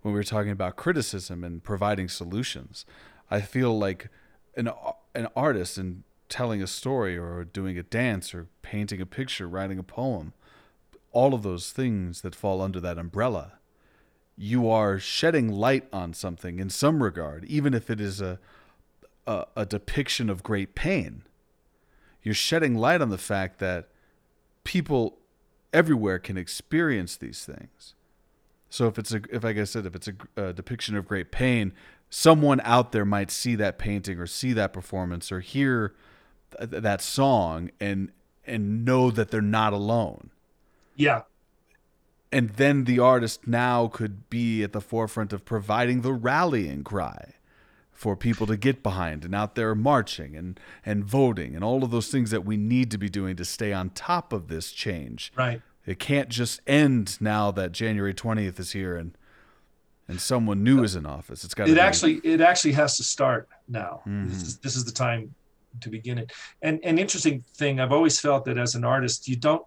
when 0.00 0.14
we 0.14 0.18
were 0.18 0.24
talking 0.24 0.50
about 0.50 0.76
criticism 0.76 1.44
and 1.44 1.62
providing 1.62 2.08
solutions. 2.08 2.86
I 3.30 3.40
feel 3.40 3.78
like 3.78 4.08
an 4.56 4.70
an 5.14 5.28
artist 5.36 5.76
and 5.76 6.04
telling 6.28 6.62
a 6.62 6.66
story 6.66 7.18
or 7.18 7.44
doing 7.44 7.76
a 7.76 7.82
dance 7.82 8.32
or 8.32 8.48
painting 8.62 9.00
a 9.00 9.06
picture, 9.06 9.46
writing 9.46 9.78
a 9.78 9.82
poem, 9.82 10.32
all 11.12 11.34
of 11.34 11.42
those 11.42 11.70
things 11.70 12.22
that 12.22 12.34
fall 12.34 12.60
under 12.60 12.80
that 12.80 12.98
umbrella 12.98 13.58
you 14.36 14.68
are 14.68 14.98
shedding 14.98 15.48
light 15.48 15.86
on 15.92 16.14
something 16.14 16.58
in 16.58 16.70
some 16.70 17.02
regard, 17.02 17.44
even 17.44 17.74
if 17.74 17.90
it 17.90 18.00
is 18.00 18.20
a, 18.20 18.38
a, 19.26 19.46
a 19.56 19.66
depiction 19.66 20.30
of 20.30 20.42
great 20.42 20.74
pain. 20.74 21.22
You're 22.22 22.34
shedding 22.34 22.74
light 22.74 23.02
on 23.02 23.10
the 23.10 23.18
fact 23.18 23.58
that 23.58 23.88
people 24.64 25.18
everywhere 25.72 26.18
can 26.18 26.36
experience 26.36 27.16
these 27.16 27.44
things. 27.44 27.94
So 28.70 28.86
if 28.86 28.98
it's 28.98 29.12
a, 29.12 29.20
if 29.30 29.44
like 29.44 29.58
I 29.58 29.64
said, 29.64 29.86
if 29.86 29.94
it's 29.94 30.08
a, 30.08 30.14
a 30.36 30.52
depiction 30.52 30.96
of 30.96 31.06
great 31.06 31.30
pain, 31.30 31.72
someone 32.08 32.60
out 32.64 32.92
there 32.92 33.04
might 33.04 33.30
see 33.30 33.54
that 33.56 33.78
painting 33.78 34.18
or 34.18 34.26
see 34.26 34.52
that 34.54 34.72
performance 34.72 35.30
or 35.30 35.40
hear 35.40 35.94
th- 36.58 36.70
that 36.70 37.02
song 37.02 37.70
and 37.78 38.12
and 38.44 38.84
know 38.84 39.10
that 39.10 39.30
they're 39.30 39.40
not 39.40 39.72
alone. 39.72 40.30
Yeah. 40.96 41.22
And 42.30 42.50
then 42.50 42.84
the 42.84 42.98
artist 42.98 43.46
now 43.46 43.88
could 43.88 44.30
be 44.30 44.62
at 44.62 44.72
the 44.72 44.80
forefront 44.80 45.32
of 45.32 45.44
providing 45.44 46.00
the 46.00 46.12
rallying 46.12 46.82
cry 46.82 47.34
for 47.92 48.16
people 48.16 48.46
to 48.46 48.56
get 48.56 48.82
behind 48.82 49.24
and 49.24 49.34
out 49.34 49.54
there 49.54 49.74
marching 49.74 50.34
and, 50.34 50.58
and 50.84 51.04
voting 51.04 51.54
and 51.54 51.62
all 51.62 51.84
of 51.84 51.90
those 51.90 52.08
things 52.08 52.30
that 52.30 52.44
we 52.44 52.56
need 52.56 52.90
to 52.90 52.98
be 52.98 53.08
doing 53.08 53.36
to 53.36 53.44
stay 53.44 53.72
on 53.72 53.90
top 53.90 54.32
of 54.32 54.48
this 54.48 54.72
change. 54.72 55.32
Right. 55.36 55.60
It 55.86 55.98
can't 55.98 56.28
just 56.28 56.60
end 56.66 57.20
now 57.20 57.50
that 57.52 57.72
January 57.72 58.14
20th 58.14 58.58
is 58.58 58.72
here 58.72 58.96
and 58.96 59.16
and 60.08 60.20
someone 60.20 60.64
new 60.64 60.82
is 60.82 60.96
in 60.96 61.06
office. 61.06 61.44
It's 61.44 61.54
got 61.54 61.66
to 61.66 61.70
it 61.70 61.74
be, 61.76 61.80
actually 61.80 62.14
it 62.24 62.40
actually 62.40 62.72
has 62.72 62.96
to 62.96 63.04
start 63.04 63.48
now. 63.68 64.02
Mhm. 64.06 64.28
This, 64.28 64.42
is, 64.42 64.58
this 64.58 64.76
is 64.76 64.84
the 64.84 64.92
time 64.92 65.34
to 65.80 65.88
begin 65.88 66.18
it. 66.18 66.32
And 66.60 66.80
an 66.84 66.98
interesting 66.98 67.44
thing, 67.54 67.80
I've 67.80 67.92
always 67.92 68.20
felt 68.20 68.44
that 68.46 68.58
as 68.58 68.74
an 68.74 68.84
artist, 68.84 69.28
you 69.28 69.36
don't 69.36 69.64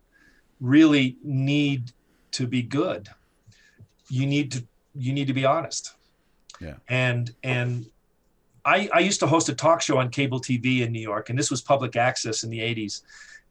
really 0.59 1.17
need 1.23 1.91
to 2.31 2.47
be 2.47 2.61
good. 2.61 3.09
You 4.09 4.25
need 4.25 4.51
to 4.53 4.63
you 4.95 5.13
need 5.13 5.27
to 5.27 5.33
be 5.33 5.45
honest. 5.45 5.93
Yeah. 6.59 6.75
And 6.87 7.33
and 7.43 7.85
I 8.63 8.89
I 8.93 8.99
used 8.99 9.19
to 9.21 9.27
host 9.27 9.49
a 9.49 9.55
talk 9.55 9.81
show 9.81 9.97
on 9.97 10.09
cable 10.09 10.39
TV 10.39 10.81
in 10.81 10.91
New 10.91 11.01
York, 11.01 11.29
and 11.29 11.37
this 11.37 11.51
was 11.51 11.61
public 11.61 11.95
access 11.95 12.43
in 12.43 12.49
the 12.49 12.59
80s. 12.59 13.01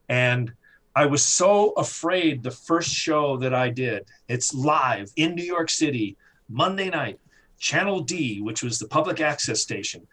And 0.08 0.52
I 0.96 1.06
was 1.06 1.24
so 1.24 1.70
afraid 1.72 2.42
the 2.42 2.50
first 2.50 2.90
show 2.90 3.36
that 3.38 3.52
I 3.52 3.68
did, 3.68 4.06
it's 4.28 4.54
live 4.54 5.10
in 5.16 5.34
New 5.34 5.44
York 5.44 5.68
City, 5.68 6.16
Monday 6.48 6.88
night, 6.88 7.18
Channel 7.58 8.00
D, 8.00 8.40
which 8.40 8.62
was 8.62 8.78
the 8.78 8.86
public 8.86 9.20
access 9.20 9.60
station. 9.60 10.06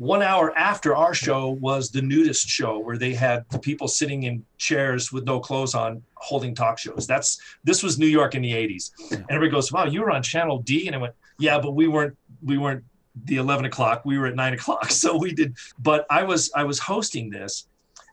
One 0.00 0.22
hour 0.22 0.56
after 0.56 0.96
our 0.96 1.12
show 1.12 1.50
was 1.60 1.90
the 1.90 2.00
nudist 2.00 2.48
show 2.48 2.78
where 2.78 2.96
they 2.96 3.12
had 3.12 3.44
the 3.50 3.58
people 3.58 3.86
sitting 3.86 4.22
in 4.22 4.42
chairs 4.56 5.12
with 5.12 5.24
no 5.24 5.38
clothes 5.38 5.74
on 5.74 6.02
holding 6.14 6.54
talk 6.54 6.78
shows. 6.78 7.06
That's 7.06 7.38
this 7.64 7.82
was 7.82 7.98
New 7.98 8.06
York 8.06 8.34
in 8.34 8.40
the 8.40 8.52
80s. 8.52 8.92
And 9.10 9.26
everybody 9.28 9.50
goes, 9.50 9.70
Wow, 9.70 9.84
you 9.84 10.00
were 10.00 10.10
on 10.10 10.22
Channel 10.22 10.60
D? 10.60 10.86
And 10.86 10.96
I 10.96 10.98
went, 11.00 11.12
Yeah, 11.38 11.60
but 11.60 11.72
we 11.72 11.86
weren't 11.86 12.16
we 12.42 12.56
weren't 12.56 12.82
the 13.26 13.36
11 13.36 13.66
o'clock. 13.66 14.06
We 14.06 14.18
were 14.18 14.26
at 14.26 14.36
nine 14.36 14.54
o'clock. 14.54 14.90
So 14.90 15.18
we 15.18 15.34
did, 15.34 15.54
but 15.78 16.06
I 16.08 16.22
was 16.22 16.50
I 16.56 16.64
was 16.64 16.78
hosting 16.78 17.28
this 17.28 17.66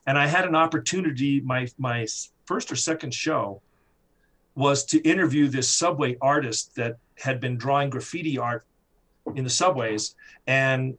and 0.06 0.18
I 0.18 0.26
had 0.26 0.44
an 0.44 0.54
opportunity, 0.54 1.40
my 1.40 1.68
my 1.78 2.06
first 2.44 2.70
or 2.70 2.76
second 2.76 3.14
show 3.14 3.62
was 4.54 4.84
to 4.84 5.00
interview 5.08 5.48
this 5.48 5.70
subway 5.70 6.18
artist 6.20 6.74
that 6.74 6.98
had 7.16 7.40
been 7.40 7.56
drawing 7.56 7.88
graffiti 7.88 8.36
art 8.36 8.66
in 9.36 9.44
the 9.44 9.50
subways 9.50 10.16
and 10.46 10.98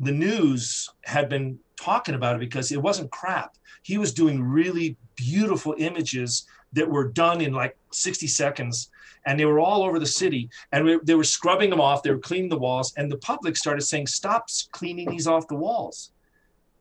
the 0.00 0.12
news 0.12 0.88
had 1.04 1.28
been 1.28 1.58
talking 1.76 2.14
about 2.14 2.36
it 2.36 2.40
because 2.40 2.72
it 2.72 2.80
wasn't 2.80 3.10
crap. 3.10 3.56
He 3.82 3.98
was 3.98 4.12
doing 4.12 4.42
really 4.42 4.96
beautiful 5.14 5.74
images 5.78 6.46
that 6.72 6.88
were 6.88 7.08
done 7.08 7.40
in 7.40 7.52
like 7.52 7.76
60 7.92 8.26
seconds 8.26 8.90
and 9.26 9.38
they 9.38 9.44
were 9.44 9.60
all 9.60 9.82
over 9.82 9.98
the 9.98 10.06
city 10.06 10.48
and 10.72 10.84
we, 10.84 10.98
they 11.02 11.14
were 11.14 11.24
scrubbing 11.24 11.68
them 11.68 11.80
off 11.80 12.02
they 12.02 12.10
were 12.10 12.18
cleaning 12.18 12.48
the 12.48 12.58
walls 12.58 12.94
and 12.96 13.10
the 13.10 13.18
public 13.18 13.56
started 13.56 13.82
saying 13.82 14.06
stop 14.06 14.48
cleaning 14.72 15.10
these 15.10 15.26
off 15.26 15.48
the 15.48 15.54
walls. 15.54 16.12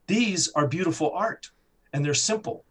These 0.07 0.49
are 0.53 0.67
beautiful 0.67 1.11
art 1.11 1.49
and 1.93 2.03
they're 2.03 2.13
simple. 2.13 2.63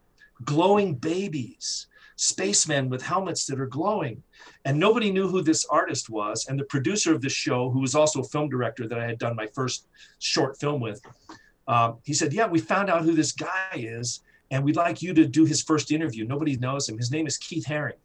Glowing 0.44 0.94
babies 0.94 1.88
spacemen 2.18 2.88
with 2.88 3.00
helmets 3.00 3.46
that 3.46 3.60
are 3.60 3.66
glowing. 3.66 4.22
And 4.64 4.78
nobody 4.78 5.10
knew 5.10 5.28
who 5.28 5.40
this 5.40 5.64
artist 5.66 6.10
was. 6.10 6.46
And 6.48 6.58
the 6.58 6.64
producer 6.64 7.14
of 7.14 7.22
the 7.22 7.28
show, 7.28 7.70
who 7.70 7.80
was 7.80 7.94
also 7.94 8.20
a 8.20 8.24
film 8.24 8.48
director 8.48 8.88
that 8.88 8.98
I 8.98 9.06
had 9.06 9.18
done 9.18 9.36
my 9.36 9.46
first 9.54 9.86
short 10.18 10.58
film 10.58 10.80
with, 10.80 11.00
um, 11.68 11.98
he 12.04 12.12
said, 12.12 12.32
Yeah, 12.32 12.46
we 12.46 12.58
found 12.58 12.90
out 12.90 13.04
who 13.04 13.14
this 13.14 13.32
guy 13.32 13.70
is, 13.74 14.22
and 14.50 14.64
we'd 14.64 14.76
like 14.76 15.00
you 15.00 15.14
to 15.14 15.26
do 15.26 15.44
his 15.44 15.62
first 15.62 15.92
interview. 15.92 16.24
Nobody 16.24 16.56
knows 16.56 16.88
him. 16.88 16.98
His 16.98 17.12
name 17.12 17.26
is 17.26 17.36
Keith 17.36 17.66
Haring. 17.66 18.00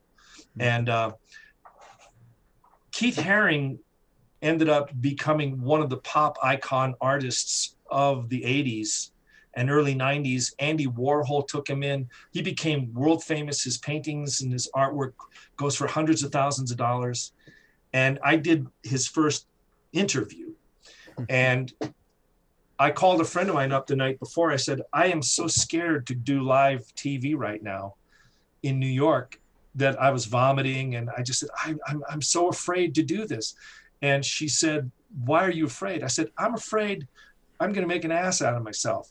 And 0.59 0.89
uh, 0.89 1.14
Keith 2.91 3.18
Haring 3.18 3.80
ended 4.43 4.70
up 4.70 4.91
becoming 5.01 5.59
one 5.59 5.82
of 5.82 5.89
the 5.89 5.97
pop 5.97 6.38
icon 6.43 6.93
artists 7.01 7.78
of 7.89 8.30
the 8.30 8.41
80s 8.41 9.09
and 9.56 9.70
early 9.70 9.95
90s. 9.95 10.54
Andy 10.60 10.88
Warhol 10.88 11.47
took 11.47 11.70
him 11.70 11.84
in. 11.84 12.10
He 12.32 12.41
became 12.41 12.93
world 12.93 13.24
famous. 13.24 13.64
His 13.64 13.78
paintings 13.78 14.41
and 14.41 14.51
his 14.51 14.70
artwork 14.76 15.14
goes 15.58 15.76
for 15.76 15.88
hundreds 15.88 16.24
of 16.24 16.32
thousands 16.32 16.72
of 16.72 16.78
dollars. 16.78 17.34
And 17.93 18.20
I 18.24 18.36
did 18.36 18.68
his 18.84 19.08
first 19.08 19.47
interview. 19.91 20.54
Hmm. 21.18 21.24
And 21.30 21.74
I 22.80 22.91
called 22.91 23.22
a 23.22 23.26
friend 23.26 23.49
of 23.49 23.56
mine 23.56 23.72
up 23.72 23.88
the 23.88 23.95
night 23.95 24.20
before. 24.20 24.51
I 24.51 24.58
said, 24.58 24.82
I 24.91 25.08
am 25.08 25.22
so 25.22 25.47
scared 25.47 26.08
to 26.08 26.16
do 26.16 26.41
live 26.41 26.82
TV 26.95 27.36
right 27.38 27.62
now 27.62 27.95
in 28.64 28.80
New 28.80 28.88
York 28.88 29.39
that 29.76 30.01
I 30.01 30.12
was 30.12 30.26
vomiting. 30.26 30.95
And 30.95 31.10
I 31.16 31.22
just 31.22 31.39
said, 31.39 31.49
I, 31.56 31.76
I'm, 31.88 32.04
I'm 32.10 32.22
so 32.22 32.49
afraid 32.49 32.95
to 32.95 33.04
do 33.04 33.26
this. 33.26 33.56
And 34.01 34.26
she 34.26 34.47
said, 34.47 34.91
Why 35.24 35.45
are 35.45 35.51
you 35.51 35.66
afraid? 35.66 36.04
I 36.04 36.08
said, 36.08 36.32
I'm 36.38 36.56
afraid 36.56 37.08
I'm 37.60 37.72
going 37.72 37.88
to 37.88 37.93
make 37.93 38.04
an 38.04 38.12
ass 38.12 38.41
out 38.41 38.56
of 38.56 38.64
myself. 38.64 39.10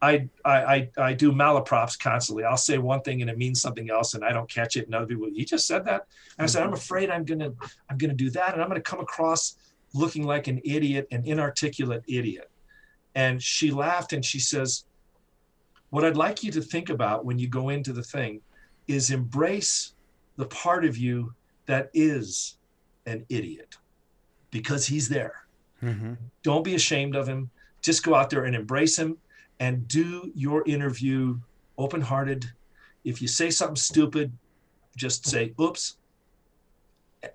I, 0.00 0.28
I 0.44 0.88
I 0.96 1.12
do 1.12 1.32
malaprops 1.32 1.98
constantly. 1.98 2.44
I'll 2.44 2.56
say 2.56 2.78
one 2.78 3.00
thing 3.00 3.20
and 3.20 3.30
it 3.30 3.36
means 3.36 3.60
something 3.60 3.90
else, 3.90 4.14
and 4.14 4.24
I 4.24 4.32
don't 4.32 4.48
catch 4.48 4.76
it. 4.76 4.86
And 4.86 4.94
other 4.94 5.06
people, 5.06 5.28
he 5.32 5.44
just 5.44 5.66
said 5.66 5.84
that. 5.86 6.06
And 6.38 6.44
I 6.44 6.46
said, 6.46 6.62
I'm 6.62 6.72
afraid 6.72 7.10
I'm 7.10 7.24
gonna 7.24 7.52
I'm 7.90 7.98
gonna 7.98 8.14
do 8.14 8.30
that, 8.30 8.52
and 8.54 8.62
I'm 8.62 8.68
gonna 8.68 8.80
come 8.80 9.00
across 9.00 9.56
looking 9.94 10.24
like 10.24 10.46
an 10.46 10.60
idiot, 10.64 11.08
an 11.10 11.24
inarticulate 11.24 12.04
idiot. 12.06 12.50
And 13.14 13.42
she 13.42 13.70
laughed 13.70 14.12
and 14.12 14.24
she 14.24 14.38
says, 14.38 14.84
What 15.90 16.04
I'd 16.04 16.16
like 16.16 16.44
you 16.44 16.52
to 16.52 16.62
think 16.62 16.90
about 16.90 17.24
when 17.24 17.38
you 17.38 17.48
go 17.48 17.70
into 17.70 17.92
the 17.92 18.02
thing 18.02 18.40
is 18.86 19.10
embrace 19.10 19.94
the 20.36 20.46
part 20.46 20.84
of 20.84 20.96
you 20.96 21.34
that 21.66 21.90
is 21.92 22.56
an 23.06 23.26
idiot 23.28 23.76
because 24.50 24.86
he's 24.86 25.08
there. 25.08 25.46
Mm-hmm. 25.82 26.14
Don't 26.42 26.64
be 26.64 26.74
ashamed 26.74 27.16
of 27.16 27.26
him. 27.26 27.50
Just 27.82 28.04
go 28.04 28.14
out 28.14 28.30
there 28.30 28.44
and 28.44 28.54
embrace 28.54 28.96
him 28.96 29.18
and 29.60 29.86
do 29.88 30.30
your 30.34 30.62
interview 30.66 31.38
open 31.76 32.00
hearted. 32.00 32.50
If 33.04 33.22
you 33.22 33.28
say 33.28 33.50
something 33.50 33.76
stupid, 33.76 34.32
just 34.96 35.26
say, 35.26 35.54
oops. 35.60 35.96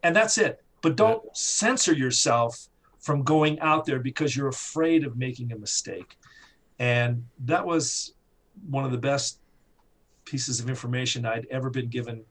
And 0.03 0.15
that's 0.15 0.37
it. 0.37 0.61
But 0.81 0.95
don't 0.95 1.35
censor 1.35 1.93
yourself 1.93 2.67
from 2.99 3.23
going 3.23 3.59
out 3.59 3.85
there 3.85 3.99
because 3.99 4.35
you're 4.35 4.49
afraid 4.49 5.05
of 5.05 5.17
making 5.17 5.51
a 5.51 5.57
mistake. 5.57 6.17
And 6.79 7.25
that 7.45 7.65
was 7.65 8.13
one 8.69 8.85
of 8.85 8.91
the 8.91 8.97
best 8.97 9.39
pieces 10.25 10.59
of 10.59 10.69
information 10.69 11.25
I'd 11.25 11.47
ever 11.49 11.69
been 11.69 11.89
given 11.89 12.23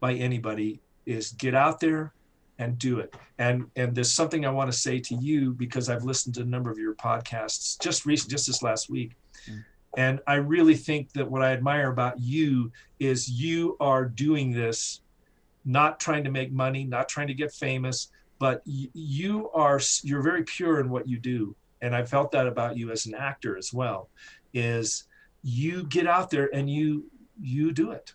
by 0.00 0.14
anybody 0.14 0.80
is 1.06 1.32
get 1.32 1.54
out 1.54 1.80
there 1.80 2.12
and 2.58 2.78
do 2.78 3.00
it. 3.00 3.14
And 3.38 3.66
and 3.76 3.94
there's 3.94 4.12
something 4.12 4.46
I 4.46 4.50
want 4.50 4.70
to 4.70 4.76
say 4.76 5.00
to 5.00 5.14
you 5.14 5.52
because 5.52 5.88
I've 5.88 6.04
listened 6.04 6.34
to 6.36 6.42
a 6.42 6.44
number 6.44 6.70
of 6.70 6.78
your 6.78 6.94
podcasts 6.94 7.80
just 7.80 8.06
recent 8.06 8.30
just 8.30 8.46
this 8.46 8.62
last 8.62 8.90
week. 8.90 9.12
And 9.96 10.20
I 10.26 10.34
really 10.36 10.74
think 10.74 11.12
that 11.12 11.30
what 11.30 11.42
I 11.42 11.52
admire 11.52 11.90
about 11.90 12.18
you 12.18 12.72
is 12.98 13.28
you 13.28 13.76
are 13.78 14.06
doing 14.06 14.52
this 14.52 15.00
not 15.64 16.00
trying 16.00 16.24
to 16.24 16.30
make 16.30 16.52
money, 16.52 16.84
not 16.84 17.08
trying 17.08 17.28
to 17.28 17.34
get 17.34 17.52
famous, 17.52 18.08
but 18.38 18.62
you 18.64 19.50
are 19.50 19.80
you're 20.02 20.22
very 20.22 20.42
pure 20.44 20.80
in 20.80 20.90
what 20.90 21.06
you 21.06 21.18
do. 21.18 21.54
And 21.82 21.94
I 21.94 22.04
felt 22.04 22.32
that 22.32 22.46
about 22.46 22.76
you 22.76 22.90
as 22.90 23.06
an 23.06 23.14
actor 23.14 23.56
as 23.56 23.72
well 23.72 24.08
is 24.54 25.04
you 25.42 25.84
get 25.84 26.06
out 26.06 26.30
there 26.30 26.52
and 26.54 26.68
you 26.70 27.04
you 27.40 27.72
do 27.72 27.90
it. 27.90 28.14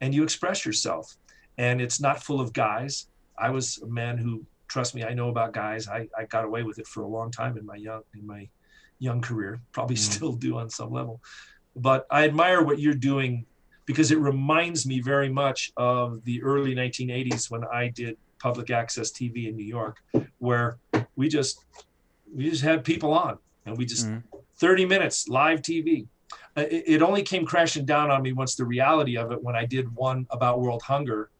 And 0.00 0.14
you 0.14 0.24
express 0.24 0.66
yourself. 0.66 1.16
And 1.58 1.80
it's 1.80 2.00
not 2.00 2.22
full 2.22 2.40
of 2.40 2.52
guys. 2.52 3.06
I 3.38 3.50
was 3.50 3.78
a 3.82 3.86
man 3.86 4.18
who 4.18 4.44
trust 4.68 4.94
me, 4.94 5.04
I 5.04 5.14
know 5.14 5.28
about 5.28 5.52
guys. 5.52 5.86
I, 5.86 6.08
I 6.18 6.24
got 6.24 6.44
away 6.44 6.62
with 6.62 6.78
it 6.78 6.86
for 6.86 7.02
a 7.02 7.06
long 7.06 7.30
time 7.30 7.56
in 7.56 7.64
my 7.64 7.76
young 7.76 8.02
in 8.14 8.26
my 8.26 8.48
young 9.02 9.20
career, 9.20 9.60
probably 9.72 9.96
Mm. 9.96 10.12
still 10.12 10.32
do 10.32 10.58
on 10.58 10.70
some 10.70 10.90
level. 10.90 11.20
But 11.74 12.06
I 12.10 12.24
admire 12.24 12.62
what 12.62 12.78
you're 12.78 12.94
doing 13.10 13.46
because 13.86 14.12
it 14.12 14.18
reminds 14.18 14.86
me 14.86 15.00
very 15.00 15.28
much 15.28 15.72
of 15.76 16.22
the 16.24 16.42
early 16.42 16.74
1980s 16.74 17.50
when 17.50 17.64
I 17.64 17.88
did 17.88 18.16
public 18.40 18.70
access 18.70 19.10
TV 19.10 19.48
in 19.48 19.56
New 19.56 19.64
York, 19.78 19.96
where 20.38 20.78
we 21.16 21.28
just 21.28 21.58
we 22.34 22.48
just 22.48 22.62
had 22.62 22.82
people 22.84 23.12
on 23.12 23.38
and 23.66 23.76
we 23.76 23.84
just 23.84 24.06
Mhm. 24.06 24.22
30 24.58 24.86
minutes 24.86 25.28
live 25.28 25.60
TV. 25.60 26.06
Uh, 26.56 26.62
It, 26.70 26.84
it 26.94 27.02
only 27.02 27.22
came 27.22 27.44
crashing 27.44 27.84
down 27.84 28.10
on 28.10 28.22
me 28.22 28.32
once 28.32 28.54
the 28.54 28.64
reality 28.64 29.16
of 29.18 29.32
it 29.32 29.42
when 29.42 29.56
I 29.56 29.66
did 29.66 29.86
one 29.94 30.26
about 30.30 30.60
world 30.60 30.82
hunger, 30.82 31.30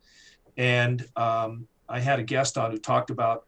and 0.57 0.97
um, 1.17 1.69
I 1.89 2.01
had 2.01 2.19
a 2.19 2.25
guest 2.25 2.59
on 2.59 2.73
who 2.73 2.79
talked 2.79 3.11
about 3.11 3.39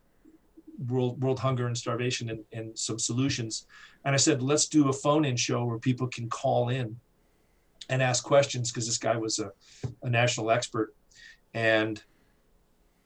world 0.89 1.23
world 1.23 1.39
hunger 1.41 1.67
and 1.67 1.77
starvation 1.77 2.31
and, 2.31 2.45
and 2.53 2.79
some 2.79 2.99
solutions. 2.99 3.67
And 4.05 4.15
I 4.15 4.19
said, 4.19 4.43
let's 4.43 4.67
do 4.67 4.89
a 4.89 4.93
phone-in 4.93 5.37
show 5.37 5.65
where 5.65 5.79
people 5.79 6.07
can 6.07 6.29
call 6.29 6.69
in 6.69 6.97
and 7.89 8.03
ask 8.03 8.25
questions 8.25 8.71
because 8.71 8.87
this 8.87 8.99
guy 8.99 9.17
was 9.17 9.39
a, 9.39 9.53
a 10.03 10.11
national 10.11 10.51
expert. 10.51 10.95
And 11.55 12.03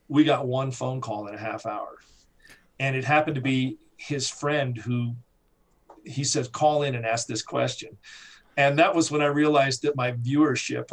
we 0.09 0.25
got 0.25 0.47
one 0.47 0.71
phone 0.71 1.01
call 1.01 1.29
in 1.29 1.35
a 1.35 1.39
half 1.39 1.67
hour. 1.67 1.99
And 2.81 2.97
it 2.97 3.05
happened 3.05 3.35
to 3.37 3.41
be 3.41 3.79
his 3.97 4.29
friend 4.29 4.77
who 4.77 5.15
he 6.05 6.25
says, 6.25 6.49
call 6.49 6.83
in 6.83 6.95
and 6.95 7.05
ask 7.05 7.27
this 7.27 7.43
question. 7.43 7.97
And 8.57 8.79
that 8.79 8.93
was 8.93 9.11
when 9.11 9.21
I 9.21 9.27
realized 9.27 9.83
that 9.83 9.95
my 9.95 10.13
viewership 10.13 10.89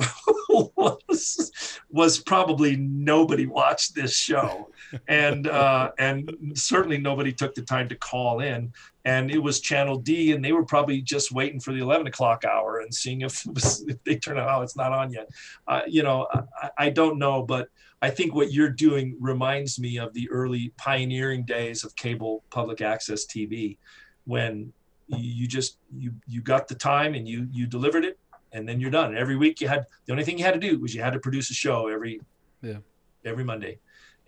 was 0.76 1.82
was 1.89 2.20
probably 2.20 2.76
nobody 2.76 3.47
watched 3.47 3.95
this 3.95 4.16
show, 4.16 4.70
and 5.08 5.47
uh, 5.47 5.91
and 5.97 6.32
certainly 6.53 6.99
nobody 6.99 7.34
took 7.34 7.56
the 7.56 7.64
time 7.64 7.89
to 7.89 7.95
call 7.95 8.41
in. 8.41 8.72
And 9.06 9.30
it 9.30 9.38
was 9.38 9.60
Channel 9.60 9.97
D, 9.97 10.32
and 10.32 10.43
they 10.43 10.51
were 10.51 10.66
probably 10.66 11.01
just 11.01 11.32
waiting 11.32 11.60
for 11.60 11.72
the 11.72 11.80
eleven 11.80 12.08
o'clock 12.08 12.43
hour 12.43 12.80
and 12.80 12.93
seeing 12.93 13.22
if, 13.22 13.45
if 13.88 14.03
they 14.03 14.18
turn 14.18 14.38
out, 14.38 14.49
oh, 14.49 14.62
it's 14.62 14.76
not 14.76 14.91
on 14.91 15.12
yet. 15.12 15.30
Uh, 15.68 15.82
you 15.88 16.03
know, 16.03 16.28
I, 16.62 16.70
I 16.78 16.89
don't 16.89 17.20
know, 17.20 17.43
but 17.43 17.70
I 18.01 18.10
think 18.10 18.34
what 18.34 18.51
you're 18.51 18.70
doing 18.70 19.16
reminds 19.20 19.80
me 19.80 19.97
of 19.97 20.14
the 20.14 20.30
early 20.30 20.74
pioneering 20.78 21.43
days 21.45 21.84
of 21.84 21.95
cable 21.95 22.43
public 22.49 22.82
access 22.82 23.26
TV, 23.26 23.78
when 24.26 24.74
you 25.08 25.47
just 25.47 25.78
you 25.95 26.14
you 26.28 26.41
got 26.41 26.68
the 26.68 26.76
time 26.76 27.14
and 27.14 27.28
you 27.28 27.47
you 27.51 27.68
delivered 27.68 28.03
it 28.03 28.18
and 28.53 28.68
then 28.68 28.80
you're 28.80 28.91
done 28.91 29.16
every 29.16 29.36
week 29.36 29.62
you 29.62 29.68
had 29.68 29.86
the 30.06 30.12
only 30.12 30.24
thing 30.24 30.38
you 30.38 30.43
had 30.43 30.53
to 30.53 30.60
do 30.60 30.80
was 30.80 30.95
you 30.95 31.01
had 31.01 31.14
to 31.14 31.20
produce 31.20 31.49
a 31.51 31.53
show 31.53 31.88
every 31.88 32.20
yeah 32.62 32.78
every 33.24 33.43
monday 33.43 33.78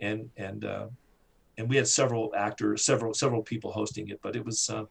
and 0.02 0.30
and 0.38 0.66
uh 0.66 0.88
and 1.58 1.68
we 1.70 1.76
had 1.76 1.88
several 1.88 2.32
actors 2.36 2.84
several 2.86 3.14
several 3.14 3.42
people 3.42 3.72
hosting 3.72 4.10
it 4.10 4.20
but 4.22 4.36
it 4.36 4.46
was 4.46 4.70
uh, 4.70 4.84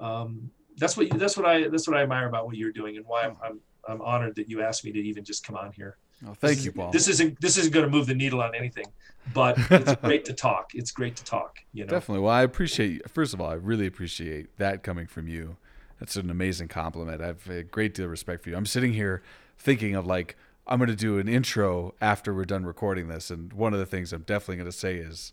um 0.00 0.50
that's 0.78 0.96
what 0.96 1.12
you, 1.12 1.18
that's 1.18 1.36
what 1.36 1.46
i 1.46 1.68
that's 1.68 1.86
what 1.88 1.96
i 1.96 2.02
admire 2.02 2.28
about 2.28 2.46
what 2.46 2.56
you're 2.56 2.72
doing 2.72 2.96
and 2.96 3.06
why 3.06 3.22
i'm 3.24 3.36
i'm, 3.44 3.60
I'm 3.88 4.00
honored 4.02 4.34
that 4.36 4.48
you 4.48 4.62
asked 4.62 4.84
me 4.84 4.92
to 4.92 4.98
even 4.98 5.24
just 5.24 5.46
come 5.46 5.56
on 5.56 5.72
here 5.72 5.96
Oh, 6.24 6.34
thank 6.34 6.54
this 6.58 6.64
you, 6.66 6.70
is- 6.70 6.76
Paul. 6.76 6.90
This 6.92 7.08
isn't 7.08 7.40
this 7.40 7.56
isn't 7.56 7.72
going 7.74 7.84
to 7.84 7.90
move 7.90 8.06
the 8.06 8.14
needle 8.14 8.42
on 8.42 8.54
anything, 8.54 8.86
but 9.34 9.56
it's 9.72 9.96
great 9.96 10.24
to 10.26 10.32
talk. 10.32 10.70
It's 10.72 10.92
great 10.92 11.16
to 11.16 11.24
talk. 11.24 11.58
You 11.72 11.84
know, 11.84 11.90
Definitely. 11.90 12.22
Well, 12.22 12.32
I 12.32 12.42
appreciate. 12.42 13.10
First 13.10 13.34
of 13.34 13.40
all, 13.40 13.50
I 13.50 13.54
really 13.54 13.88
appreciate 13.88 14.56
that 14.58 14.84
coming 14.84 15.08
from 15.08 15.26
you. 15.26 15.56
That's 15.98 16.14
an 16.14 16.30
amazing 16.30 16.68
compliment. 16.68 17.20
I 17.20 17.26
have 17.26 17.50
a 17.50 17.64
great 17.64 17.92
deal 17.94 18.04
of 18.04 18.12
respect 18.12 18.44
for 18.44 18.50
you. 18.50 18.56
I'm 18.56 18.66
sitting 18.66 18.92
here 18.92 19.20
thinking 19.58 19.96
of 19.96 20.06
like 20.06 20.36
I'm 20.64 20.78
going 20.78 20.90
to 20.90 20.94
do 20.94 21.18
an 21.18 21.26
intro 21.28 21.92
after 22.00 22.32
we're 22.32 22.44
done 22.44 22.64
recording 22.64 23.08
this, 23.08 23.28
and 23.28 23.52
one 23.52 23.72
of 23.72 23.80
the 23.80 23.86
things 23.86 24.12
I'm 24.12 24.22
definitely 24.22 24.58
going 24.58 24.70
to 24.70 24.78
say 24.78 24.98
is, 24.98 25.32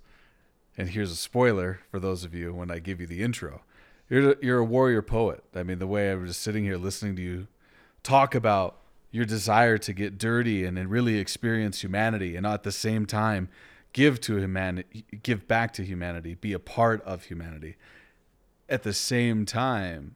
and 0.78 0.90
here's 0.90 1.12
a 1.12 1.16
spoiler 1.16 1.80
for 1.92 2.00
those 2.00 2.24
of 2.24 2.34
you 2.34 2.54
when 2.54 2.72
I 2.72 2.80
give 2.80 3.02
you 3.02 3.08
the 3.08 3.24
intro. 3.24 3.62
You're 4.10 4.36
you're 4.42 4.60
a 4.60 4.66
warrior 4.66 5.02
poet. 5.02 5.44
I 5.54 5.64
mean, 5.64 5.80
the 5.80 5.88
way 5.88 6.12
I 6.12 6.16
was 6.16 6.32
just 6.32 6.42
sitting 6.42 6.64
here 6.64 6.78
listening 6.78 7.16
to 7.18 7.22
you 7.22 7.48
talk 8.04 8.34
about 8.34 8.80
your 9.12 9.26
desire 9.26 9.78
to 9.78 9.94
get 9.94 10.18
dirty 10.18 10.66
and, 10.66 10.78
and 10.78 10.90
really 10.90 11.18
experience 11.18 11.84
humanity 11.84 12.36
and 12.36 12.46
at 12.46 12.64
the 12.64 12.72
same 12.72 13.06
time 13.06 13.50
give 13.92 14.22
to 14.22 14.38
humanity 14.38 15.06
give 15.24 15.48
back 15.48 15.74
to 15.74 15.84
humanity 15.84 16.36
be 16.36 16.54
a 16.54 16.60
part 16.60 17.02
of 17.04 17.24
humanity 17.24 17.76
at 18.68 18.84
the 18.84 18.94
same 18.94 19.46
time 19.46 20.16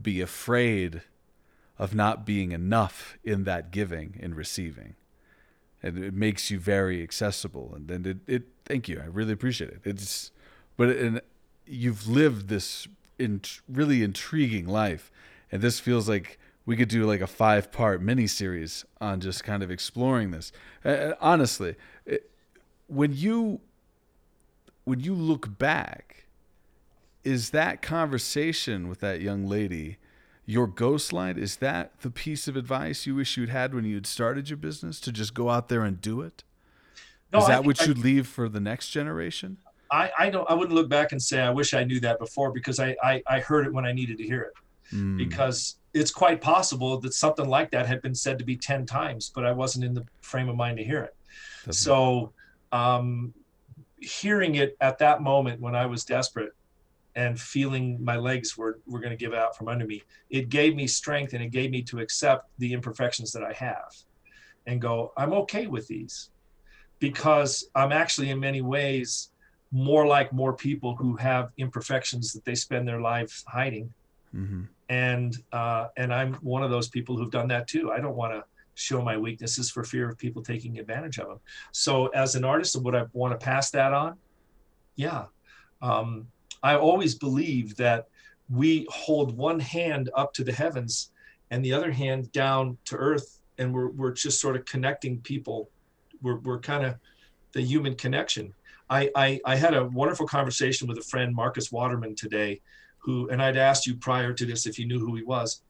be 0.00 0.20
afraid 0.20 1.02
of 1.78 1.94
not 1.94 2.26
being 2.26 2.52
enough 2.52 3.16
in 3.24 3.44
that 3.44 3.70
giving 3.70 4.18
and 4.22 4.36
receiving 4.36 4.94
and 5.82 6.02
it 6.02 6.14
makes 6.14 6.50
you 6.50 6.58
very 6.58 7.02
accessible. 7.02 7.72
And 7.74 7.88
then 7.88 8.06
it, 8.26 8.32
it 8.32 8.42
thank 8.64 8.88
you. 8.88 9.00
I 9.02 9.06
really 9.06 9.32
appreciate 9.32 9.70
it. 9.70 9.80
It's 9.84 10.30
but 10.76 10.90
and 10.90 11.20
you've 11.66 12.06
lived 12.08 12.48
this 12.48 12.86
in, 13.18 13.40
really 13.68 14.02
intriguing 14.02 14.66
life. 14.66 15.10
And 15.50 15.62
this 15.62 15.80
feels 15.80 16.08
like 16.08 16.38
we 16.64 16.76
could 16.76 16.88
do 16.88 17.06
like 17.06 17.20
a 17.20 17.26
five 17.26 17.70
part 17.70 18.02
mini 18.02 18.26
series 18.26 18.84
on 19.00 19.20
just 19.20 19.44
kind 19.44 19.62
of 19.62 19.70
exploring 19.70 20.32
this. 20.32 20.52
Uh, 20.84 21.12
honestly 21.20 21.76
when 22.88 23.12
you 23.12 23.60
when 24.84 25.00
you 25.00 25.14
look 25.14 25.58
back 25.58 26.26
is 27.24 27.50
that 27.50 27.82
conversation 27.82 28.88
with 28.88 29.00
that 29.00 29.20
young 29.20 29.46
lady 29.46 29.98
your 30.46 30.66
ghost 30.68 31.12
light 31.12 31.36
is 31.36 31.56
that 31.56 31.90
the 32.00 32.10
piece 32.10 32.46
of 32.46 32.56
advice 32.56 33.04
you 33.04 33.14
wish 33.16 33.36
you'd 33.36 33.48
had 33.48 33.74
when 33.74 33.84
you'd 33.84 34.06
started 34.06 34.48
your 34.48 34.56
business 34.56 35.00
to 35.00 35.10
just 35.12 35.34
go 35.34 35.50
out 35.50 35.68
there 35.68 35.82
and 35.82 36.00
do 36.00 36.20
it? 36.22 36.44
No, 37.32 37.40
is 37.40 37.48
that 37.48 37.64
what 37.64 37.82
I- 37.82 37.86
you'd 37.86 37.98
leave 37.98 38.26
for 38.28 38.48
the 38.48 38.60
next 38.60 38.90
generation? 38.90 39.58
I, 39.90 40.10
I 40.18 40.30
don't 40.30 40.48
I 40.50 40.54
wouldn't 40.54 40.74
look 40.74 40.88
back 40.88 41.12
and 41.12 41.22
say 41.22 41.40
I 41.40 41.50
wish 41.50 41.72
I 41.74 41.84
knew 41.84 42.00
that 42.00 42.18
before 42.18 42.50
because 42.50 42.80
I, 42.80 42.96
I, 43.04 43.22
I 43.28 43.38
heard 43.38 43.66
it 43.66 43.72
when 43.72 43.84
I 43.86 43.92
needed 43.92 44.18
to 44.18 44.24
hear 44.24 44.42
it. 44.42 44.52
Mm, 44.96 45.16
because 45.18 45.76
it's 45.94 46.10
quite 46.12 46.40
possible 46.40 46.98
that 47.00 47.12
something 47.14 47.48
like 47.48 47.70
that 47.72 47.86
had 47.86 48.00
been 48.02 48.14
said 48.14 48.38
to 48.38 48.44
be 48.44 48.56
10 48.56 48.86
times 48.86 49.30
but 49.34 49.44
I 49.44 49.50
wasn't 49.52 49.84
in 49.84 49.94
the 49.94 50.04
frame 50.22 50.48
of 50.48 50.56
mind 50.56 50.78
to 50.78 50.84
hear 50.84 51.02
it. 51.02 51.14
Definitely. 51.66 51.74
so 51.76 52.32
um, 52.72 53.34
hearing 54.00 54.56
it 54.56 54.76
at 54.80 54.98
that 54.98 55.22
moment 55.22 55.60
when 55.60 55.74
I 55.74 55.86
was 55.86 56.04
desperate 56.04 56.52
and 57.16 57.40
feeling 57.40 57.98
my 58.04 58.16
legs 58.16 58.56
were, 58.56 58.78
were 58.86 59.00
going 59.00 59.10
to 59.10 59.16
give 59.16 59.32
out 59.32 59.56
from 59.56 59.68
under 59.68 59.86
me, 59.86 60.02
it 60.30 60.50
gave 60.50 60.76
me 60.76 60.86
strength 60.86 61.32
and 61.32 61.42
it 61.42 61.50
gave 61.50 61.70
me 61.70 61.82
to 61.82 61.98
accept 61.98 62.48
the 62.58 62.72
imperfections 62.74 63.32
that 63.32 63.42
I 63.42 63.54
have 63.54 63.90
and 64.66 64.80
go, 64.80 65.12
I'm 65.16 65.32
okay 65.32 65.66
with 65.66 65.88
these 65.88 66.30
because 67.00 67.68
I'm 67.74 67.90
actually 67.90 68.30
in 68.30 68.38
many 68.38 68.60
ways 68.60 69.30
more 69.72 70.06
like 70.06 70.32
more 70.32 70.54
people 70.54 70.94
who 70.94 71.16
have 71.16 71.50
imperfections 71.56 72.32
that 72.34 72.44
they 72.44 72.54
spend 72.54 72.86
their 72.86 73.00
lives 73.00 73.42
hiding. 73.48 73.92
Mhm. 74.34 74.68
And, 74.88 75.34
uh, 75.52 75.88
and 75.96 76.12
I'm 76.12 76.34
one 76.34 76.62
of 76.62 76.70
those 76.70 76.88
people 76.88 77.16
who've 77.16 77.30
done 77.30 77.48
that 77.48 77.66
too. 77.66 77.90
I 77.90 77.98
don't 77.98 78.14
want 78.14 78.34
to 78.34 78.44
show 78.74 79.00
my 79.00 79.16
weaknesses 79.16 79.70
for 79.70 79.84
fear 79.84 80.08
of 80.08 80.18
people 80.18 80.42
taking 80.42 80.78
advantage 80.78 81.18
of 81.18 81.28
them. 81.28 81.40
So 81.72 82.08
as 82.08 82.34
an 82.34 82.44
artist, 82.44 82.80
would 82.80 82.94
I 82.94 83.06
want 83.12 83.38
to 83.38 83.42
pass 83.42 83.70
that 83.70 83.94
on? 83.94 84.18
Yeah. 84.96 85.26
Um, 85.80 86.28
I 86.62 86.76
always 86.76 87.14
believe 87.14 87.76
that 87.76 88.08
we 88.48 88.86
hold 88.90 89.36
one 89.36 89.60
hand 89.60 90.10
up 90.14 90.32
to 90.34 90.44
the 90.44 90.52
heavens 90.52 91.10
and 91.50 91.64
the 91.64 91.72
other 91.72 91.90
hand 91.90 92.32
down 92.32 92.76
to 92.86 92.96
earth, 92.96 93.40
and 93.58 93.72
we're, 93.72 93.90
we're 93.90 94.12
just 94.12 94.40
sort 94.40 94.56
of 94.56 94.64
connecting 94.64 95.20
people. 95.20 95.70
We're, 96.22 96.38
we're 96.38 96.60
kind 96.60 96.84
of 96.84 96.96
the 97.52 97.62
human 97.62 97.94
connection. 97.94 98.52
I, 98.88 99.10
I, 99.16 99.40
I 99.44 99.56
had 99.56 99.74
a 99.74 99.84
wonderful 99.84 100.26
conversation 100.26 100.86
with 100.86 100.98
a 100.98 101.02
friend, 101.02 101.34
Marcus 101.34 101.72
Waterman, 101.72 102.14
today, 102.14 102.60
who, 102.98 103.28
and 103.30 103.42
I'd 103.42 103.56
asked 103.56 103.86
you 103.86 103.96
prior 103.96 104.32
to 104.32 104.44
this 104.46 104.66
if 104.66 104.78
you 104.78 104.86
knew 104.86 104.98
who 104.98 105.14
he 105.16 105.22
was. 105.22 105.62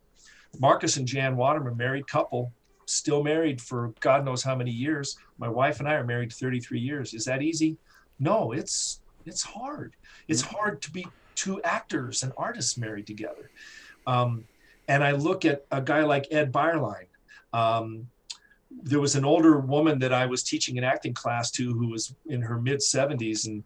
Marcus 0.59 0.97
and 0.97 1.07
Jan 1.07 1.37
Waterman, 1.37 1.76
married 1.76 2.07
couple, 2.07 2.53
still 2.87 3.22
married 3.22 3.61
for 3.61 3.93
God 4.01 4.24
knows 4.24 4.43
how 4.43 4.55
many 4.55 4.70
years. 4.70 5.16
My 5.39 5.49
wife 5.49 5.80
and 5.80 5.88
I 5.88 5.95
are 5.95 6.04
married 6.04 6.33
33 6.33 6.79
years. 6.79 7.14
Is 7.14 7.25
that 7.25 7.42
easy? 7.42 7.76
No, 8.18 8.53
it's 8.53 9.00
it's 9.26 9.42
hard. 9.42 9.94
It's 10.28 10.40
hard 10.40 10.80
to 10.82 10.90
be 10.90 11.07
two 11.34 11.61
actors 11.62 12.22
and 12.22 12.32
artists 12.36 12.78
married 12.78 13.07
together. 13.07 13.50
Um, 14.07 14.44
and 14.88 15.03
I 15.04 15.12
look 15.12 15.44
at 15.44 15.66
a 15.70 15.82
guy 15.82 16.04
like 16.04 16.28
Ed 16.30 16.53
Baierlein. 16.53 17.07
Um, 17.53 18.08
there 18.70 19.00
was 19.00 19.16
an 19.16 19.24
older 19.24 19.58
woman 19.58 19.98
that 20.00 20.12
I 20.12 20.26
was 20.26 20.42
teaching 20.42 20.78
an 20.78 20.84
acting 20.84 21.14
class 21.14 21.50
to 21.53 21.72
who 21.72 21.88
was 21.88 22.14
in 22.26 22.42
her 22.42 22.61
mid 22.61 22.78
70s, 22.78 23.46
and 23.46 23.64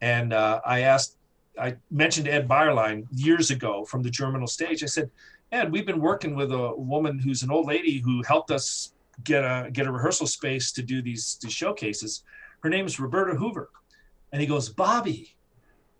and 0.00 0.32
uh, 0.32 0.60
I 0.66 0.80
asked, 0.80 1.16
I 1.58 1.76
mentioned 1.90 2.28
Ed 2.28 2.48
Baierlein 2.48 3.06
years 3.10 3.50
ago 3.50 3.84
from 3.84 4.02
the 4.02 4.10
Germinal 4.10 4.46
stage. 4.46 4.82
I 4.82 4.86
said, 4.86 5.10
Ed, 5.52 5.72
we've 5.72 5.86
been 5.86 6.00
working 6.00 6.34
with 6.34 6.52
a 6.52 6.74
woman 6.76 7.18
who's 7.18 7.42
an 7.42 7.50
old 7.50 7.66
lady 7.66 8.00
who 8.00 8.22
helped 8.22 8.50
us 8.50 8.92
get 9.22 9.44
a 9.44 9.70
get 9.72 9.86
a 9.86 9.92
rehearsal 9.92 10.26
space 10.26 10.72
to 10.72 10.82
do 10.82 11.00
these, 11.00 11.38
these 11.42 11.52
showcases. 11.52 12.24
Her 12.60 12.68
name 12.68 12.86
is 12.86 12.98
Roberta 12.98 13.34
Hoover. 13.34 13.70
And 14.34 14.40
he 14.40 14.48
goes, 14.48 14.68
Bobby. 14.68 15.30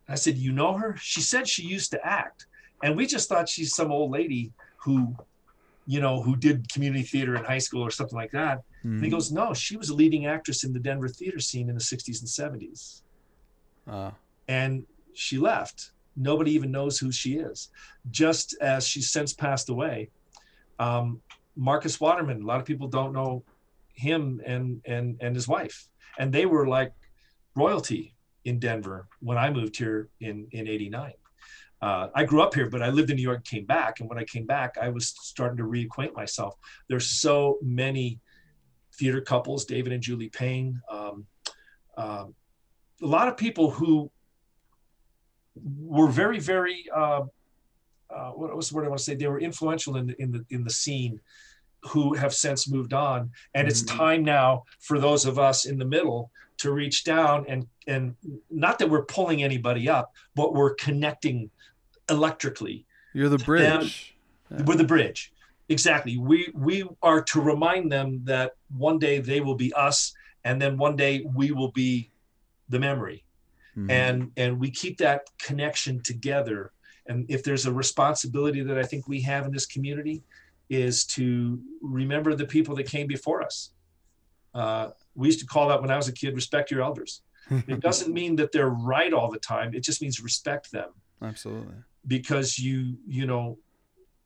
I 0.09 0.16
said, 0.16 0.36
You 0.36 0.51
know 0.51 0.73
her? 0.77 0.97
She 1.01 1.20
said 1.20 1.48
she 1.48 1.62
used 1.62 1.93
to 1.93 2.05
act. 2.05 2.47
And 2.82 2.97
we 2.97 3.06
just 3.06 3.28
thought 3.28 3.48
she's 3.48 3.73
some 3.77 3.93
old 3.93 4.11
lady 4.11 4.52
who, 4.82 5.15
you 5.86 6.01
know, 6.01 6.20
who 6.20 6.35
did 6.35 6.69
community 6.70 7.05
theater 7.05 7.36
in 7.36 7.44
high 7.44 7.59
school 7.59 7.81
or 7.82 7.93
something 7.93 8.16
like 8.19 8.32
that. 8.32 8.59
And 8.82 9.05
he 9.05 9.09
Mhm. 9.09 9.12
goes, 9.12 9.31
No, 9.31 9.55
she 9.55 9.77
was 9.77 9.89
a 9.89 9.94
leading 9.94 10.27
actress 10.27 10.65
in 10.65 10.73
the 10.73 10.81
Denver 10.81 11.09
theater 11.09 11.39
scene 11.39 11.69
in 11.69 11.77
the 11.77 11.81
60s 11.81 12.20
and 12.20 12.28
70s. 12.28 13.05
Uh, 13.86 14.11
And 14.48 14.85
she 15.15 15.39
left. 15.39 15.93
Nobody 16.16 16.51
even 16.52 16.73
knows 16.73 16.98
who 16.98 17.12
she 17.12 17.35
is. 17.36 17.70
Just 18.11 18.56
as 18.61 18.85
she's 18.86 19.11
since 19.12 19.32
passed 19.32 19.69
away. 19.69 20.11
Um, 20.81 21.23
Marcus 21.56 22.01
Waterman, 22.01 22.43
a 22.43 22.47
lot 22.47 22.59
of 22.59 22.66
people 22.66 22.89
don't 22.89 23.12
know 23.12 23.44
him 23.94 24.40
and 24.44 24.82
and 24.85 25.23
and 25.23 25.36
his 25.36 25.47
wife. 25.47 25.89
And 26.19 26.32
they 26.32 26.47
were 26.47 26.66
like 26.66 26.93
royalty 27.55 28.14
in 28.45 28.59
Denver 28.59 29.09
when 29.21 29.39
I 29.39 29.51
moved 29.51 29.77
here 29.77 30.09
in 30.21 30.49
in 30.53 30.69
89. 30.69 31.12
Uh, 31.83 32.09
I 32.15 32.25
grew 32.25 32.41
up 32.41 32.55
here, 32.55 32.71
but 32.71 32.83
I 32.83 32.89
lived 32.89 33.11
in 33.11 33.16
New 33.16 33.23
York, 33.23 33.45
came 33.45 33.66
back. 33.66 34.01
And 34.01 34.09
when 34.09 34.19
I 34.19 34.25
came 34.25 34.47
back, 34.47 34.77
I 34.81 34.89
was 34.89 35.09
starting 35.09 35.59
to 35.59 35.65
reacquaint 35.65 36.15
myself. 36.15 36.55
There's 36.89 37.07
so 37.07 37.59
many 37.62 38.21
theater 38.99 39.21
couples, 39.21 39.66
David 39.66 39.93
and 39.93 40.03
Julie 40.03 40.31
Payne, 40.31 40.81
um, 40.91 41.27
um, 41.99 42.35
a 43.03 43.07
lot 43.07 43.29
of 43.29 43.37
people 43.37 43.71
who 43.71 44.11
were 45.62 46.09
very, 46.09 46.39
very, 46.39 46.87
uh, 46.95 47.23
uh, 48.09 48.31
what 48.31 48.57
was 48.57 48.71
the 48.71 48.77
word 48.77 48.85
I 48.87 48.89
want 48.89 48.99
to 48.99 49.05
say? 49.05 49.15
They 49.15 49.27
were 49.27 49.41
influential 49.41 49.97
in 49.97 50.07
the, 50.07 50.23
in 50.23 50.31
the, 50.33 50.45
in 50.51 50.65
the 50.65 50.71
scene 50.71 51.21
who 51.83 52.15
have 52.15 52.33
since 52.35 52.69
moved 52.71 52.95
on. 52.95 53.31
And 53.55 53.69
it's 53.69 53.83
Mhm. 53.83 53.97
time 53.97 54.25
now 54.25 54.65
for 54.81 54.99
those 54.99 55.27
of 55.27 55.39
us 55.39 55.66
in 55.66 55.79
the 55.79 55.85
middle 55.85 56.31
to 56.59 56.72
reach 56.72 57.05
down 57.05 57.44
and, 57.48 57.66
and 57.86 58.14
not 58.51 58.78
that 58.78 58.89
we're 58.89 59.05
pulling 59.05 59.43
anybody 59.43 59.89
up, 59.89 60.12
but 60.35 60.55
we're 60.55 60.74
connecting 60.74 61.51
electrically 62.10 62.86
You're 63.12 63.28
the 63.28 63.39
bridge. 63.39 64.14
Yeah. 64.51 64.62
we're 64.64 64.76
the 64.76 64.85
bridge 64.85 65.32
exactly 65.70 66.18
we 66.18 66.51
we 66.55 66.85
are 67.02 67.22
to 67.22 67.40
remind 67.40 67.90
them 67.90 68.20
that 68.24 68.52
one 68.76 68.98
day 68.98 69.18
they 69.20 69.40
will 69.40 69.55
be 69.55 69.72
us 69.72 70.12
and 70.44 70.60
then 70.60 70.76
one 70.76 70.97
day 70.97 71.24
we 71.35 71.51
will 71.51 71.70
be 71.72 72.10
the 72.68 72.78
memory 72.78 73.24
Mhm. 73.74 73.90
and 73.90 74.31
and 74.36 74.60
we 74.60 74.70
keep 74.70 74.98
that 74.98 75.22
connection 75.39 76.02
together 76.02 76.72
and 77.06 77.24
if 77.31 77.43
there's 77.43 77.64
a 77.64 77.72
responsibility 77.72 78.60
that 78.62 78.76
i 78.76 78.82
think 78.82 79.09
we 79.09 79.22
have 79.22 79.47
in 79.47 79.52
this 79.52 79.64
community 79.64 80.22
is 80.68 81.06
to 81.06 81.59
remember 81.81 82.35
the 82.35 82.44
people 82.47 82.76
that 82.76 82.86
came 82.86 83.06
before 83.06 83.43
us 83.43 83.70
uh, 84.55 84.90
we 85.14 85.26
used 85.28 85.40
to 85.40 85.47
call 85.47 85.68
that 85.68 85.81
when 85.81 85.90
i 85.90 85.97
was 85.97 86.09
a 86.09 86.12
kid 86.12 86.35
respect 86.35 86.70
your 86.70 86.82
elders 86.82 87.22
it 87.68 87.81
doesn't 87.81 88.12
mean 88.12 88.36
that 88.36 88.52
they're 88.52 88.70
right 88.70 89.12
all 89.12 89.31
the 89.31 89.39
time 89.39 89.74
it 89.74 89.82
just 89.82 90.01
means 90.01 90.20
respect 90.22 90.70
them 90.72 90.90
Absolutely. 91.22 91.74
because 92.06 92.59
you 92.59 92.97
you 93.06 93.26
know 93.26 93.59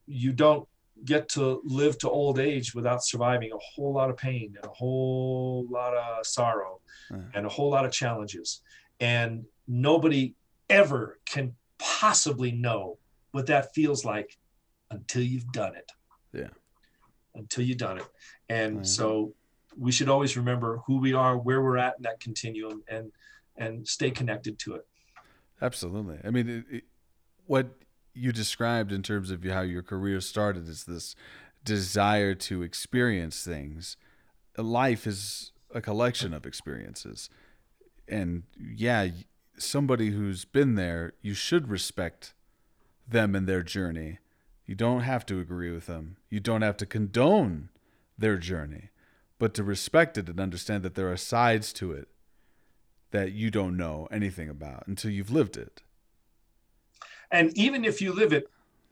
you 0.07 0.31
don't 0.31 0.67
get 1.05 1.29
to 1.29 1.61
live 1.63 1.97
to 1.97 2.09
old 2.09 2.39
age 2.39 2.73
without 2.75 3.03
surviving 3.03 3.51
a 3.53 3.57
whole 3.57 3.93
lot 3.93 4.09
of 4.09 4.17
pain 4.17 4.53
and 4.55 4.65
a 4.65 4.73
whole 4.73 5.65
lot 5.69 5.93
of 5.95 6.25
sorrow 6.25 6.79
Yeah. 7.11 7.17
and 7.35 7.45
a 7.45 7.49
whole 7.49 7.69
lot 7.71 7.85
of 7.85 7.91
challenges 7.91 8.61
and 8.99 9.45
nobody 9.67 10.35
ever 10.69 11.19
can 11.25 11.55
possibly 11.77 12.51
know 12.51 12.97
what 13.31 13.45
that 13.47 13.73
feels 13.73 14.03
like 14.03 14.37
until 14.91 15.21
you've 15.23 15.49
done 15.51 15.75
it 15.75 15.89
Yeah. 16.33 16.49
until 17.35 17.63
you've 17.63 17.77
done 17.77 17.97
it 17.99 18.07
and 18.49 18.77
Yeah. 18.77 18.83
so 18.83 19.33
we 19.79 19.91
should 19.91 20.09
always 20.09 20.35
remember 20.35 20.81
who 20.85 20.97
we 20.97 21.13
are 21.13 21.37
where 21.37 21.61
we're 21.61 21.77
at 21.77 21.95
in 21.97 22.03
that 22.03 22.19
continuum 22.19 22.83
and 22.87 23.11
and 23.57 23.87
stay 23.87 24.11
connected 24.11 24.59
to 24.59 24.75
it 24.75 24.85
Absolutely. 25.61 26.19
I 26.23 26.29
mean, 26.29 26.49
it, 26.49 26.75
it, 26.75 26.83
what 27.45 27.67
you 28.13 28.31
described 28.31 28.91
in 28.91 29.03
terms 29.03 29.31
of 29.31 29.43
how 29.43 29.61
your 29.61 29.83
career 29.83 30.21
started 30.21 30.67
is 30.67 30.85
this 30.85 31.15
desire 31.63 32.33
to 32.33 32.63
experience 32.63 33.43
things. 33.43 33.97
Life 34.57 35.05
is 35.05 35.51
a 35.73 35.81
collection 35.81 36.33
of 36.33 36.45
experiences. 36.45 37.29
And 38.07 38.43
yeah, 38.57 39.09
somebody 39.57 40.11
who's 40.11 40.45
been 40.45 40.75
there, 40.75 41.13
you 41.21 41.33
should 41.33 41.69
respect 41.69 42.33
them 43.07 43.35
and 43.35 43.47
their 43.47 43.63
journey. 43.63 44.19
You 44.65 44.75
don't 44.75 45.01
have 45.01 45.25
to 45.27 45.39
agree 45.39 45.71
with 45.71 45.87
them. 45.87 46.17
You 46.29 46.39
don't 46.39 46.61
have 46.61 46.77
to 46.77 46.85
condone 46.85 47.69
their 48.17 48.37
journey, 48.37 48.89
but 49.39 49.53
to 49.55 49.63
respect 49.63 50.17
it 50.17 50.29
and 50.29 50.39
understand 50.39 50.83
that 50.83 50.95
there 50.95 51.11
are 51.11 51.17
sides 51.17 51.73
to 51.73 51.91
it 51.93 52.09
that 53.11 53.31
you 53.31 53.49
don't 53.49 53.75
know 53.75 54.07
anything 54.11 54.49
about 54.49 54.83
until 54.85 55.09
you've 55.09 55.31
lived 55.31 55.57
it. 55.57 55.81
And 57.31 57.57
even 57.57 57.85
if 57.85 58.01
you 58.01 58.13
live 58.13 58.33
it, 58.33 58.47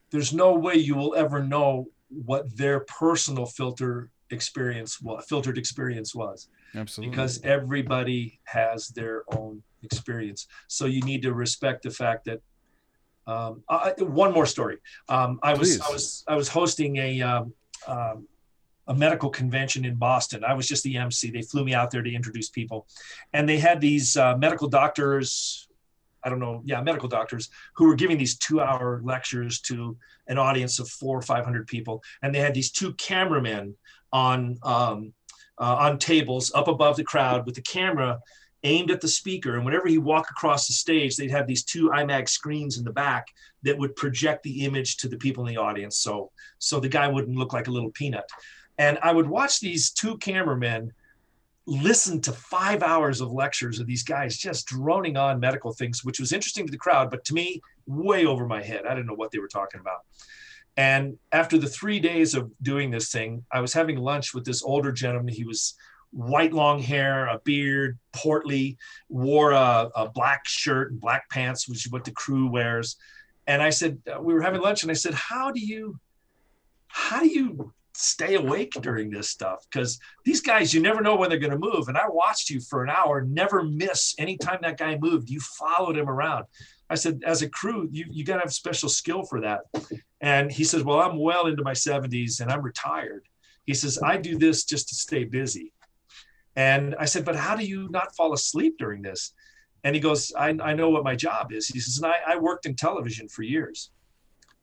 there's 0.10 0.34
no 0.34 0.53
way 0.53 0.76
you 0.76 0.95
will 0.95 1.14
ever 1.15 1.44
know 1.44 1.88
what 2.10 2.56
their 2.56 2.80
personal 2.82 3.45
filter 3.45 4.10
experience 4.32 5.02
was, 5.02 5.26
filtered 5.28 5.57
experience 5.57 6.15
was, 6.15 6.48
Absolutely. 6.76 7.11
because 7.11 7.41
everybody 7.44 8.40
has 8.45 8.88
their 8.90 9.24
own 9.36 9.61
experience. 9.84 10.48
So 10.68 10.86
you 10.86 11.02
need 11.02 11.22
to 11.24 11.34
respect 11.34 11.84
the 11.84 11.91
fact 11.91 12.26
that. 12.26 12.41
Um, 13.28 13.61
I, 13.68 13.94
one 13.99 14.34
more 14.34 14.45
story. 14.45 14.78
Um, 15.10 15.41
I 15.44 15.53
was 15.53 15.82
I 15.82 15.91
was 15.91 16.24
I 16.30 16.36
was 16.36 16.48
hosting 16.48 16.95
a 16.95 17.22
um, 17.22 17.53
um, 17.86 18.26
a 18.88 18.95
medical 18.95 19.30
convention 19.30 19.85
in 19.85 19.95
Boston. 19.95 20.43
I 20.43 20.53
was 20.53 20.68
just 20.68 20.84
the 20.84 20.97
MC. 20.97 21.30
They 21.30 21.41
flew 21.41 21.65
me 21.65 21.73
out 21.73 21.91
there 21.91 22.01
to 22.01 22.14
introduce 22.14 22.49
people, 22.49 22.88
and 23.34 23.47
they 23.47 23.57
had 23.57 23.81
these 23.81 24.18
uh, 24.18 24.38
medical 24.38 24.68
doctors. 24.68 25.68
I 26.23 26.30
don't 26.30 26.39
know, 26.39 26.61
yeah, 26.65 26.81
medical 26.81 27.07
doctors 27.07 27.49
who 27.76 27.88
were 27.88 27.95
giving 27.95 28.18
these 28.18 28.38
two-hour 28.38 29.01
lectures 29.03 29.61
to 29.61 29.95
an 30.27 30.38
audience 30.38 30.80
of 30.80 30.89
four 30.89 31.18
or 31.18 31.22
five 31.22 31.45
hundred 31.45 31.68
people, 31.68 32.03
and 32.22 32.34
they 32.34 32.39
had 32.39 32.53
these 32.53 32.72
two 32.72 32.93
cameramen 32.95 33.76
on 34.11 34.57
um, 34.64 35.14
uh, 35.59 35.76
on 35.76 35.97
tables 35.99 36.51
up 36.55 36.68
above 36.68 36.95
the 36.95 37.03
crowd 37.03 37.45
with 37.45 37.55
the 37.55 37.61
camera 37.61 38.19
aimed 38.64 38.91
at 38.91 39.01
the 39.01 39.07
speaker. 39.07 39.55
And 39.55 39.65
whenever 39.65 39.88
he 39.88 39.97
walked 39.97 40.31
across 40.31 40.68
the 40.68 40.73
stage, 40.73 41.15
they'd 41.15 41.31
have 41.31 41.47
these 41.47 41.64
two 41.64 41.89
IMAX 41.89 42.30
screens 42.30 42.77
in 42.77 42.84
the 42.84 42.91
back 42.91 43.27
that 43.64 43.77
would 43.77 43.95
project 43.95 44.43
the 44.43 44.65
image 44.65 44.97
to 44.97 45.07
the 45.07 45.18
people 45.18 45.45
in 45.45 45.53
the 45.53 45.61
audience, 45.61 45.97
so 45.97 46.31
so 46.59 46.80
the 46.80 46.89
guy 46.89 47.07
wouldn't 47.07 47.38
look 47.38 47.53
like 47.53 47.68
a 47.68 47.72
little 47.72 47.91
peanut. 47.91 48.26
And 48.78 48.99
I 49.02 49.12
would 49.12 49.28
watch 49.28 49.60
these 49.60 49.91
two 49.91 50.18
cameramen 50.18 50.94
listen 51.66 52.22
to 52.22 52.32
five 52.32 52.82
hours 52.82 53.20
of 53.20 53.32
lectures 53.32 53.80
of 53.80 53.88
these 53.88 54.04
guys 54.04 54.38
just 54.38 54.68
droning 54.68 55.18
on 55.18 55.40
medical 55.40 55.74
things, 55.74 56.04
which 56.04 56.20
was 56.20 56.32
interesting 56.32 56.66
to 56.66 56.72
the 56.72 56.78
crowd, 56.78 57.12
but 57.12 57.26
to 57.26 57.34
me, 57.34 57.62
way 57.86 58.26
over 58.26 58.48
my 58.48 58.64
head. 58.64 58.86
I 58.86 58.95
didn't 58.95 59.08
know 59.08 59.16
what 59.16 59.32
they 59.32 59.40
were 59.40 59.49
talking 59.49 59.82
about. 59.82 60.06
And 60.78 61.18
after 61.32 61.58
the 61.58 61.68
three 61.68 61.99
days 61.99 62.36
of 62.36 62.52
doing 62.62 62.91
this 62.91 63.12
thing, 63.12 63.44
I 63.52 63.60
was 63.60 63.74
having 63.74 63.98
lunch 63.98 64.34
with 64.34 64.45
this 64.45 64.64
older 64.64 64.91
gentleman. 64.91 65.34
He 65.34 65.44
was 65.44 65.74
white 66.12 66.54
long 66.54 66.82
hair, 66.82 67.26
a 67.28 67.40
beard, 67.44 67.98
portly, 68.14 68.78
wore 69.10 69.52
a, 69.52 69.90
a 69.95 70.10
black 70.10 70.48
shirt 70.48 70.91
and 70.91 71.02
black 71.02 71.30
pants, 71.30 71.68
which 71.68 71.86
is 71.86 71.91
what 71.91 72.06
the 72.06 72.12
crew 72.12 72.48
wears. 72.48 72.95
And 73.45 73.62
I 73.62 73.72
said, 73.72 73.99
uh, 74.08 74.22
we 74.22 74.34
were 74.34 74.41
having 74.41 74.62
lunch, 74.62 74.84
and 74.84 74.91
I 74.91 74.95
said, 74.95 75.14
how 75.14 75.52
do 75.52 75.60
you, 75.60 75.99
how 76.88 77.20
do 77.20 77.28
you 77.28 77.74
stay 77.98 78.36
awake 78.36 78.74
during 78.82 79.10
this 79.10 79.30
stuff? 79.30 79.65
Because 79.69 79.99
these 80.24 80.41
guys, 80.41 80.74
you 80.74 80.82
never 80.82 81.02
know 81.02 81.15
when 81.15 81.30
they're 81.30 81.40
going 81.40 81.52
to 81.52 81.57
move. 81.57 81.88
And 81.88 81.98
I 81.98 82.07
watched 82.07 82.49
you 82.49 82.60
for 82.61 82.84
an 82.84 82.90
hour, 82.90 83.22
never 83.22 83.64
miss. 83.64 84.15
Anytime 84.18 84.60
that 84.61 84.78
guy 84.78 84.98
moved, 84.98 85.30
you 85.30 85.40
followed 85.40 85.98
him 85.98 86.10
around. 86.10 86.45
I 86.90 86.95
said, 86.95 87.22
as 87.26 87.41
a 87.41 87.49
crew, 87.49 87.90
you, 87.91 88.06
you 88.10 88.24
got 88.24 88.36
to 88.36 88.41
have 88.41 88.53
special 88.53 88.88
skill 88.88 89.24
for 89.24 89.41
that. 89.41 89.61
And 90.22 90.52
he 90.52 90.64
says, 90.64 90.84
well, 90.84 90.99
I'm 90.99 91.18
well 91.18 91.48
into 91.48 91.64
my 91.64 91.74
70s 91.74 92.40
and 92.40 92.52
I'm 92.52 92.61
retired. 92.61 93.26
He 93.65 93.74
says, 93.74 93.99
I 94.02 94.18
do 94.18 94.38
this 94.38 94.64
just 94.64 94.88
to 94.90 94.95
stay 94.95 95.26
busy. 95.26 95.74
And 96.56 96.95
I 96.98 97.06
said, 97.06 97.26
but 97.26 97.36
how 97.36 97.56
do 97.56 97.65
you 97.65 97.88
not 97.90 98.15
fall 98.15 98.34
asleep 98.34 98.78
during 98.80 99.02
this? 99.02 99.34
And 99.84 99.95
he 99.95 100.02
goes, 100.02 100.34
I, 100.38 100.56
I 100.61 100.74
know 100.74 100.90
what 100.90 101.03
my 101.03 101.15
job 101.15 101.52
is. 101.52 101.68
He 101.68 101.80
says, 101.80 101.98
and 101.98 102.06
I, 102.06 102.34
I 102.34 102.38
worked 102.38 102.65
in 102.65 102.76
television 102.76 103.28
for 103.28 103.44
years. 103.44 103.91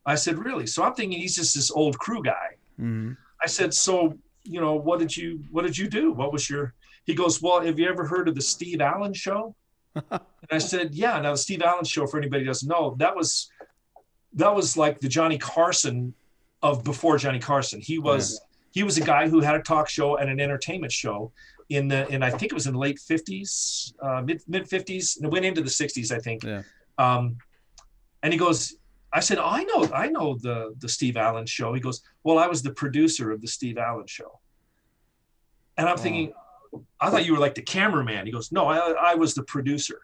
I 0.07 0.17
said, 0.17 0.39
really? 0.39 0.67
So 0.67 0.83
I'm 0.83 0.95
thinking 0.95 1.19
he's 1.19 1.37
just 1.37 1.55
this 1.55 1.71
old 1.71 1.99
crew 1.99 2.23
guy. 2.23 2.57
hmm 2.77 3.13
I 3.45 3.47
said, 3.47 3.75
so, 3.75 4.19
you 4.43 4.59
know, 4.59 4.75
what 4.75 4.99
did 4.99 5.15
you, 5.15 5.45
what 5.51 5.63
did 5.63 5.77
you 5.77 5.87
do? 5.87 6.13
What 6.13 6.33
was 6.33 6.49
your, 6.49 6.73
he 7.05 7.15
goes, 7.15 7.43
well, 7.43 7.61
have 7.61 7.79
you 7.79 7.87
ever 7.87 8.07
heard 8.07 8.27
of 8.27 8.35
the 8.35 8.41
Steve 8.41 8.81
Allen 8.81 9.13
show? 9.13 9.55
and 9.95 10.21
I 10.51 10.57
said, 10.57 10.95
yeah. 10.95 11.21
Now 11.21 11.33
the 11.33 11.37
Steve 11.37 11.61
Allen 11.61 11.85
show, 11.85 12.07
for 12.07 12.17
anybody 12.17 12.45
who 12.45 12.47
doesn't 12.47 12.69
know, 12.69 12.97
that 12.99 13.15
was, 13.15 13.51
that 14.33 14.55
was 14.55 14.79
like 14.79 14.99
the 15.01 15.09
Johnny 15.09 15.37
Carson 15.37 16.15
of 16.63 16.85
before 16.85 17.19
Johnny 17.19 17.39
Carson. 17.39 17.83
He 17.83 17.99
was, 17.99 18.41
he 18.73 18.83
was 18.83 18.97
a 18.97 19.03
guy 19.03 19.29
who 19.29 19.41
had 19.41 19.57
a 19.57 19.63
talk 19.63 19.91
show 19.91 20.17
and 20.17 20.31
an 20.31 20.41
entertainment 20.41 20.91
show 20.91 21.31
in 21.69 21.89
the, 21.89 22.09
and 22.09 22.25
I 22.25 22.31
think 22.31 22.45
it 22.45 22.55
was 22.55 22.67
in 22.67 22.73
the 22.73 22.79
late 22.79 22.99
fifties, 22.99 23.93
uh, 24.03 24.23
mid, 24.25 24.43
mid 24.49 24.67
fifties 24.69 25.19
and 25.19 25.27
it 25.27 25.33
went 25.33 25.45
into 25.45 25.61
the 25.61 25.71
sixties, 25.71 26.11
I 26.11 26.19
think. 26.19 26.45
Yeah. 26.45 26.63
Um, 26.97 27.37
and 28.23 28.33
he 28.33 28.39
goes, 28.39 28.75
I 29.15 29.21
said, 29.21 29.39
oh, 29.39 29.45
I 29.47 29.63
know, 29.65 29.89
I 29.95 30.09
know 30.09 30.37
the 30.41 30.75
the 30.79 30.89
Steve 30.89 31.17
Allen 31.17 31.47
show. 31.47 31.73
He 31.73 31.81
goes, 31.81 32.03
well, 32.25 32.39
I 32.39 32.49
was 32.49 32.63
the 32.63 32.73
producer 32.75 33.31
of 33.31 33.41
the 33.41 33.47
Steve 33.49 33.79
Allen 33.79 34.07
show. 34.09 34.41
And 35.77 35.89
I'm 35.89 35.97
Wow. 35.97 36.03
thinking, 36.03 36.33
I 37.01 37.11
thought 37.11 37.25
you 37.25 37.33
were 37.33 37.39
like 37.39 37.55
the 37.55 37.63
cameraman. 37.63 38.27
He 38.27 38.33
goes, 38.33 38.51
no, 38.51 38.67
I, 38.67 39.13
I 39.13 39.15
was 39.15 39.35
the 39.35 39.45
producer. 39.45 40.01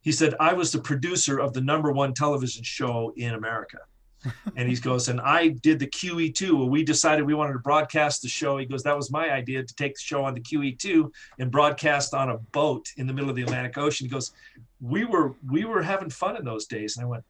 He 0.00 0.12
said, 0.12 0.34
I 0.38 0.52
was 0.52 0.70
the 0.70 0.78
producer 0.78 1.38
of 1.38 1.52
the 1.52 1.60
number 1.60 1.90
one 1.90 2.14
television 2.14 2.62
show 2.62 3.12
in 3.16 3.34
America. 3.34 3.78
and 4.56 4.68
he 4.68 4.76
goes, 4.76 5.08
and 5.08 5.20
I 5.20 5.48
did 5.48 5.78
the 5.78 5.86
QE2. 5.88 6.68
We 6.68 6.84
decided 6.84 7.24
we 7.24 7.34
wanted 7.34 7.54
to 7.54 7.58
broadcast 7.60 8.22
the 8.22 8.28
show. 8.28 8.56
He 8.58 8.66
goes, 8.66 8.82
that 8.84 8.96
was 8.96 9.10
my 9.10 9.30
idea 9.30 9.62
to 9.64 9.74
take 9.74 9.94
the 9.94 10.00
show 10.00 10.24
on 10.24 10.34
the 10.34 10.40
QE2 10.40 11.10
and 11.40 11.50
broadcast 11.50 12.14
on 12.14 12.30
a 12.30 12.38
boat 12.52 12.86
in 12.96 13.06
the 13.06 13.12
middle 13.12 13.30
of 13.30 13.36
the 13.36 13.42
Atlantic 13.42 13.76
Ocean. 13.76 14.06
He 14.06 14.10
goes, 14.10 14.32
we 14.80 15.04
were 15.04 15.34
we 15.48 15.64
were 15.64 15.82
having 15.82 16.10
fun 16.10 16.36
in 16.36 16.44
those 16.44 16.66
days. 16.66 16.96
And 16.96 17.04
I 17.04 17.08
went, 17.08 17.24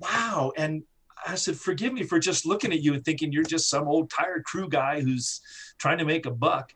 wow. 0.00 0.52
And 0.56 0.82
I 1.26 1.36
said, 1.36 1.56
forgive 1.56 1.92
me 1.92 2.02
for 2.02 2.18
just 2.18 2.44
looking 2.44 2.72
at 2.72 2.80
you 2.80 2.94
and 2.94 3.04
thinking 3.04 3.32
you're 3.32 3.44
just 3.44 3.70
some 3.70 3.88
old 3.88 4.10
tired 4.10 4.44
crew 4.44 4.68
guy 4.68 5.00
who's 5.00 5.40
trying 5.78 5.98
to 5.98 6.04
make 6.04 6.26
a 6.26 6.30
buck. 6.30 6.74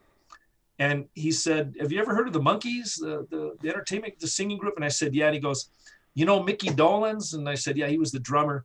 And 0.79 1.07
he 1.15 1.33
said, 1.33 1.75
have 1.81 1.93
you 1.93 2.01
ever 2.01 2.15
heard 2.15 2.29
of 2.29 2.33
the 2.33 2.41
Monkees, 2.41 2.99
the, 3.01 3.27
the, 3.31 3.57
the 3.61 3.69
entertainment, 3.69 4.21
the 4.21 4.29
singing 4.29 4.59
group? 4.59 4.75
And 4.77 4.85
I 4.85 4.89
said, 4.89 5.15
yeah. 5.15 5.27
And 5.27 5.35
he 5.35 5.41
goes, 5.41 5.71
you 6.15 6.25
know, 6.25 6.43
Mickey 6.43 6.69
Dolenz? 6.69 7.35
And 7.35 7.49
I 7.49 7.57
said, 7.57 7.77
yeah, 7.77 7.89
he 7.89 7.99
was 7.99 8.13
the 8.13 8.21
drummer. 8.21 8.65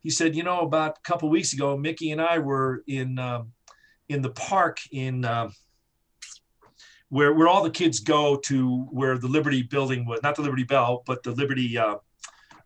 He 0.00 0.10
said, 0.10 0.36
you 0.36 0.42
know, 0.42 0.60
about 0.60 0.98
a 0.98 1.08
couple 1.08 1.30
weeks 1.30 1.52
ago, 1.54 1.76
Mickey 1.76 2.10
and 2.10 2.20
I 2.20 2.38
were 2.38 2.84
in, 2.86 3.18
um, 3.18 3.52
in 4.08 4.20
the 4.20 4.30
park 4.30 4.78
in, 4.92 5.24
um, 5.24 5.54
where 7.08 7.32
where 7.32 7.46
all 7.46 7.62
the 7.62 7.70
kids 7.70 8.00
go 8.00 8.36
to 8.36 8.88
where 8.90 9.18
the 9.18 9.28
Liberty 9.28 9.62
building 9.62 10.04
was, 10.04 10.20
not 10.22 10.34
the 10.34 10.42
Liberty 10.42 10.64
Bell, 10.64 11.02
but 11.06 11.22
the 11.22 11.30
Liberty. 11.30 11.78
Uh, 11.78 11.96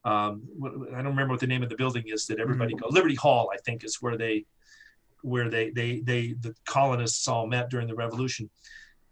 um, 0.05 0.43
I 0.93 0.97
don't 0.97 1.07
remember 1.07 1.33
what 1.33 1.41
the 1.41 1.47
name 1.47 1.63
of 1.63 1.69
the 1.69 1.77
building 1.77 2.05
is 2.07 2.27
that 2.27 2.41
everybody 2.41 2.75
mm-hmm. 2.75 2.85
go. 2.85 2.95
Liberty 2.95 3.15
Hall, 3.15 3.51
I 3.53 3.59
think, 3.59 3.85
is 3.85 3.99
where 4.01 4.17
they 4.17 4.45
where 5.23 5.51
they 5.51 5.71
they 5.71 6.01
they 6.01 6.35
the 6.41 6.55
colonists 6.65 7.27
all 7.29 7.47
met 7.47 7.71
during 7.71 7.89
the 7.89 7.95
Revolution. 7.95 8.49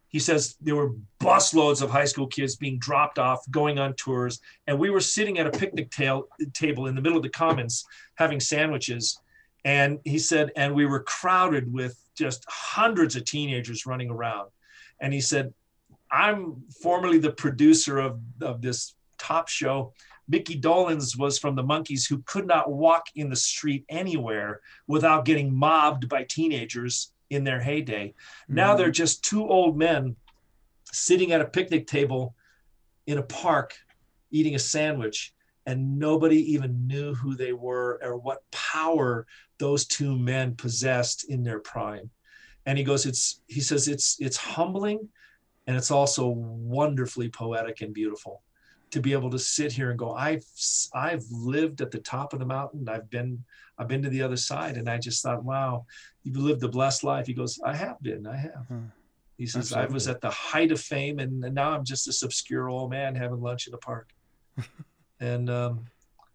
He 0.08 0.20
says 0.20 0.56
there 0.60 0.76
were 0.76 0.92
busloads 1.20 1.82
of 1.82 1.90
high 1.90 2.04
school 2.04 2.28
kids 2.28 2.56
being 2.56 2.78
dropped 2.78 3.18
off, 3.18 3.40
going 3.50 3.78
on 3.78 3.94
tours, 3.94 4.40
and 4.66 4.78
we 4.78 4.90
were 4.90 5.00
sitting 5.00 5.38
at 5.38 5.46
a 5.46 5.50
picnic 5.50 5.90
tail, 5.90 6.28
table 6.54 6.86
in 6.86 6.94
the 6.94 7.02
middle 7.02 7.18
of 7.18 7.24
the 7.24 7.28
commons 7.28 7.84
having 8.14 8.40
sandwiches. 8.40 9.20
And 9.64 9.98
he 10.04 10.18
said, 10.18 10.52
and 10.54 10.74
we 10.74 10.86
were 10.86 11.02
crowded 11.02 11.70
with 11.70 11.98
just 12.16 12.44
hundreds 12.48 13.16
of 13.16 13.24
teenagers 13.24 13.84
running 13.84 14.10
around. 14.10 14.48
And 15.00 15.12
he 15.12 15.20
said, 15.20 15.52
I'm 16.10 16.62
formerly 16.80 17.18
the 17.18 17.32
producer 17.32 17.98
of, 17.98 18.20
of 18.40 18.62
this 18.62 18.94
top 19.18 19.48
show. 19.48 19.92
Mickey 20.28 20.60
Dolenz 20.60 21.18
was 21.18 21.38
from 21.38 21.54
the 21.54 21.62
Monkees 21.62 22.08
who 22.08 22.22
could 22.26 22.46
not 22.46 22.70
walk 22.70 23.06
in 23.14 23.30
the 23.30 23.36
street 23.36 23.84
anywhere 23.88 24.60
without 24.86 25.24
getting 25.24 25.54
mobbed 25.54 26.08
by 26.08 26.24
teenagers 26.24 27.12
in 27.30 27.44
their 27.44 27.60
heyday. 27.60 28.08
Mm-hmm. 28.08 28.54
Now 28.54 28.74
they're 28.74 28.90
just 28.90 29.24
two 29.24 29.46
old 29.46 29.76
men 29.76 30.16
sitting 30.92 31.32
at 31.32 31.40
a 31.40 31.46
picnic 31.46 31.86
table 31.86 32.34
in 33.06 33.18
a 33.18 33.22
park 33.22 33.74
eating 34.30 34.54
a 34.54 34.58
sandwich 34.58 35.32
and 35.66 35.98
nobody 35.98 36.52
even 36.52 36.86
knew 36.86 37.14
who 37.14 37.34
they 37.34 37.52
were 37.52 37.98
or 38.02 38.16
what 38.16 38.42
power 38.50 39.26
those 39.58 39.84
two 39.86 40.16
men 40.16 40.54
possessed 40.54 41.24
in 41.24 41.42
their 41.42 41.60
prime 41.60 42.10
and 42.66 42.76
he 42.76 42.84
goes 42.84 43.06
it's 43.06 43.40
he 43.46 43.60
says 43.60 43.88
it's 43.88 44.16
it's 44.20 44.36
humbling 44.36 45.08
and 45.66 45.76
it's 45.76 45.90
also 45.90 46.28
wonderfully 46.28 47.28
poetic 47.28 47.80
and 47.80 47.94
beautiful 47.94 48.42
to 48.90 49.00
be 49.00 49.12
able 49.12 49.30
to 49.30 49.38
sit 49.38 49.72
here 49.72 49.90
and 49.90 49.98
go 49.98 50.12
i've 50.12 50.44
i've 50.94 51.24
lived 51.30 51.80
at 51.80 51.90
the 51.90 51.98
top 51.98 52.32
of 52.32 52.38
the 52.38 52.46
mountain. 52.46 52.88
I've 52.88 53.10
been 53.10 53.42
i've 53.78 53.88
been 53.88 54.02
to 54.02 54.08
the 54.08 54.22
other 54.22 54.36
side. 54.36 54.76
And 54.76 54.88
i 54.88 54.98
just 54.98 55.22
thought 55.22 55.44
wow 55.44 55.86
you've 56.22 56.36
lived 56.36 56.62
a 56.62 56.68
blessed 56.68 57.04
life. 57.04 57.26
He 57.26 57.34
goes 57.34 57.58
i 57.64 57.74
have 57.74 58.00
been. 58.02 58.26
I 58.26 58.36
have. 58.36 58.66
Hmm. 58.68 58.84
he 59.36 59.46
says 59.46 59.72
Absolutely. 59.72 59.90
i 59.90 59.92
was 59.92 60.08
at 60.08 60.20
the 60.20 60.30
height 60.30 60.72
of 60.72 60.80
fame 60.80 61.18
and, 61.18 61.44
and, 61.44 61.54
now 61.54 61.72
i'm 61.72 61.84
just 61.84 62.06
this 62.06 62.22
obscure 62.22 62.68
old 62.68 62.90
man 62.90 63.14
having 63.14 63.40
lunch 63.40 63.66
in 63.66 63.72
the 63.72 63.78
park. 63.78 64.10
And 65.18 65.48
um 65.48 65.86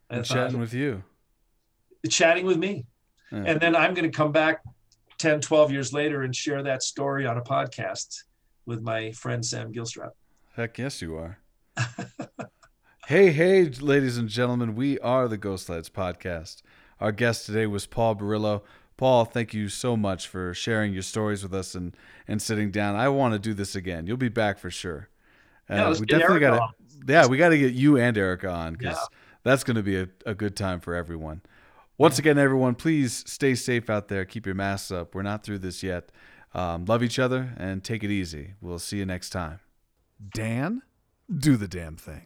and 0.09 0.25
chatting 0.25 0.59
with 0.59 0.73
you. 0.73 1.03
Chatting 2.09 2.47
with 2.47 2.57
me. 2.57 2.87
Yeah. 3.31 3.43
and 3.45 3.61
then 3.61 3.75
i'm 3.75 3.93
going 3.93 4.09
to 4.11 4.17
come 4.17 4.31
back 4.31 4.61
10 5.19 5.39
12 5.39 5.71
years 5.71 5.93
later 5.93 6.23
and 6.23 6.35
share 6.35 6.63
that 6.63 6.81
story 6.81 7.27
on 7.27 7.37
a 7.37 7.41
podcast 7.41 8.23
with 8.65 8.81
my 8.81 9.11
friend 9.11 9.45
sam 9.45 9.71
gilstrap. 9.71 10.11
Heck 10.55 10.79
yes 10.79 11.01
you 11.01 11.15
are 11.15 11.37
hey, 13.11 13.29
hey, 13.33 13.65
ladies 13.65 14.15
and 14.15 14.29
gentlemen, 14.29 14.73
we 14.73 14.97
are 14.99 15.27
the 15.27 15.37
Ghostlights 15.37 15.91
podcast. 15.91 16.61
Our 17.01 17.11
guest 17.11 17.45
today 17.45 17.67
was 17.67 17.85
Paul 17.85 18.15
Borrillo. 18.15 18.61
Paul, 18.95 19.25
thank 19.25 19.53
you 19.53 19.67
so 19.67 19.97
much 19.97 20.29
for 20.29 20.53
sharing 20.53 20.93
your 20.93 21.01
stories 21.01 21.43
with 21.43 21.53
us 21.53 21.75
and, 21.75 21.93
and 22.25 22.41
sitting 22.41 22.71
down. 22.71 22.95
I 22.95 23.09
want 23.09 23.33
to 23.33 23.39
do 23.39 23.53
this 23.53 23.75
again. 23.75 24.07
You'll 24.07 24.15
be 24.15 24.29
back 24.29 24.59
for 24.59 24.71
sure. 24.71 25.09
Uh, 25.69 25.75
yeah, 25.75 25.99
we 25.99 26.05
definitely 26.05 26.39
got 26.39 26.55
to. 26.55 26.67
Yeah, 27.05 27.27
we 27.27 27.35
got 27.35 27.49
to 27.49 27.57
get 27.57 27.73
you 27.73 27.97
and 27.97 28.17
Erica 28.17 28.47
on 28.47 28.75
because 28.75 28.95
yeah. 28.95 29.17
that's 29.43 29.65
going 29.65 29.75
to 29.75 29.83
be 29.83 29.97
a, 29.97 30.07
a 30.25 30.33
good 30.33 30.55
time 30.55 30.79
for 30.79 30.95
everyone. 30.95 31.41
Once 31.97 32.17
again, 32.17 32.37
everyone, 32.37 32.75
please 32.75 33.25
stay 33.27 33.55
safe 33.55 33.89
out 33.89 34.07
there. 34.07 34.23
Keep 34.23 34.45
your 34.45 34.55
masks 34.55 34.89
up. 34.89 35.13
We're 35.13 35.23
not 35.23 35.43
through 35.43 35.59
this 35.59 35.83
yet. 35.83 36.13
Um, 36.53 36.85
love 36.85 37.03
each 37.03 37.19
other 37.19 37.55
and 37.57 37.83
take 37.83 38.05
it 38.05 38.09
easy. 38.09 38.53
We'll 38.61 38.79
see 38.79 38.99
you 38.99 39.05
next 39.05 39.31
time. 39.31 39.59
Dan? 40.33 40.83
do 41.39 41.57
the 41.57 41.67
damn 41.67 41.95
thing. 41.95 42.23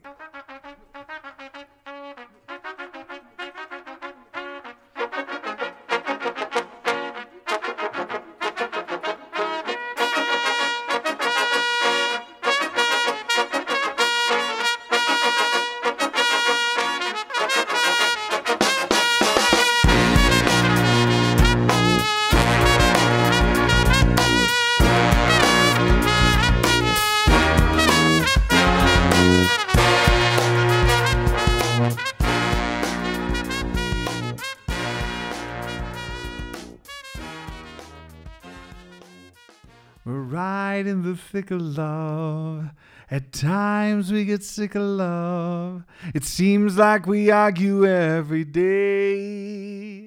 Thick 41.46 41.52
of 41.52 41.62
love. 41.62 42.72
At 43.12 43.32
times 43.32 44.12
we 44.12 44.26
get 44.26 44.44
sick 44.44 44.74
of 44.74 44.82
love. 44.82 45.84
It 46.16 46.24
seems 46.24 46.76
like 46.76 47.06
we 47.06 47.30
argue 47.30 47.86
every 47.86 48.46
day. 48.46 50.05